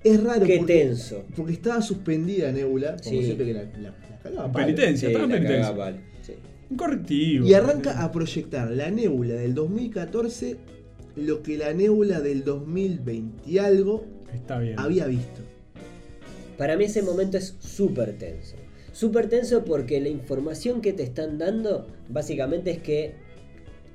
Es 0.05 0.23
raro. 0.23 0.47
Qué 0.47 0.59
porque, 0.59 0.73
tenso. 0.79 1.25
porque 1.37 1.53
estaba 1.53 1.83
suspendida 1.83 2.51
Nebula, 2.53 2.97
como 3.03 3.03
Sí. 3.19 3.25
siempre 3.25 3.47
que 3.47 3.53
la, 3.55 3.63
la, 3.65 3.91
la 3.91 4.19
cagaba. 4.23 4.53
Penitencia, 4.53 5.09
Sí, 5.09 5.15
estaba 5.15 5.29
penitencia. 5.33 5.71
cagaba. 5.73 5.93
Sí. 6.23 6.33
Un 6.71 6.77
correctivo. 6.77 7.47
Y 7.47 7.55
arranca 7.55 8.03
a 8.03 8.13
proyectar 8.13 8.71
la 8.71 8.91
Nebula 8.91 9.35
del 9.35 9.55
2014 9.55 10.57
lo 11.17 11.43
que 11.43 11.59
la 11.59 11.75
Nebula 11.75 12.21
del 12.21 12.45
2020 12.45 13.51
y 13.51 13.59
algo 13.59 14.05
Está 14.33 14.61
bien. 14.61 14.79
había 14.79 15.07
visto. 15.07 15.41
Para 16.59 16.77
mí 16.77 16.85
ese 16.85 17.03
momento 17.03 17.39
es 17.39 17.55
súper 17.61 18.19
tenso. 18.19 18.57
Súper 18.93 19.29
tenso 19.29 19.65
porque 19.65 20.01
la 20.01 20.09
información 20.09 20.81
que 20.83 20.93
te 20.93 21.05
están 21.05 21.39
dando 21.39 21.87
básicamente 22.09 22.73
es 22.73 22.79
que 22.79 23.13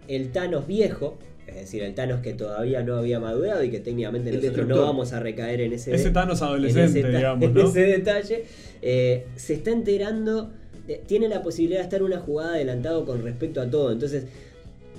el 0.08 0.32
Thanos 0.32 0.66
viejo, 0.66 1.18
es 1.46 1.56
decir, 1.56 1.84
el 1.84 1.94
Thanos 1.94 2.22
que 2.22 2.34
todavía 2.34 2.82
no 2.84 2.96
había 2.96 3.20
madurado 3.20 3.64
y 3.64 3.70
que 3.70 3.80
técnicamente 3.80 4.30
El 4.30 4.38
nosotros 4.38 4.68
no 4.68 4.82
vamos 4.82 5.12
a 5.12 5.20
recaer 5.20 5.60
en 5.60 5.74
ese, 5.74 5.94
Ese 5.94 6.12
Thanos 6.12 6.42
en 6.42 6.48
adolescente, 6.48 7.00
ese, 7.02 7.10
digamos, 7.10 7.44
en 7.44 7.54
¿no? 7.54 7.68
ese 7.68 7.82
detalle, 7.82 8.46
eh, 8.82 9.26
se 9.36 9.56
está 9.56 9.72
enterando, 9.72 10.52
eh, 10.88 11.02
tiene 11.06 11.28
la 11.28 11.42
posibilidad 11.44 11.82
de 11.82 11.84
estar 11.84 12.02
una 12.02 12.20
jugada 12.20 12.54
adelantado 12.54 13.06
con 13.06 13.24
respecto 13.24 13.60
a 13.60 13.70
todo. 13.70 13.92
Entonces, 13.92 14.26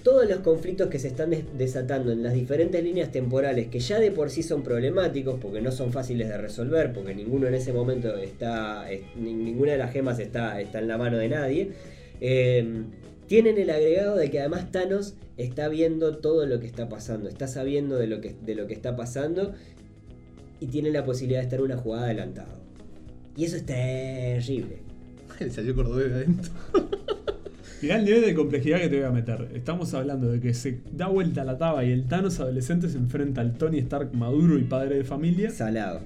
todos 0.05 0.28
los 0.28 0.38
conflictos 0.40 0.88
que 0.88 0.98
se 1.00 1.09
están 1.09 1.30
des- 1.30 1.44
desatando 1.59 2.12
en 2.12 2.22
las 2.22 2.34
diferentes 2.34 2.84
líneas 2.84 3.11
temporales, 3.11 3.66
que 3.68 3.80
ya 3.80 3.98
de 3.98 4.12
por 4.12 4.30
sí 4.30 4.42
son 4.44 4.62
problemáticos, 4.62 5.40
porque 5.40 5.61
no 5.61 5.72
son 5.72 5.92
fáciles 5.92 6.28
de 6.28 6.36
resolver, 6.38 6.92
porque 6.92 7.14
ninguno 7.14 7.48
en 7.48 7.55
ese 7.55 7.72
momento 7.72 8.16
está, 8.18 8.88
es- 8.92 9.00
ni- 9.16 9.34
ninguna 9.34 9.72
de 9.72 9.78
las 9.78 9.92
gemas 9.92 10.18
está, 10.20 10.61
está 10.61 10.78
en 10.78 10.86
la 10.88 10.98
mano 10.98 11.16
de 11.16 11.28
nadie, 11.28 11.70
eh, 12.20 12.82
tienen 13.26 13.57
el 13.59 13.70
agregado 13.70 14.16
de 14.16 14.30
que 14.30 14.38
además 14.40 14.70
Thanos 14.70 15.14
está 15.38 15.68
viendo 15.68 16.18
todo 16.18 16.44
lo 16.46 16.61
que 16.61 16.66
está 16.66 16.88
pasando, 16.88 17.28
está 17.30 17.48
sabiendo 17.48 17.96
de 17.96 18.07
lo 18.07 18.20
que, 18.20 18.36
de 18.44 18.55
lo 18.55 18.66
que 18.66 18.74
está 18.74 18.94
pasando 18.96 19.55
y 20.61 20.66
tiene 20.66 20.90
la 20.90 21.05
posibilidad 21.05 21.40
de 21.40 21.44
estar 21.44 21.62
una 21.62 21.76
jugada 21.78 22.05
adelantado. 22.05 22.59
Y 23.36 23.46
eso 23.46 23.57
es 23.57 23.64
terrible. 23.66 24.76
Le 25.40 25.50
salió 25.50 25.74
cordobés 25.74 26.11
de 26.11 26.14
adentro. 26.14 26.52
Mirá 27.85 27.97
el 27.99 28.05
nivel 28.07 28.22
de 28.22 28.35
complejidad 28.35 28.80
que 28.80 28.89
te 28.89 28.97
voy 28.97 29.05
a 29.05 29.11
meter. 29.11 29.49
Estamos 29.55 29.93
hablando 29.93 30.32
de 30.32 30.41
que 30.41 30.55
se 30.55 30.80
da 30.91 31.07
vuelta 31.09 31.45
la 31.45 31.59
taba 31.59 31.85
y 31.85 31.93
el 31.93 32.07
Thanos 32.07 32.41
adolescente 32.41 32.89
se 32.89 32.97
enfrenta 32.97 33.43
al 33.43 33.59
Tony 33.59 33.78
Stark 33.80 34.14
maduro 34.14 34.59
y 34.59 34.62
padre 34.62 34.97
de 34.97 35.05
familia. 35.05 35.51
Salado, 35.51 36.01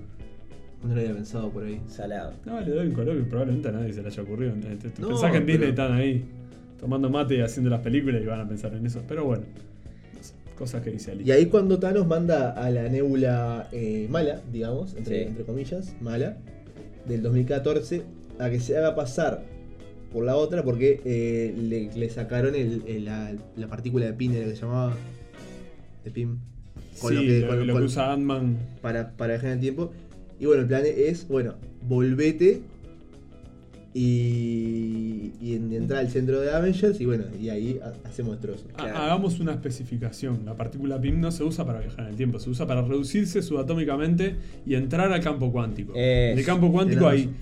No 0.82 0.92
lo 0.92 1.00
había 1.00 1.14
pensado 1.14 1.50
por 1.50 1.62
ahí. 1.62 1.80
salado. 1.86 2.32
No, 2.44 2.60
le 2.60 2.72
doy 2.72 2.88
un 2.88 2.94
color 2.94 3.16
que 3.16 3.22
probablemente 3.30 3.68
a 3.68 3.72
nadie 3.72 3.92
se 3.92 4.02
le 4.02 4.08
haya 4.08 4.22
ocurrido. 4.24 4.56
No, 4.56 5.08
Pensás 5.08 5.30
que 5.30 5.36
en 5.36 5.46
Disney 5.46 5.70
pero- 5.70 5.84
están 5.84 5.92
ahí 5.92 6.24
tomando 6.80 7.08
mate 7.10 7.36
y 7.36 7.40
haciendo 7.42 7.70
las 7.70 7.80
películas 7.80 8.22
y 8.22 8.26
van 8.26 8.40
a 8.40 8.48
pensar 8.48 8.74
en 8.74 8.84
eso. 8.84 9.00
Pero 9.06 9.24
bueno, 9.24 9.44
cosas 10.58 10.82
que 10.82 10.90
dice 10.90 11.12
Ali. 11.12 11.22
Y 11.22 11.30
ahí 11.30 11.46
cuando 11.46 11.78
Thanos 11.78 12.08
manda 12.08 12.50
a 12.50 12.68
la 12.70 12.88
nébula 12.88 13.68
eh, 13.70 14.08
mala, 14.10 14.40
digamos, 14.52 14.96
entre, 14.96 15.22
Sí. 15.22 15.28
entre 15.28 15.44
comillas, 15.44 15.94
mala, 16.00 16.38
del 17.06 17.22
2014, 17.22 18.02
a 18.40 18.50
que 18.50 18.58
se 18.58 18.76
haga 18.76 18.96
pasar 18.96 19.44
por 20.12 20.24
la 20.24 20.36
otra 20.36 20.62
porque 20.62 21.00
eh, 21.04 21.54
le, 21.56 21.90
le 21.94 22.10
sacaron 22.10 22.54
el- 22.54 22.82
el- 22.86 23.04
la, 23.04 23.32
la 23.56 23.66
partícula 23.68 24.06
de 24.06 24.12
PIN, 24.14 24.32
era 24.34 24.46
que 24.46 24.54
se 24.56 24.62
llamaba 24.62 24.96
de 26.04 26.10
PIN, 26.10 26.38
con 27.00 27.10
sí, 27.10 27.14
lo 27.16 27.20
que, 27.22 27.40
lo, 27.40 27.46
con- 27.48 27.66
lo 27.66 27.72
con- 27.74 27.82
que 27.82 27.86
usa 27.86 28.12
Ant-Man. 28.12 28.56
para, 28.80 29.10
para 29.16 29.34
viajar 29.34 29.48
en 29.50 29.54
el 29.54 29.60
tiempo. 29.60 29.92
Y 30.40 30.46
bueno, 30.46 30.62
el 30.62 30.68
plan 30.68 30.82
es, 30.86 31.26
bueno, 31.28 31.54
volvete 31.88 32.60
y, 33.94 35.32
y 35.40 35.54
en- 35.54 35.72
entrar 35.72 36.00
al 36.00 36.08
centro 36.10 36.40
de 36.40 36.52
Avengers 36.52 37.00
y 37.00 37.06
bueno, 37.06 37.24
y 37.40 37.48
ahí 37.48 37.80
ha- 37.82 38.08
hacemos 38.08 38.38
trozo. 38.40 38.66
Ha- 38.74 38.84
Claro. 38.84 38.98
Hagamos 38.98 39.40
una 39.40 39.52
especificación. 39.52 40.40
La 40.44 40.54
partícula 40.56 41.00
PIM 41.00 41.20
no 41.20 41.30
se 41.32 41.42
usa 41.44 41.64
para 41.66 41.80
viajar 41.80 42.00
en 42.04 42.10
el 42.10 42.16
tiempo, 42.16 42.38
se 42.38 42.50
usa 42.50 42.66
para 42.66 42.82
reducirse 42.82 43.42
subatómicamente 43.42 44.36
y 44.66 44.74
entrar 44.74 45.12
al 45.12 45.20
campo 45.20 45.50
cuántico. 45.50 45.92
Eso. 45.92 46.00
En 46.32 46.38
el 46.38 46.44
campo 46.44 46.70
cuántico 46.70 47.08
hay 47.08 47.24
razón. 47.24 47.36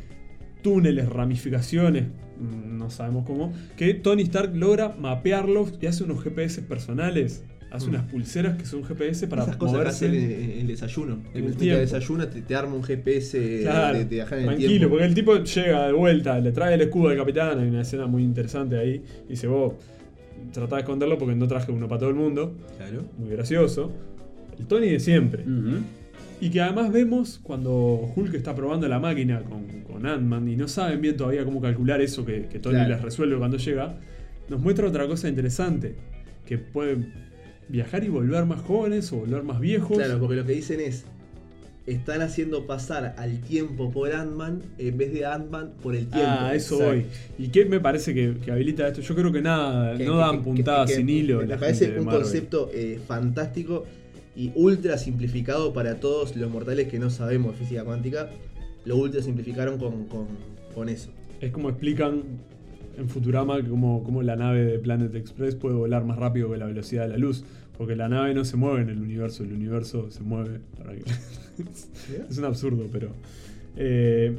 Túneles, 0.63 1.09
ramificaciones, 1.09 2.05
mm, 2.41 2.77
no 2.79 2.91
sabemos 2.91 3.25
cómo, 3.27 3.53
que 3.77 3.95
Tony 3.95 4.23
Stark 4.23 4.55
logra 4.57 4.95
mapearlos 4.99 5.75
y 5.81 5.87
hace 5.87 6.05
unos 6.05 6.23
GPS 6.23 6.63
personales. 6.63 7.45
Hace 7.71 7.87
Mm. 7.87 7.91
unas 7.91 8.03
pulseras 8.05 8.57
que 8.57 8.65
son 8.65 8.85
GPS 8.85 9.27
para 9.27 9.43
Esas 9.43 9.57
cosas 9.57 9.73
que 9.75 9.79
moverse. 9.81 10.07
hacen 10.07 10.15
en, 10.15 10.51
en 10.53 10.61
el 10.61 10.67
desayuno. 10.69 11.15
en 11.15 11.21
El 11.37 11.45
el 11.47 11.53
que 11.53 11.59
tiempo. 11.59 11.81
desayuna 11.81 12.31
te, 12.31 12.41
te 12.43 12.55
arma 12.55 12.75
un 12.75 12.83
GPS 12.85 13.61
Claro, 13.63 13.99
de, 13.99 14.05
de 14.05 14.15
viajar 14.15 14.35
en 14.39 14.45
el 14.45 14.47
tranquilo, 14.51 14.71
tiempo. 14.71 14.89
porque 14.91 15.05
el 15.05 15.15
tipo 15.15 15.35
llega 15.43 15.87
de 15.89 15.93
vuelta, 15.93 16.39
le 16.39 16.53
trae 16.53 16.75
el 16.75 16.81
escudo 16.83 17.09
al 17.09 17.17
capitán, 17.17 17.59
hay 17.59 17.69
una 17.69 17.83
escena 17.83 18.07
muy 18.07 18.23
interesante 18.23 18.79
ahí, 18.79 19.03
y 19.27 19.31
dice, 19.31 19.49
vos, 19.49 19.75
tratá 20.53 20.77
de 20.77 20.83
esconderlo 20.83 21.19
porque 21.19 21.35
no 21.35 21.49
traje 21.49 21.73
uno 21.73 21.89
para 21.89 21.99
todo 21.99 22.11
el 22.11 22.15
mundo, 22.17 22.55
Claro. 22.77 23.03
muy 23.19 23.31
gracioso. 23.31 23.91
El 24.59 24.67
Tony 24.67 24.89
de 24.89 25.01
siempre. 25.01 25.43
Y 26.41 26.51
que 26.51 26.61
además 26.61 26.93
vemos 26.93 27.41
cuando 27.43 28.13
Hulk 28.15 28.35
está 28.35 28.55
probando 28.55 28.87
la 28.89 28.99
máquina 28.99 29.41
con, 29.43 29.65
con 29.91 30.05
Ant-Man 30.07 30.49
y 30.49 30.57
no 30.57 30.69
saben 30.69 31.01
bien 31.01 31.17
todavía 31.17 31.45
cómo 31.45 31.61
calcular 31.63 32.01
eso 32.03 32.25
que, 32.27 32.47
que 32.47 32.59
Tony 32.59 32.75
Claro. 32.75 32.91
les 32.91 33.03
resuelve 33.03 33.39
cuando 33.39 33.57
llega, 33.57 33.99
nos 34.51 34.61
muestra 34.61 34.87
otra 34.87 35.07
cosa 35.07 35.29
interesante, 35.29 35.95
que 36.45 36.59
pueden 36.59 37.13
viajar 37.69 38.05
y 38.05 38.09
volver 38.09 38.45
más 38.45 38.61
jóvenes 38.61 39.11
o 39.13 39.17
volver 39.17 39.43
más 39.45 39.61
viejos. 39.61 39.97
Claro, 39.97 40.19
porque 40.21 40.37
lo 40.37 40.45
que 40.47 40.53
dicen 40.53 40.81
es. 40.81 41.05
Están 41.87 42.21
haciendo 42.21 42.67
pasar 42.67 43.15
al 43.17 43.39
tiempo 43.43 43.93
por 43.93 44.13
Ant-Man 44.13 44.61
en 44.77 44.99
vez 44.99 45.13
de 45.13 45.25
Ant-Man 45.25 45.71
por 45.81 45.95
el 45.95 46.09
tiempo. 46.09 46.29
Ah, 46.29 46.53
eso 46.53 46.81
voy. 46.81 47.07
¿Y 47.39 47.47
qué 47.49 47.65
me 47.65 47.79
parece 47.79 48.13
que, 48.13 48.35
que 48.45 48.51
habilita 48.51 48.89
esto? 48.89 49.03
Yo 49.03 49.15
creo 49.15 49.31
que 49.31 49.41
nada, 49.41 49.97
Que- 49.97 50.05
no 50.05 50.17
dan 50.17 50.43
puntadas 50.43 50.91
sin 50.93 51.09
hilo. 51.09 51.47
Me 51.47 51.57
parece 51.57 51.97
un 51.97 52.05
Marvel. 52.07 52.23
concepto 52.23 52.71
eh, 52.75 52.99
fantástico 53.07 53.85
y 54.37 54.53
ultra 54.55 54.99
simplificado 54.99 55.73
para 55.73 55.99
todos 55.99 56.37
los 56.37 56.51
mortales 56.51 56.89
que 56.89 56.99
no 56.99 57.11
sabemos 57.11 57.57
física 57.57 57.85
cuántica. 57.85 58.31
Lo 58.85 58.97
ultra 58.97 59.23
simplificaron 59.23 59.79
con, 59.79 60.05
con, 60.05 60.27
con 60.75 60.89
eso. 60.89 61.11
Es 61.41 61.51
como 61.53 61.71
explican 61.71 62.23
en 62.99 63.09
Futurama 63.09 63.61
cómo, 63.67 64.03
cómo 64.05 64.23
la 64.23 64.37
nave 64.37 64.65
de 64.65 64.79
Planet 64.79 65.15
Express 65.15 65.55
puede 65.55 65.75
volar 65.75 66.05
más 66.05 66.19
rápido 66.19 66.51
que 66.51 66.57
la 66.59 66.67
velocidad 66.67 67.03
de 67.05 67.09
la 67.09 67.19
luz. 67.19 67.45
Porque 67.77 67.95
la 67.97 68.09
nave 68.09 68.33
no 68.33 68.45
se 68.45 68.57
mueve 68.57 68.83
en 68.83 68.89
el 68.91 68.99
universo, 69.03 69.43
el 69.43 69.53
universo 69.53 70.11
se 70.11 70.23
mueve. 70.23 70.61
para 70.79 70.95
que- 70.95 71.03
es 72.31 72.39
un 72.39 72.45
absurdo, 72.45 72.89
pero. 72.93 73.11
eh, 73.77 74.35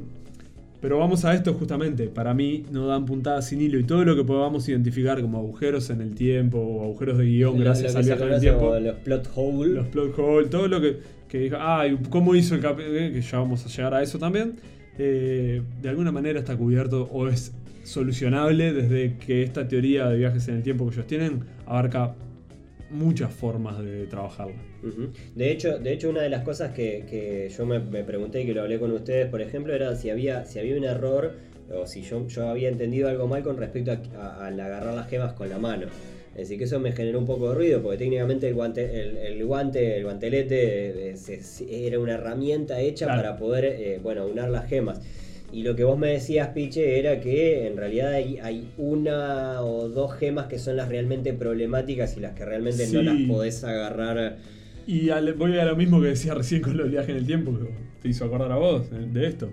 pero 0.82 0.99
vamos 0.99 1.25
a 1.25 1.34
esto 1.34 1.53
justamente. 1.53 2.07
Para 2.07 2.34
mí 2.34 2.63
no 2.71 2.88
dan 2.88 3.05
puntadas 3.05 3.47
sin 3.47 3.61
hilo 3.61 3.80
y 3.80 3.84
todo 3.84 4.03
lo 4.05 4.15
que 4.15 4.23
podamos 4.23 4.67
identificar 4.69 5.21
como 5.21 5.38
agujeros 5.39 5.89
en 5.89 6.01
el 6.01 6.13
tiempo 6.15 6.57
o 6.59 6.84
agujeros 6.84 7.17
de 7.17 7.25
guion 7.25 7.57
Lo- 7.57 7.63
gracias 7.63 7.93
lo 7.93 7.99
al 7.99 8.05
viaje 8.05 8.23
en 8.23 8.34
el 8.34 8.39
tiempo. 8.39 8.80
Los 8.80 8.95
plot 8.95 9.30
holes. 9.36 9.73
Los 9.73 9.88
plot 9.88 10.19
holes, 10.19 10.49
todo 10.49 10.67
lo 10.67 10.80
que, 10.82 10.97
que 11.28 11.39
diga, 11.39 11.57
ah, 11.80 11.88
y 11.88 11.95
¿cómo 12.09 12.36
hizo 12.36 12.55
el 12.55 12.61
cap 12.61 12.78
eh, 12.80 13.11
Que 13.13 13.21
ya 13.21 13.39
vamos 13.39 13.65
a 13.65 13.69
llegar 13.69 13.93
a 13.95 14.03
eso 14.03 14.19
también. 14.19 14.53
eh, 14.99 15.61
de 15.82 15.89
alguna 15.89 16.11
manera 16.11 16.39
está 16.39 16.55
cubierto 16.57 17.09
o 17.11 17.28
es 17.28 17.53
solucionable 17.84 18.73
desde 18.73 19.15
que 19.17 19.43
esta 19.43 19.67
teoría 19.67 20.07
de 20.09 20.17
viajes 20.17 20.47
en 20.49 20.55
el 20.57 20.63
tiempo 20.63 20.86
que 20.88 20.95
ellos 20.95 21.07
tienen 21.07 21.39
abarca 21.65 22.13
muchas 22.90 23.34
formas 23.34 23.84
de 23.84 24.06
trabajarla. 24.08 24.56
De 25.36 25.52
hecho, 25.52 25.78
de 25.80 25.94
hecho, 25.94 26.10
una 26.10 26.22
de 26.22 26.30
las 26.30 26.44
cosas 26.44 26.72
que, 26.74 27.06
que 27.10 27.50
yo 27.56 27.66
me, 27.66 27.80
me 27.80 28.04
pregunté 28.04 28.42
y 28.42 28.46
que 28.46 28.54
lo 28.54 28.62
hablé 28.62 28.80
con 28.80 28.92
ustedes, 28.92 29.28
por 29.28 29.42
ejemplo, 29.42 29.74
era 29.74 29.96
si 29.96 30.10
había, 30.10 30.46
si 30.46 30.60
había 30.60 30.76
un 30.78 30.84
error 30.86 31.34
o 31.74 31.86
si 31.86 32.02
yo, 32.02 32.26
yo 32.28 32.48
había 32.48 32.70
entendido 32.70 33.10
algo 33.10 33.28
mal 33.28 33.44
con 33.44 33.58
respecto 33.58 33.92
al 33.92 34.60
agarrar 34.60 34.94
las 34.94 35.10
gemas 35.10 35.34
con 35.34 35.50
la 35.50 35.58
mano. 35.60 35.88
Es 36.32 36.42
decir, 36.44 36.60
que 36.60 36.66
eso 36.66 36.80
me 36.80 36.92
generó 36.92 37.18
un 37.18 37.26
poco 37.26 37.50
de 37.50 37.56
ruido, 37.56 37.82
porque 37.82 37.98
técnicamente 37.98 38.48
el 38.48 38.54
guante, 38.54 39.02
el, 39.02 39.18
el 39.18 39.44
guante, 39.44 39.98
el 39.98 40.04
guantelete 40.04 41.10
eh, 41.10 41.18
se- 41.18 41.42
se- 41.42 41.88
era 41.88 42.00
una 42.00 42.14
herramienta 42.14 42.80
hecha 42.80 43.06
Claro. 43.08 43.22
para 43.24 43.38
poder, 43.38 43.66
eh, 43.66 44.00
bueno, 44.04 44.28
unar 44.28 44.50
las 44.50 44.68
gemas. 44.70 45.02
Y 45.52 45.64
lo 45.64 45.76
que 45.76 45.84
vos 45.86 45.98
me 45.98 46.08
decías, 46.08 46.50
Piche, 46.50 47.00
era 47.00 47.20
que 47.22 47.68
en 47.68 47.78
realidad 47.78 48.12
hay, 48.14 48.38
hay 48.39 48.70
una 48.78 49.62
o 49.62 49.88
dos 49.88 50.14
gemas 50.14 50.48
que 50.48 50.60
son 50.60 50.76
las 50.76 50.89
realmente 50.89 51.32
problemáticas 51.34 52.18
y 52.18 52.20
las 52.20 52.34
que 52.34 52.43
realmente 52.45 52.86
no 52.91 53.02
las 53.02 53.16
podés 53.28 53.64
agarrar. 53.64 54.38
Y 54.86 55.10
al- 55.10 55.34
voy 55.34 55.58
a 55.58 55.66
lo 55.66 55.76
mismo 55.76 56.02
que 56.02 56.08
decía 56.08 56.34
recién 56.34 56.62
con 56.62 56.76
los 56.76 56.89
viajes 56.91 57.10
en 57.12 57.18
el 57.18 57.26
tiempo, 57.26 57.58
que 57.58 57.70
te 58.02 58.10
hizo 58.10 58.26
acordar 58.26 58.52
a 58.52 58.58
vos 58.58 58.88
eh, 58.91 59.06
de 59.12 59.28
esto. 59.28 59.50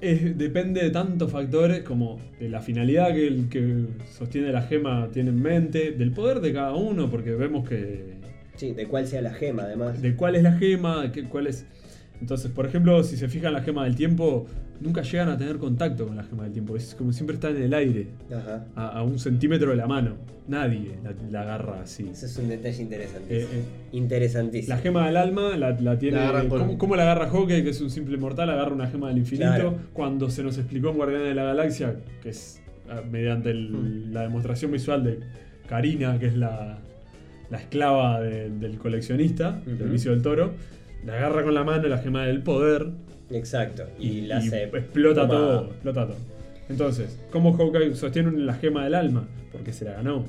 Es- 0.00 0.36
depende 0.38 0.82
de 0.82 0.90
tantos 0.90 1.30
factores 1.30 1.80
como 1.80 2.18
de 2.38 2.48
la 2.48 2.60
finalidad 2.62 3.12
que 3.14 3.26
el 3.26 3.48
que 3.50 3.84
sostiene 4.10 4.50
la 4.50 4.62
gema 4.62 5.10
tiene 5.12 5.28
en 5.28 5.42
mente, 5.42 5.92
del 5.92 6.10
poder 6.12 6.40
de 6.40 6.54
cada 6.54 6.74
uno, 6.74 7.10
porque 7.10 7.32
vemos 7.32 7.68
que 7.68 8.18
Sí, 8.56 8.72
de 8.72 8.86
cuál 8.86 9.06
sea 9.06 9.20
la 9.22 9.32
gema, 9.32 9.62
además. 9.64 10.00
de 10.00 10.14
cuál 10.16 10.36
es 10.36 10.42
la 10.42 10.52
gema, 10.52 11.02
de 11.02 11.12
qué- 11.12 11.24
cuál 11.24 11.46
es. 11.48 11.66
Entonces, 12.20 12.50
por 12.50 12.66
ejemplo, 12.66 13.02
si 13.02 13.16
se 13.16 13.28
fijan 13.28 13.52
la 13.52 13.62
gema 13.62 13.84
del 13.84 13.94
tiempo, 13.96 14.46
nunca 14.80 15.02
llegan 15.02 15.28
a 15.30 15.38
tener 15.38 15.56
contacto 15.58 16.06
con 16.06 16.16
la 16.16 16.22
gema 16.24 16.44
del 16.44 16.52
tiempo. 16.52 16.76
Es 16.76 16.94
como 16.94 17.12
siempre 17.12 17.34
está 17.34 17.48
en 17.50 17.62
el 17.62 17.72
aire, 17.74 18.08
Ajá. 18.30 18.66
a, 18.76 18.88
a 18.98 19.02
un 19.02 19.18
centímetro 19.18 19.70
de 19.70 19.76
la 19.76 19.86
mano. 19.86 20.16
Nadie 20.48 20.96
la, 21.04 21.12
la 21.30 21.42
agarra 21.42 21.80
así. 21.82 22.08
Ese 22.10 22.26
es 22.26 22.36
un 22.36 22.48
detalle 22.48 22.82
interesantísimo. 22.82 23.40
Eh, 23.40 23.46
eh, 23.52 23.64
Interesantísimo. 23.92 24.74
la 24.74 24.82
gema 24.82 25.06
del 25.06 25.16
alma 25.16 25.56
la, 25.56 25.70
la 25.80 25.98
tiene. 25.98 26.16
La 26.18 26.44
con- 26.48 26.58
¿cómo, 26.60 26.78
cómo 26.78 26.96
la 26.96 27.02
agarra 27.04 27.28
Hawkeye, 27.28 27.62
que 27.62 27.70
es 27.70 27.80
un 27.80 27.90
simple 27.90 28.16
mortal? 28.16 28.50
Agarra 28.50 28.72
una 28.74 28.88
gema 28.88 29.08
del 29.08 29.18
infinito. 29.18 29.46
Claro. 29.48 29.76
Cuando 29.92 30.28
se 30.28 30.42
nos 30.42 30.58
explicó 30.58 30.90
en 30.90 30.96
Guardianes 30.96 31.28
de 31.28 31.34
la 31.34 31.44
Galaxia, 31.44 31.94
que 32.22 32.30
es 32.30 32.60
ah, 32.90 33.00
mediante 33.08 33.50
el- 33.50 33.70
Hmm. 33.70 34.12
la 34.12 34.22
demostración 34.22 34.72
visual 34.72 35.04
de 35.04 35.20
Karina, 35.68 36.18
que 36.18 36.26
es 36.26 36.36
la, 36.36 36.78
la 37.50 37.58
esclava 37.58 38.20
de- 38.20 38.50
del 38.50 38.76
coleccionista, 38.78 39.60
del 39.64 39.88
vicio 39.88 40.10
del 40.10 40.22
toro, 40.22 40.52
la 41.04 41.14
agarra 41.14 41.42
con 41.42 41.54
la 41.54 41.64
mano 41.64 41.88
la 41.88 41.98
gema 41.98 42.26
del 42.26 42.42
poder 42.42 42.88
Exacto. 43.30 43.84
Y, 43.98 44.08
y, 44.08 44.20
la 44.22 44.38
hace. 44.38 44.64
explota 44.64 45.22
Toma. 45.22 45.34
todo. 45.34 45.64
Explota 45.66 46.06
todo. 46.06 46.16
Entonces, 46.68 47.18
¿cómo 47.30 47.52
Hawkeye 47.56 47.94
sostiene 47.94 48.32
la 48.32 48.54
gema 48.54 48.84
del 48.84 48.94
alma? 48.94 49.28
Porque 49.52 49.72
se 49.72 49.84
la 49.84 49.92
ganó. 49.92 50.24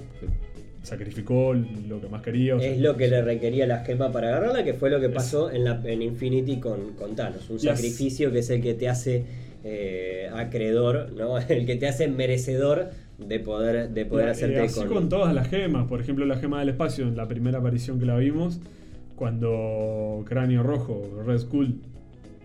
Sacrificó 0.81 1.53
lo 1.53 2.01
que 2.01 2.07
más 2.09 2.23
quería. 2.23 2.55
o 2.55 2.59
sea, 2.59 2.71
Es 2.71 2.79
lo 2.79 2.97
que 2.97 3.07
le 3.07 3.21
requería 3.21 3.67
la 3.67 3.83
gema 3.85 4.11
para 4.11 4.29
agarrarla, 4.29 4.63
que 4.63 4.73
fue 4.73 4.89
lo 4.89 4.99
que 4.99 5.09
pasó 5.09 5.51
en, 5.51 5.63
la, 5.63 5.79
en 5.83 6.01
Infinity 6.01 6.59
con, 6.59 6.93
con 6.93 7.15
Thanos. 7.15 7.47
Un 7.49 7.59
sacrificio 7.59 8.31
que 8.31 8.39
es 8.39 8.49
el 8.49 8.61
que 8.61 8.73
te 8.73 8.89
hace 8.89 9.23
eh, 9.63 10.29
acreedor, 10.33 11.11
¿no? 11.15 11.37
El 11.49 11.67
que 11.67 11.75
te 11.75 11.87
hace 11.87 12.07
merecedor 12.07 12.89
de 13.19 13.39
poder, 13.39 13.89
de 13.89 14.05
poder 14.05 14.25
Y, 14.25 14.29
eh, 14.29 14.31
hacerte 14.31 14.59
así 14.61 14.85
con... 14.85 15.07
todas 15.07 15.35
las 15.35 15.47
gemas. 15.47 15.87
Por 15.87 16.01
ejemplo, 16.01 16.25
la 16.25 16.37
gema 16.37 16.59
del 16.59 16.69
espacio, 16.69 17.07
en 17.07 17.15
la 17.15 17.27
primera 17.27 17.59
aparición 17.59 17.99
que 17.99 18.05
la 18.07 18.17
vimos, 18.17 18.59
cuando 19.21 20.25
Cráneo 20.25 20.63
Rojo, 20.63 21.21
Red 21.23 21.37
Skull, 21.37 21.79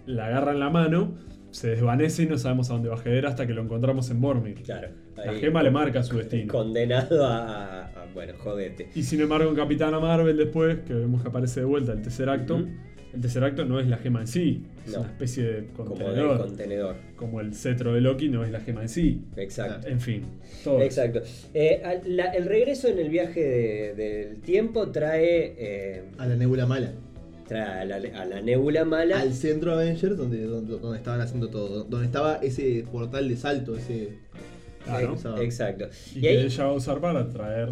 la 0.05 0.27
agarra 0.27 0.53
en 0.53 0.61
la 0.61 0.69
mano, 0.69 1.15
se 1.51 1.69
desvanece 1.69 2.25
y 2.25 2.27
no 2.27 2.37
sabemos 2.37 2.69
a 2.69 2.75
dónde 2.75 2.91
va 2.91 2.97
a 2.97 3.03
caer 3.03 3.25
hasta 3.25 3.47
que 3.47 3.55
lo 3.55 3.63
encontramos 3.63 4.11
en 4.11 4.21
Bormir. 4.21 4.63
Claro. 4.63 4.89
La 5.17 5.33
gema 5.33 5.63
le 5.63 5.71
marca 5.71 6.03
su 6.03 6.17
destino. 6.19 6.53
Condenado 6.53 7.25
a, 7.25 7.89
Bueno, 8.13 8.35
jodete. 8.37 8.91
Y 8.95 9.05
sin 9.05 9.23
embargo, 9.23 9.49
en 9.49 9.57
Capitana 9.57 9.99
Marvel, 9.99 10.37
después, 10.37 10.81
que 10.81 10.93
vemos 10.93 11.23
que 11.23 11.29
aparece 11.29 11.61
de 11.61 11.67
vuelta 11.67 11.93
el 11.93 12.03
tercer 12.03 12.29
acto. 12.29 12.67
El 13.17 13.21
tercer 13.23 13.43
acto 13.45 13.65
no 13.65 13.81
es 13.81 13.89
la 13.89 13.97
gema 13.97 14.21
en 14.21 14.27
sí, 14.27 14.63
es 14.87 14.93
No. 14.93 15.01
una 15.01 15.09
especie 15.11 15.43
de 15.43 15.67
Como 15.77 15.95
de 15.97 16.05
contenedor. 16.05 16.39
contenedor. 16.39 16.97
Como 17.17 17.41
el 17.41 17.55
cetro 17.55 17.93
de 17.95 18.01
Loki 18.01 18.29
no 18.29 18.45
es 18.45 18.51
la 18.53 18.61
gema 18.61 18.83
en 18.83 18.89
sí. 18.89 19.23
Exacto. 19.37 19.89
En 19.89 20.01
fin, 20.01 20.23
todo. 20.63 20.81
Exacto. 20.83 21.23
Eh, 21.55 21.83
la- 22.07 22.31
el 22.33 22.45
regreso 22.47 22.89
en 22.89 22.99
el 22.99 23.09
viaje 23.09 23.41
de- 23.41 23.95
del 23.95 24.41
tiempo 24.43 24.91
trae, 24.91 25.55
eh, 25.59 26.03
A 26.19 26.27
la 26.27 26.37
nebula 26.37 26.67
mala. 26.67 26.93
trae 27.49 27.81
a, 27.81 27.85
la, 27.85 27.97
a 27.97 28.25
la 28.27 28.85
mala. 28.85 29.21
Al 29.21 29.33
centro 29.33 29.73
Avengers, 29.73 30.17
donde, 30.17 30.45
donde, 30.45 30.79
donde 30.79 30.99
estaban 30.99 31.21
haciendo 31.21 31.49
todo. 31.49 31.85
Donde 31.85 32.07
estaba 32.07 32.37
ese 32.43 32.85
portal 32.93 33.29
de 33.29 33.37
salto, 33.37 33.77
ese. 33.77 34.19
Claro. 34.85 35.15
Exacto. 35.15 35.41
Exacto. 35.43 35.85
Y, 36.15 36.19
Y 36.19 36.21
que 36.23 36.29
ahí, 36.29 36.37
ella 36.45 36.65
va 36.65 36.71
a 36.71 36.75
usar 36.75 37.01
para 37.01 37.29
traer. 37.29 37.71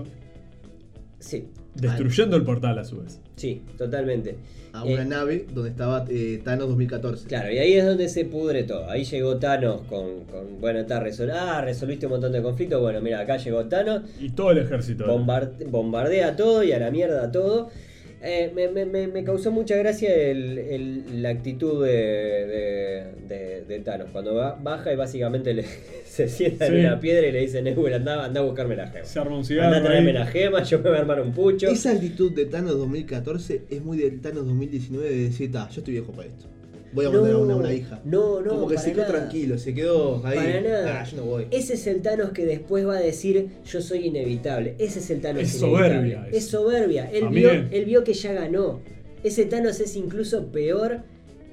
sí, 1.19 1.49
Destruyendo 1.75 2.37
el 2.37 2.43
portal 2.45 2.79
a 2.79 2.85
su 2.85 3.01
vez. 3.01 3.21
sí, 3.37 3.63
totalmente. 3.77 4.37
A 4.73 4.83
una 4.83 5.03
Eh, 5.03 5.05
nave 5.05 5.47
donde 5.55 5.71
estaba 5.71 6.05
eh, 6.09 6.41
Thanos 6.43 6.67
2014. 6.69 7.29
Claro, 7.29 7.53
y 7.53 7.59
ahí 7.59 7.75
es 7.75 7.85
donde 7.85 8.09
se 8.09 8.25
pudre 8.25 8.65
todo. 8.65 8.91
Ahí 8.91 9.05
llegó 9.05 9.37
Thanos 9.37 9.83
con, 9.89 10.25
con 10.25 10.61
bueno, 10.61 10.81
está 10.81 10.99
resol 10.99 11.31
ah, 11.31 11.61
resolviste 11.61 12.07
un 12.07 12.13
montón 12.13 12.33
de 12.33 12.43
conflictos. 12.43 12.81
Bueno, 12.81 13.01
mira, 13.01 13.21
acá 13.21 13.37
llegó 13.37 13.65
Thanos, 13.67 14.03
Y 14.21 14.31
todo 14.31 14.51
el 14.51 14.59
ejército. 14.59 15.05
bombar- 15.07 15.53
bombardea 15.71 16.35
todo 16.35 16.65
y 16.65 16.73
a 16.73 16.81
la 16.81 16.91
mierda 16.91 17.31
todo. 17.31 17.71
Eh, 18.23 18.51
me, 18.55 18.69
me- 18.69 18.87
me- 18.87 19.07
me 19.07 19.23
causó 19.25 19.51
mucha 19.51 19.77
gracia 19.77 20.15
el- 20.15 20.59
el- 20.59 21.23
la 21.23 21.29
actitud 21.31 21.85
de, 21.85 21.93
de, 21.93 23.05
de- 23.29 23.65
de 23.67 23.81
Thanos. 23.81 24.09
Cuando 24.13 24.35
va- 24.35 24.59
baja 24.63 24.93
y 24.93 24.97
básicamente 24.97 25.53
le- 25.53 25.65
se 26.07 26.29
sienta 26.29 26.67
Sí. 26.67 26.73
en 26.75 26.81
una 26.87 27.01
piedra 27.01 27.27
y 27.27 27.33
le 27.33 27.41
dice, 27.41 27.61
Nebula, 27.61 27.97
anda, 27.97 28.25
anda 28.25 28.41
a 28.41 28.45
buscarme 28.45 28.77
la 28.77 28.89
gema. 28.89 29.05
Se 29.05 29.19
arma 29.21 29.37
un 29.39 29.45
Anda 29.45 29.77
a 29.79 29.83
traerme 29.83 30.11
ahí. 30.11 30.15
la 30.17 30.27
gema, 30.27 30.63
yo 30.63 30.79
me 30.79 30.89
voy 30.89 30.97
a 30.97 31.01
armar 31.01 31.21
un 31.21 31.33
pucho. 31.33 31.69
Esa 31.69 31.91
actitud 31.93 32.33
de 32.33 32.47
Thanos 32.47 32.79
2014 32.79 33.63
es 33.71 33.83
muy 33.83 33.99
del 33.99 34.21
Thanos 34.21 34.47
2019 34.47 35.11
de 35.11 35.17
decir, 35.25 35.53
"Ta, 35.53 35.69
yo 35.71 35.81
estoy 35.81 35.93
viejo 35.95 36.13
para 36.13 36.29
esto. 36.29 36.47
Voy 36.95 37.07
a 37.07 37.11
mandar 37.11 37.33
a 37.33 37.39
una, 37.39 37.55
a 37.55 37.57
una 37.57 37.73
hija. 37.73 38.01
No, 38.05 38.41
no, 38.41 38.51
Como 38.51 38.69
que 38.69 38.77
para 38.77 38.87
se 38.87 38.93
quedó 38.93 39.03
nada. 39.03 39.13
tranquilo, 39.19 39.59
se 39.59 39.75
quedó 39.75 40.25
ahí. 40.25 40.37
Para 40.37 40.61
nada. 40.61 41.01
Ah, 41.01 41.05
yo 41.05 41.17
no 41.19 41.25
voy. 41.25 41.47
Ese 41.51 41.75
es 41.75 41.87
el 41.87 42.03
Thanos 42.03 42.31
que 42.31 42.47
después 42.47 42.87
va 42.87 42.97
a 42.97 43.01
decir 43.01 43.49
yo 43.67 43.81
soy 43.83 44.07
inevitable. 44.07 44.75
Ese 44.79 45.01
es 45.01 45.11
el 45.11 45.21
Thanos 45.21 45.43
Es 45.43 45.57
inevitable. 45.61 45.89
soberbia 45.89 46.29
Es 46.33 46.47
soberbia. 46.47 47.11
Él 47.11 47.29
vio, 47.31 47.49
me- 47.53 47.77
él 47.77 47.85
vio 47.85 48.05
que 48.05 48.15
ya 48.15 48.33
ganó. 48.33 48.81
Ese 49.23 49.45
Thanos 49.47 49.81
es 49.81 49.97
incluso 49.97 50.47
peor 50.53 51.01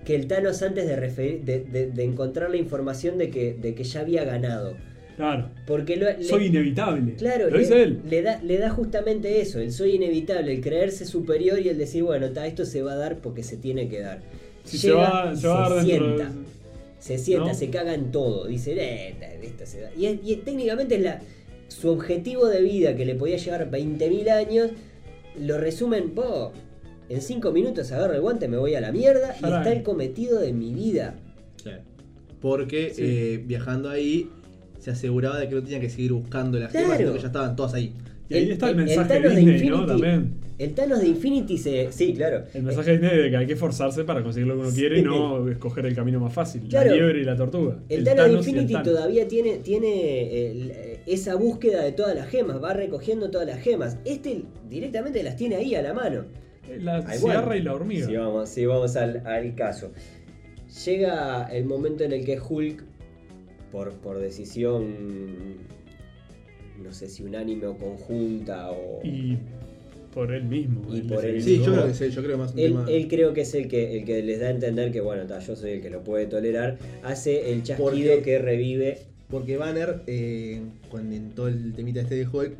que 0.05 0.15
el 0.15 0.27
Thanos 0.27 0.61
antes 0.61 0.87
de, 0.87 0.95
referir- 0.95 1.41
de, 1.43 1.59
de- 1.61 1.87
de 1.91 2.03
encontrar 2.03 2.49
la 2.49 2.57
información 2.57 3.17
de 3.17 3.29
que, 3.29 3.53
de 3.53 3.73
que 3.75 3.83
ya 3.83 4.01
había 4.01 4.23
ganado. 4.25 4.75
Claro. 5.17 5.49
Porque 5.67 5.97
lo- 5.97 6.05
le- 6.07 6.23
Soy 6.23 6.45
inevitable. 6.47 7.13
Claro, 7.15 7.45
Lo 7.45 7.51
le, 7.57 7.59
dice 7.59 7.83
él. 7.83 7.99
le 8.09 8.21
da, 8.23 8.41
le 8.43 8.57
da 8.57 8.69
justamente 8.71 9.39
eso, 9.41 9.59
el 9.59 9.71
soy 9.71 9.95
inevitable, 9.95 10.53
el 10.53 10.61
creerse 10.61 11.05
superior 11.05 11.59
y 11.59 11.69
el 11.69 11.77
decir, 11.77 12.03
bueno, 12.03 12.29
ta, 12.31 12.47
esto 12.47 12.65
se 12.65 12.81
va 12.81 12.93
a 12.93 12.95
dar 12.95 13.17
porque 13.19 13.43
se 13.43 13.57
tiene 13.57 13.87
que 13.89 13.99
dar. 14.01 14.21
Si 14.63 14.77
se 14.77 14.91
va, 14.91 15.33
va 15.33 15.75
de- 15.75 15.83
sienta. 15.83 16.31
Se 16.99 17.17
sienta, 17.17 17.47
¿No? 17.47 17.53
se 17.55 17.69
caga 17.69 17.93
en 17.95 18.11
todo. 18.11 18.45
Dice, 18.45 18.73
"Eh, 18.77 19.15
ta, 19.19 19.25
esto 19.33 19.65
se 19.65 19.81
da". 19.81 19.89
Y, 19.97 20.05
es- 20.05 20.19
y 20.23 20.35
técnicamente 20.37 20.95
es 20.95 21.01
la, 21.01 21.19
su 21.67 21.89
objetivo 21.89 22.47
de 22.47 22.61
vida 22.61 22.95
que 22.95 23.05
le 23.05 23.15
podía 23.15 23.37
llevar 23.37 23.69
20.000 23.71 24.29
años, 24.29 24.69
lo 25.39 25.57
resumen, 25.57 26.11
po, 26.11 26.51
en 27.09 27.21
5 27.21 27.51
minutos 27.51 27.91
agarro 27.91 28.13
el 28.13 28.21
guante, 28.21 28.47
me 28.47 28.57
voy 28.57 28.75
a 28.75 28.81
la 28.81 28.91
mierda 28.91 29.35
y 29.41 29.45
está 29.45 29.71
el 29.71 29.81
cometido 29.83 30.39
de 30.39 30.53
mi 30.53 30.73
vida. 30.73 31.15
Porque 32.39 32.91
Sí. 32.93 33.01
eh, 33.03 33.43
viajando 33.45 33.89
ahí 33.89 34.29
se 34.79 34.91
aseguraba 34.91 35.37
de 35.39 35.47
que 35.47 35.55
no 35.55 35.61
tenía 35.63 35.79
que 35.79 35.89
seguir 35.89 36.11
buscando 36.13 36.57
las 36.59 36.71
gemas, 36.71 36.87
Claro. 36.87 36.99
sino 37.01 37.13
que 37.13 37.19
ya 37.19 37.27
estaban 37.27 37.55
todas 37.55 37.73
ahí. 37.75 37.93
Y 38.29 38.33
ahí 38.35 38.51
está 38.51 38.69
el, 38.69 38.75
mensaje 38.77 39.19
de 39.19 39.29
Disney, 39.29 39.45
Infinity- 39.59 39.69
¿no? 39.69 39.85
También. 39.85 40.33
El 40.61 40.75
Thanos 40.75 41.01
de 41.01 41.07
Infinity 41.07 41.57
se... 41.57 41.91
Sí, 41.91 42.13
claro. 42.13 42.43
El 42.53 42.61
mensaje 42.63 42.91
Disney 42.91 43.17
de 43.17 43.29
que 43.31 43.37
hay 43.37 43.47
que 43.47 43.53
esforzarse 43.53 44.03
para 44.03 44.21
conseguir 44.21 44.47
lo 44.47 44.53
que 44.55 44.61
uno 44.61 44.69
quiere 44.69 44.99
y 44.99 45.01
no 45.01 45.49
escoger 45.49 45.87
el 45.87 45.95
camino 45.95 46.19
más 46.19 46.33
fácil. 46.33 46.61
Claro. 46.69 46.91
La 46.91 46.95
liebre 46.97 47.21
y 47.21 47.23
la 47.23 47.35
tortuga. 47.35 47.79
El, 47.89 48.03
Thanos 48.03 48.27
de 48.27 48.33
Infinity 48.33 48.73
Thanos. 48.73 48.87
todavía 48.87 49.27
tiene, 49.27 49.57
tiene 49.57 50.51
el- 50.51 50.71
esa 51.07 51.33
búsqueda 51.35 51.83
de 51.83 51.93
todas 51.93 52.15
las 52.15 52.27
gemas, 52.27 52.63
va 52.63 52.73
recogiendo 52.73 53.31
todas 53.31 53.47
las 53.47 53.59
gemas. 53.59 53.97
Este 54.05 54.43
directamente 54.69 55.23
las 55.23 55.35
tiene 55.35 55.55
ahí 55.55 55.73
a 55.73 55.81
la 55.81 55.93
mano. 55.95 56.25
La 56.79 57.01
bueno, 57.21 57.55
y 57.55 57.61
la 57.63 57.73
hormiga. 57.73 58.05
Si 58.05 58.15
vamos, 58.15 58.49
si 58.49 58.65
vamos 58.67 58.95
al, 58.95 59.25
al 59.25 59.55
caso. 59.55 59.91
Llega 60.85 61.51
el 61.51 61.65
momento 61.65 62.03
en 62.03 62.13
el 62.13 62.23
que 62.23 62.39
Hulk, 62.39 62.83
por, 63.71 63.93
por 63.95 64.19
decisión, 64.19 65.57
no 66.81 66.93
sé 66.93 67.09
si 67.09 67.23
unánime 67.23 67.65
o 67.65 67.75
conjunta, 67.77 68.71
o... 68.71 69.01
Y 69.03 69.37
por 70.13 70.33
él 70.33 70.43
mismo. 70.43 70.83
Y 70.93 70.99
él 70.99 71.07
por 71.07 71.23
él 71.25 71.41
Sí, 71.41 71.55
yo 71.55 71.59
mismo. 71.61 71.73
creo 71.75 71.87
que 71.87 71.93
sí, 71.93 72.09
yo 72.09 72.23
creo 72.23 72.37
más 72.37 72.53
Él, 72.57 72.75
él 72.89 73.07
creo 73.07 73.33
que 73.33 73.41
es 73.41 73.53
el 73.55 73.67
que, 73.67 73.97
el 73.99 74.05
que 74.05 74.21
les 74.21 74.39
da 74.39 74.47
a 74.47 74.51
entender 74.51 74.91
que, 74.91 75.01
bueno, 75.01 75.25
ta, 75.25 75.39
yo 75.39 75.55
soy 75.55 75.71
el 75.71 75.81
que 75.81 75.89
lo 75.89 76.03
puede 76.03 76.25
tolerar. 76.27 76.77
Hace 77.03 77.51
el 77.51 77.63
chasquido 77.63 77.85
Porque- 78.15 78.21
que 78.23 78.39
revive. 78.39 78.99
Porque 79.29 79.55
Banner, 79.57 80.01
eh, 80.07 80.61
con 80.89 81.13
en 81.13 81.29
todo 81.31 81.47
el 81.47 81.73
temita 81.73 82.01
este 82.01 82.15
de 82.15 82.27
Hulk, 82.27 82.53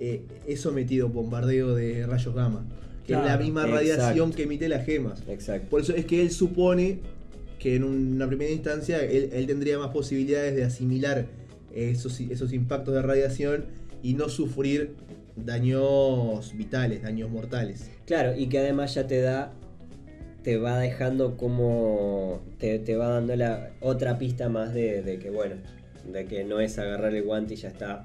eh, 0.00 0.22
es 0.46 0.60
sometido 0.60 1.06
a 1.08 1.10
bombardeo 1.10 1.74
de 1.74 2.06
rayos 2.06 2.34
gamma. 2.34 2.64
Que 3.06 3.12
es 3.12 3.18
la 3.20 3.36
misma 3.36 3.62
exacto. 3.66 3.76
radiación 3.76 4.32
que 4.32 4.42
emite 4.44 4.68
las 4.68 4.84
gemas. 4.84 5.22
Exacto. 5.28 5.68
Por 5.68 5.82
eso 5.82 5.94
es 5.94 6.06
que 6.06 6.22
él 6.22 6.30
supone 6.30 7.00
que 7.58 7.76
en 7.76 7.84
una 7.84 8.26
primera 8.26 8.50
instancia 8.50 9.02
él, 9.04 9.30
él 9.32 9.46
tendría 9.46 9.78
más 9.78 9.90
posibilidades 9.90 10.56
de 10.56 10.64
asimilar 10.64 11.26
esos, 11.74 12.18
esos 12.20 12.52
impactos 12.52 12.94
de 12.94 13.02
radiación 13.02 13.66
y 14.02 14.14
no 14.14 14.28
sufrir 14.28 14.90
daños 15.36 16.54
vitales, 16.56 17.02
daños 17.02 17.30
mortales. 17.30 17.90
Claro, 18.06 18.34
y 18.36 18.46
que 18.48 18.58
además 18.58 18.94
ya 18.94 19.06
te 19.06 19.20
da. 19.20 19.52
Te 20.42 20.58
va 20.58 20.78
dejando 20.78 21.36
como. 21.36 22.40
Te, 22.58 22.78
te 22.78 22.96
va 22.96 23.08
dando 23.08 23.34
la 23.36 23.70
otra 23.80 24.16
pista 24.18 24.48
más 24.48 24.72
de, 24.72 25.02
de 25.02 25.18
que, 25.18 25.30
bueno, 25.30 25.56
de 26.12 26.24
que 26.26 26.44
no 26.44 26.60
es 26.60 26.78
agarrar 26.78 27.14
el 27.14 27.22
guante 27.24 27.54
y 27.54 27.56
ya 27.56 27.68
está. 27.68 28.04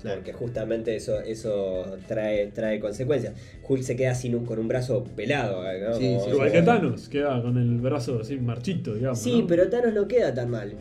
Claro. 0.00 0.18
Porque 0.18 0.34
justamente 0.34 0.94
eso, 0.94 1.20
eso 1.20 1.96
trae, 2.06 2.48
trae 2.48 2.78
consecuencias. 2.78 3.34
Hulk 3.66 3.82
se 3.82 3.96
queda 3.96 4.14
sin 4.14 4.34
un, 4.34 4.44
con 4.44 4.58
un 4.58 4.68
brazo 4.68 5.02
pelado. 5.16 5.62
¿no? 5.64 5.94
Sí, 5.94 6.04
Como- 6.14 6.24
sí, 6.24 6.30
Igual 6.30 6.50
sí. 6.50 6.56
que 6.56 6.62
Thanos, 6.62 7.08
queda 7.08 7.42
con 7.42 7.56
el 7.56 7.80
brazo 7.80 8.20
así 8.20 8.36
marchito, 8.36 8.94
digamos. 8.94 9.18
Sí, 9.18 9.40
¿no? 9.40 9.46
pero 9.46 9.68
Thanos 9.68 9.94
no 9.94 10.06
queda 10.06 10.32
tan 10.34 10.50
mal. 10.50 10.74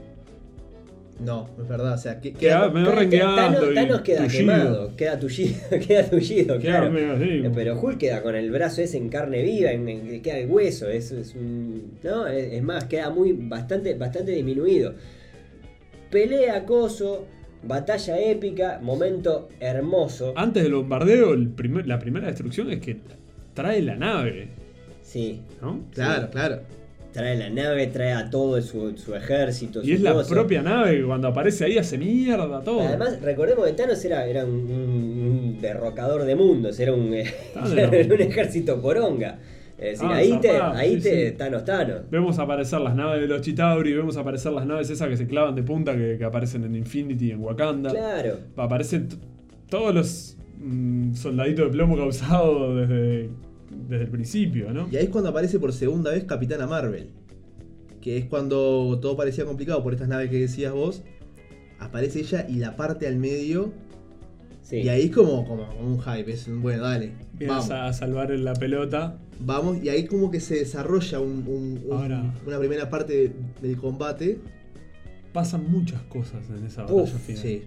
No, 1.20 1.48
es 1.62 1.68
verdad. 1.68 1.94
O 1.94 1.98
sea, 1.98 2.20
que, 2.20 2.34
Queda 2.34 2.62
queda- 2.62 2.70
medio 2.70 3.36
Thanos, 3.36 4.02
queda 4.02 4.18
tullido. 4.28 4.28
quemado, 4.30 4.96
queda 4.96 5.20
tullido, 5.20 5.56
queda 5.88 6.10
tullido, 6.10 6.60
claro. 6.60 6.92
medio 6.92 7.44
como- 7.44 7.56
Pero 7.56 7.80
Hulk 7.80 7.98
queda 7.98 8.22
con 8.24 8.36
el 8.36 8.52
brazo 8.52 8.82
ese 8.82 8.98
en 8.98 9.10
carne 9.10 9.42
viva, 9.44 9.72
en, 9.72 9.88
en 9.88 10.08
que 10.08 10.22
queda 10.22 10.38
el 10.38 10.50
hueso, 10.50 10.90
es, 10.90 11.12
es 11.12 11.36
un. 11.36 11.94
No, 12.04 12.28
es, 12.28 12.54
es 12.54 12.64
más, 12.64 12.86
queda 12.86 13.10
muy 13.10 13.32
bastante, 13.34 13.94
bastante 13.96 14.32
disminuido. 14.32 14.96
Pelea, 16.10 16.66
coso, 16.66 17.26
batalla 17.64 18.20
épica, 18.20 18.80
momento 18.82 19.50
hermoso. 19.60 20.34
Antes 20.36 20.64
del 20.64 20.74
bombardeo, 20.76 21.34
el 21.34 21.50
primer- 21.50 21.88
la 21.88 22.00
primera 22.00 22.28
destrucción 22.28 22.70
es 22.72 22.80
que 22.80 22.98
trae 23.54 23.82
la 23.82 23.96
nave, 23.96 24.48
Sí, 25.04 25.42
¿no? 25.62 25.82
Claro, 25.94 26.30
claro. 26.32 26.60
Trae 27.14 27.38
la 27.38 27.50
nave, 27.50 27.88
trae 27.88 28.12
a 28.12 28.30
todo 28.30 28.62
su, 28.62 28.98
su 28.98 29.16
ejército. 29.16 29.82
Y 29.82 29.88
su 29.88 29.94
es 29.94 30.02
la 30.02 30.22
propia 30.24 30.62
nave 30.62 30.98
que 30.98 31.04
cuando 31.06 31.28
aparece 31.30 31.64
ahí 31.66 31.78
hace 31.78 31.98
mierda 31.98 32.62
todo. 32.64 32.82
Además, 32.82 33.22
recordemos 33.22 33.66
que 33.66 33.74
Thanos 33.74 34.04
era, 34.04 34.26
era 34.26 34.44
un, 34.44 34.52
un 34.52 35.58
derrocador 35.62 36.26
de 36.26 36.36
mundos, 36.36 36.80
era 36.80 36.92
un, 36.94 37.14
era 37.14 37.30
un- 37.90 38.22
ejército 38.22 38.82
poronga. 38.82 39.38
Es 39.78 40.00
decir, 40.00 40.08
Ah, 40.12 40.16
ahí 40.16 40.40
te, 40.40 40.50
ahí 40.52 40.96
sí, 40.96 41.02
te, 41.10 41.30
sí. 41.32 41.36
Thanos, 41.38 41.66
Thanos. 41.66 42.02
Vemos 42.10 42.40
aparecer 42.40 42.80
las 42.82 42.96
naves 42.96 43.22
de 43.22 43.28
los 43.28 43.42
Chitauri, 43.42 43.94
vemos 43.94 44.18
aparecer 44.18 44.52
las 44.54 44.66
naves 44.66 44.90
esas 44.90 45.08
que 45.10 45.18
se 45.18 45.28
clavan 45.28 45.56
de 45.56 45.64
punta 45.64 45.96
que, 45.96 46.16
que 46.18 46.24
aparecen 46.24 46.64
en 46.64 46.76
Infinity 46.76 47.28
y 47.28 47.32
en 47.32 47.40
Wakanda. 47.42 47.90
Claro. 47.92 48.38
Aparecen 48.56 49.10
todos 49.70 49.94
los 49.94 50.38
mm, 50.60 51.16
soldaditos 51.16 51.66
de 51.66 51.72
plomo 51.72 51.98
causados 51.98 52.78
desde, 52.88 53.30
desde 53.88 54.06
el 54.06 54.10
principio, 54.10 54.72
¿no? 54.72 54.88
Y 54.92 54.96
ahí 54.98 55.06
es 55.06 55.10
cuando 55.10 55.30
aparece 55.30 55.60
por 55.60 55.74
segunda 55.74 56.12
vez 56.12 56.24
Capitana 56.26 56.68
Marvel. 56.68 57.10
Que 58.02 58.18
es 58.18 58.26
cuando 58.26 59.00
todo 59.02 59.16
parecía 59.16 59.46
complicado 59.46 59.82
por 59.84 59.94
estas 59.94 60.08
naves 60.10 60.30
que 60.30 60.40
decías 60.40 60.74
vos. 60.74 61.04
Aparece 61.80 62.20
ella 62.20 62.46
y 62.50 62.56
la 62.56 62.76
parte 62.76 63.08
al 63.08 63.18
medio. 63.18 63.72
Sí. 64.62 64.78
Y 64.78 64.90
ahí 64.90 65.04
es 65.06 65.12
como, 65.12 65.46
como, 65.46 65.68
un 65.80 66.00
hype. 66.02 66.32
Es 66.32 66.48
un, 66.48 66.62
bueno, 66.62 66.84
dale. 66.84 67.12
Vienes 67.34 67.70
Vamos. 67.70 67.72
a 67.72 67.92
salvar 67.94 68.30
la 68.32 68.54
pelota. 68.54 69.20
Vamos. 69.40 69.84
Y 69.84 69.90
ahí 69.90 70.06
como 70.06 70.32
que 70.32 70.40
se 70.40 70.56
desarrolla 70.56 71.20
un- 71.20 71.46
un- 71.48 71.82
un- 71.86 71.92
Ahora. 71.92 72.34
una 72.46 72.60
primera 72.60 72.90
parte 72.90 73.14
de- 73.14 73.32
del 73.62 73.78
combate. 73.78 74.40
Pasan 75.34 75.70
muchas 75.70 76.02
cosas 76.04 76.44
en 76.56 76.66
esa 76.66 76.84
Uf, 76.86 76.92
batalla 77.12 77.18
final. 77.20 77.42
Sí. 77.42 77.64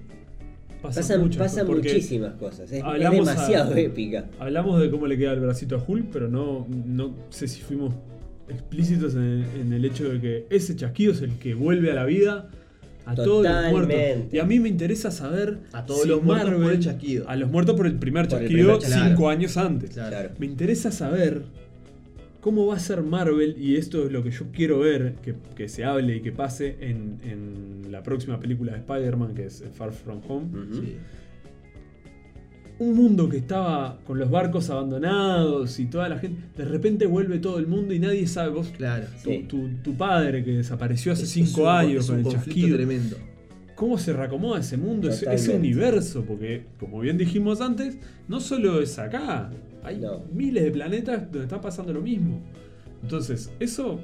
Pasan, 0.83 1.03
Pasan, 1.03 1.21
muchas 1.21 1.39
pasan 1.39 1.67
muchísimas 1.67 2.35
cosas. 2.35 2.71
Es, 2.71 2.83
demasiado 3.11 3.75
a- 3.75 3.81
épica. 3.81 4.27
Hablamos 4.39 4.81
de 4.81 4.91
cómo 4.91 5.07
le 5.07 5.17
queda 5.19 5.33
el 5.33 5.41
bracito 5.41 5.77
a 5.77 5.85
Hulk, 5.87 6.07
pero 6.13 6.29
no, 6.29 6.67
no 6.69 7.15
sé 7.31 7.49
si 7.49 7.61
fuimos 7.63 7.95
explícitos 8.49 9.15
en, 9.15 9.45
en 9.61 9.73
el 9.73 9.85
hecho 9.85 10.09
de 10.09 10.21
que 10.21 10.47
ese 10.51 10.77
chasquido 10.77 11.13
es 11.13 11.23
el 11.23 11.33
que 11.39 11.55
vuelve 11.55 11.91
a 11.91 11.95
la 11.95 12.05
vida 12.05 12.49
a 13.07 13.15
todos 13.15 13.45
los 13.45 13.53
muertos. 13.71 13.95
Totalmente. 13.95 14.37
Y 14.37 14.41
a 14.41 14.45
mí 14.45 14.59
me 14.59 14.69
interesa 14.69 15.11
saber 15.11 15.59
A 15.73 15.87
todos 15.87 16.03
si 16.03 16.09
los 16.09 16.23
muertos 16.23 16.55
por 16.55 16.73
el 16.73 16.81
chasquido. 16.81 17.29
A 17.29 17.37
los 17.37 17.51
muertos 17.51 17.77
por 17.77 17.87
el 17.87 17.95
primer 17.99 18.29
Por 18.29 18.43
el 18.43 18.49
chasquido 18.49 18.79
primer 18.79 19.09
cinco 19.09 19.29
años 19.29 19.57
antes. 19.57 19.91
Claro. 19.91 20.31
Me 20.39 20.47
interesa 20.47 20.91
saber 20.91 21.43
cómo 22.47 22.65
va 22.67 22.77
a 22.77 22.79
ser 22.79 23.03
Marvel, 23.03 23.57
y 23.59 23.75
esto 23.75 24.07
es 24.07 24.13
lo 24.13 24.23
que 24.23 24.31
yo 24.31 24.45
quiero 24.53 24.79
ver, 24.79 25.17
que, 25.21 25.35
que 25.57 25.69
se 25.69 25.83
hable 25.83 26.15
y 26.15 26.21
que 26.21 26.31
pase 26.31 26.77
en, 26.81 27.19
en 27.25 27.91
la 27.91 28.05
próxima 28.05 28.39
película 28.39 28.71
de 28.71 28.79
Spider-Man, 28.79 29.35
que 29.35 29.47
es 29.47 29.65
Far 29.75 29.93
From 29.93 30.21
Home. 30.29 30.47
Sí. 30.73 30.95
Un 32.79 32.95
mundo 32.95 33.29
que 33.29 33.39
estaba 33.39 33.99
con 34.07 34.21
los 34.21 34.31
barcos 34.31 34.71
abandonados 34.71 35.81
y 35.81 35.87
toda 35.87 36.09
la 36.09 36.21
gente, 36.21 36.41
de 36.57 36.65
repente 36.67 37.07
vuelve 37.07 37.41
todo 37.41 37.59
el 37.59 37.67
mundo 37.67 37.93
y 37.95 37.99
nadie 37.99 38.29
sabe, 38.29 38.51
vos, 38.51 38.69
Claro. 38.77 39.07
tu, 39.25 39.31
Sí. 39.31 39.45
tu- 39.49 39.69
tu 39.83 39.95
padre 39.97 40.45
que 40.45 40.53
desapareció 40.53 41.13
hace 41.15 41.25
Es- 41.25 41.31
cinco 41.31 41.49
es 41.49 41.57
un- 41.59 41.67
años 41.69 42.05
es 42.05 42.11
con 42.11 42.19
el 42.19 42.23
conflicto 42.23 42.47
chasquido. 42.55 42.77
tremendo. 42.77 43.17
¿Cómo 43.75 43.99
se 43.99 44.13
reacomoda 44.13 44.61
ese 44.61 44.77
mundo, 44.77 45.09
ese, 45.09 45.57
universo? 45.57 46.25
Porque, 46.25 46.63
como 46.79 47.01
bien 47.01 47.19
dijimos 47.19 47.61
antes, 47.61 47.99
no 48.29 48.39
solo 48.39 48.81
es 48.81 48.99
acá, 49.01 49.51
hay 49.87 49.99
No. 49.99 50.25
miles 50.33 50.65
de 50.65 50.71
planetas 50.71 51.23
donde 51.31 51.43
está 51.45 51.61
pasando 51.61 51.93
lo 51.93 52.01
mismo. 52.01 52.41
Entonces, 53.03 53.51
eso, 53.61 54.01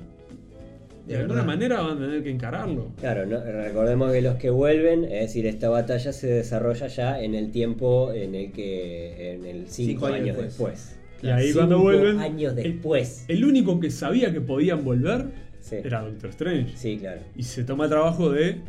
de 1.06 1.14
De 1.14 1.20
alguna 1.20 1.40
verdad. 1.42 1.46
manera 1.46 1.80
van 1.82 1.96
a 1.96 2.00
tener 2.00 2.22
que 2.22 2.30
encararlo. 2.30 2.92
Claro, 3.00 3.26
¿no? 3.26 3.40
recordemos 3.42 4.12
que 4.12 4.22
los 4.22 4.36
que 4.36 4.50
vuelven, 4.50 5.04
es 5.04 5.20
decir, 5.22 5.46
esta 5.46 5.68
batalla 5.68 6.12
se 6.12 6.28
desarrolla 6.28 6.86
ya 6.86 7.20
en 7.20 7.34
el 7.34 7.50
tiempo 7.50 8.12
en 8.12 8.34
el 8.36 8.52
que, 8.52 9.32
en 9.34 9.44
el 9.44 9.68
cinco, 9.68 9.90
Cinco 9.92 10.06
años 10.06 10.20
años 10.20 10.36
después. 10.38 10.72
después. 10.74 10.98
Y 11.22 11.28
ahí 11.28 11.46
Cinco 11.48 11.58
cuando 11.58 11.78
vuelven, 11.80 12.18
años 12.20 12.56
el- 12.56 12.62
después. 12.62 13.24
El 13.28 13.44
único 13.44 13.80
que 13.80 13.90
sabía 13.90 14.32
que 14.32 14.40
podían 14.40 14.84
volver 14.84 15.26
Sí. 15.60 15.76
era 15.82 16.02
Doctor 16.02 16.30
Strange. 16.30 16.76
Sí, 16.76 16.98
claro. 16.98 17.20
Y 17.36 17.42
se 17.44 17.64
toma 17.64 17.84
el 17.84 17.90
trabajo 17.90 18.30
de, 18.30 18.60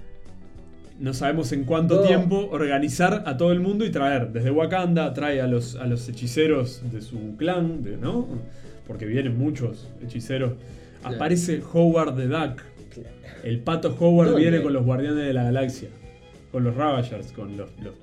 no 0.99 1.13
sabemos 1.13 1.51
en 1.51 1.63
cuánto 1.65 1.95
No. 1.95 2.01
tiempo, 2.07 2.47
organizar 2.51 3.23
a 3.25 3.35
todo 3.37 3.51
el 3.51 3.59
mundo 3.59 3.85
y 3.85 3.89
traer. 3.91 4.31
Desde 4.31 4.51
Wakanda 4.51 5.13
trae 5.13 5.41
a 5.41 5.47
los, 5.47 5.75
a 5.75 5.85
los 5.87 6.07
hechiceros 6.07 6.81
de 6.91 7.01
su 7.01 7.35
clan, 7.37 7.83
de- 7.83 7.97
¿no? 7.97 8.27
Porque 8.87 9.05
vienen 9.05 9.37
muchos 9.37 9.89
hechiceros. 10.03 10.53
Claro. 11.01 11.15
Aparece 11.15 11.61
Howard 11.73 12.15
the 12.15 12.27
Duck. 12.27 12.61
Claro. 12.93 13.39
El 13.43 13.59
pato 13.59 13.95
Howard 13.99 14.35
viene 14.35 14.61
con 14.61 14.71
los 14.73 14.83
guardianes 14.85 15.25
de 15.25 15.33
la 15.33 15.43
galaxia. 15.43 15.89
Con 16.51 16.63
los 16.63 16.75
Ravagers, 16.75 17.31
con 17.31 17.57
los... 17.57 17.69
los- 17.83 17.95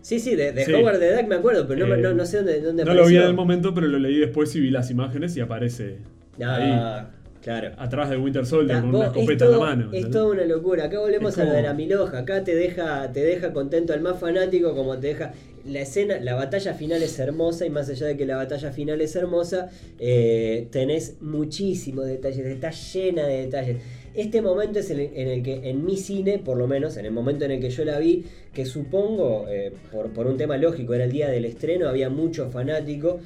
Sí, 0.00 0.18
sí, 0.18 0.34
de, 0.34 0.50
de 0.52 0.64
Sí. 0.64 0.72
Howard 0.72 0.98
the 0.98 1.14
Duck 1.16 1.28
me 1.28 1.36
acuerdo, 1.36 1.66
pero 1.68 1.86
no, 1.86 1.94
me- 1.94 2.00
Eh, 2.00 2.02
no, 2.02 2.12
no 2.12 2.26
sé 2.26 2.38
dónde, 2.38 2.60
dónde 2.60 2.84
No 2.84 2.92
lo 2.94 3.06
vi 3.06 3.16
en 3.16 3.22
el 3.22 3.34
momento, 3.34 3.72
pero 3.72 3.86
lo 3.86 3.98
leí 4.00 4.16
después 4.18 4.54
y 4.56 4.60
vi 4.60 4.70
las 4.70 4.90
imágenes 4.90 5.36
y 5.36 5.40
aparece 5.40 5.98
Ah, 6.42 7.06
claro. 7.42 7.72
atrás 7.76 8.08
de 8.10 8.16
Winter 8.16 8.46
Soldier 8.46 8.76
Ta- 8.76 8.80
con 8.82 8.94
una 8.94 9.06
es 9.06 9.12
escopeta 9.12 9.44
todo- 9.44 9.54
en 9.54 9.60
la 9.60 9.66
mano. 9.66 9.90
Es 9.92 10.10
toda 10.10 10.26
una 10.32 10.44
locura. 10.44 10.84
Acá 10.84 10.98
volvemos 11.00 11.36
a 11.38 11.44
lo 11.44 11.52
de 11.52 11.62
la 11.62 11.74
milhoja. 11.74 12.18
Acá 12.18 12.44
te 12.44 12.54
deja, 12.54 13.10
te 13.12 13.22
deja 13.24 13.52
contento 13.52 13.92
al 13.92 14.00
más 14.00 14.18
fanático, 14.18 14.74
como 14.74 14.98
te 14.98 15.08
deja. 15.08 15.32
La 15.64 15.80
escena, 15.80 16.18
la 16.18 16.34
batalla 16.34 16.74
final 16.74 17.02
es 17.04 17.16
hermosa, 17.20 17.64
y 17.66 17.70
más 17.70 17.88
allá 17.88 18.06
de 18.08 18.16
que 18.16 18.26
la 18.26 18.34
batalla 18.36 18.72
final 18.72 19.00
es 19.00 19.14
hermosa, 19.14 19.70
eh, 20.00 20.66
tenés 20.72 21.18
muchísimos 21.20 22.06
detalles, 22.06 22.46
está 22.46 22.70
llena 22.70 23.26
de 23.28 23.42
detalles. 23.42 23.76
Este 24.14 24.42
momento 24.42 24.80
es 24.80 24.90
el- 24.90 25.00
en 25.14 25.28
el 25.28 25.42
que 25.44 25.70
en 25.70 25.84
mi 25.84 25.96
cine, 25.96 26.38
por 26.44 26.56
lo 26.58 26.66
menos, 26.66 26.96
en 26.96 27.06
el 27.06 27.12
momento 27.12 27.44
en 27.44 27.52
el 27.52 27.60
que 27.60 27.70
yo 27.70 27.84
la 27.84 27.98
vi, 28.00 28.24
que 28.52 28.66
supongo, 28.66 29.46
eh, 29.48 29.72
por, 29.92 30.10
por 30.10 30.26
un 30.26 30.36
tema 30.36 30.56
lógico, 30.56 30.94
era 30.94 31.04
el 31.04 31.12
día 31.12 31.30
del 31.30 31.44
estreno, 31.44 31.88
había 31.88 32.10
muchos 32.10 32.52
fanáticos 32.52 33.22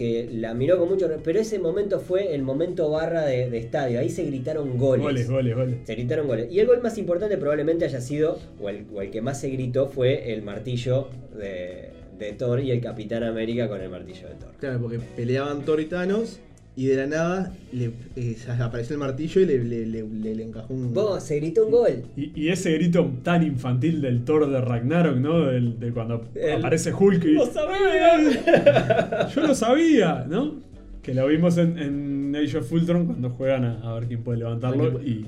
que 0.00 0.30
la 0.32 0.54
miró 0.54 0.78
con 0.78 0.88
mucho... 0.88 1.10
Pero 1.22 1.38
ese 1.38 1.58
momento 1.58 2.00
fue 2.00 2.34
el 2.34 2.40
momento 2.40 2.88
barra 2.88 3.26
de, 3.26 3.50
de 3.50 3.58
estadio, 3.58 4.00
ahí 4.00 4.08
se 4.08 4.24
gritaron 4.24 4.78
goles. 4.78 5.04
Goles, 5.04 5.28
goles, 5.28 5.54
goles. 5.54 5.76
Se 5.84 5.94
gritaron 5.94 6.26
goles. 6.26 6.50
Y 6.50 6.58
el 6.58 6.66
gol 6.66 6.80
más 6.80 6.96
importante 6.96 7.36
probablemente 7.36 7.84
haya 7.84 8.00
sido, 8.00 8.38
o 8.58 8.70
el, 8.70 8.86
o 8.94 9.02
el 9.02 9.10
que 9.10 9.20
más 9.20 9.38
se 9.38 9.50
gritó, 9.50 9.88
fue 9.88 10.32
el 10.32 10.40
martillo 10.40 11.10
de, 11.38 11.90
de 12.18 12.32
Thor 12.32 12.60
y 12.60 12.70
el 12.70 12.80
Capitán 12.80 13.24
América 13.24 13.68
con 13.68 13.78
el 13.78 13.90
martillo 13.90 14.26
de 14.28 14.36
Thor. 14.36 14.52
Claro, 14.58 14.80
porque 14.80 15.00
peleaban 15.16 15.66
Thor 15.66 15.82
y 15.82 15.84
Thanos 15.84 16.40
Y 16.80 16.86
de 16.86 16.96
la 16.96 17.06
nada 17.06 17.52
le, 17.72 17.90
eh, 18.16 18.36
apareció 18.58 18.94
el 18.94 19.00
martillo 19.00 19.42
y 19.42 19.44
le, 19.44 19.62
le, 19.62 19.84
le- 19.84 20.02
le- 20.02 20.34
le 20.34 20.42
encajó 20.44 20.72
un. 20.72 20.94
Vos, 20.94 21.22
se 21.22 21.36
gritó 21.36 21.66
un 21.66 21.72
gol. 21.72 22.04
Y, 22.16 22.32
y 22.34 22.48
ese 22.48 22.72
grito 22.72 23.06
tan 23.22 23.42
infantil 23.42 24.00
del 24.00 24.24
Thor 24.24 24.48
de 24.50 24.62
Ragnarok, 24.62 25.16
¿no? 25.18 25.44
Del- 25.44 25.78
de 25.78 25.92
cuando 25.92 26.24
El- 26.34 26.52
aparece 26.60 26.94
Hulk 26.94 27.22
y. 27.26 27.32
¡Lo 27.32 27.44
sabía! 27.44 29.28
Yo 29.34 29.40
lo 29.46 29.54
sabía, 29.54 30.24
¿no? 30.26 30.54
Que 31.02 31.12
lo 31.12 31.26
vimos 31.26 31.58
en, 31.58 31.78
en 31.78 32.34
Age 32.36 32.56
of 32.56 32.72
Ultron 32.72 33.04
cuando 33.04 33.28
juegan 33.28 33.64
a, 33.64 33.80
a 33.82 33.94
ver 33.96 34.06
quién 34.08 34.22
puede 34.22 34.38
levantarlo 34.38 35.02
y 35.02 35.26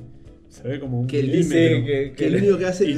se 0.52 0.68
ve 0.68 0.78
como 0.78 1.00
un 1.00 1.06
Que 1.06 1.20
el- 1.20 1.26
milímetro. 1.28 1.56
Sí, 1.78 1.84
que- 1.84 2.12
Que 2.16 2.30
lo 2.30 2.38
único 2.38 2.58
que 2.58 2.66
hace 2.66 2.90
Y, 2.90 2.94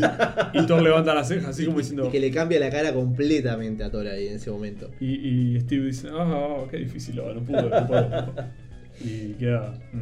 y 0.54 0.66
Thor 0.66 0.82
levanta 0.82 1.14
las 1.14 1.28
cejas 1.28 1.50
así 1.50 1.64
como 1.66 1.78
diciendo. 1.78 2.06
y 2.08 2.10
que 2.10 2.20
le 2.20 2.30
cambia 2.30 2.58
la 2.58 2.68
cara 2.70 2.92
completamente 2.92 3.84
a 3.84 3.90
Thor 3.90 4.06
ahí 4.08 4.26
en 4.28 4.34
ese 4.34 4.50
momento. 4.50 4.90
Y, 5.00 5.54
y 5.54 5.60
Steve 5.60 5.86
dice, 5.86 6.08
ah, 6.12 6.64
qué 6.70 6.78
difícil, 6.78 7.18
oh, 7.20 7.32
no 7.32 7.42
pude, 7.44 7.62
no 7.62 7.68
puedo. 7.70 7.80
no 7.80 7.86
puedo". 7.86 8.34
Y 9.04 9.32
queda. 9.34 9.78
mm. 9.92 9.98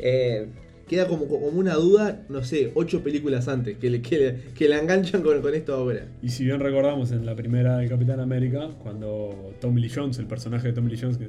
Eh, 0.00 0.46
Queda 0.88 1.06
como, 1.06 1.28
como 1.28 1.46
una 1.48 1.74
duda, 1.74 2.24
no 2.30 2.42
sé, 2.42 2.72
ocho 2.74 3.02
películas 3.02 3.46
antes, 3.46 3.76
que 3.76 3.90
le, 3.90 4.00
que 4.00 4.16
le, 4.18 4.34
que 4.56 4.70
la 4.70 4.78
enganchan 4.78 5.20
con, 5.22 5.38
con 5.42 5.52
esto 5.54 5.74
ahora. 5.74 6.06
Y 6.22 6.30
si 6.30 6.46
bien 6.46 6.60
recordamos 6.60 7.12
en 7.12 7.26
la 7.26 7.36
primera 7.36 7.76
de 7.76 7.88
Capitán 7.90 8.20
América, 8.20 8.70
cuando 8.82 9.52
Tommy 9.60 9.82
Lee 9.82 9.90
Jones, 9.94 10.18
el 10.18 10.24
personaje 10.26 10.68
de 10.68 10.72
Tommy 10.72 10.90
Lee 10.90 10.98
Jones, 10.98 11.18
que 11.18 11.26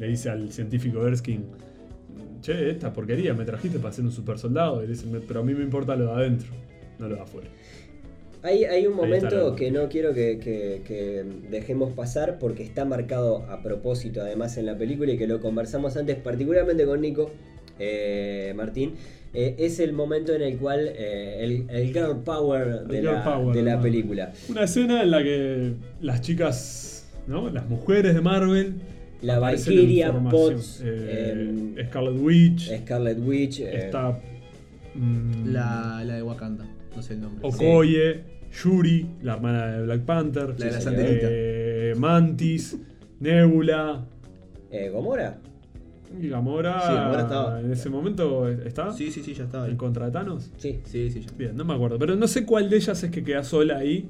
le 0.00 0.08
dice 0.08 0.30
al 0.30 0.50
científico 0.50 1.06
Erskine, 1.06 1.44
che, 2.40 2.70
esta 2.70 2.92
porquería 2.92 3.34
me 3.34 3.44
trajiste 3.44 3.78
para 3.78 3.92
ser 3.92 4.04
un 4.04 4.12
super 4.12 4.38
soldado, 4.38 4.82
y 4.82 4.86
le 4.86 4.92
dice, 4.94 5.06
pero 5.26 5.40
a 5.40 5.42
mí 5.42 5.54
me 5.54 5.62
importa 5.64 5.96
lo 5.96 6.06
de 6.06 6.12
adentro, 6.12 6.48
no 6.98 7.08
lo 7.08 7.16
de 7.16 7.20
afuera. 7.22 7.48
Hay, 8.42 8.64
hay 8.64 8.86
un 8.86 8.94
momento 8.94 9.56
que 9.56 9.72
no 9.72 9.88
quiero 9.88 10.14
que, 10.14 10.38
que- 10.38 10.82
que 10.86 11.24
dejemos 11.50 11.92
pasar 11.92 12.38
porque 12.38 12.62
está 12.62 12.84
marcado 12.84 13.38
a 13.50 13.62
propósito 13.64 14.20
además 14.20 14.56
en 14.58 14.66
la 14.66 14.78
película 14.78 15.10
y 15.12 15.18
que 15.18 15.26
lo 15.26 15.40
conversamos 15.40 15.96
antes 15.96 16.16
particularmente 16.16 16.86
con 16.86 17.00
Nico 17.00 17.32
eh, 17.80 18.52
Martín. 18.56 18.94
Eh, 19.34 19.56
es 19.58 19.80
el 19.80 19.92
momento 19.92 20.32
en 20.34 20.42
el 20.42 20.56
cual 20.56 20.88
eh, 20.88 21.38
el, 21.44 21.66
el 21.68 21.86
girl 21.92 22.22
power 22.24 22.84
de 22.84 23.02
la, 23.02 23.10
girl 23.10 23.22
power, 23.24 23.56
de 23.56 23.62
la 23.62 23.74
¿no? 23.76 23.82
película. 23.82 24.32
Una 24.48 24.62
escena 24.64 25.02
en 25.02 25.10
la 25.10 25.22
que 25.22 25.72
las 26.00 26.20
chicas, 26.22 27.08
¿no? 27.26 27.50
Las 27.50 27.68
mujeres 27.68 28.14
de 28.14 28.20
Marvel. 28.20 28.74
La 29.22 29.38
Valkyria. 29.38 30.12
Potts, 30.12 30.82
Eh, 30.84 31.32
em, 31.32 31.86
Scarlet 31.88 32.16
Witch, 32.20 32.70
Scarlet 32.82 33.18
Witch, 33.20 33.60
eh, 33.60 33.86
está. 33.86 34.18
mm, 34.94 35.52
La, 35.52 36.02
la 36.04 36.14
de 36.16 36.22
Wakanda, 36.22 36.64
no 36.94 37.02
sé 37.02 37.14
el 37.14 37.20
nombre. 37.22 37.40
Okoye, 37.48 38.20
Yuri, 38.62 39.06
la 39.22 39.34
hermana 39.34 39.66
de 39.72 39.82
Black 39.84 40.00
Panther, 40.02 40.54
La 40.58 40.66
de 40.66 40.72
la 40.84 40.92
eh. 40.96 41.94
Mantis, 41.98 42.78
Nebula, 43.20 44.04
eh, 44.70 44.88
Gomora. 44.90 45.38
y 46.20 46.28
Gamora. 46.28 46.80
Sí, 46.80 46.94
Gamora 46.94 47.20
estaba. 47.22 47.60
En 47.60 47.70
ese 47.72 47.90
momento 47.90 48.48
está 48.48 48.92
Sí, 48.92 49.10
sí, 49.10 49.22
sí, 49.22 49.34
ya 49.34 49.44
estaba 49.44 49.64
ahí. 49.64 49.72
en 49.72 49.76
contra 49.76 50.06
de 50.06 50.12
Thanos. 50.12 50.50
Sí. 50.56 50.80
Sí, 50.84 51.10
sí, 51.10 51.20
ya. 51.20 51.30
Bien, 51.36 51.56
no 51.56 51.64
me 51.64 51.74
acuerdo, 51.74 51.98
pero 51.98 52.16
no 52.16 52.26
sé 52.26 52.46
cuál 52.46 52.70
de 52.70 52.76
ellas 52.76 53.02
es 53.02 53.10
que 53.10 53.22
queda 53.22 53.42
sola 53.42 53.78
ahí. 53.78 54.08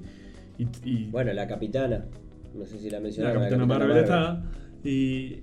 Y, 0.59 0.67
y 0.85 1.05
Bueno, 1.11 1.33
la 1.33 1.49
capitana. 1.49 2.05
No 2.55 2.65
sé 2.67 2.79
si 2.79 2.89
la 2.91 2.99
la 2.99 3.03
mencionaron. 3.03 3.43
Capitana 3.43 3.67
Marvel 3.67 3.97
está. 3.97 4.43
Y, 4.85 5.41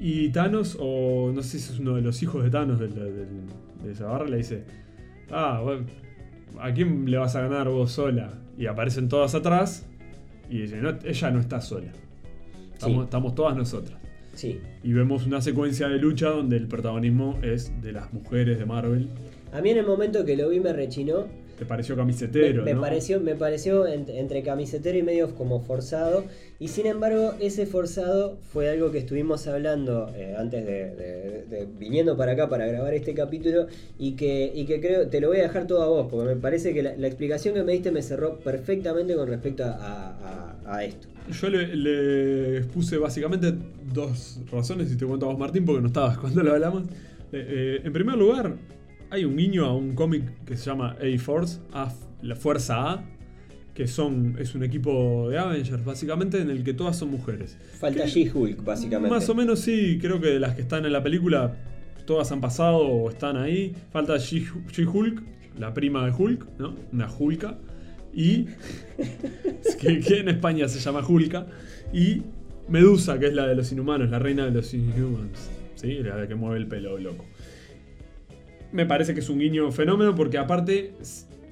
y 0.00 0.28
Thanos, 0.30 0.76
o 0.80 1.30
no 1.34 1.42
sé 1.42 1.58
si 1.58 1.72
es 1.72 1.78
uno 1.78 1.94
de 1.94 2.02
los 2.02 2.22
hijos 2.22 2.42
de 2.42 2.50
Thanos 2.50 2.80
del- 2.80 2.94
del- 2.94 3.26
de 3.84 3.92
esa 3.92 4.06
barra, 4.06 4.26
le 4.28 4.38
dice: 4.38 4.64
Ah, 5.30 5.60
bueno, 5.62 5.86
¿a 6.60 6.72
quién 6.72 7.10
le 7.10 7.16
vas 7.18 7.36
a 7.36 7.42
ganar 7.42 7.68
vos 7.68 7.92
sola? 7.92 8.34
Y 8.58 8.66
aparecen 8.66 9.08
todas 9.08 9.34
atrás. 9.34 9.86
Y 10.50 10.62
dice: 10.62 10.76
No, 10.80 10.90
ella 11.04 11.30
no 11.30 11.40
está 11.40 11.60
sola. 11.60 11.92
Estamos, 12.74 12.96
Sí. 12.98 13.04
estamos 13.04 13.34
todas 13.34 13.56
nosotras. 13.56 13.98
Sí. 14.34 14.58
Y 14.82 14.92
vemos 14.92 15.26
una 15.26 15.40
secuencia 15.40 15.88
de 15.88 15.98
lucha 15.98 16.28
donde 16.30 16.56
el 16.56 16.66
protagonismo 16.66 17.38
es 17.42 17.70
de 17.82 17.92
las 17.92 18.12
mujeres 18.12 18.58
de 18.58 18.64
Marvel. 18.66 19.08
A 19.52 19.60
mí 19.60 19.70
en 19.70 19.76
el 19.78 19.86
momento 19.86 20.24
que 20.24 20.36
lo 20.36 20.48
vi 20.48 20.58
me 20.58 20.72
rechinó. 20.72 21.26
Te 21.62 21.68
pareció 21.68 21.94
camisetero, 21.94 22.64
me 22.64 22.74
¿no? 22.74 22.80
pareció, 22.80 23.20
me 23.20 23.36
pareció 23.36 23.86
ent- 23.86 24.08
entre 24.10 24.42
camisetero 24.42 24.98
y 24.98 25.02
medio 25.04 25.32
como 25.36 25.60
forzado. 25.60 26.24
Y 26.58 26.68
sin 26.68 26.86
embargo, 26.86 27.34
ese 27.40 27.66
forzado 27.66 28.36
fue 28.52 28.68
algo 28.68 28.90
que 28.90 28.98
estuvimos 28.98 29.46
hablando 29.46 30.10
eh, 30.16 30.34
antes 30.36 30.66
de, 30.66 30.72
de- 30.96 31.44
de- 31.48 31.68
viniendo 31.78 32.16
para 32.16 32.32
acá 32.32 32.48
para 32.48 32.66
grabar 32.66 32.94
este 32.94 33.14
capítulo. 33.14 33.68
Y 33.98 34.12
que, 34.12 34.50
y 34.52 34.64
que 34.66 34.80
creo, 34.80 35.06
te 35.08 35.20
lo 35.20 35.28
voy 35.28 35.38
a 35.38 35.42
dejar 35.42 35.68
todo 35.68 35.82
a 35.82 35.86
vos, 35.86 36.08
porque 36.10 36.34
me 36.34 36.40
parece 36.40 36.74
que 36.74 36.82
la, 36.82 36.96
la 36.96 37.06
explicación 37.06 37.54
que 37.54 37.62
me 37.62 37.72
diste 37.72 37.92
me 37.92 38.02
cerró 38.02 38.38
perfectamente 38.40 39.14
con 39.14 39.28
respecto 39.28 39.64
a, 39.64 39.70
a- 39.76 40.56
a 40.76 40.84
esto. 40.84 41.06
Yo 41.30 41.48
le, 41.48 41.76
le 41.76 42.60
puse 42.62 42.98
básicamente 42.98 43.52
dos 43.94 44.40
razones, 44.50 44.90
y 44.92 44.96
te 44.96 45.06
cuento 45.06 45.26
a 45.26 45.28
vos, 45.30 45.38
Martín, 45.38 45.64
porque 45.64 45.80
no 45.80 45.86
estabas 45.86 46.18
cuando 46.18 46.42
lo 46.42 46.52
hablamos. 46.52 46.82
Eh, 47.32 47.46
eh, 47.48 47.80
en 47.84 47.92
primer 47.92 48.16
lugar, 48.16 48.54
hay 49.12 49.24
un 49.24 49.36
guiño 49.36 49.64
a 49.66 49.74
un 49.76 49.94
cómic 49.94 50.24
que 50.44 50.56
se 50.56 50.64
llama 50.66 50.96
A-Force, 51.00 51.60
A- 51.72 51.92
la 52.22 52.34
Fuerza 52.36 52.92
A, 52.92 53.04
que 53.74 53.86
son, 53.86 54.36
es 54.38 54.54
un 54.54 54.64
equipo 54.64 55.28
de 55.30 55.38
Avengers, 55.38 55.84
básicamente, 55.84 56.40
en 56.40 56.50
el 56.50 56.62
que 56.64 56.74
todas 56.74 56.96
son 56.96 57.10
mujeres. 57.10 57.56
Falta 57.78 58.04
She-Hulk, 58.06 58.64
básicamente. 58.64 59.14
Más 59.14 59.28
o 59.28 59.34
menos 59.34 59.60
sí, 59.60 59.98
creo 60.00 60.20
que 60.20 60.28
de 60.28 60.40
las 60.40 60.54
que 60.54 60.62
están 60.62 60.84
en 60.84 60.92
la 60.92 61.02
película, 61.02 61.56
todas 62.06 62.30
han 62.32 62.40
pasado 62.40 62.78
o 62.78 63.08
están 63.10 63.36
ahí. 63.36 63.74
Falta 63.90 64.16
She- 64.18 64.46
She-Hulk, 64.72 65.22
la 65.58 65.72
prima 65.74 66.04
de 66.06 66.12
Hulk, 66.12 66.46
¿no? 66.58 66.74
Una 66.92 67.08
Hulka. 67.10 67.58
Y. 68.14 68.46
que, 69.80 70.00
que 70.00 70.20
en 70.20 70.28
España 70.28 70.68
se 70.68 70.78
llama 70.80 71.06
Hulka. 71.06 71.46
Y 71.92 72.22
Medusa, 72.68 73.18
que 73.18 73.26
es 73.26 73.34
la 73.34 73.46
de 73.46 73.54
los 73.56 73.72
inhumanos, 73.72 74.10
la 74.10 74.18
reina 74.18 74.44
de 74.44 74.50
los 74.52 74.72
Inhumans. 74.74 75.50
¿Sí? 75.74 75.94
La 76.02 76.16
de 76.16 76.28
que 76.28 76.34
mueve 76.34 76.58
el 76.58 76.66
pelo 76.66 76.96
loco. 76.98 77.24
Me 78.72 78.86
parece 78.86 79.14
que 79.14 79.20
es 79.20 79.28
un 79.28 79.38
guiño 79.38 79.70
fenómeno 79.70 80.14
porque 80.14 80.38
aparte 80.38 80.92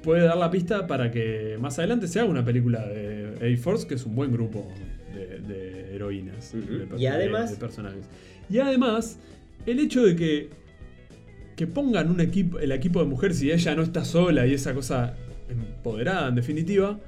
puede 0.03 0.25
dar 0.25 0.37
la 0.39 0.51
pista 0.51 0.87
para 0.87 1.11
que 1.11 1.59
más 1.61 1.79
adelante 1.79 2.09
se 2.09 2.21
haga 2.21 2.29
una 2.31 2.45
película 2.45 2.87
de 2.87 3.55
A-Force, 3.55 3.87
que 3.87 3.95
es 3.95 4.07
un 4.07 4.15
buen 4.15 4.33
grupo 4.33 4.67
de, 5.15 5.41
de 5.41 5.95
heroínas. 5.95 6.53
De 6.53 6.87
Y 6.99 7.07
además- 7.07 7.51
de- 7.51 7.57
de 7.57 7.61
personajes. 7.61 8.05
Y 8.49 8.59
además, 8.59 9.19
el 9.67 9.79
hecho 9.79 10.03
de 10.03 10.17
que, 10.17 10.49
que 11.57 11.67
pongan 11.67 12.11
un 12.11 12.21
equipo, 12.21 12.59
el 12.59 12.73
equipo 12.73 13.01
de 13.01 13.07
mujeres 13.07 13.43
y 13.43 13.53
ella 13.53 13.75
no 13.75 13.83
está 13.83 14.05
sola 14.05 14.47
y 14.47 14.55
esa 14.55 14.73
cosa 14.75 15.15
empoderada 15.51 16.29
en 16.29 16.35
definitiva, 16.37 16.99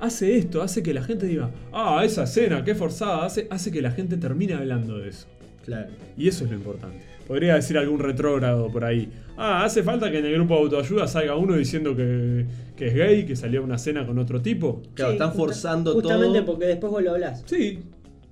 hace 0.00 0.36
esto, 0.38 0.62
hace 0.62 0.82
que 0.82 0.94
la 0.94 1.02
gente 1.02 1.26
diga, 1.26 1.50
ah, 1.72 2.02
esa 2.04 2.22
escena, 2.24 2.64
qué 2.64 2.74
forzada, 2.74 3.26
hace, 3.26 3.46
hace 3.50 3.70
que 3.70 3.82
la 3.82 3.90
gente 3.90 4.16
termine 4.16 4.54
hablando 4.54 4.98
de 4.98 5.10
eso. 5.10 5.26
Claro. 5.66 5.90
Y 6.16 6.26
eso 6.28 6.44
es 6.44 6.50
lo 6.50 6.56
importante. 6.56 7.04
Podría 7.30 7.54
decir 7.54 7.78
algún 7.78 8.00
retrógrado 8.00 8.66
por 8.72 8.84
ahí. 8.84 9.08
Ah, 9.36 9.64
hace 9.64 9.84
falta 9.84 10.10
que 10.10 10.18
en 10.18 10.24
el 10.26 10.34
grupo 10.34 10.54
de 10.56 10.60
autoayuda 10.62 11.06
salga 11.06 11.36
uno 11.36 11.54
diciendo 11.54 11.94
que, 11.94 12.44
que 12.74 12.88
es 12.88 12.94
gay, 12.96 13.24
que 13.24 13.36
salió 13.36 13.60
a 13.60 13.62
una 13.62 13.78
cena 13.78 14.04
con 14.04 14.18
otro 14.18 14.42
tipo. 14.42 14.82
Claro, 14.94 15.12
Sí, 15.12 15.14
están 15.14 15.28
justa- 15.30 15.44
forzando 15.44 15.92
Justamente 15.92 16.38
todo. 16.40 16.46
porque 16.46 16.66
después 16.66 16.90
vos 16.90 17.02
lo 17.04 17.12
hablás. 17.12 17.44
Sí, 17.46 17.78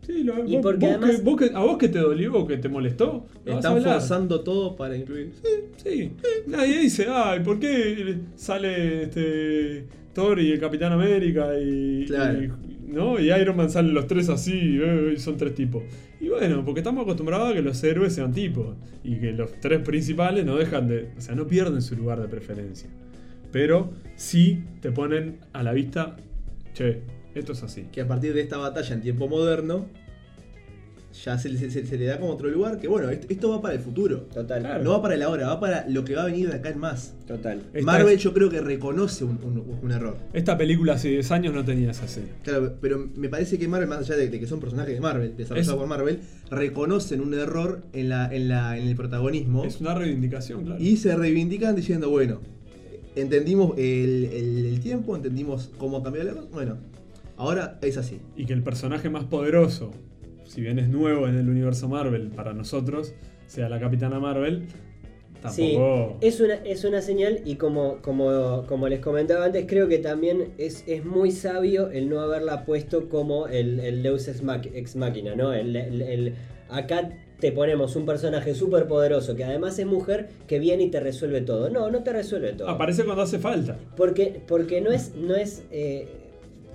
sí, 0.05 0.25
lo, 0.25 0.45
Y 0.45 0.55
vos- 0.55 0.63
porque 0.63 0.87
vos 0.87 0.97
además- 0.97 1.17
que- 1.17 1.23
vos 1.23 1.37
que- 1.37 1.51
a 1.55 1.61
vos 1.61 1.79
que 1.79 1.89
te 1.89 2.01
dolió, 2.01 2.45
que 2.45 2.57
te 2.57 2.69
molestó, 2.69 3.25
Están 3.47 3.81
forzando 3.81 4.41
todo 4.41 4.75
para 4.75 4.97
incluir. 4.97 5.31
Sí, 5.77 6.11
nadie 6.49 6.81
dice, 6.81 7.07
ay, 7.09 7.39
¿por 7.45 7.61
qué 7.61 8.17
sale 8.35 9.05
este 9.05 9.85
Thor 10.13 10.41
y 10.41 10.51
el 10.51 10.59
Capitán 10.59 10.93
América 10.93 11.51
y, 11.57 12.05
Claro. 12.07 12.43
y- 12.43 12.51
¿no? 12.93 13.21
y 13.21 13.31
Iron 13.31 13.57
Man 13.57 13.71
salen 13.71 13.95
los 13.95 14.09
tres 14.09 14.29
así, 14.29 14.81
eh, 14.83 15.13
y 15.15 15.21
son 15.21 15.37
tres 15.37 15.55
tipos? 15.55 15.85
Y 16.21 16.29
bueno, 16.29 16.65
porque 16.65 16.81
estamos 16.81 17.03
acostumbrados 17.03 17.51
a 17.51 17.55
que 17.55 17.63
los 17.63 17.83
héroes 17.85 18.15
sean 18.15 18.33
tipos 18.33 18.77
y 19.05 19.17
que 19.17 19.33
los 19.33 19.53
tres 19.61 19.81
principales 19.81 20.45
no 20.45 20.57
dejan 20.57 20.89
de, 20.89 21.13
o 21.17 21.21
sea, 21.21 21.35
no 21.35 21.47
pierden 21.47 21.81
su 21.81 21.97
lugar 21.97 22.21
de 22.21 22.29
preferencia. 22.29 22.89
Pero 23.53 23.93
sí 24.17 24.65
te 24.81 24.91
ponen 24.91 25.39
a 25.53 25.63
la 25.63 25.73
vista, 25.73 26.17
che, 26.75 27.03
esto 27.35 27.53
es 27.53 27.63
así. 27.63 27.87
Que 27.93 28.01
a 28.01 28.09
partir 28.09 28.35
de 28.35 28.41
esta 28.41 28.57
batalla 28.57 28.95
en 28.95 29.01
tiempo 29.01 29.29
moderno, 29.29 29.87
ya 31.25 31.37
se, 31.39 31.49
le- 31.49 31.59
se- 31.71 31.87
se 31.87 31.99
le 31.99 32.07
da 32.07 32.19
como 32.19 32.33
otro 32.33 32.49
lugar. 32.49 32.79
Que 32.79 32.89
bueno, 32.89 33.09
esto, 33.11 33.27
esto 33.31 33.51
va 33.51 33.61
para 33.63 33.75
el 33.75 33.81
futuro. 33.81 34.21
Total. 34.33 34.61
Claro. 34.61 34.85
No 34.85 34.91
va 34.93 35.03
para 35.03 35.15
el 35.15 35.23
ahora, 35.23 35.49
va 35.49 35.61
para 35.61 35.89
lo 35.89 36.05
que 36.05 36.15
va 36.15 36.23
a 36.23 36.27
venir 36.27 36.49
de 36.51 36.57
acá 36.57 36.71
en 36.71 36.79
más. 36.79 37.15
Total. 37.27 37.63
Esta 37.73 37.83
Marvel 37.85 38.15
es- 38.15 38.23
yo 38.23 38.33
creo 38.33 38.49
que 38.51 38.61
reconoce 38.61 39.25
un, 39.25 39.39
un- 39.43 39.79
un 39.83 39.91
error. 39.91 40.17
Esta 40.33 40.57
película 40.57 40.95
hace 40.95 41.09
10 41.09 41.31
años 41.31 41.53
no 41.55 41.65
tenía 41.65 41.91
esa 41.91 42.05
escena. 42.07 42.29
Claro, 42.43 42.75
pero 42.81 43.09
me 43.17 43.29
parece 43.29 43.59
que 43.59 43.69
Marvel, 43.69 43.89
más 43.89 43.99
allá 44.01 44.17
de, 44.17 44.29
de 44.29 44.41
que 44.41 44.47
son 44.47 44.61
personajes 44.61 44.95
de 44.95 45.01
Marvel, 45.01 45.37
desarrollados 45.37 45.73
Es- 45.75 45.79
por 45.79 45.87
Marvel, 45.89 46.21
reconocen 46.51 47.21
un 47.21 47.35
error 47.35 47.83
en, 47.93 48.09
la, 48.09 48.35
en, 48.35 48.49
la, 48.49 48.79
en 48.79 48.89
el 48.89 48.97
protagonismo 48.97 49.65
Es 49.65 49.81
una 49.81 49.95
reivindicación, 49.95 50.65
claro. 50.65 50.83
y 50.83 50.97
se 50.97 51.15
reivindican 51.17 51.75
diciendo, 51.77 52.11
bueno, 52.11 52.41
entendimos 53.17 53.73
el, 53.79 54.25
el- 54.33 54.67
el 54.67 54.81
tiempo, 54.81 55.17
entendimos 55.17 55.71
cómo 55.79 56.03
cambiar 56.03 56.27
la 56.27 56.33
cosa, 56.35 56.49
bueno, 56.53 56.77
ahora 57.37 57.79
es 57.83 57.97
así. 57.97 58.21
y 58.37 58.47
que 58.47 58.53
el 58.53 58.63
personaje 58.63 59.11
más 59.11 59.25
poderoso, 59.25 59.91
si 60.49 60.61
bien 60.61 60.79
es 60.79 60.89
nuevo 60.89 61.29
en 61.29 61.37
el 61.37 61.49
universo 61.49 61.89
Marvel 61.89 62.29
para 62.31 62.53
nosotros, 62.53 63.15
sea 63.47 63.69
la 63.69 63.79
Capitana 63.79 64.19
Marvel, 64.19 64.65
Sí, 65.53 65.75
tampoco. 65.75 66.19
es 66.21 66.41
una, 66.41 66.55
es 66.55 66.85
una 66.85 67.01
señal 67.01 67.43
y 67.45 67.55
como, 67.55 67.99
como, 68.03 68.65
como 68.67 68.89
les 68.89 68.99
comentaba 68.99 69.45
antes, 69.45 69.67
creo 69.69 69.87
que 69.87 69.99
también 69.99 70.49
es, 70.59 70.83
es 70.89 71.05
muy 71.05 71.31
sabio 71.31 71.91
el 71.91 72.09
no 72.09 72.19
haberla 72.21 72.65
puesto 72.65 73.09
como 73.09 73.47
el, 73.47 73.79
el 73.79 74.03
Deus 74.03 74.27
ex, 74.27 74.43
mach- 74.43 74.69
ex 74.75 74.97
machina, 74.97 75.37
¿no? 75.37 75.53
El, 75.53 75.77
el- 75.77 76.03
el- 76.03 76.35
acá 76.71 77.11
te 77.39 77.53
ponemos 77.53 77.95
un 77.95 78.05
personaje 78.05 78.53
súper 78.53 78.89
poderoso 78.89 79.37
que 79.37 79.45
además 79.45 79.79
es 79.79 79.87
mujer 79.87 80.29
que 80.49 80.59
viene 80.59 80.83
y 80.83 80.91
te 80.91 80.99
resuelve 80.99 81.41
todo. 81.41 81.71
No, 81.71 81.89
no 81.89 82.03
te 82.03 82.13
resuelve 82.13 82.55
todo. 82.55 82.69
Aparece 82.69 83.05
cuando 83.05 83.23
hace 83.23 83.39
falta. 83.39 83.79
Porque, 83.97 84.43
porque 84.45 84.81
no 84.81 84.91
es. 84.91 85.15
No 85.15 85.37
es 85.37 85.63
eh, 85.71 86.09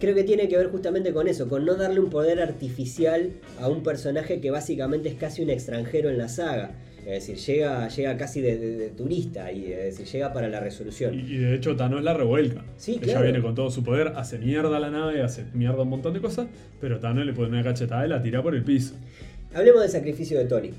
creo 0.04 0.16
que 0.16 0.26
tiene 0.26 0.50
que 0.50 0.58
ver 0.58 0.68
justamente 0.68 1.14
con 1.14 1.30
eso, 1.30 1.48
con 1.48 1.64
no 1.64 1.76
darle 1.76 2.02
un 2.02 2.10
poder 2.10 2.42
artificial 2.42 3.30
a 3.62 3.70
un 3.70 3.84
personaje 3.84 4.42
que 4.42 4.52
básicamente 4.52 5.08
es 5.08 5.16
casi 5.16 5.42
un 5.42 5.50
extranjero 5.50 6.10
en 6.10 6.18
la 6.18 6.28
saga. 6.28 6.72
Es 7.06 7.28
decir, 7.28 7.38
llega, 7.38 7.88
llega 7.88 8.18
casi 8.18 8.42
de, 8.42 8.58
de- 8.58 8.78
de 8.78 8.90
turista 8.90 9.50
y 9.54 9.72
es 9.72 9.98
decir, 9.98 10.06
llega 10.08 10.34
para 10.34 10.50
la 10.50 10.60
resolución. 10.60 11.14
Y, 11.16 11.20
y 11.34 11.38
de 11.38 11.56
hecho 11.56 11.76
Thanos 11.78 12.04
la 12.04 12.14
revuelca. 12.14 12.66
Sí, 12.76 12.94
Ella 12.96 13.02
claro. 13.14 13.22
viene 13.24 13.42
con 13.42 13.56
todo 13.56 13.72
su 13.72 13.82
poder, 13.82 14.10
hace 14.18 14.40
mierda 14.40 14.76
a 14.76 14.80
la 14.82 14.90
nave, 14.92 15.22
hace 15.22 15.46
mierda 15.54 15.84
un 15.84 15.90
montón 15.90 16.14
de 16.14 16.20
cosas, 16.20 16.48
pero 16.82 17.00
Thanos 17.00 17.26
le 17.26 17.32
pone 17.34 17.50
una 17.50 17.64
cachetada 17.64 18.06
y 18.06 18.10
la 18.10 18.22
tira 18.22 18.44
por 18.44 18.56
el 18.56 18.64
piso. 18.64 18.96
Hablemos 19.54 19.82
del 19.84 19.90
sacrificio 19.90 20.38
de 20.38 20.46
Tony. 20.46 20.72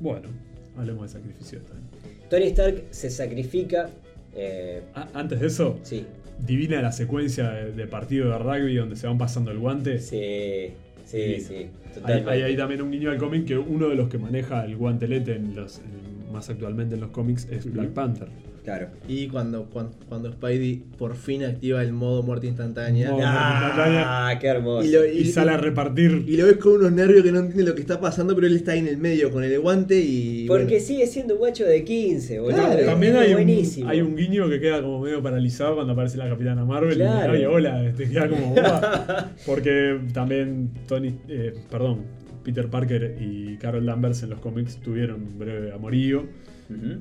Bueno, 0.00 0.28
hablemos 0.76 1.02
de 1.12 1.18
sacrificio 1.18 1.60
también. 1.62 1.88
Tony 2.30 2.44
Stark 2.46 2.84
se 2.90 3.10
sacrifica. 3.10 3.90
eh, 4.34 4.82
Ah, 4.94 5.08
antes 5.14 5.40
de 5.40 5.46
eso, 5.48 5.78
sí, 5.82 6.04
divina 6.46 6.80
la 6.82 6.92
secuencia 6.92 7.50
de, 7.50 7.72
de 7.72 7.86
partido 7.86 8.30
de 8.30 8.38
rugby 8.38 8.74
donde 8.76 8.96
se 8.96 9.06
van 9.06 9.18
pasando 9.18 9.50
el 9.50 9.58
guante. 9.58 9.98
sí, 10.00 10.68
sí, 11.04 11.40
sí. 11.40 11.66
Hay, 12.04 12.22
hay 12.28 12.42
ahí 12.42 12.56
también 12.56 12.82
un 12.82 12.90
guiño 12.90 13.10
al 13.10 13.18
cómic 13.18 13.46
que 13.46 13.56
uno 13.58 13.88
de 13.88 13.94
los 13.96 14.08
que 14.08 14.18
maneja 14.18 14.64
el 14.64 14.76
guantelete 14.76 15.34
en 15.36 15.54
los, 15.56 15.78
en- 15.78 16.32
más 16.32 16.48
actualmente 16.50 16.94
en 16.94 17.00
los 17.00 17.10
cómics 17.10 17.48
es 17.50 17.70
Black 17.72 17.88
Panther. 17.90 18.28
Claro. 18.68 18.88
Y 19.08 19.28
cuando, 19.28 19.64
cuando, 19.70 19.96
cuando 20.10 20.30
Spidey 20.30 20.82
por 20.98 21.16
fin 21.16 21.42
activa 21.42 21.82
el 21.82 21.94
modo 21.94 22.22
muerte 22.22 22.46
instantánea. 22.48 23.10
Modo- 23.10 23.22
Ah, 23.24 24.36
qué 24.38 24.46
hermoso. 24.46 24.86
Y 24.86 24.90
lo- 24.92 25.06
Y 25.06 25.24
sale 25.24 25.52
a 25.52 25.56
repartir. 25.56 26.24
Y 26.28 26.36
lo 26.36 26.44
ves 26.44 26.58
con 26.58 26.74
unos 26.74 26.92
nervios 26.92 27.22
que 27.22 27.32
no 27.32 27.38
entiende 27.38 27.64
lo 27.64 27.74
que 27.74 27.80
está 27.80 27.98
pasando, 27.98 28.34
pero 28.34 28.46
él 28.46 28.56
está 28.56 28.72
ahí 28.72 28.80
en 28.80 28.88
el 28.88 28.98
medio 28.98 29.30
con 29.30 29.42
el 29.42 29.58
guante 29.58 29.98
y. 29.98 30.46
Porque 30.46 30.64
bueno. 30.64 30.80
sigue 30.84 31.06
siendo 31.06 31.32
un 31.34 31.40
guacho 31.40 31.64
de 31.64 31.82
15, 31.82 32.40
boludo. 32.40 32.56
Claro. 32.58 32.84
También 32.84 33.16
hay 33.16 33.32
un, 33.32 33.88
hay 33.88 34.00
un 34.02 34.14
guiño 34.16 34.48
que 34.50 34.60
queda 34.60 34.82
como 34.82 35.00
medio 35.00 35.22
paralizado 35.22 35.76
cuando 35.76 35.94
aparece 35.94 36.18
la 36.18 36.28
Capitana 36.28 36.64
Marvel 36.66 36.94
Claro. 36.94 37.34
y 37.34 37.38
ay, 37.38 37.44
hola, 37.46 37.92
te 37.96 38.06
queda 38.06 38.28
como 38.28 38.54
porque 39.46 39.98
también 40.12 40.70
Tony, 40.86 41.14
eh, 41.28 41.54
perdón, 41.70 42.00
Peter 42.44 42.68
Parker 42.68 43.16
y 43.20 43.56
Carol 43.56 43.86
Danvers 43.86 44.22
en 44.22 44.30
los 44.30 44.40
cómics 44.40 44.76
tuvieron 44.76 45.22
un 45.22 45.38
breve 45.38 45.72
amorío 45.72 46.26
Ujú. 46.70 47.00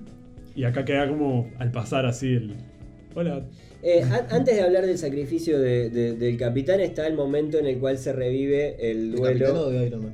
Y 0.57 0.63
acá 0.65 0.83
queda 0.83 1.07
como 1.07 1.49
al 1.59 1.71
pasar 1.71 2.05
así 2.05 2.33
el 2.33 2.55
hola, 3.15 3.45
Eh, 3.83 4.01
an- 4.03 4.25
antes 4.31 4.55
de 4.55 4.61
hablar 4.61 4.85
del 4.87 4.97
sacrificio 4.97 5.59
de- 5.59 5.89
de- 5.91 6.13
del 6.13 6.35
capitán, 6.35 6.79
está 6.81 7.05
el 7.07 7.13
momento 7.13 7.57
en 7.59 7.67
el 7.67 7.77
cual 7.77 7.97
se 7.99 8.11
revive 8.11 8.75
el 8.91 9.11
¿De 9.13 9.21
Capitán 9.21 9.51
o 9.55 9.63
duelo 9.65 9.69
de 9.79 9.85
Iron 9.87 10.03
Man? 10.03 10.13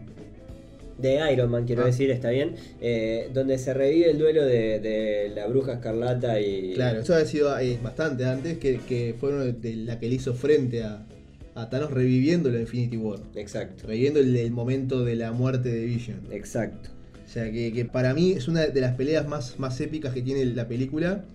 de 0.97 1.33
Iron 1.33 1.49
Man, 1.49 1.65
quiero 1.65 1.81
Ah. 1.83 1.87
decir, 1.87 2.11
está 2.11 2.29
bien. 2.29 2.55
Eh, 2.81 3.29
donde 3.33 3.57
se 3.57 3.73
revive 3.73 4.11
el 4.11 4.17
duelo 4.19 4.45
de, 4.45 4.79
de 4.79 5.31
la 5.35 5.47
bruja 5.47 5.73
escarlata 5.73 6.39
y. 6.39 6.73
Claro, 6.75 6.99
eso 7.01 7.13
había 7.15 7.25
sido 7.25 7.57
eh, 7.59 7.79
bastante 7.81 8.25
antes, 8.25 8.57
que, 8.57 8.79
que 8.87 9.15
fue 9.19 9.33
una 9.33 9.45
de 9.45 9.75
la 9.77 9.97
que 9.99 10.07
le 10.07 10.15
hizo 10.15 10.33
frente 10.33 10.83
a, 10.83 11.05
a 11.55 11.69
Thanos 11.69 11.89
reviviendo 11.91 12.49
la 12.51 12.59
Infinity 12.59 12.97
War. 12.97 13.19
Exacto, 13.35 13.87
Reviviendo 13.87 14.19
el, 14.19 14.35
el 14.35 14.51
momento 14.51 15.03
de 15.03 15.15
la 15.15 15.31
muerte 15.31 15.69
de 15.69 15.83
Vision. 15.85 16.19
exacto. 16.31 16.89
O 17.33 17.35
sea 17.35 17.51
que, 17.51 17.73
que 17.73 17.83
para 17.83 18.13
mí 18.13 18.33
es 18.33 18.47
una 18.47 18.67
de 18.67 18.79
las 18.79 18.93
peleas 18.93 19.27
más, 19.27 19.57
más 19.57 19.81
épicas 19.81 20.13
que 20.13 20.21
tiene 20.21 20.45
la 20.45 20.67
película. 20.67 21.25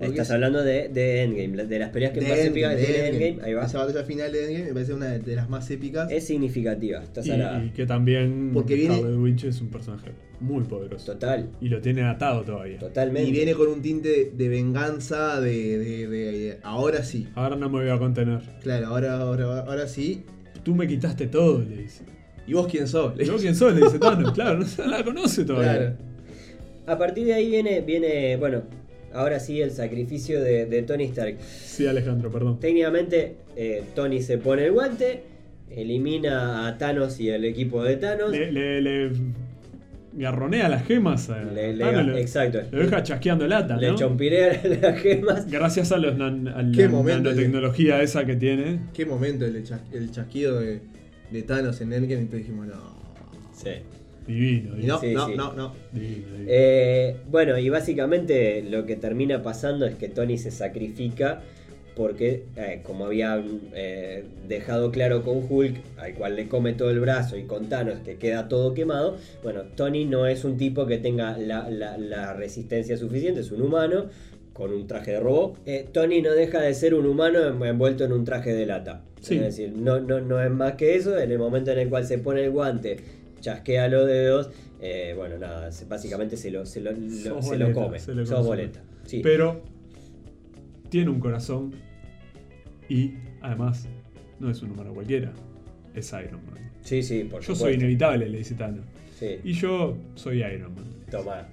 Estás 0.00 0.26
es- 0.26 0.30
hablando 0.32 0.64
de, 0.64 0.88
de 0.88 1.22
Endgame, 1.22 1.64
de 1.64 1.78
las 1.78 1.90
peleas 1.90 2.10
que 2.10 2.18
de 2.18 2.26
más 2.28 2.38
Endgame, 2.40 2.50
épicas 2.60 2.76
de 2.76 2.84
tiene 2.84 3.06
Endgame. 3.06 3.26
Endgame. 3.28 3.46
Ahí 3.48 3.54
va. 3.54 3.66
Esa 3.66 3.78
batalla 3.78 4.02
final 4.02 4.32
de 4.32 4.44
Endgame 4.46 4.64
me 4.66 4.72
parece 4.74 4.94
una 4.94 5.06
de 5.18 5.36
las 5.36 5.48
más 5.48 5.70
épicas. 5.70 6.10
Es 6.10 6.26
significativa, 6.26 7.04
está 7.04 7.20
y, 7.24 7.66
y 7.66 7.70
que 7.70 7.86
también 7.86 8.50
Porque 8.52 8.74
viene- 8.74 9.00
Witch 9.16 9.44
es 9.44 9.60
un 9.60 9.68
personaje 9.68 10.10
muy 10.40 10.64
poderoso 10.64 11.12
Total, 11.12 11.48
y 11.60 11.68
lo 11.68 11.80
tiene 11.80 12.02
atado 12.02 12.42
todavía. 12.42 12.78
totalmente. 12.80 13.28
Y 13.28 13.30
viene 13.30 13.54
con 13.54 13.68
un 13.68 13.80
tinte 13.80 14.32
de 14.36 14.48
venganza, 14.48 15.40
de, 15.40 15.78
de- 15.78 16.08
de- 16.08 16.58
ahora 16.64 17.04
sí. 17.04 17.28
Ahora 17.36 17.54
no 17.54 17.70
me 17.70 17.78
voy 17.80 17.90
a 17.90 17.98
contener. 18.00 18.40
Claro, 18.60 18.88
ahora, 18.88 19.20
ahora, 19.20 19.60
ahora 19.60 19.86
sí. 19.86 20.24
Tú 20.64 20.74
me 20.74 20.88
quitaste 20.88 21.28
todo, 21.28 21.60
le 21.60 21.76
dice. 21.76 22.02
¿Y 22.46 22.52
vos 22.54 22.66
quién 22.68 22.86
sos? 22.88 23.16
Le 23.16 23.24
¿Yo 23.24 23.32
dice. 23.34 23.42
quién 23.44 23.54
soy? 23.54 23.74
Le 23.74 23.82
dice 23.86 23.98
Thanos. 23.98 24.32
Claro, 24.34 24.58
no 24.58 24.64
se 24.66 24.86
la 24.86 25.02
conoce 25.04 25.44
todavía. 25.44 25.72
Claro. 25.76 25.92
A 26.86 26.98
partir 26.98 27.26
de 27.26 27.34
ahí 27.34 27.48
viene, 27.50 27.80
viene 27.80 28.36
bueno, 28.36 28.62
ahora 29.14 29.38
sí 29.38 29.60
el 29.60 29.70
sacrificio 29.70 30.40
de, 30.42 30.66
de 30.66 30.82
Tony 30.82 31.04
Stark. 31.04 31.36
Sí, 31.40 31.86
Alejandro, 31.86 32.30
perdón. 32.32 32.58
Técnicamente, 32.58 33.36
eh, 33.56 33.84
Tony 33.94 34.20
se 34.22 34.38
pone 34.38 34.66
el 34.66 34.72
guante, 34.72 35.22
elimina 35.70 36.66
a 36.66 36.78
Thanos 36.78 37.20
y 37.20 37.28
el 37.30 37.44
equipo 37.44 37.82
de 37.84 37.96
Thanos. 37.96 38.32
Le, 38.32 38.50
le, 38.50 38.80
le 38.82 39.10
garronea 40.14 40.68
las 40.68 40.84
gemas 40.86 41.30
a 41.30 41.42
Le- 41.42 41.74
Thanos, 41.78 42.18
exacto. 42.18 42.60
Lo 42.70 42.80
deja 42.82 43.02
chasqueando 43.02 43.46
lata, 43.46 43.76
Le 43.76 43.88
¿no? 43.88 43.94
chompirea 43.94 44.60
las 44.82 44.98
gemas. 45.00 45.50
Gracias 45.50 45.92
a, 45.92 45.98
los 45.98 46.16
nan- 46.16 46.48
a 46.48 46.56
Qué 46.76 46.88
la 46.88 47.02
de- 47.02 47.12
nanotecnología 47.14 48.02
esa 48.02 48.24
que 48.26 48.36
tiene. 48.36 48.80
Qué 48.92 49.06
momento 49.06 49.46
el, 49.46 49.62
chas- 49.64 49.80
el 49.92 50.10
chasquido 50.10 50.60
de, 50.60 50.80
de 51.32 51.42
Thanos 51.42 51.80
en 51.80 51.92
Endgame 51.92 52.22
y 52.22 52.26
te 52.26 52.36
dijimos, 52.38 52.66
no. 52.66 52.74
Sí. 53.54 53.70
Divino, 54.26 54.74
divino. 54.76 54.94
no, 54.94 55.00
Sí, 55.00 55.12
no, 55.14 55.26
sí. 55.26 55.34
no, 55.36 55.52
no. 55.54 55.74
divino, 55.92 56.26
divino. 56.32 56.44
Eh, 56.48 57.16
bueno, 57.30 57.58
y 57.58 57.68
básicamente 57.68 58.62
lo 58.62 58.86
que 58.86 58.96
termina 58.96 59.42
pasando 59.42 59.84
es 59.86 59.96
que 59.96 60.08
Tony 60.08 60.38
se 60.38 60.50
sacrifica 60.52 61.42
porque, 61.96 62.44
eh, 62.56 62.80
como 62.84 63.04
había 63.06 63.44
eh, 63.74 64.24
dejado 64.48 64.90
claro 64.92 65.22
con 65.24 65.44
Hulk, 65.46 65.76
al 65.98 66.14
cual 66.14 66.36
le 66.36 66.48
come 66.48 66.72
todo 66.72 66.90
el 66.90 67.00
brazo, 67.00 67.36
y 67.36 67.42
con 67.42 67.68
Thanos, 67.68 67.98
que 67.98 68.16
queda 68.16 68.48
todo 68.48 68.72
quemado, 68.72 69.18
bueno, 69.42 69.64
Tony 69.76 70.06
no 70.06 70.26
es 70.26 70.44
un 70.44 70.56
tipo 70.56 70.86
que 70.86 70.96
tenga 70.96 71.36
la, 71.36 71.68
la- 71.68 71.98
la 71.98 72.32
resistencia 72.32 72.96
suficiente, 72.96 73.40
es 73.40 73.50
un 73.52 73.60
humano 73.60 74.06
con 74.62 74.72
un 74.72 74.86
traje 74.86 75.10
de 75.10 75.18
robot. 75.18 75.58
Eh, 75.66 75.88
Tony 75.92 76.22
no 76.22 76.30
deja 76.30 76.60
de 76.60 76.72
ser 76.72 76.94
un 76.94 77.04
humano 77.06 77.44
en- 77.48 77.60
envuelto 77.64 78.04
en 78.04 78.12
un 78.12 78.24
traje 78.24 78.52
de 78.54 78.64
lata. 78.64 79.02
Sí. 79.20 79.34
Es 79.34 79.40
decir, 79.42 79.72
no, 79.76 79.98
no, 79.98 80.20
no 80.20 80.40
es 80.40 80.52
más 80.52 80.74
que 80.74 80.94
eso, 80.94 81.18
en 81.18 81.32
el 81.32 81.38
momento 81.40 81.72
en 81.72 81.80
el 81.80 81.88
cual 81.88 82.06
se 82.06 82.18
pone 82.18 82.44
el 82.44 82.50
guante, 82.52 82.96
chasquea 83.40 83.88
los 83.88 84.06
dedos, 84.06 84.50
eh, 84.80 85.14
bueno, 85.16 85.36
nada, 85.36 85.72
se- 85.72 85.84
básicamente 85.86 86.36
se 86.36 86.52
lo, 86.52 86.64
se 86.64 86.80
lo, 86.80 86.92
lo- 86.92 87.10
se 87.10 87.28
lo 87.28 87.40
boleta, 87.40 87.72
come. 87.72 87.98
se 87.98 88.14
le 88.14 88.24
Sos 88.24 88.46
boleta. 88.46 88.80
Sí. 89.04 89.18
Pero 89.20 89.62
tiene 90.90 91.10
un 91.10 91.18
corazón 91.18 91.74
y 92.88 93.14
además 93.40 93.88
no 94.38 94.48
es 94.48 94.62
un 94.62 94.70
humano 94.70 94.94
cualquiera. 94.94 95.32
Es 95.92 96.12
Iron 96.12 96.40
Man. 96.46 96.70
sí, 96.82 97.02
sí, 97.02 97.24
por 97.24 97.42
Yo 97.42 97.56
soy 97.56 97.74
inevitable, 97.74 98.28
le 98.28 98.38
dice 98.38 98.54
Thanos. 98.54 98.84
Sí. 99.18 99.38
Y 99.42 99.54
yo 99.54 99.96
soy 100.14 100.38
Iron 100.44 100.72
Man. 100.74 100.84
Toma. 101.10 101.48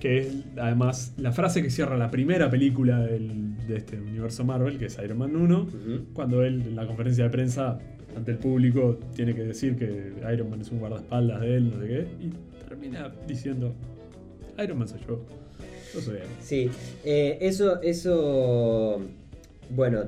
Que 0.00 0.18
es 0.18 0.34
además 0.56 1.12
la 1.18 1.30
frase 1.32 1.62
que 1.62 1.70
cierra 1.70 1.96
la 1.98 2.10
primera 2.10 2.48
película 2.50 3.00
del- 3.00 3.54
de 3.68 3.76
este 3.76 3.98
universo 4.00 4.44
Marvel, 4.44 4.78
que 4.78 4.86
es 4.86 4.98
Iron 5.04 5.18
Man 5.18 5.36
1. 5.36 5.60
Ujú. 5.62 6.04
Cuando 6.14 6.42
él 6.42 6.62
en 6.68 6.74
la 6.76 6.86
conferencia 6.86 7.24
de 7.24 7.30
prensa 7.30 7.78
ante 8.16 8.32
el 8.32 8.38
público 8.38 8.98
tiene 9.14 9.34
que 9.34 9.42
decir 9.44 9.76
que 9.76 10.12
Iron 10.32 10.50
Man 10.50 10.62
es 10.62 10.70
un 10.70 10.78
guardaespaldas 10.80 11.40
de 11.42 11.56
él, 11.56 11.70
no 11.70 11.80
sé 11.80 11.86
qué, 11.86 12.06
y 12.26 12.32
termina 12.68 13.12
diciendo, 13.28 13.74
Iron 14.62 14.78
Man 14.78 14.88
soy 14.88 15.00
yo. 15.06 15.20
Yo 15.94 16.00
soy 16.00 16.14
Man. 16.14 16.28
Sí, 16.40 16.70
eh, 17.04 17.38
eso, 17.42 17.80
eso, 17.82 19.02
bueno, 19.70 20.04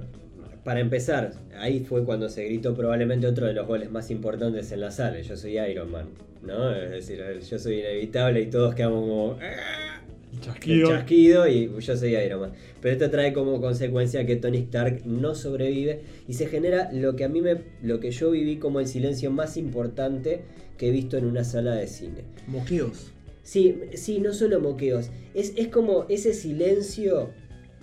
para 0.64 0.80
empezar, 0.80 1.32
ahí 1.59 1.80
fue 1.80 2.05
cuando 2.05 2.28
se 2.28 2.44
gritó 2.44 2.74
probablemente 2.74 3.26
otro 3.26 3.47
de 3.47 3.52
los 3.52 3.66
goles 3.66 3.90
más 3.90 4.10
importantes 4.10 4.70
en 4.72 4.80
la 4.80 4.90
sala, 4.90 5.20
yo 5.20 5.36
soy 5.36 5.59
Iron 5.59 5.90
Man, 5.90 6.06
¿no? 6.43 6.72
Es 6.74 6.90
decir, 6.90 7.20
yo 7.51 7.59
soy 7.59 7.80
inevitable 7.80 8.43
y 8.43 8.47
todos 8.47 8.74
quedamos 8.74 9.01
como... 9.01 9.39
"Ah", 9.40 10.01
El 10.32 10.39
El 10.39 10.44
chasquido. 10.44 10.89
chasquido 10.89 11.47
y 11.48 11.70
yo 11.80 11.97
soy 11.97 12.16
Iron 12.16 12.40
Man. 12.40 12.52
Pero 12.80 12.94
esto 12.94 13.10
trae 13.10 13.32
como 13.34 13.60
consecuencia 13.60 14.24
que 14.24 14.36
Tony 14.36 14.59
Stark 14.59 15.02
no 15.05 15.34
sobrevive 15.34 16.01
y 16.26 16.34
se 16.34 16.47
genera 16.47 16.90
lo 16.93 17.16
que 17.16 17.24
a 17.24 17.28
mí 17.28 17.43
me, 17.43 17.59
lo 17.82 18.01
que 18.01 18.10
yo 18.12 18.30
viví 18.30 18.56
como 18.56 18.80
el 18.80 18.86
silencio 18.86 19.30
más 19.30 19.56
importante 19.59 20.40
que 20.78 20.89
he 20.89 20.90
visto 20.90 21.16
en 21.18 21.26
una 21.26 21.44
sala 21.44 21.74
de 21.74 21.86
cine. 21.86 22.22
Moqueos. 22.47 23.12
Sí, 23.44 23.78
sí, 23.94 24.20
no 24.20 24.32
solo 24.32 24.59
moqueos. 24.60 25.10
Es, 25.34 25.52
es 25.56 25.68
como 25.68 26.06
ese 26.09 26.32
silencio 26.32 27.30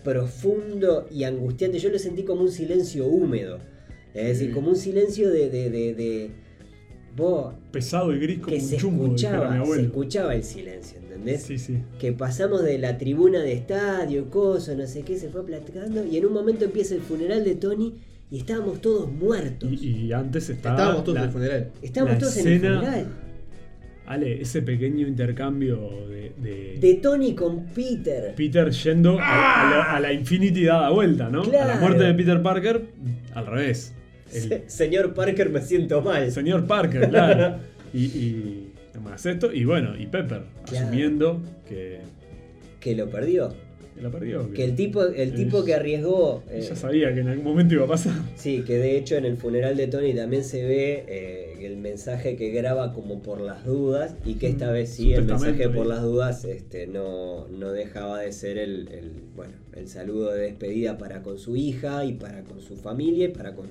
profundo 0.04 1.08
y 1.12 1.24
angustiante. 1.24 1.80
Yo 1.80 1.90
lo 1.90 2.00
sentí 2.00 2.24
como 2.24 2.42
un 2.42 2.52
silencio 2.52 3.06
húmedo. 3.08 3.60
Es 4.14 4.28
decir, 4.28 4.48
Sí. 4.48 4.54
como 4.54 4.70
un 4.70 4.76
silencio 4.76 5.30
de. 5.30 5.50
de, 5.50 5.70
de, 5.70 5.94
de- 5.94 6.32
vos, 7.16 7.54
Pesado 7.72 8.14
y 8.16 8.20
gris 8.20 8.38
como 8.40 8.56
que 8.56 8.62
un 8.62 8.68
se 8.68 8.78
chumbo, 8.78 9.04
escuchaba, 9.06 9.66
se 9.66 9.82
escuchaba 9.82 10.36
el 10.36 10.44
silencio, 10.44 11.00
¿entendés? 11.00 11.42
Sí, 11.44 11.58
sí. 11.58 11.78
Que 12.00 12.14
pasamos 12.14 12.64
de 12.64 12.78
la 12.78 12.98
tribuna 12.98 13.40
de 13.42 13.54
estadio, 13.54 14.30
coso, 14.30 14.74
no 14.76 14.88
sé 14.88 15.02
qué, 15.02 15.18
se 15.18 15.30
fue 15.30 15.46
platicando 15.46 16.06
y 16.06 16.18
en 16.18 16.26
un 16.28 16.34
momento 16.34 16.66
empieza 16.66 16.96
el 16.96 17.02
funeral 17.02 17.44
de 17.44 17.56
Tony 17.56 17.96
y 18.32 18.38
estábamos 18.40 18.80
todos 18.80 19.12
muertos. 19.12 19.70
Y, 19.72 20.06
y 20.06 20.14
antes 20.14 20.50
estaba. 20.50 20.76
Estábamos 20.76 21.04
todos 21.04 21.16
la- 21.16 21.22
en 21.22 21.28
el 21.28 21.34
funeral. 21.34 21.72
estábamos 21.82 22.14
la 22.14 22.20
todos 22.20 22.38
en 22.38 22.48
el 22.48 22.60
funeral. 22.60 23.08
Ale, 24.10 24.42
ese 24.42 24.62
pequeño 24.64 25.08
intercambio 25.08 26.08
de, 26.10 26.34
de 26.38 26.78
De 26.80 26.94
Tony 26.96 27.36
con 27.36 27.66
Peter. 27.68 28.34
Peter 28.36 28.72
yendo 28.72 29.20
a, 29.20 29.62
a 29.62 29.70
la, 29.70 29.84
a 29.96 30.00
la 30.00 30.12
Infinity 30.14 30.64
dada 30.66 30.90
vuelta, 30.90 31.30
¿no? 31.30 31.44
A 31.44 31.66
la 31.66 31.76
muerte 31.80 32.04
de 32.04 32.14
Peter 32.16 32.42
Parker, 32.42 32.82
al 33.36 33.46
revés. 33.46 33.94
El 34.34 34.42
Se- 34.42 34.64
Señor 34.68 35.14
Parker, 35.14 35.50
me 35.50 35.62
siento 35.62 36.02
mal. 36.02 36.32
señor 36.32 36.66
Parker, 36.68 37.10
claro. 37.10 37.58
Y, 37.94 38.06
y 38.06 38.72
hagas 38.96 39.26
esto. 39.26 39.52
Y 39.52 39.66
bueno, 39.66 39.96
y 39.98 40.06
Pepper, 40.06 40.44
Claro. 40.66 40.86
asumiendo 40.88 41.42
que, 41.68 42.00
Que 42.80 42.96
lo 42.96 43.10
perdió. 43.10 43.54
Que 44.00 44.04
la 44.04 44.12
perdió. 44.12 44.52
Que 44.54 44.64
el 44.64 44.76
tipo, 44.76 45.04
el 45.04 45.34
tipo 45.36 45.64
que 45.64 45.74
arriesgó. 45.76 46.42
eh, 46.50 46.60
Ella 46.64 46.76
sabía 46.76 47.14
que 47.14 47.20
en 47.20 47.28
algún 47.28 47.44
momento 47.46 47.76
iba 47.76 47.86
a 47.86 47.88
pasar. 47.88 48.14
Sí, 48.36 48.64
que 48.66 48.78
de 48.78 48.98
hecho 48.98 49.16
en 49.18 49.26
el 49.26 49.38
funeral 49.38 49.76
de 49.78 49.88
Tony 49.88 50.14
también 50.14 50.44
se 50.44 50.64
ve 50.66 51.04
eh, 51.08 51.66
el 51.66 51.78
mensaje 51.78 52.36
que 52.38 52.50
graba 52.52 52.94
como 52.94 53.22
por 53.22 53.42
las 53.42 53.66
dudas 53.66 54.16
y 54.26 54.36
que 54.36 54.48
esta 54.48 54.70
Mm, 54.70 54.74
vez 54.74 54.90
su 54.90 54.96
sí 54.96 55.14
el 55.14 55.26
mensaje 55.26 55.68
por 55.70 55.86
las 55.86 56.02
dudas 56.02 56.46
este, 56.46 56.88
no, 56.88 57.48
no 57.50 57.72
dejaba 57.72 58.22
de 58.22 58.32
ser 58.32 58.58
el, 58.58 58.88
el, 58.92 59.12
bueno, 59.36 59.54
el 59.76 59.88
saludo 59.88 60.32
de 60.32 60.42
despedida 60.44 60.98
para 60.98 61.22
con 61.22 61.38
su 61.38 61.56
hija 61.58 62.06
y 62.06 62.14
para 62.14 62.44
con 62.44 62.62
su 62.62 62.76
familia 62.78 63.26
y 63.26 63.30
para 63.30 63.54
con, 63.56 63.68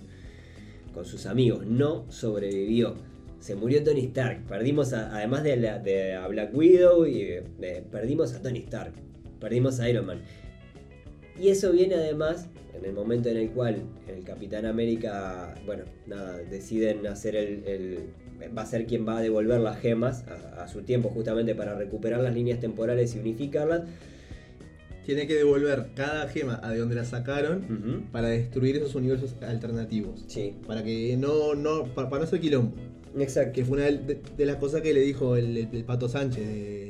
con 0.92 1.04
sus 1.06 1.24
amigos. 1.26 1.66
No 1.66 2.04
sobrevivió. 2.10 2.94
Se 3.40 3.54
murió 3.54 3.82
Tony 3.84 4.00
Stark. 4.06 4.44
Perdimos 4.48 4.92
a- 4.92 5.16
además 5.16 5.44
de, 5.44 5.56
la- 5.56 5.78
de 5.78 6.14
a 6.14 6.26
Black 6.28 6.54
Widow 6.54 7.06
y 7.06 7.22
eh, 7.22 7.82
perdimos 7.90 8.34
a 8.34 8.42
Tony 8.42 8.58
Stark. 8.58 8.92
Perdimos 9.40 9.80
a 9.80 9.88
Iron 9.88 10.06
Man. 10.06 10.20
Y 11.40 11.48
eso 11.48 11.70
viene 11.72 11.94
además 11.94 12.48
en 12.76 12.84
el 12.84 12.92
momento 12.92 13.28
en 13.28 13.36
el 13.36 13.50
cual 13.50 13.82
el 14.08 14.24
Capitán 14.24 14.66
América, 14.66 15.54
bueno, 15.66 15.84
nada, 16.06 16.36
deciden 16.38 17.06
hacer 17.06 17.36
el, 17.36 17.64
el- 17.66 17.98
va 18.56 18.62
a 18.62 18.66
ser 18.66 18.86
quien 18.86 19.06
va 19.06 19.18
a 19.18 19.20
devolver 19.20 19.60
las 19.60 19.80
gemas 19.80 20.24
a, 20.28 20.62
a 20.62 20.68
su 20.68 20.82
tiempo 20.82 21.08
justamente 21.10 21.54
para 21.56 21.74
recuperar 21.74 22.20
las 22.20 22.34
líneas 22.34 22.60
temporales 22.60 23.14
y 23.16 23.18
unificarlas. 23.18 23.82
Tiene 25.04 25.26
que 25.26 25.34
devolver 25.34 25.86
cada 25.94 26.28
gema 26.28 26.60
a 26.62 26.70
de 26.70 26.78
donde 26.80 26.94
la 26.94 27.04
sacaron 27.04 28.06
para 28.12 28.28
destruir 28.28 28.76
esos 28.76 28.94
universos 28.94 29.34
alternativos. 29.42 30.22
Sí, 30.26 30.54
Para 30.66 30.82
que 30.84 31.16
no, 31.16 31.54
no, 31.54 31.84
para, 31.94 32.10
para 32.10 32.20
no 32.22 32.26
hacer 32.28 32.40
quilombo. 32.40 32.74
exacto. 33.18 33.52
Que 33.54 33.64
fue 33.64 33.78
una 33.78 33.86
de, 33.86 34.20
de 34.36 34.46
las 34.46 34.56
cosas 34.56 34.82
que 34.82 34.92
le 34.92 35.00
dijo 35.00 35.34
el, 35.36 35.56
el- 35.56 35.68
el 35.72 35.84
Pato 35.84 36.08
Sánchez 36.10 36.46
de, 36.46 36.87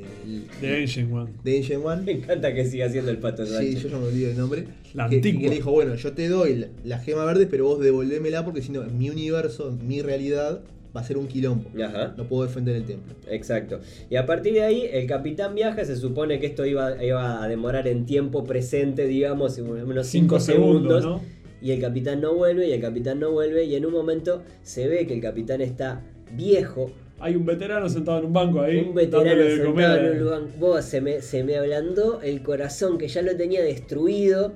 De 0.61 0.83
Ancient 0.83 1.13
One. 1.13 1.31
de 1.43 1.59
Ancient 1.59 1.85
Me 2.05 2.13
encanta 2.13 2.53
que 2.55 2.65
siga 2.65 2.89
siendo 2.89 3.11
el 3.11 3.19
pato 3.19 3.47
Sí, 3.47 3.77
yo 3.77 3.89
ya 3.89 3.99
me 3.99 4.07
olvido 4.07 4.31
el 4.31 4.37
nombre. 4.37 4.65
La 4.95 5.09
que, 5.09 5.17
antigua. 5.17 5.43
que 5.43 5.49
le 5.49 5.55
dijo, 5.57 5.71
bueno, 5.71 5.95
yo 5.95 6.13
te 6.13 6.29
doy 6.29 6.57
la, 6.57 6.67
la 6.85 6.99
gema 6.99 7.25
verde, 7.25 7.47
pero 7.47 7.65
vos 7.65 7.81
devolvémela 7.81 8.45
porque 8.45 8.63
si 8.63 8.73
no, 8.73 8.83
mi 8.85 9.11
universo, 9.11 9.77
mi 9.83 10.03
realidad, 10.03 10.63
va 10.97 11.01
a 11.01 11.05
ser 11.05 11.19
un 11.19 11.27
quilombo. 11.27 11.71
Ajá. 11.83 12.15
No 12.17 12.25
puedo 12.25 12.47
defender 12.47 12.77
el 12.77 12.85
templo. 12.85 13.15
Exacto. 13.29 13.81
Y 14.11 14.17
a 14.17 14.27
partir 14.27 14.55
de 14.55 14.63
ahí, 14.63 14.89
el 14.91 15.07
capitán 15.07 15.55
viaja. 15.55 15.85
Se 15.85 15.97
supone 15.97 16.41
que 16.41 16.47
esto 16.47 16.65
iba, 16.67 17.03
iba 17.03 17.43
a 17.43 17.49
demorar 17.49 17.89
en 17.89 18.07
tiempo 18.07 18.45
presente, 18.45 19.07
digamos, 19.07 19.59
unos 19.59 20.07
5 20.07 20.39
Cinco 20.39 20.41
segundos, 20.41 21.03
segundos. 21.03 21.23
¿no? 21.23 21.39
Y 21.61 21.73
el 21.73 21.81
capitán 21.81 22.21
no 22.21 22.35
vuelve, 22.35 22.69
y 22.69 22.73
el 22.73 22.81
capitán 22.81 23.21
no 23.21 23.33
vuelve. 23.33 23.65
Y 23.65 23.75
en 23.75 23.87
un 23.87 23.93
momento 23.93 24.43
se 24.63 24.89
ve 24.89 25.07
que 25.07 25.15
el 25.15 25.21
capitán 25.21 25.61
está 25.61 26.03
viejo. 26.37 26.91
Hay 27.21 27.35
un 27.37 27.45
veterano 27.47 27.89
sentado 27.89 28.19
en 28.21 28.27
un 28.27 28.33
banco 28.33 28.61
ahí. 28.61 28.79
un 28.79 28.95
veterano 28.95 29.25
dándole 29.29 29.45
de 29.45 29.57
sentado 29.57 29.73
comer. 29.75 30.05
en 30.05 30.13
un 30.13 30.19
lugar. 30.25 30.43
Vos, 30.59 30.85
se 30.85 31.01
me, 31.01 31.21
se 31.21 31.43
me 31.45 31.57
ablandó 31.57 32.21
el 32.23 32.43
corazón 32.43 32.97
que 32.99 33.09
ya 33.09 33.23
lo 33.23 33.37
tenía 33.37 33.63
destruido. 33.63 34.53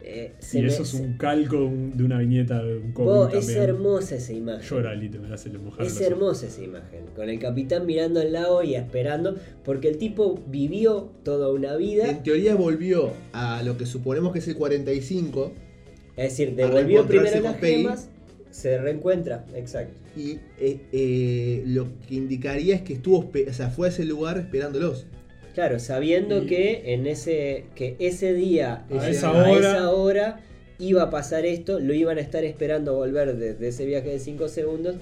Eh, 0.00 0.32
se 0.38 0.60
Y 0.60 0.62
me- 0.62 0.68
eso 0.68 0.84
es 0.84 0.94
un 0.94 1.18
calco 1.18 1.56
de 1.56 1.62
un- 1.64 1.96
de 1.96 2.04
una 2.04 2.18
viñeta 2.18 2.62
de 2.62 2.76
un 2.78 2.92
cómic 2.92 3.10
vos, 3.12 3.34
es 3.34 3.48
hermosa 3.56 4.14
esa 4.14 4.32
imagen. 4.32 4.62
Llora 4.66 4.94
Lito, 4.94 5.20
me 5.20 5.28
la 5.28 5.34
hace 5.34 5.50
mojar 5.50 5.84
Es 5.84 6.00
hermosa 6.00 6.46
esa 6.46 6.62
imagen, 6.62 7.06
con 7.14 7.28
el 7.28 7.38
capitán 7.38 7.84
mirando 7.84 8.20
al 8.20 8.32
lago 8.32 8.62
y 8.62 8.74
esperando, 8.74 9.34
porque 9.64 9.88
el 9.88 9.98
tipo 9.98 10.40
vivió 10.46 11.10
toda 11.24 11.52
una 11.52 11.76
vida, 11.76 12.08
En 12.08 12.22
teoría 12.22 12.54
volvió 12.54 13.10
a 13.32 13.62
lo 13.64 13.76
que 13.76 13.84
suponemos 13.84 14.32
que 14.32 14.38
es 14.38 14.48
el 14.48 14.54
45 14.56 15.52
es 16.16 16.30
decir, 16.30 16.54
devolvió 16.54 17.04
primero 17.06 17.40
las 17.40 17.56
Peggy. 17.56 17.82
gemas, 17.82 18.08
se 18.50 18.78
reencuentra, 18.78 19.44
exacto. 19.54 19.94
y 20.16 20.38
eh, 20.58 20.80
eh, 20.92 21.62
lo 21.66 21.86
que 22.08 22.14
indicaría 22.16 22.74
es 22.74 22.82
que 22.82 22.94
estuvo, 22.94 23.18
o 23.48 23.52
sea, 23.52 23.70
fue 23.70 23.88
a 23.88 23.90
ese 23.90 24.04
lugar 24.04 24.38
esperándolos. 24.38 25.06
Claro, 25.54 25.78
sabiendo 25.78 26.42
Y- 26.42 26.46
que 26.46 26.94
en 26.94 27.06
ese, 27.06 27.64
que 27.74 27.96
ese 27.98 28.32
día, 28.34 28.84
A 28.90 28.96
ese- 28.96 29.10
esa 29.10 29.28
a 29.28 29.32
hora- 29.32 29.58
esa 29.58 29.90
hora, 29.92 30.40
iba 30.78 31.02
a 31.02 31.10
pasar 31.10 31.44
esto, 31.46 31.80
lo 31.80 31.92
iban 31.94 32.18
a 32.18 32.20
estar 32.20 32.44
esperando 32.44 32.94
volver 32.94 33.36
de, 33.36 33.54
de 33.54 33.68
ese 33.68 33.84
viaje 33.84 34.10
de 34.10 34.18
5 34.20 34.48
segundos. 34.48 34.96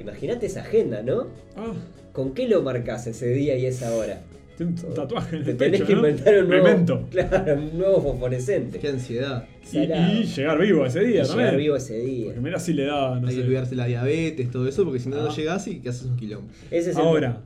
Imagínate 0.00 0.46
esa 0.46 0.62
agenda, 0.62 1.02
¿no? 1.02 1.28
Ah, 1.56 1.72
¿Con 2.12 2.34
qué 2.34 2.48
lo 2.48 2.62
marcas 2.62 3.06
ese 3.06 3.28
día 3.28 3.56
y 3.56 3.66
esa 3.66 3.94
hora? 3.94 4.20
Tiene 4.56 4.72
un 4.72 4.94
tatuaje 4.94 5.36
en 5.36 5.44
Te 5.44 5.50
el 5.52 5.56
tenés 5.56 5.80
pecho, 5.80 5.86
que 5.88 5.92
¿no? 5.94 6.08
inventar 6.08 6.38
un 6.42 6.48
nuevo, 6.48 6.64
Memento. 6.64 7.06
claro, 7.10 7.54
un 7.54 7.78
nuevo 7.78 8.00
fosforescente. 8.02 8.78
Qué 8.78 8.88
ansiedad. 8.88 9.44
Y, 9.62 9.66
Salado. 9.66 10.12
y 10.12 10.24
llegar 10.24 10.58
vivo 10.60 10.86
ese 10.86 11.00
día 11.00 11.22
Y 11.22 11.26
también. 11.26 11.38
llegar 11.46 11.56
vivo 11.56 11.76
ese 11.76 11.98
día. 11.98 12.24
Porque 12.26 12.40
mira 12.40 12.58
si 12.58 12.72
le 12.72 12.84
da, 12.86 13.20
no 13.20 13.28
Hay 13.28 13.34
que 13.34 13.40
sé. 13.42 13.46
cuidarse 13.46 13.74
la 13.76 13.86
diabetes, 13.86 14.50
todo 14.50 14.66
eso, 14.68 14.84
porque 14.84 14.98
si 15.00 15.08
no, 15.08 15.16
Ah. 15.16 15.24
no 15.24 15.34
llegás 15.36 15.66
y 15.68 15.80
que 15.80 15.88
haces 15.90 16.06
un 16.06 16.16
quilombo. 16.16 16.48
Ese 16.70 16.90
es 16.90 16.96
el- 16.96 17.02
Ahora, 17.02 17.42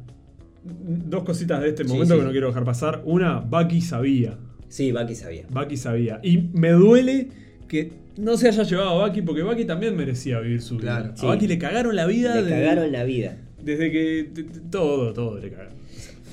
dos 0.65 1.25
cositas 1.25 1.61
de 1.63 1.69
este 1.71 1.85
Sí, 1.85 1.91
momento 1.91 2.15
sí. 2.15 2.21
que 2.21 2.27
no 2.27 2.31
quiero 2.33 2.47
dejar 2.49 2.65
pasar. 2.65 3.03
Una, 3.05 3.39
Bucky 3.41 3.81
sabía. 3.81 4.37
Sí, 4.69 4.93
Bucky 4.93 5.15
sabía. 5.15 5.45
Bucky 5.51 5.77
sabía. 5.77 6.21
Y 6.23 6.39
me 6.53 6.71
duele 6.71 7.29
que 7.67 7.93
no 8.17 8.37
se 8.37 8.49
haya 8.49 8.63
llevado 8.63 8.91
a 9.03 9.07
Bucky, 9.09 9.23
porque 9.23 9.43
Bucky 9.43 9.65
también 9.65 9.97
merecía 9.97 10.39
vivir 10.41 10.61
su 10.63 10.77
vida. 10.77 10.99
Claro. 10.99 11.13
A 11.15 11.17
Sí. 11.17 11.27
Bucky 11.27 11.47
le 11.49 11.59
cagaron 11.59 11.97
la 11.97 12.07
vida 12.07 12.35
Le 12.37 12.43
desde, 12.43 12.63
cagaron 12.63 12.93
la 12.93 13.05
vida. 13.05 13.37
desde 13.63 13.91
que. 13.91 14.31
t- 14.35 14.43
t- 14.45 14.61
Todo, 14.71 15.13
todo 15.13 15.39
le 15.39 15.51
cagaron. 15.51 15.73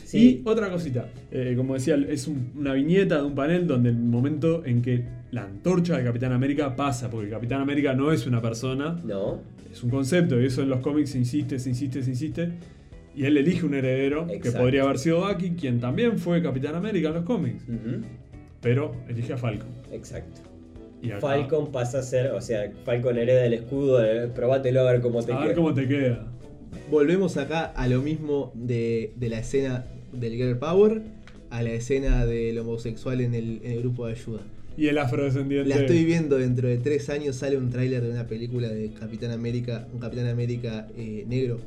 Sí. 0.07 0.41
Y 0.45 0.47
otra 0.49 0.69
cosita, 0.69 1.09
eh, 1.31 1.53
como 1.57 1.73
decía, 1.73 1.95
es 2.07 2.27
un- 2.29 2.51
una 2.57 2.71
viñeta 2.73 3.17
de 3.17 3.23
un 3.23 3.35
panel 3.35 3.67
donde 3.67 3.89
el 3.89 3.97
momento 3.97 4.63
en 4.65 4.81
que 4.81 5.03
la 5.31 5.43
antorcha 5.43 5.97
del 5.97 6.05
Capitán 6.05 6.31
América 6.31 6.77
pasa, 6.77 7.09
porque 7.09 7.29
Capitán 7.29 7.59
América 7.59 7.93
no 7.93 8.13
es 8.13 8.25
una 8.25 8.41
persona, 8.41 9.01
No. 9.03 9.41
es 9.69 9.83
un 9.83 9.89
concepto, 9.89 10.39
y 10.39 10.45
eso 10.45 10.61
en 10.61 10.69
los 10.69 10.79
cómics 10.79 11.09
se 11.09 11.17
insiste, 11.17 11.59
se 11.59 11.69
insiste, 11.69 12.01
se 12.03 12.11
insiste. 12.11 12.49
Y 13.17 13.25
él 13.25 13.35
elige 13.35 13.65
un 13.65 13.73
heredero, 13.73 14.27
que 14.27 14.35
Exacto. 14.35 14.59
podría 14.59 14.83
haber 14.83 14.97
sido 14.97 15.27
Bucky, 15.27 15.51
quien 15.59 15.81
también 15.81 16.17
fue 16.19 16.41
Capitán 16.41 16.75
América 16.75 17.09
en 17.09 17.13
los 17.15 17.23
cómics, 17.25 17.63
Ujú, 17.67 18.01
pero 18.61 18.93
elige 19.09 19.33
a 19.33 19.37
Falcon. 19.37 19.67
Exacto. 19.91 20.39
Y 21.01 21.11
acá- 21.11 21.19
Falcon 21.19 21.69
pasa 21.73 21.99
a 21.99 22.01
ser, 22.03 22.31
o 22.31 22.39
sea, 22.39 22.71
Falcon 22.85 23.17
hereda 23.17 23.45
el 23.45 23.53
escudo, 23.55 24.01
eh, 24.05 24.29
probátelo 24.33 24.87
a 24.87 24.91
ver 24.93 25.01
cómo 25.01 25.21
te 25.21 25.33
a 25.33 25.39
ver 25.39 25.47
queda. 25.47 25.55
cómo 25.55 25.73
te 25.73 25.85
queda. 25.85 26.27
Volvemos 26.89 27.35
acá 27.35 27.65
a 27.65 27.87
lo 27.89 28.01
mismo 28.01 28.51
de, 28.55 29.11
de 29.17 29.29
la 29.29 29.39
escena 29.39 29.85
del 30.11 30.33
Girl 30.35 30.57
Power, 30.57 31.01
a 31.49 31.63
la 31.63 31.71
escena 31.71 32.25
del 32.25 32.57
homosexual 32.59 33.21
en 33.21 33.33
el, 33.35 33.61
en 33.63 33.71
el 33.73 33.79
grupo 33.79 34.05
de 34.07 34.13
ayuda. 34.13 34.41
Y 34.77 34.87
el 34.87 34.97
afrodescendiente. 34.99 35.67
La 35.69 35.77
estoy 35.77 36.05
viendo 36.05 36.37
dentro 36.37 36.67
de 36.67 36.77
tres 36.77 37.09
años, 37.09 37.35
sale 37.37 37.57
un 37.57 37.69
tráiler 37.71 38.03
de 38.03 38.11
una 38.11 38.27
película 38.27 38.69
de 38.69 38.89
Capitán 38.91 39.31
América, 39.31 39.87
un 39.93 39.99
Capitán 39.99 40.27
América 40.27 40.87
eh, 40.97 41.25
negro. 41.27 41.57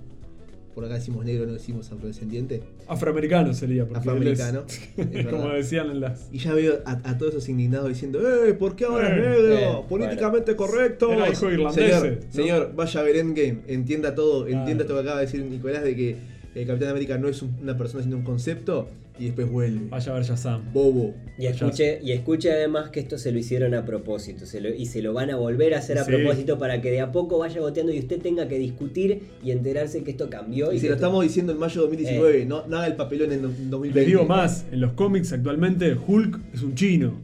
Por 0.74 0.84
acá 0.84 0.94
decimos 0.94 1.24
negro, 1.24 1.46
no 1.46 1.52
decimos 1.54 1.90
afrodescendiente. 1.90 2.62
Afroamericano 2.86 3.52
sería, 3.52 3.84
porque 3.84 3.98
Afroamericano. 3.98 4.64
él 4.96 5.08
es 5.12 5.16
es- 5.16 5.26
como 5.30 5.48
decían 5.48 5.90
en 5.90 6.00
las. 6.00 6.28
Y 6.30 6.38
ya 6.38 6.54
veo 6.54 6.78
a, 6.86 6.92
a 7.10 7.18
todos 7.18 7.32
esos 7.34 7.48
indignados 7.48 7.88
diciendo, 7.88 8.20
¡eh! 8.20 8.54
¿Por 8.54 8.76
qué 8.76 8.84
ahora 8.84 9.08
es 9.08 9.16
Eh, 9.18 9.28
negro? 9.28 9.80
eh, 9.80 9.84
Políticamente 9.88 10.54
correcto. 10.54 11.12
Era 11.12 11.28
hijo 11.28 11.46
de 11.48 11.54
irlandeses, 11.54 11.90
Señor, 12.00 12.18
¿no? 12.24 12.32
señor, 12.32 12.72
vaya 12.76 13.00
a 13.00 13.02
ver 13.02 13.16
Endgame, 13.16 13.58
entienda 13.66 14.14
todo, 14.14 14.44
Claro. 14.44 14.60
entienda 14.60 14.84
esto 14.84 14.94
que 14.94 15.00
acaba 15.00 15.18
de 15.18 15.26
decir 15.26 15.42
Nicolás 15.44 15.82
de 15.82 15.96
que 15.96 16.16
el 16.54 16.66
Capitán 16.66 16.90
América 16.90 17.16
no 17.18 17.28
es 17.28 17.42
un- 17.42 17.56
una 17.62 17.76
persona 17.76 18.02
sino 18.02 18.16
un 18.16 18.24
concepto 18.24 18.88
y 19.18 19.26
después 19.26 19.50
vuelve. 19.50 19.88
Vaya 19.90 20.12
a 20.12 20.14
ver 20.14 20.24
Shazam. 20.24 20.72
Bobo. 20.72 21.14
Y 21.38 21.46
escuche, 21.46 22.00
y 22.02 22.12
escuche 22.12 22.50
además 22.50 22.88
que 22.90 23.00
esto 23.00 23.18
se 23.18 23.32
lo 23.32 23.38
hicieron 23.38 23.74
a 23.74 23.84
propósito 23.84 24.46
se 24.46 24.60
lo- 24.60 24.70
y 24.74 24.86
se 24.86 25.02
lo 25.02 25.12
van 25.12 25.30
a 25.30 25.36
volver 25.36 25.74
a 25.74 25.78
hacer 25.78 25.98
a 25.98 26.04
Sí. 26.04 26.10
propósito 26.12 26.58
para 26.58 26.80
que 26.80 26.90
de 26.90 27.00
a 27.00 27.12
poco 27.12 27.38
vaya 27.38 27.60
goteando 27.60 27.92
y 27.92 27.98
usted 27.98 28.20
tenga 28.20 28.48
que 28.48 28.58
discutir 28.58 29.22
y 29.44 29.50
enterarse 29.50 30.02
que 30.02 30.10
esto 30.12 30.30
cambió. 30.30 30.72
Y 30.72 30.76
que 30.76 30.80
se 30.80 30.86
lo 30.88 30.94
esto- 30.94 31.04
estamos 31.06 31.22
diciendo 31.22 31.52
en 31.52 31.58
mayo 31.58 31.74
de 31.82 31.86
2019, 31.88 32.44
no, 32.46 32.66
no 32.66 32.78
haga 32.78 32.86
el 32.86 32.96
papelón 32.96 33.32
en 33.32 33.42
do- 33.42 33.48
2020. 33.48 33.98
Les 34.00 34.06
digo 34.06 34.24
más, 34.24 34.64
en 34.72 34.80
los 34.80 34.92
cómics 34.94 35.32
actualmente 35.32 35.94
Hulk 36.06 36.40
es 36.54 36.62
un 36.62 36.74
chino. 36.74 37.20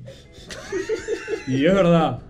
Y 1.48 1.64
es 1.64 1.74
verdad. 1.74 2.20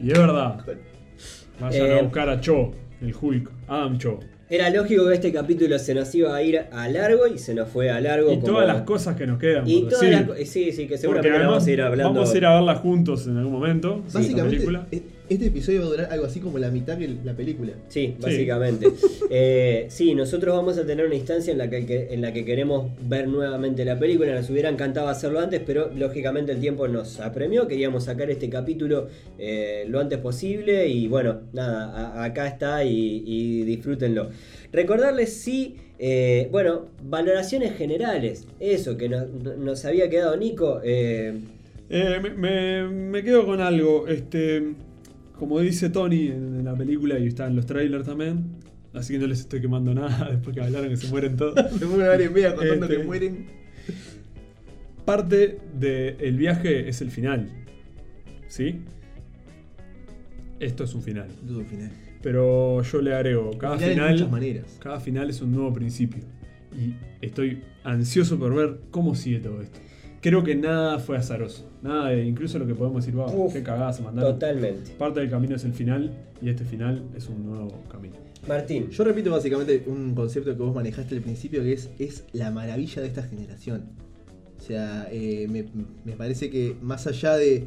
Y 0.00 0.10
es 0.10 0.18
verdad. 0.18 0.64
Vayan 1.60 1.86
Eh, 1.86 1.98
a 1.98 2.02
buscar 2.02 2.28
a 2.28 2.40
Cho, 2.40 2.72
el 3.00 3.14
Hulk, 3.20 3.50
Adam 3.68 3.98
Cho. 3.98 4.18
Era 4.54 4.70
lógico 4.70 5.08
que 5.08 5.14
este 5.14 5.32
capítulo 5.32 5.76
se 5.80 5.94
nos 5.94 6.14
iba 6.14 6.34
a 6.34 6.40
ir 6.42 6.60
a 6.70 6.88
largo 6.88 7.26
y 7.26 7.38
se 7.38 7.54
nos 7.54 7.68
fue 7.68 7.90
a 7.90 8.00
largo. 8.00 8.30
Y 8.30 8.36
como- 8.36 8.46
todas 8.46 8.68
las 8.68 8.82
cosas 8.82 9.16
que 9.16 9.26
nos 9.26 9.38
quedan. 9.40 9.68
Y 9.68 9.82
todas 9.88 10.04
las 10.10 10.48
sí, 10.48 10.70
sí, 10.70 10.86
que 10.86 10.96
seguramente 10.96 11.30
además 11.30 11.48
vamos 11.54 11.66
a 11.66 11.70
ir 11.72 11.82
hablando. 11.82 12.14
vamos 12.14 12.32
a 12.32 12.36
ir 12.36 12.44
a 12.46 12.54
verla 12.54 12.74
juntos 12.76 13.26
en 13.26 13.36
algún 13.36 13.52
momento. 13.52 14.02
Básicamente, 14.12 14.50
película. 14.56 14.86
Este 15.28 15.46
episodio 15.46 15.80
va 15.80 15.86
a 15.86 15.90
durar 15.90 16.08
algo 16.12 16.26
así 16.26 16.40
como 16.40 16.58
la 16.58 16.70
mitad 16.70 16.98
que 16.98 17.08
la 17.24 17.34
película. 17.34 17.72
Sí, 17.88 18.14
básicamente. 18.20 18.88
Eh, 19.36 19.86
sí, 19.88 20.14
nosotros 20.14 20.54
vamos 20.54 20.76
a 20.78 20.86
tener 20.86 21.06
una 21.06 21.14
instancia 21.14 21.50
en 21.50 21.58
la 21.58 21.68
que, 21.70 22.08
en 22.10 22.20
la 22.20 22.32
que 22.32 22.44
queremos 22.44 22.90
ver 23.08 23.26
nuevamente 23.26 23.84
la 23.84 23.98
película. 23.98 24.32
Nos 24.34 24.48
hubiera 24.50 24.68
encantado 24.68 25.08
hacerlo 25.08 25.40
antes, 25.40 25.60
pero 25.66 25.90
lógicamente 25.96 26.52
el 26.52 26.60
tiempo 26.60 26.86
nos 26.86 27.18
apremió. 27.20 27.66
Queríamos 27.66 28.04
sacar 28.04 28.30
este 28.30 28.48
capítulo 28.50 29.08
eh, 29.38 29.86
lo 29.88 29.98
antes 29.98 30.18
posible. 30.18 30.86
Y 30.88 31.08
bueno, 31.08 31.40
nada, 31.54 31.86
a- 32.20 32.24
acá 32.24 32.46
está 32.46 32.84
y, 32.84 33.24
y 33.26 33.62
disfrútenlo. 33.64 34.28
Recordarles 34.72 35.32
sí. 35.32 35.76
eh, 35.98 36.48
bueno, 36.52 36.86
valoraciones 37.02 37.76
generales. 37.76 38.46
Eso 38.60 38.96
que 38.98 39.08
nos, 39.08 39.28
nos 39.58 39.84
había 39.86 40.08
quedado 40.10 40.36
Nico. 40.36 40.80
eh, 40.84 41.32
Eh, 41.88 42.20
me, 42.22 42.30
me- 42.30 42.88
me 42.88 43.24
quedo 43.24 43.46
con 43.46 43.60
algo. 43.60 44.06
Este, 44.06 44.74
como 45.38 45.60
dice 45.60 45.90
Tony 45.90 46.28
en, 46.28 46.56
en 46.60 46.64
la 46.64 46.74
película 46.74 47.18
y 47.18 47.26
está 47.26 47.46
en 47.46 47.56
los 47.56 47.66
trailers 47.66 48.06
también, 48.06 48.44
así 48.92 49.14
que 49.14 49.18
no 49.18 49.26
les 49.26 49.40
estoy 49.40 49.60
quemando 49.60 49.94
nada 49.94 50.28
después 50.32 50.54
que 50.54 50.62
hablaron 50.62 50.88
que 50.88 50.96
se 50.96 51.08
mueren 51.08 51.36
todos. 51.36 51.54
Se 51.78 51.84
hora 51.84 52.22
y 52.22 52.28
media 52.28 52.54
contando 52.54 52.86
Este- 52.86 52.98
que 52.98 53.04
mueren. 53.04 53.46
Parte 55.04 55.58
del 55.78 56.36
viaje 56.38 56.88
es 56.88 57.02
el 57.02 57.10
final. 57.10 57.50
¿Sí? 58.48 58.80
Esto 60.60 60.84
es 60.84 60.94
un 60.94 61.02
final. 61.02 61.28
Dudo 61.42 61.60
el 61.60 61.66
final. 61.66 61.90
Pero 62.22 62.80
yo 62.82 63.02
le 63.02 63.12
agrego, 63.14 63.50
cada 63.58 63.76
Final 63.76 63.88
de 63.90 63.94
final, 63.96 64.12
muchas 64.12 64.30
maneras. 64.30 64.78
cada 64.82 65.00
final 65.00 65.28
es 65.28 65.42
un 65.42 65.52
nuevo 65.52 65.74
principio. 65.74 66.22
Y 66.74 66.94
estoy 67.20 67.62
ansioso 67.82 68.38
por 68.38 68.54
ver 68.54 68.78
cómo 68.90 69.14
sigue 69.14 69.40
todo 69.40 69.60
esto. 69.60 69.78
Creo 70.24 70.42
que 70.42 70.54
nada 70.54 70.98
fue 70.98 71.18
azaroso. 71.18 71.68
Nada 71.82 72.08
de, 72.08 72.24
incluso 72.24 72.58
lo 72.58 72.66
que 72.66 72.74
podemos 72.74 73.04
decir, 73.04 73.14
wow, 73.14 73.30
Uf, 73.44 73.52
qué 73.52 73.62
cagada 73.62 73.92
se 73.92 74.02
mandaron. 74.02 74.32
Totalmente. 74.32 74.92
Parte 74.92 75.20
del 75.20 75.28
camino 75.28 75.54
es 75.54 75.64
el 75.64 75.74
final 75.74 76.12
y 76.40 76.48
este 76.48 76.64
final 76.64 77.02
es 77.14 77.28
un 77.28 77.44
nuevo 77.44 77.68
camino. 77.90 78.14
Martín. 78.48 78.88
Yo 78.88 79.04
repito 79.04 79.30
básicamente 79.30 79.84
un 79.86 80.14
concepto 80.14 80.56
que 80.56 80.62
vos 80.62 80.74
manejaste 80.74 81.14
al 81.14 81.20
principio, 81.20 81.62
que 81.62 81.74
es, 81.74 81.90
es 81.98 82.24
la 82.32 82.50
maravilla 82.50 83.02
de 83.02 83.08
esta 83.08 83.22
generación. 83.22 83.82
O 84.58 84.62
sea, 84.62 85.08
eh, 85.12 85.46
me, 85.50 85.66
me 86.06 86.12
parece 86.16 86.48
que 86.48 86.74
más 86.80 87.06
allá 87.06 87.36
de, 87.36 87.64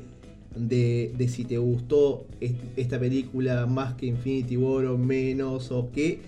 de, 0.55 1.13
de 1.15 1.27
si 1.27 1.45
te 1.45 1.59
gustó 1.59 2.25
est- 2.41 2.57
esta 2.75 2.99
película 2.99 3.67
más 3.67 3.93
que 3.93 4.07
Infinity 4.07 4.57
War 4.57 4.85
o 4.85 4.97
menos 4.97 5.71
o 5.71 5.91
qué, 5.91 6.21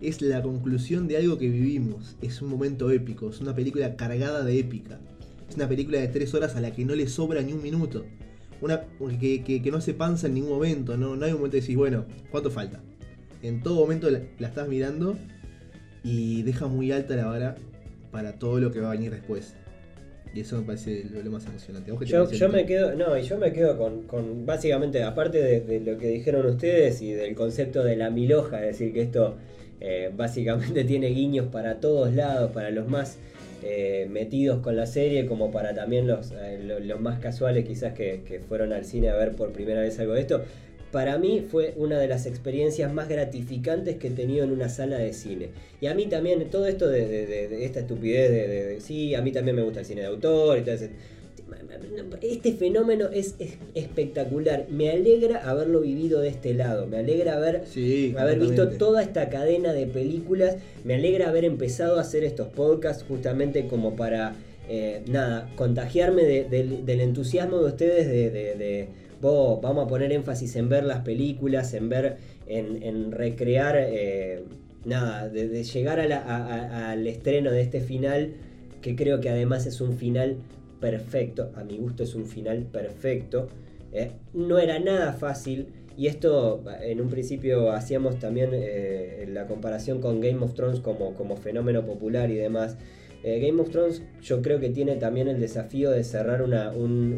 es 0.00 0.20
la 0.20 0.42
conclusión 0.42 1.06
de 1.06 1.16
algo 1.18 1.38
que 1.38 1.48
vivimos. 1.48 2.16
Es 2.22 2.42
un 2.42 2.48
momento 2.48 2.90
épico, 2.90 3.30
es 3.30 3.40
una 3.40 3.54
película 3.54 3.94
cargada 3.94 4.42
de 4.44 4.58
épica. 4.58 4.98
Es 5.48 5.56
una 5.56 5.68
película 5.68 5.98
de 5.98 6.08
tres 6.08 6.34
horas 6.34 6.56
a 6.56 6.60
la 6.60 6.72
que 6.72 6.84
no 6.84 6.94
le 6.94 7.06
sobra 7.08 7.40
ni 7.42 7.52
un 7.52 7.62
minuto. 7.62 8.04
Una 8.60 8.82
que, 9.20 9.42
que- 9.44 9.62
que 9.62 9.70
no 9.70 9.80
se 9.80 9.94
panza 9.94 10.26
en 10.28 10.34
ningún 10.34 10.50
momento, 10.50 10.96
no, 10.96 11.14
no 11.16 11.24
hay 11.24 11.32
un 11.32 11.38
momento 11.38 11.56
de 11.56 11.60
decir, 11.60 11.76
bueno, 11.76 12.04
¿cuánto 12.30 12.50
falta? 12.50 12.80
En 13.42 13.62
todo 13.62 13.74
momento 13.80 14.10
la, 14.10 14.20
la 14.38 14.48
estás 14.48 14.66
mirando 14.68 15.16
y 16.02 16.42
deja 16.42 16.66
muy 16.66 16.90
alta 16.92 17.16
la 17.16 17.26
vara 17.26 17.56
para 18.10 18.38
todo 18.38 18.58
lo 18.60 18.70
que 18.72 18.80
va 18.80 18.88
a 18.88 18.92
venir 18.92 19.10
después. 19.10 19.54
Y 20.34 20.40
eso 20.40 20.58
me 20.58 20.62
parece 20.66 21.04
lo, 21.10 21.22
lo 21.22 21.30
más 21.30 21.46
emocionante. 21.46 21.90
¿A 21.90 21.94
vos 21.94 22.00
qué 22.00 22.06
te 22.06 22.12
Yo, 22.12 22.30
yo 22.30 22.48
me 22.48 22.66
quedo, 22.66 22.94
no, 22.94 23.16
y 23.16 23.22
yo 23.22 23.38
me 23.38 23.52
quedo 23.52 23.76
con, 23.78 24.02
con 24.02 24.44
básicamente, 24.46 25.02
aparte 25.02 25.42
de, 25.42 25.60
de 25.60 25.80
lo 25.80 25.98
que 25.98 26.08
dijeron 26.08 26.44
ustedes 26.46 27.00
y 27.02 27.12
del 27.12 27.34
concepto 27.34 27.82
de 27.84 27.96
la 27.96 28.10
miloja, 28.10 28.60
es 28.60 28.78
decir, 28.78 28.92
que 28.92 29.02
esto 29.02 29.36
eh, 29.80 30.10
básicamente 30.14 30.84
tiene 30.84 31.08
guiños 31.08 31.46
para 31.46 31.80
todos 31.80 32.14
lados, 32.14 32.50
para 32.52 32.70
los 32.70 32.86
más 32.88 33.18
eh, 33.68 34.06
metidos 34.08 34.60
con 34.62 34.76
la 34.76 34.86
serie, 34.86 35.26
como 35.26 35.50
para 35.50 35.74
también 35.74 36.06
los, 36.06 36.30
eh, 36.32 36.58
lo- 36.62 36.78
los 36.80 37.00
más 37.00 37.18
casuales 37.18 37.64
quizás 37.66 37.92
que, 37.94 38.20
que 38.26 38.38
fueron 38.40 38.72
al 38.72 38.84
cine 38.84 39.08
a 39.10 39.16
ver 39.16 39.32
por 39.32 39.52
primera 39.52 39.80
vez 39.80 39.98
algo 39.98 40.14
de 40.14 40.20
esto. 40.20 40.42
Para 40.92 41.18
mí 41.18 41.44
fue 41.50 41.74
una 41.76 41.98
de 41.98 42.06
las 42.06 42.26
experiencias 42.26 42.92
más 42.92 43.08
gratificantes 43.08 43.96
que 43.96 44.06
he 44.08 44.10
tenido 44.12 44.44
en 44.44 44.52
una 44.52 44.68
sala 44.68 44.98
de 44.98 45.12
cine. 45.12 45.48
Y 45.80 45.86
a 45.88 45.94
mí 45.94 46.06
también, 46.06 46.48
todo 46.48 46.66
esto 46.68 46.88
de, 46.88 47.06
de- 47.06 47.26
de- 47.48 47.64
esta 47.64 47.80
estupidez 47.80 48.30
de, 48.30 48.46
de- 48.48 48.64
de- 48.66 48.80
sí, 48.80 49.14
a 49.14 49.20
mí 49.20 49.32
también 49.32 49.56
me 49.56 49.62
gusta 49.62 49.80
el 49.80 49.86
cine 49.86 50.02
de 50.02 50.06
autor 50.06 50.58
y 50.58 50.62
todo 50.62 50.74
ese- 50.74 50.90
Este 52.22 52.52
fenómeno 52.52 53.06
es, 53.12 53.34
es 53.38 53.58
espectacular. 53.74 54.66
Me 54.70 54.90
alegra 54.90 55.48
haberlo 55.48 55.80
vivido 55.80 56.20
de 56.20 56.28
este 56.28 56.54
lado. 56.54 56.86
Me 56.86 56.98
alegra 56.98 57.34
haber 57.36 57.62
Sí, 57.66 58.14
haber 58.18 58.38
visto 58.40 58.68
toda 58.70 59.02
esta 59.02 59.28
cadena 59.28 59.72
de 59.72 59.86
películas. 59.86 60.56
Me 60.84 60.94
alegra 60.94 61.28
haber 61.28 61.44
empezado 61.44 61.98
a 61.98 62.02
hacer 62.02 62.24
estos 62.24 62.48
podcasts 62.48 63.04
justamente 63.06 63.66
como 63.68 63.94
para, 63.96 64.34
eh, 64.68 65.02
nada, 65.08 65.48
contagiarme 65.56 66.22
de- 66.24 66.44
del- 66.44 66.84
del 66.86 67.00
entusiasmo 67.00 67.58
de 67.58 67.66
ustedes 67.66 68.06
de, 68.08 68.30
de- 68.30 68.54
de, 68.56 68.88
"Vos, 69.20 69.60
vamos 69.62 69.86
a 69.86 69.88
poner 69.88 70.12
énfasis 70.12 70.56
en 70.56 70.68
ver 70.68 70.84
las 70.84 71.00
películas, 71.00 71.72
en 71.74 71.88
ver, 71.88 72.16
en, 72.48 72.82
en 72.82 73.12
recrear, 73.12 73.76
eh, 73.78 74.42
nada, 74.84 75.28
de, 75.28 75.48
de 75.48 75.64
llegar 75.64 76.00
a 76.00 76.06
la- 76.08 76.18
a- 76.22 76.46
a- 76.46 76.90
al 76.92 77.06
estreno 77.06 77.50
de 77.52 77.60
este 77.60 77.80
final, 77.80 78.32
que 78.82 78.94
creo 78.96 79.20
que 79.20 79.28
además 79.30 79.66
es 79.66 79.80
un 79.80 79.96
final 79.96 80.36
perfecto, 80.80 81.50
a 81.54 81.64
mi 81.64 81.76
gusto 81.78 82.02
es 82.02 82.14
un 82.14 82.26
final 82.26 82.64
perfecto. 82.70 83.48
Eh, 83.92 84.10
no 84.34 84.58
era 84.58 84.78
nada 84.78 85.12
fácil. 85.12 85.68
Y 85.98 86.08
esto 86.08 86.62
en 86.82 87.00
un 87.00 87.08
principio 87.08 87.72
hacíamos 87.72 88.18
también 88.18 88.50
eh, 88.52 89.26
la 89.32 89.46
comparación 89.46 90.00
con 90.02 90.20
Game 90.20 90.44
of 90.44 90.52
Thrones 90.54 90.80
como, 90.80 91.14
como 91.14 91.36
fenómeno 91.38 91.86
popular 91.86 92.30
y 92.30 92.34
demás. 92.34 92.76
Eh, 93.24 93.40
Game 93.40 93.60
of 93.62 93.70
Thrones 93.70 94.02
yo 94.22 94.42
creo 94.42 94.60
que 94.60 94.68
tiene 94.68 94.96
también 94.96 95.26
el 95.28 95.40
desafío 95.40 95.90
de 95.90 96.04
cerrar 96.04 96.42
una, 96.42 96.70
un- 96.70 97.14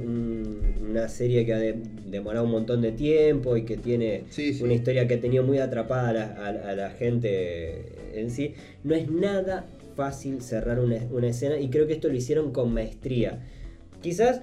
un- 0.81 0.91
una 0.91 1.09
serie 1.09 1.45
que 1.45 1.53
ha 1.55 1.59
de- 1.59 1.75
demorado 2.07 2.45
un 2.47 2.53
montón 2.53 2.81
de 2.81 2.93
tiempo 2.93 3.57
y 3.57 3.65
que 3.65 3.77
tiene 3.77 4.25
Sí, 4.31 4.55
sí. 4.55 4.63
una 4.63 4.75
historia 4.75 5.09
que 5.09 5.15
ha 5.15 5.21
tenido 5.21 5.43
muy 5.43 5.59
atrapada 5.59 6.09
a 6.11 6.13
la, 6.13 6.23
a- 6.37 6.71
a 6.71 6.75
la 6.77 6.91
gente 6.91 7.83
en 8.15 8.31
sí. 8.31 8.55
No 8.85 8.95
es 8.95 9.11
nada 9.11 9.67
fácil 9.99 10.41
cerrar 10.43 10.79
una, 10.79 10.97
una 11.11 11.27
escena 11.27 11.59
y 11.59 11.69
creo 11.71 11.89
que 11.89 11.95
esto 11.95 12.07
lo 12.09 12.15
hicieron 12.15 12.53
con 12.53 12.73
maestría. 12.73 13.41
Quizás 14.01 14.43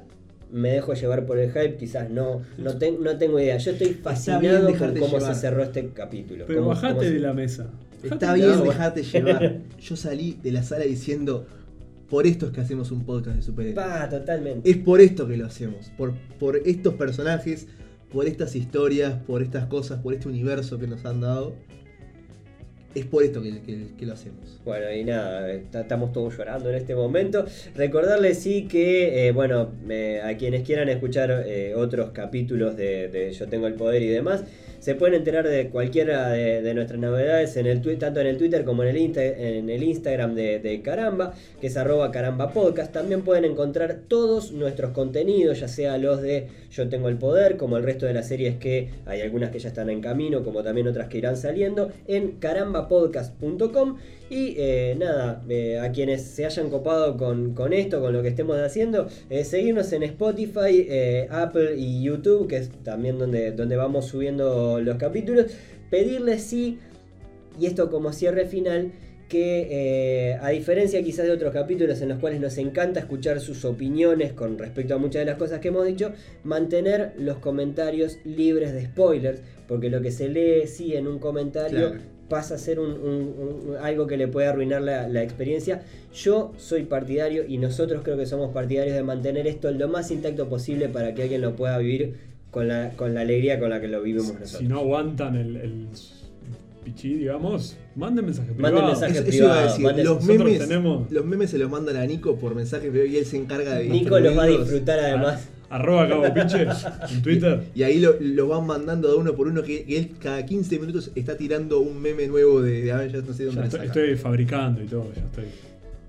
me 0.52 0.70
dejo 0.72 0.94
llevar 0.94 1.26
por 1.26 1.40
el 1.40 1.50
hype, 1.50 1.78
quizás 1.78 2.10
no, 2.10 2.42
no, 2.58 2.78
ten- 2.78 3.02
no 3.02 3.18
tengo 3.18 3.40
idea. 3.40 3.58
Yo 3.58 3.72
estoy 3.72 3.94
fascinado 3.94 4.68
con 4.78 4.94
cómo 4.96 5.18
llevar. 5.18 5.34
se 5.34 5.40
cerró 5.42 5.64
este 5.64 5.88
capítulo. 5.94 6.44
Pero 6.46 6.60
Cómo- 6.60 6.70
bajate 6.72 6.94
cómo 6.94 7.04
se- 7.04 7.12
de 7.14 7.20
la 7.20 7.34
mesa. 7.34 7.70
Está 8.04 8.34
bien 8.34 8.62
dejarte 8.64 9.02
llevar. 9.14 9.60
Yo 9.80 9.96
salí 9.96 10.38
de 10.44 10.52
la 10.52 10.62
sala 10.64 10.84
diciendo, 10.84 11.46
por 12.10 12.28
esto 12.28 12.48
es 12.48 12.52
que 12.52 12.60
hacemos 12.62 12.92
un 12.92 13.06
podcast 13.06 13.38
de 13.38 13.42
superhéroes. 13.42 13.76
Pa, 13.88 14.10
totalmente. 14.10 14.70
Es 14.70 14.76
por 14.78 15.00
esto 15.00 15.26
que 15.26 15.38
lo 15.38 15.46
hacemos. 15.46 15.90
Por, 15.98 16.14
por 16.38 16.58
estos 16.58 16.94
personajes, 16.96 17.68
por 18.12 18.28
estas 18.28 18.56
historias, 18.58 19.14
por 19.26 19.42
estas 19.42 19.66
cosas, 19.68 20.02
por 20.02 20.14
este 20.14 20.28
universo 20.28 20.78
que 20.78 20.88
nos 20.88 21.06
han 21.06 21.22
dado. 21.22 21.56
Es 22.96 23.06
por 23.06 23.24
esto 23.24 23.42
que, 23.44 23.52
que- 23.98 24.06
lo 24.06 24.14
hacemos. 24.14 24.60
Bueno, 24.64 24.90
y 24.92 25.04
nada, 25.04 25.52
estamos 25.52 26.14
todos 26.14 26.38
llorando 26.38 26.70
en 26.70 26.76
este 26.76 26.96
momento. 26.96 27.46
Recordarles 27.76 28.40
sí 28.40 28.68
que, 28.70 29.28
eh, 29.28 29.32
bueno, 29.34 29.74
a 30.24 30.34
quienes 30.38 30.64
quieran 30.64 30.88
escuchar 30.88 31.44
eh, 31.46 31.74
otros 31.76 32.12
capítulos 32.12 32.78
de, 32.78 33.10
de 33.10 33.32
Yo 33.34 33.48
Tengo 33.48 33.68
el 33.68 33.74
Poder 33.74 34.02
y 34.02 34.08
demás, 34.08 34.46
se 34.86 34.94
pueden 34.94 35.16
enterar 35.16 35.48
de 35.48 35.70
cualquiera 35.70 36.30
de, 36.30 36.74
nuestras 36.76 37.00
novedades, 37.00 37.58
en 37.58 37.66
el 37.66 37.82
tanto 37.98 38.20
en 38.20 38.28
el 38.28 38.38
Twitter 38.38 38.64
como 38.64 38.84
en 38.84 38.90
el, 38.90 39.84
Instagram 39.84 40.36
de, 40.36 40.82
Caramba, 40.84 41.34
que 41.60 41.66
es 41.66 41.76
arroba 41.76 42.12
caramba. 42.12 42.54
También 42.92 43.24
pueden 43.24 43.46
encontrar 43.46 44.02
todos 44.08 44.52
nuestros 44.52 44.92
contenidos, 44.92 45.60
ya 45.60 45.68
sea 45.68 45.98
los 45.98 46.22
de 46.22 46.50
Yo 46.72 46.88
Tengo 46.88 47.10
el 47.10 47.18
Poder, 47.18 47.58
como 47.58 47.78
el 47.78 47.84
resto 47.84 48.06
de 48.06 48.14
las 48.14 48.28
series 48.28 48.58
que 48.58 48.90
hay 49.08 49.22
algunas 49.22 49.50
que 49.50 49.58
ya 49.58 49.70
están 49.70 49.90
en 49.90 50.02
camino, 50.02 50.44
como 50.44 50.62
también 50.62 50.88
otras 50.88 51.08
que 51.08 51.18
irán 51.18 51.36
saliendo, 51.36 51.92
en 52.08 52.34
carambapodcast.com. 52.34 53.98
Y 54.30 54.56
eh, 54.58 54.96
nada, 54.98 55.44
eh, 55.50 55.78
a 55.80 55.92
quienes 55.92 56.24
se 56.24 56.46
hayan 56.46 56.72
copado 56.72 57.16
con, 57.16 57.54
con 57.54 57.74
esto, 57.74 58.02
con 58.02 58.12
lo 58.12 58.24
que 58.24 58.30
estemos 58.30 58.58
haciendo, 58.58 59.08
eh, 59.30 59.44
seguirnos 59.44 59.92
en 59.94 60.02
Spotify, 60.04 60.88
eh, 60.90 61.28
Apple 61.30 61.76
y 61.78 62.02
YouTube, 62.02 62.48
que 62.48 62.58
es 62.58 62.70
también 62.84 63.20
donde, 63.20 63.52
donde 63.52 63.76
vamos 63.76 64.08
subiendo 64.08 64.82
los 64.82 64.98
capítulos. 64.98 65.46
Pedirles 65.92 66.42
sí, 66.42 66.80
y 67.60 67.68
esto 67.68 67.92
como 67.92 68.14
cierre 68.14 68.48
final, 68.48 68.94
que 69.30 70.38
a 70.40 70.50
diferencia 70.50 71.02
quizás 71.04 71.26
de 71.26 71.32
otros 71.32 71.52
capítulos 71.52 72.00
en 72.02 72.10
los 72.10 72.20
cuales 72.20 72.40
nos 72.40 72.58
encanta 72.58 73.00
escuchar 73.00 73.40
sus 73.40 73.66
opiniones 73.66 74.34
con 74.34 74.58
respecto 74.58 74.96
a 74.96 74.98
muchas 75.00 75.22
de 75.22 75.26
las 75.26 75.38
cosas 75.38 75.60
que 75.60 75.70
hemos 75.70 75.86
dicho, 75.86 76.14
mantener 76.44 77.14
los 77.18 77.38
comentarios 77.38 78.20
libres 78.24 78.74
de 78.74 78.86
spoilers, 78.86 79.42
porque 79.68 79.90
lo 79.90 80.02
que 80.02 80.12
se 80.12 80.30
lee 80.30 80.68
sí 80.68 80.96
en 80.96 81.08
un 81.08 81.20
comentario. 81.20 82.15
Pasa 82.30 82.56
a 82.56 82.58
ser 82.58 82.80
un- 82.80 82.92
un- 82.94 83.68
un- 83.70 83.76
algo 83.82 84.08
que 84.08 84.18
le 84.18 84.28
puede 84.28 84.48
arruinar 84.48 84.82
la, 84.82 85.08
la 85.08 85.22
experiencia. 85.24 85.84
Yo 86.14 86.54
soy 86.58 86.84
partidario 86.84 87.46
y 87.48 87.58
nosotros 87.58 88.02
creo 88.04 88.18
que 88.18 88.26
somos 88.26 88.52
partidarios 88.54 88.96
de 88.96 89.04
mantener 89.04 89.48
esto 89.48 89.72
lo 89.72 89.88
más 89.90 90.10
intacto 90.12 90.48
posible 90.50 90.90
para 90.90 91.14
que 91.14 91.24
alguien 91.24 91.42
lo 91.42 91.56
pueda 91.56 91.78
vivir 91.78 92.16
con 92.52 92.68
la, 92.68 92.92
con 92.96 93.14
la 93.14 93.22
alegría 93.22 93.60
con 93.60 93.70
la 93.70 93.80
que 93.82 93.88
lo 93.88 94.02
vivimos 94.02 94.28
nosotros. 94.34 94.58
Si 94.60 94.66
no 94.68 94.80
aguantan 94.80 95.36
el, 95.36 95.56
el 95.58 95.88
pichí, 96.84 97.16
digamos, 97.16 97.76
manden 97.96 98.26
mensaje 98.26 98.50
Manden 98.52 98.64
privado. 98.84 98.88
mensaje 98.92 99.12
Eso, 99.14 99.22
eso 99.22 99.30
privado, 99.30 99.54
iba 99.56 99.60
a 99.60 99.68
decir, 99.68 99.86
manden- 99.86 100.04
los 100.06 100.24
memes, 100.26 100.60
tenemos- 100.60 101.12
los 101.12 101.26
memes 101.26 101.50
se 101.50 101.58
los 101.58 101.70
mandan 101.70 101.98
a 101.98 102.06
Nico 102.06 102.36
por 102.38 102.56
mensaje 102.56 102.90
privado 102.90 103.10
y 103.12 103.18
él 103.18 103.26
se 103.26 103.38
encarga 103.38 103.76
de 103.76 103.90
Nico 103.90 104.20
los 104.20 104.38
va 104.38 104.44
a 104.44 104.48
disfrutar 104.48 105.00
además. 105.00 105.48
Arroba 105.70 106.08
Cabo 106.08 106.24
Piche 106.34 106.68
en 107.12 107.22
Twitter. 107.22 107.64
Y 107.74 107.84
ahí 107.84 108.00
lo, 108.00 108.16
lo 108.20 108.48
van 108.48 108.66
mandando 108.66 109.10
de 109.12 109.16
uno 109.18 109.36
por 109.36 109.48
uno, 109.48 109.64
que, 109.64 109.84
que 109.86 109.98
él 109.98 110.12
cada 110.22 110.46
15 110.46 110.80
minutos 110.80 111.12
está 111.16 111.36
tirando 111.38 111.80
un 111.80 112.02
meme 112.02 112.28
nuevo 112.28 112.62
de, 112.62 112.82
de 112.82 112.92
Avengers, 112.92 113.26
no 113.28 113.34
sé 113.34 113.46
dónde 113.46 113.64
estoy, 113.64 113.86
estoy 113.88 114.16
fabricando 114.16 114.82
y 114.84 114.86
todo, 114.88 115.12
ya 115.16 115.22
estoy. 115.24 115.46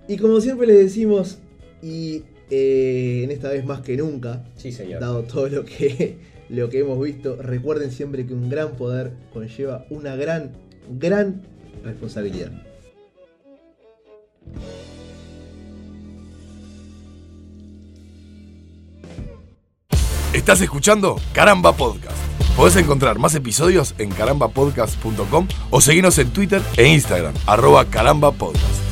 Y 0.09 0.17
como 0.19 0.41
siempre 0.41 0.67
les 0.67 0.79
decimos, 0.79 1.39
y 1.83 2.23
eh, 2.51 3.23
en 3.25 3.31
esta 3.31 3.49
vez 3.49 3.65
más 3.65 3.81
que 3.81 3.97
nunca, 3.97 4.45
Sí, 4.57 4.71
señor. 4.73 5.01
dado 5.01 5.23
todo 5.25 5.49
lo 5.49 5.65
que, 5.65 6.17
lo 6.49 6.69
que 6.69 6.81
hemos 6.81 7.03
visto, 7.03 7.37
recuerden 7.41 7.91
siempre 7.91 8.27
que 8.27 8.35
un 8.35 8.49
gran 8.49 8.77
poder 8.77 9.13
conlleva 9.33 9.85
una 9.91 10.15
gran, 10.17 10.53
gran 10.99 11.43
responsabilidad. 11.85 12.53
Estás 20.37 20.61
escuchando 20.61 21.17
Caramba 21.33 21.73
Podcast. 21.73 22.15
Podés 22.59 22.77
encontrar 22.77 23.19
más 23.19 23.35
episodios 23.35 23.95
en 23.97 24.11
carambapodcast.com 24.11 25.49
o 25.71 25.81
seguirnos 25.81 26.19
en 26.19 26.31
Twitter 26.31 26.61
e 26.77 26.87
Instagram, 26.89 27.33
arroba 27.47 27.87
carambapodcast. 27.87 28.83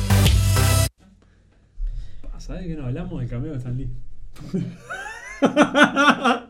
¿Sabes 2.39 2.65
que 2.65 2.75
no 2.75 2.87
hablamos 2.87 3.19
del 3.19 3.29
cameo 3.29 3.51
de 3.51 3.57
Stan 3.59 3.77
Lee? 3.77 3.91